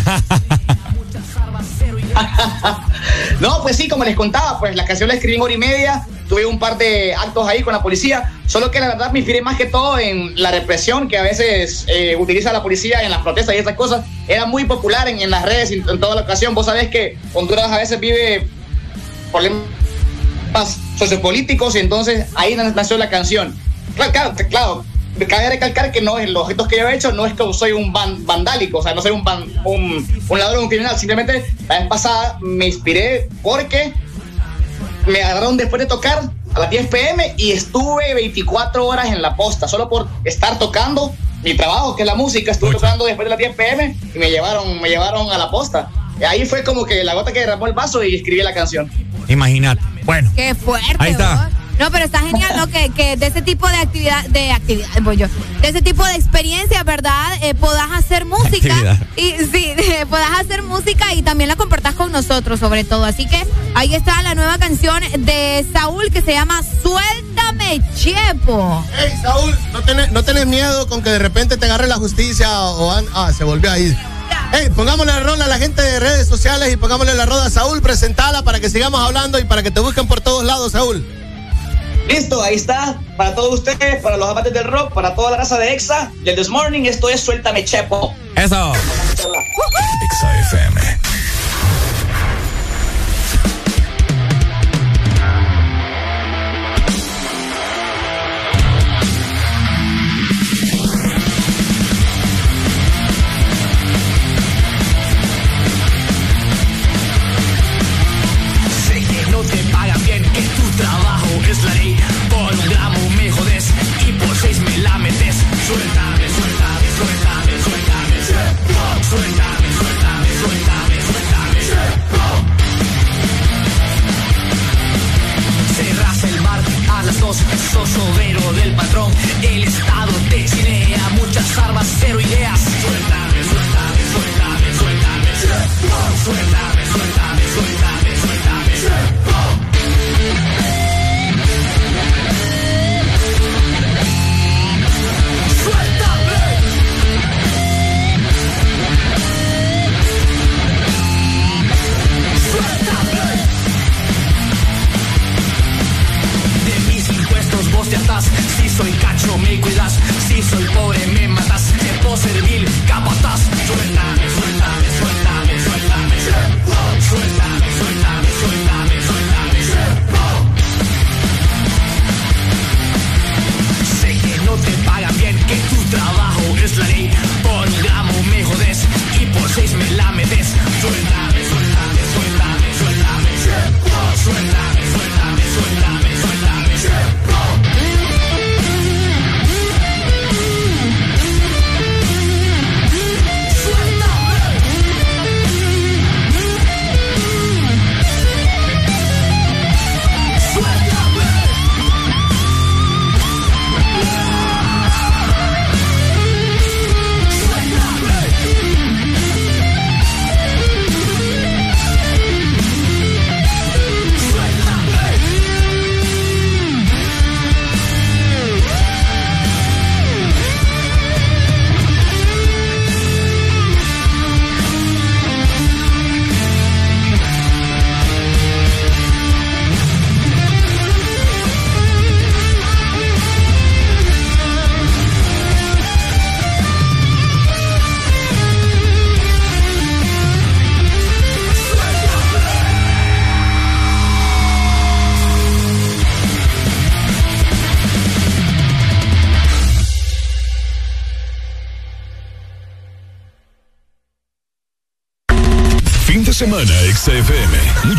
[3.40, 6.06] No, pues sí, como les contaba, pues la canción la escribí en hora y media,
[6.30, 9.42] tuve un par de actos ahí con la policía, solo que la verdad me inspiré
[9.42, 13.22] más que todo en la represión que a veces eh, utiliza la policía en las
[13.22, 14.06] protestas y esas cosas.
[14.28, 16.54] Era muy popular en, las redes en, en toda la ocasión.
[16.54, 18.48] Vos sabés que Honduras a veces vive
[19.32, 19.66] problemas
[20.98, 23.58] sociopolíticos y entonces ahí nació la canción.
[23.96, 24.86] Claro, claro, claro.
[25.28, 27.74] Cabe recalcar que no es los objetos que yo he hecho no es que soy
[27.74, 30.98] un van- vandálico, o sea, no soy un, van- un, un ladrón, un criminal.
[30.98, 33.94] Simplemente la vez pasada me inspiré porque
[35.06, 36.22] me agarraron después de tocar
[36.56, 41.14] a las 10 pm y estuve 24 horas en la posta, solo por estar tocando
[41.44, 42.52] mi trabajo, que es la música.
[42.52, 45.90] Estuve tocando después de las 10 pm y me llevaron, me llevaron a la posta.
[46.20, 48.92] Y ahí fue como que la gota que derramó el vaso y escribí la canción.
[49.28, 49.82] Imagínate.
[50.04, 50.32] Bueno.
[50.36, 50.96] Qué fuerte.
[51.00, 51.36] Ahí está.
[51.46, 51.61] vos.
[51.82, 52.68] No, pero está genial, ¿no?
[52.68, 55.26] Que, que de ese tipo de actividad, de actividad, voy yo,
[55.62, 57.34] de ese tipo de experiencia, ¿verdad?
[57.42, 58.72] Eh, podás hacer música.
[58.76, 58.98] Actividad.
[59.16, 59.74] Y sí,
[60.10, 63.04] podás hacer música y también la compartás con nosotros, sobre todo.
[63.04, 68.86] Así que ahí está la nueva canción de Saúl que se llama Suéltame, Chepo.
[68.96, 72.62] Hey, Saúl, no tenés, no tenés miedo con que de repente te agarre la justicia
[72.62, 72.92] o...
[72.92, 73.98] an- ah, se volvió ahí.
[74.54, 77.50] Hey, pongámosle la rola a la gente de redes sociales y pongámosle la roda a
[77.50, 81.04] Saúl, presentala para que sigamos hablando y para que te busquen por todos lados, Saúl.
[82.08, 83.00] Listo, ahí está.
[83.18, 86.30] Para todos ustedes, para los amantes del rock, para toda la raza de EXA y
[86.30, 88.14] el This Morning, esto es Suéltame Chepo.
[88.36, 88.74] Eso.
[88.74, 90.82] Exa FM.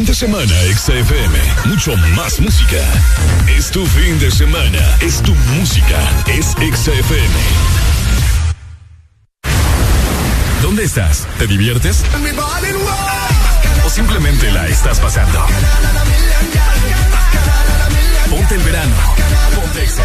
[0.00, 1.38] fin de semana, XFM.
[1.66, 2.78] Mucho más música.
[3.48, 4.96] Es tu fin de semana.
[5.00, 5.98] Es tu música.
[6.26, 7.34] Es XFM.
[10.62, 11.26] ¿Dónde estás?
[11.38, 12.02] ¿Te diviertes?
[13.84, 15.46] ¿O simplemente la estás pasando?
[18.30, 18.96] Ponte el verano.
[19.54, 20.04] Ponte Exa.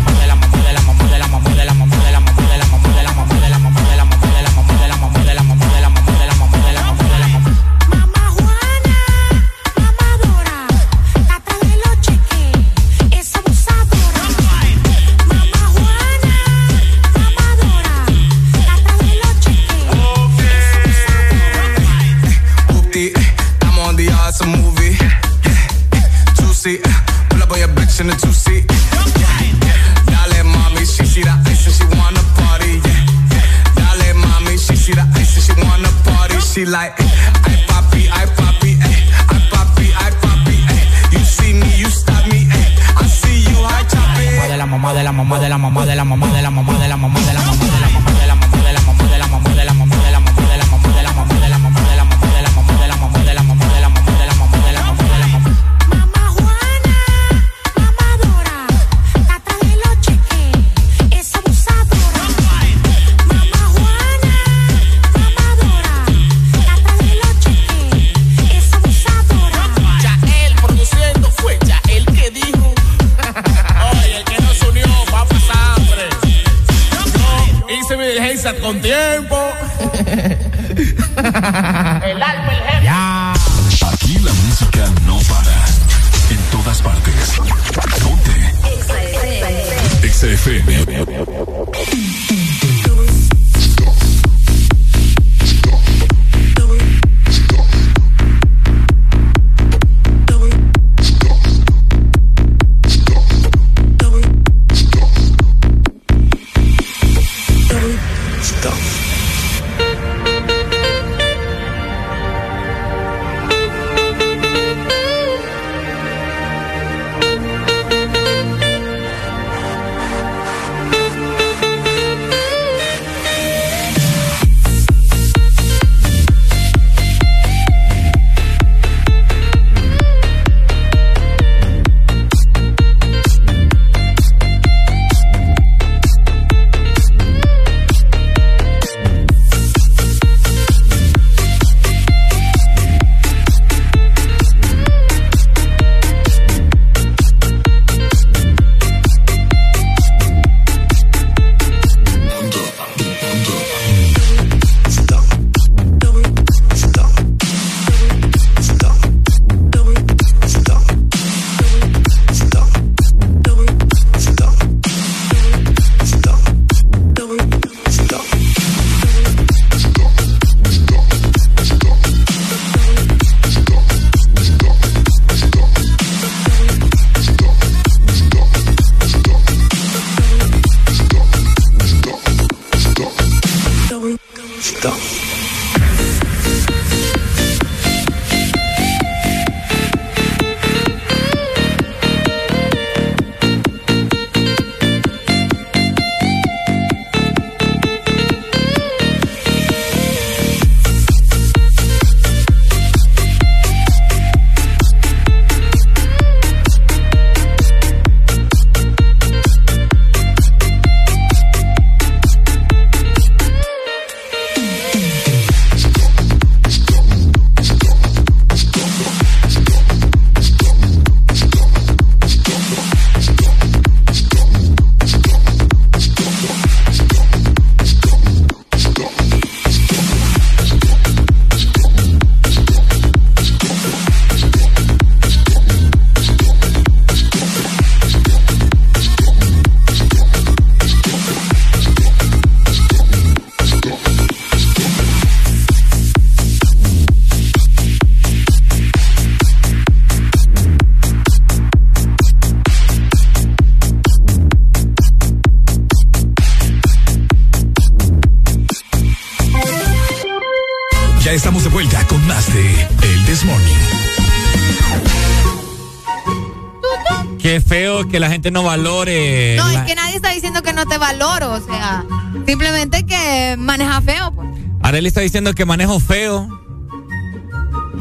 [268.41, 269.55] gente no valore.
[269.55, 272.03] No, la- es que nadie está diciendo que no te valoro, o sea,
[272.47, 274.31] simplemente que maneja feo.
[274.31, 274.49] Pues.
[274.81, 276.49] Arely está diciendo que manejo feo.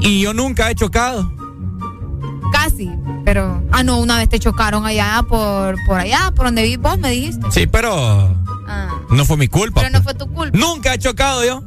[0.00, 1.30] Y yo nunca he chocado.
[2.54, 2.90] Casi,
[3.26, 3.62] pero...
[3.70, 7.10] Ah, no, una vez te chocaron allá por, por allá, por donde vi vos, me
[7.10, 7.46] dijiste.
[7.50, 8.34] Sí, pero
[8.66, 9.82] Ah, no fue mi culpa.
[9.82, 10.56] pero no fue tu culpa.
[10.56, 11.62] Nunca he chocado yo.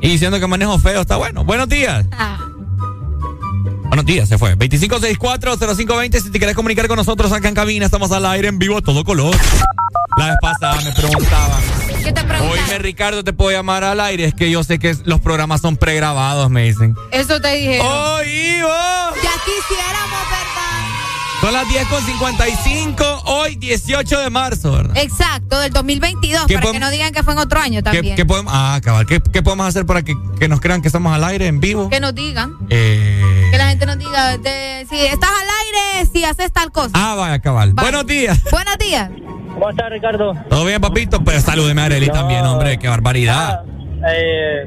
[0.00, 1.42] Y diciendo que manejo feo está bueno.
[1.44, 2.06] Buenos días.
[2.12, 2.38] Ah,
[4.06, 4.56] días, se fue.
[4.56, 6.22] 2564-0520.
[6.22, 8.80] Si te quieres comunicar con nosotros acá en cabina, estamos al aire en vivo a
[8.80, 9.36] todo color.
[10.16, 11.60] La vez pasada me preguntaban.
[12.02, 12.48] ¿Qué te preguntaron?
[12.50, 14.24] Oíme, Ricardo, te puedo llamar al aire.
[14.24, 16.94] Es que yo sé que los programas son pregrabados, me dicen.
[17.10, 17.80] Eso te dije.
[17.82, 18.68] ¡Oh, Ivo!
[19.22, 20.66] Ya quisiéramos, ¿verdad?
[21.40, 24.96] Son las 10 con 55, hoy 18 de marzo, ¿verdad?
[24.96, 28.16] Exacto, del 2022, ¿Qué para que no digan que fue en otro año ¿Qué, también.
[28.16, 31.14] qué podemos, ah, cabal, ¿qué, qué podemos hacer para que, que nos crean que estamos
[31.14, 31.90] al aire en vivo?
[31.90, 32.56] Que nos digan.
[32.70, 33.15] Eh,
[34.16, 36.90] diga de- si estás al aire, si haces tal cosa.
[36.94, 37.72] ah, vaya, cabal.
[37.74, 37.90] Vale.
[37.90, 38.42] Buenos días.
[38.50, 39.10] Buenos días.
[39.54, 40.34] ¿Cómo estás, Ricardo?
[40.50, 41.20] ¿Todo bien, papito?
[41.22, 42.78] Pues salúdeme a Arely también, hombre.
[42.78, 43.62] Qué barbaridad.
[44.08, 44.66] Eh,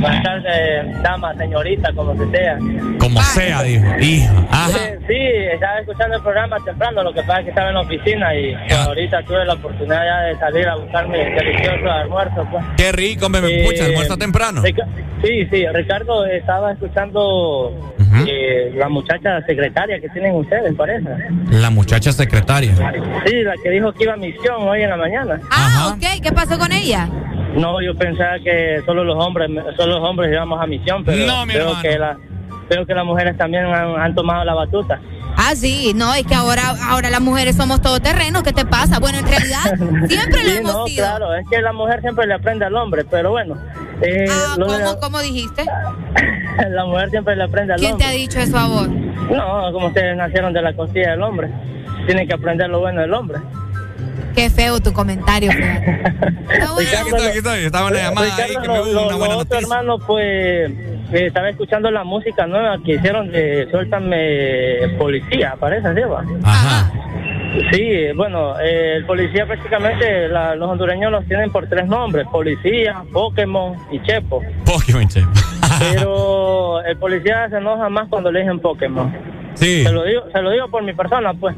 [0.00, 2.56] buenas tardes, dama, señorita, como se sea.
[3.00, 3.84] Como sea, dijo.
[4.00, 4.32] Hija.
[4.50, 4.70] Ajá.
[4.78, 5.16] Eh, sí,
[5.52, 8.54] estaba escuchando el programa temprano, lo que pasa es que estaba en la oficina y
[8.68, 12.46] pues, ahorita tuve la oportunidad ya de salir a buscar mi delicioso almuerzo.
[12.52, 12.64] Pues.
[12.76, 14.62] Qué rico, me, me Eh, escucha, almuerza temprano.
[14.62, 14.86] Rica-
[15.24, 17.93] Sí, sí, Ricardo, estaba escuchando
[18.44, 21.08] eh, la muchacha secretaria que tienen ustedes, parece.
[21.50, 22.74] La muchacha secretaria.
[23.26, 25.40] Sí, la que dijo que iba a misión hoy en la mañana.
[25.50, 26.22] Ah, ok.
[26.22, 27.08] ¿Qué pasó con ella?
[27.56, 31.46] No, yo pensaba que solo los hombres, solo los hombres íbamos a misión, pero No,
[31.46, 31.82] mi veo hermano.
[31.82, 32.16] que la,
[32.68, 35.00] veo que las mujeres también han, han tomado la batuta.
[35.36, 38.42] Ah, sí, no, es que ahora, ahora las mujeres somos todoterreno.
[38.44, 39.00] ¿Qué te pasa?
[39.00, 39.62] Bueno, en realidad
[40.08, 41.04] siempre lo Sí, hemos no, sido.
[41.04, 43.56] claro, es que la mujer siempre le aprende al hombre, pero bueno.
[44.00, 45.64] eh, Ah, lo de ¿cómo, la, cómo dijiste?
[46.70, 48.06] la mujer siempre le aprende al ¿Quién te hombre.
[48.08, 48.88] ha dicho eso a vos?
[48.88, 51.48] No, como ustedes nacieron de la costilla del hombre,
[52.06, 53.38] tienen que aprender lo bueno del hombre.
[54.34, 56.02] Qué feo tu comentario, fíjate.
[56.50, 56.90] Está bueno.
[56.90, 57.58] Aquí estoy, aquí estoy.
[57.60, 59.56] Estaba en la llamada ahí Ricardo, que me lo- hubo lo- una buena lo otro,
[59.56, 59.58] noticia.
[59.76, 60.70] hermano, pues
[61.12, 66.00] eh, estaba escuchando la música nueva que hicieron de Suéltame Policía, parece, ¿sí?
[66.00, 66.24] va?
[66.42, 66.92] Ajá.
[67.72, 73.02] Sí, bueno, eh, el policía prácticamente la- los hondureños los tienen por tres nombres, policía,
[73.12, 74.42] Pokémon y Chepo.
[74.64, 75.22] Pokémon, che.
[75.78, 79.12] Pero el policía se enoja más cuando le dicen Pokémon.
[79.54, 79.84] Sí.
[79.84, 81.54] Se lo digo, se lo digo por mi persona, pues.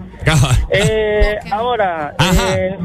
[0.71, 2.15] Eh, ahora,
[2.45, 2.77] eh,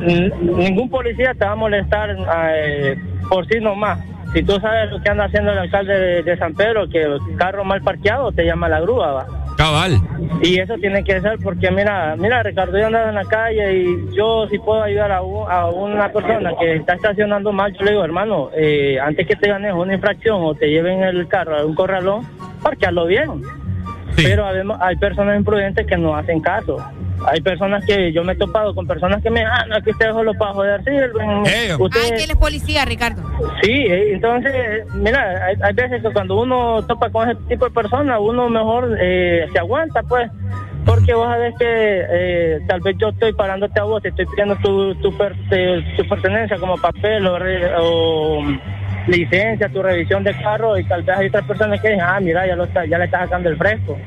[0.00, 2.16] ningún policía te va a molestar
[2.54, 2.96] eh,
[3.28, 3.98] por sí nomás.
[4.34, 7.18] Si tú sabes lo que anda haciendo el alcalde de, de San Pedro, que el
[7.36, 9.26] carro mal parqueado te llama la grúa, va.
[9.56, 9.98] Cabal.
[10.42, 14.14] Y eso tiene que ser porque, mira, mira, Ricardo, yo ando en la calle y
[14.16, 17.92] yo si puedo ayudar a, un- a una persona que está estacionando mal, yo le
[17.92, 21.64] digo, hermano, eh, antes que te ganes una infracción o te lleven el carro a
[21.66, 22.26] un corralón,
[22.62, 23.42] parquearlo bien.
[24.16, 26.78] Pero además hay personas imprudentes que no hacen caso.
[27.26, 30.10] Hay personas que yo me he topado con personas que me ah, no, que usted
[30.12, 33.22] solo para joder, sí, el- usted, Ay, que él es policía, Ricardo.
[33.62, 34.52] Sí, eh, entonces,
[34.94, 38.96] mira, hay, hay veces que cuando uno topa con ese tipo de personas, uno mejor
[39.00, 40.30] eh, se aguanta, pues,
[40.84, 41.66] porque vos sabés que
[42.10, 45.82] eh, tal vez yo estoy parándote a vos, te estoy pidiendo tu, tu, per- te-
[45.96, 47.36] tu pertenencia como papel o,
[47.80, 48.42] o
[49.06, 52.46] licencia, tu revisión de carro, y tal vez hay otras personas que dicen, ah, mira,
[52.46, 53.98] ya, lo está, ya le está sacando el fresco.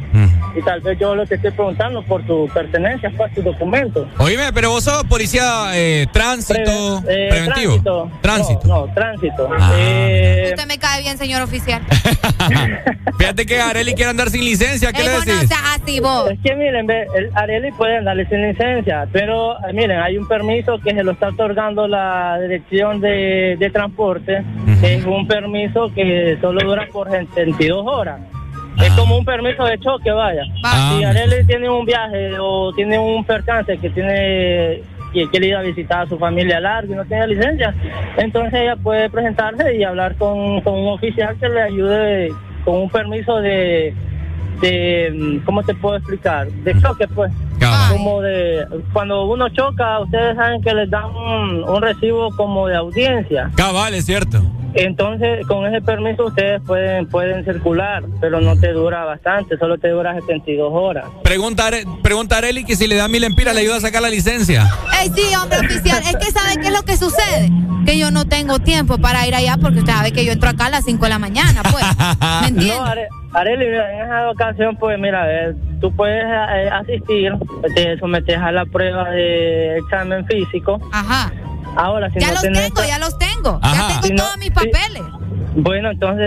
[0.58, 4.08] Y tal vez yo lo que estoy preguntando por tu pertenencia, por tu documento.
[4.20, 8.10] Oíme, pero vos sos policía eh, tránsito Eh, preventivo.
[8.22, 8.62] Tránsito.
[8.66, 9.50] No, no, tránsito.
[9.60, 9.74] Ah.
[9.76, 11.82] Eh, Usted me cae bien, señor oficial.
[13.18, 14.92] Fíjate que Areli quiere andar sin licencia.
[14.94, 15.50] ¿Qué Ey, le vos no decís?
[15.50, 16.32] seas así, vos.
[16.32, 20.28] Es que miren, ve, el Areli puede darle sin licencia, pero eh, miren, hay un
[20.28, 24.44] permiso que se lo está otorgando la Dirección de, de Transporte,
[24.82, 28.20] que es un permiso que solo dura por 72 horas.
[28.84, 30.44] Es como un permiso de choque, vaya.
[30.64, 30.94] Ah.
[30.98, 34.82] Si Areli tiene un viaje o tiene un percance que tiene
[35.14, 37.74] que quiere ir a visitar a su familia largo y no tiene licencia,
[38.18, 42.32] entonces ella puede presentarse y hablar con, con un oficial que le ayude
[42.66, 43.94] con un permiso de,
[44.60, 46.48] de mm, ¿cómo te puedo explicar?
[46.48, 47.32] De choque, pues.
[47.92, 52.76] Como de, cuando uno choca, ustedes saben que les dan un, un recibo como de
[52.76, 53.50] audiencia.
[53.56, 54.42] Cabal, es cierto.
[54.78, 59.88] Entonces, con ese permiso ustedes pueden pueden circular, pero no te dura bastante, solo te
[59.90, 61.06] dura 72 horas.
[61.24, 61.70] Pregunta,
[62.04, 64.68] pregunta a Areli que si le da mil empiras le ayuda a sacar la licencia.
[65.02, 66.02] Ey, sí, hombre oficial.
[66.04, 67.50] Es que ¿sabe qué es lo que sucede?
[67.86, 70.66] Que yo no tengo tiempo para ir allá porque usted sabe que yo entro acá
[70.66, 71.86] a las 5 de la mañana, pues.
[72.42, 72.76] ¿Me entiende?
[72.76, 77.34] No, Are- Areli, mira, en esa ocasión, pues mira, eh, tú puedes eh, asistir,
[77.76, 80.80] te sometes a la prueba de examen físico.
[80.92, 81.32] Ajá.
[81.78, 83.60] Ahora, si Ya no los tenés- tengo, ya los tengo.
[83.62, 83.76] Ajá.
[83.76, 85.04] Ya tengo Si no- todos mis papeles.
[85.58, 86.24] Bueno, entonces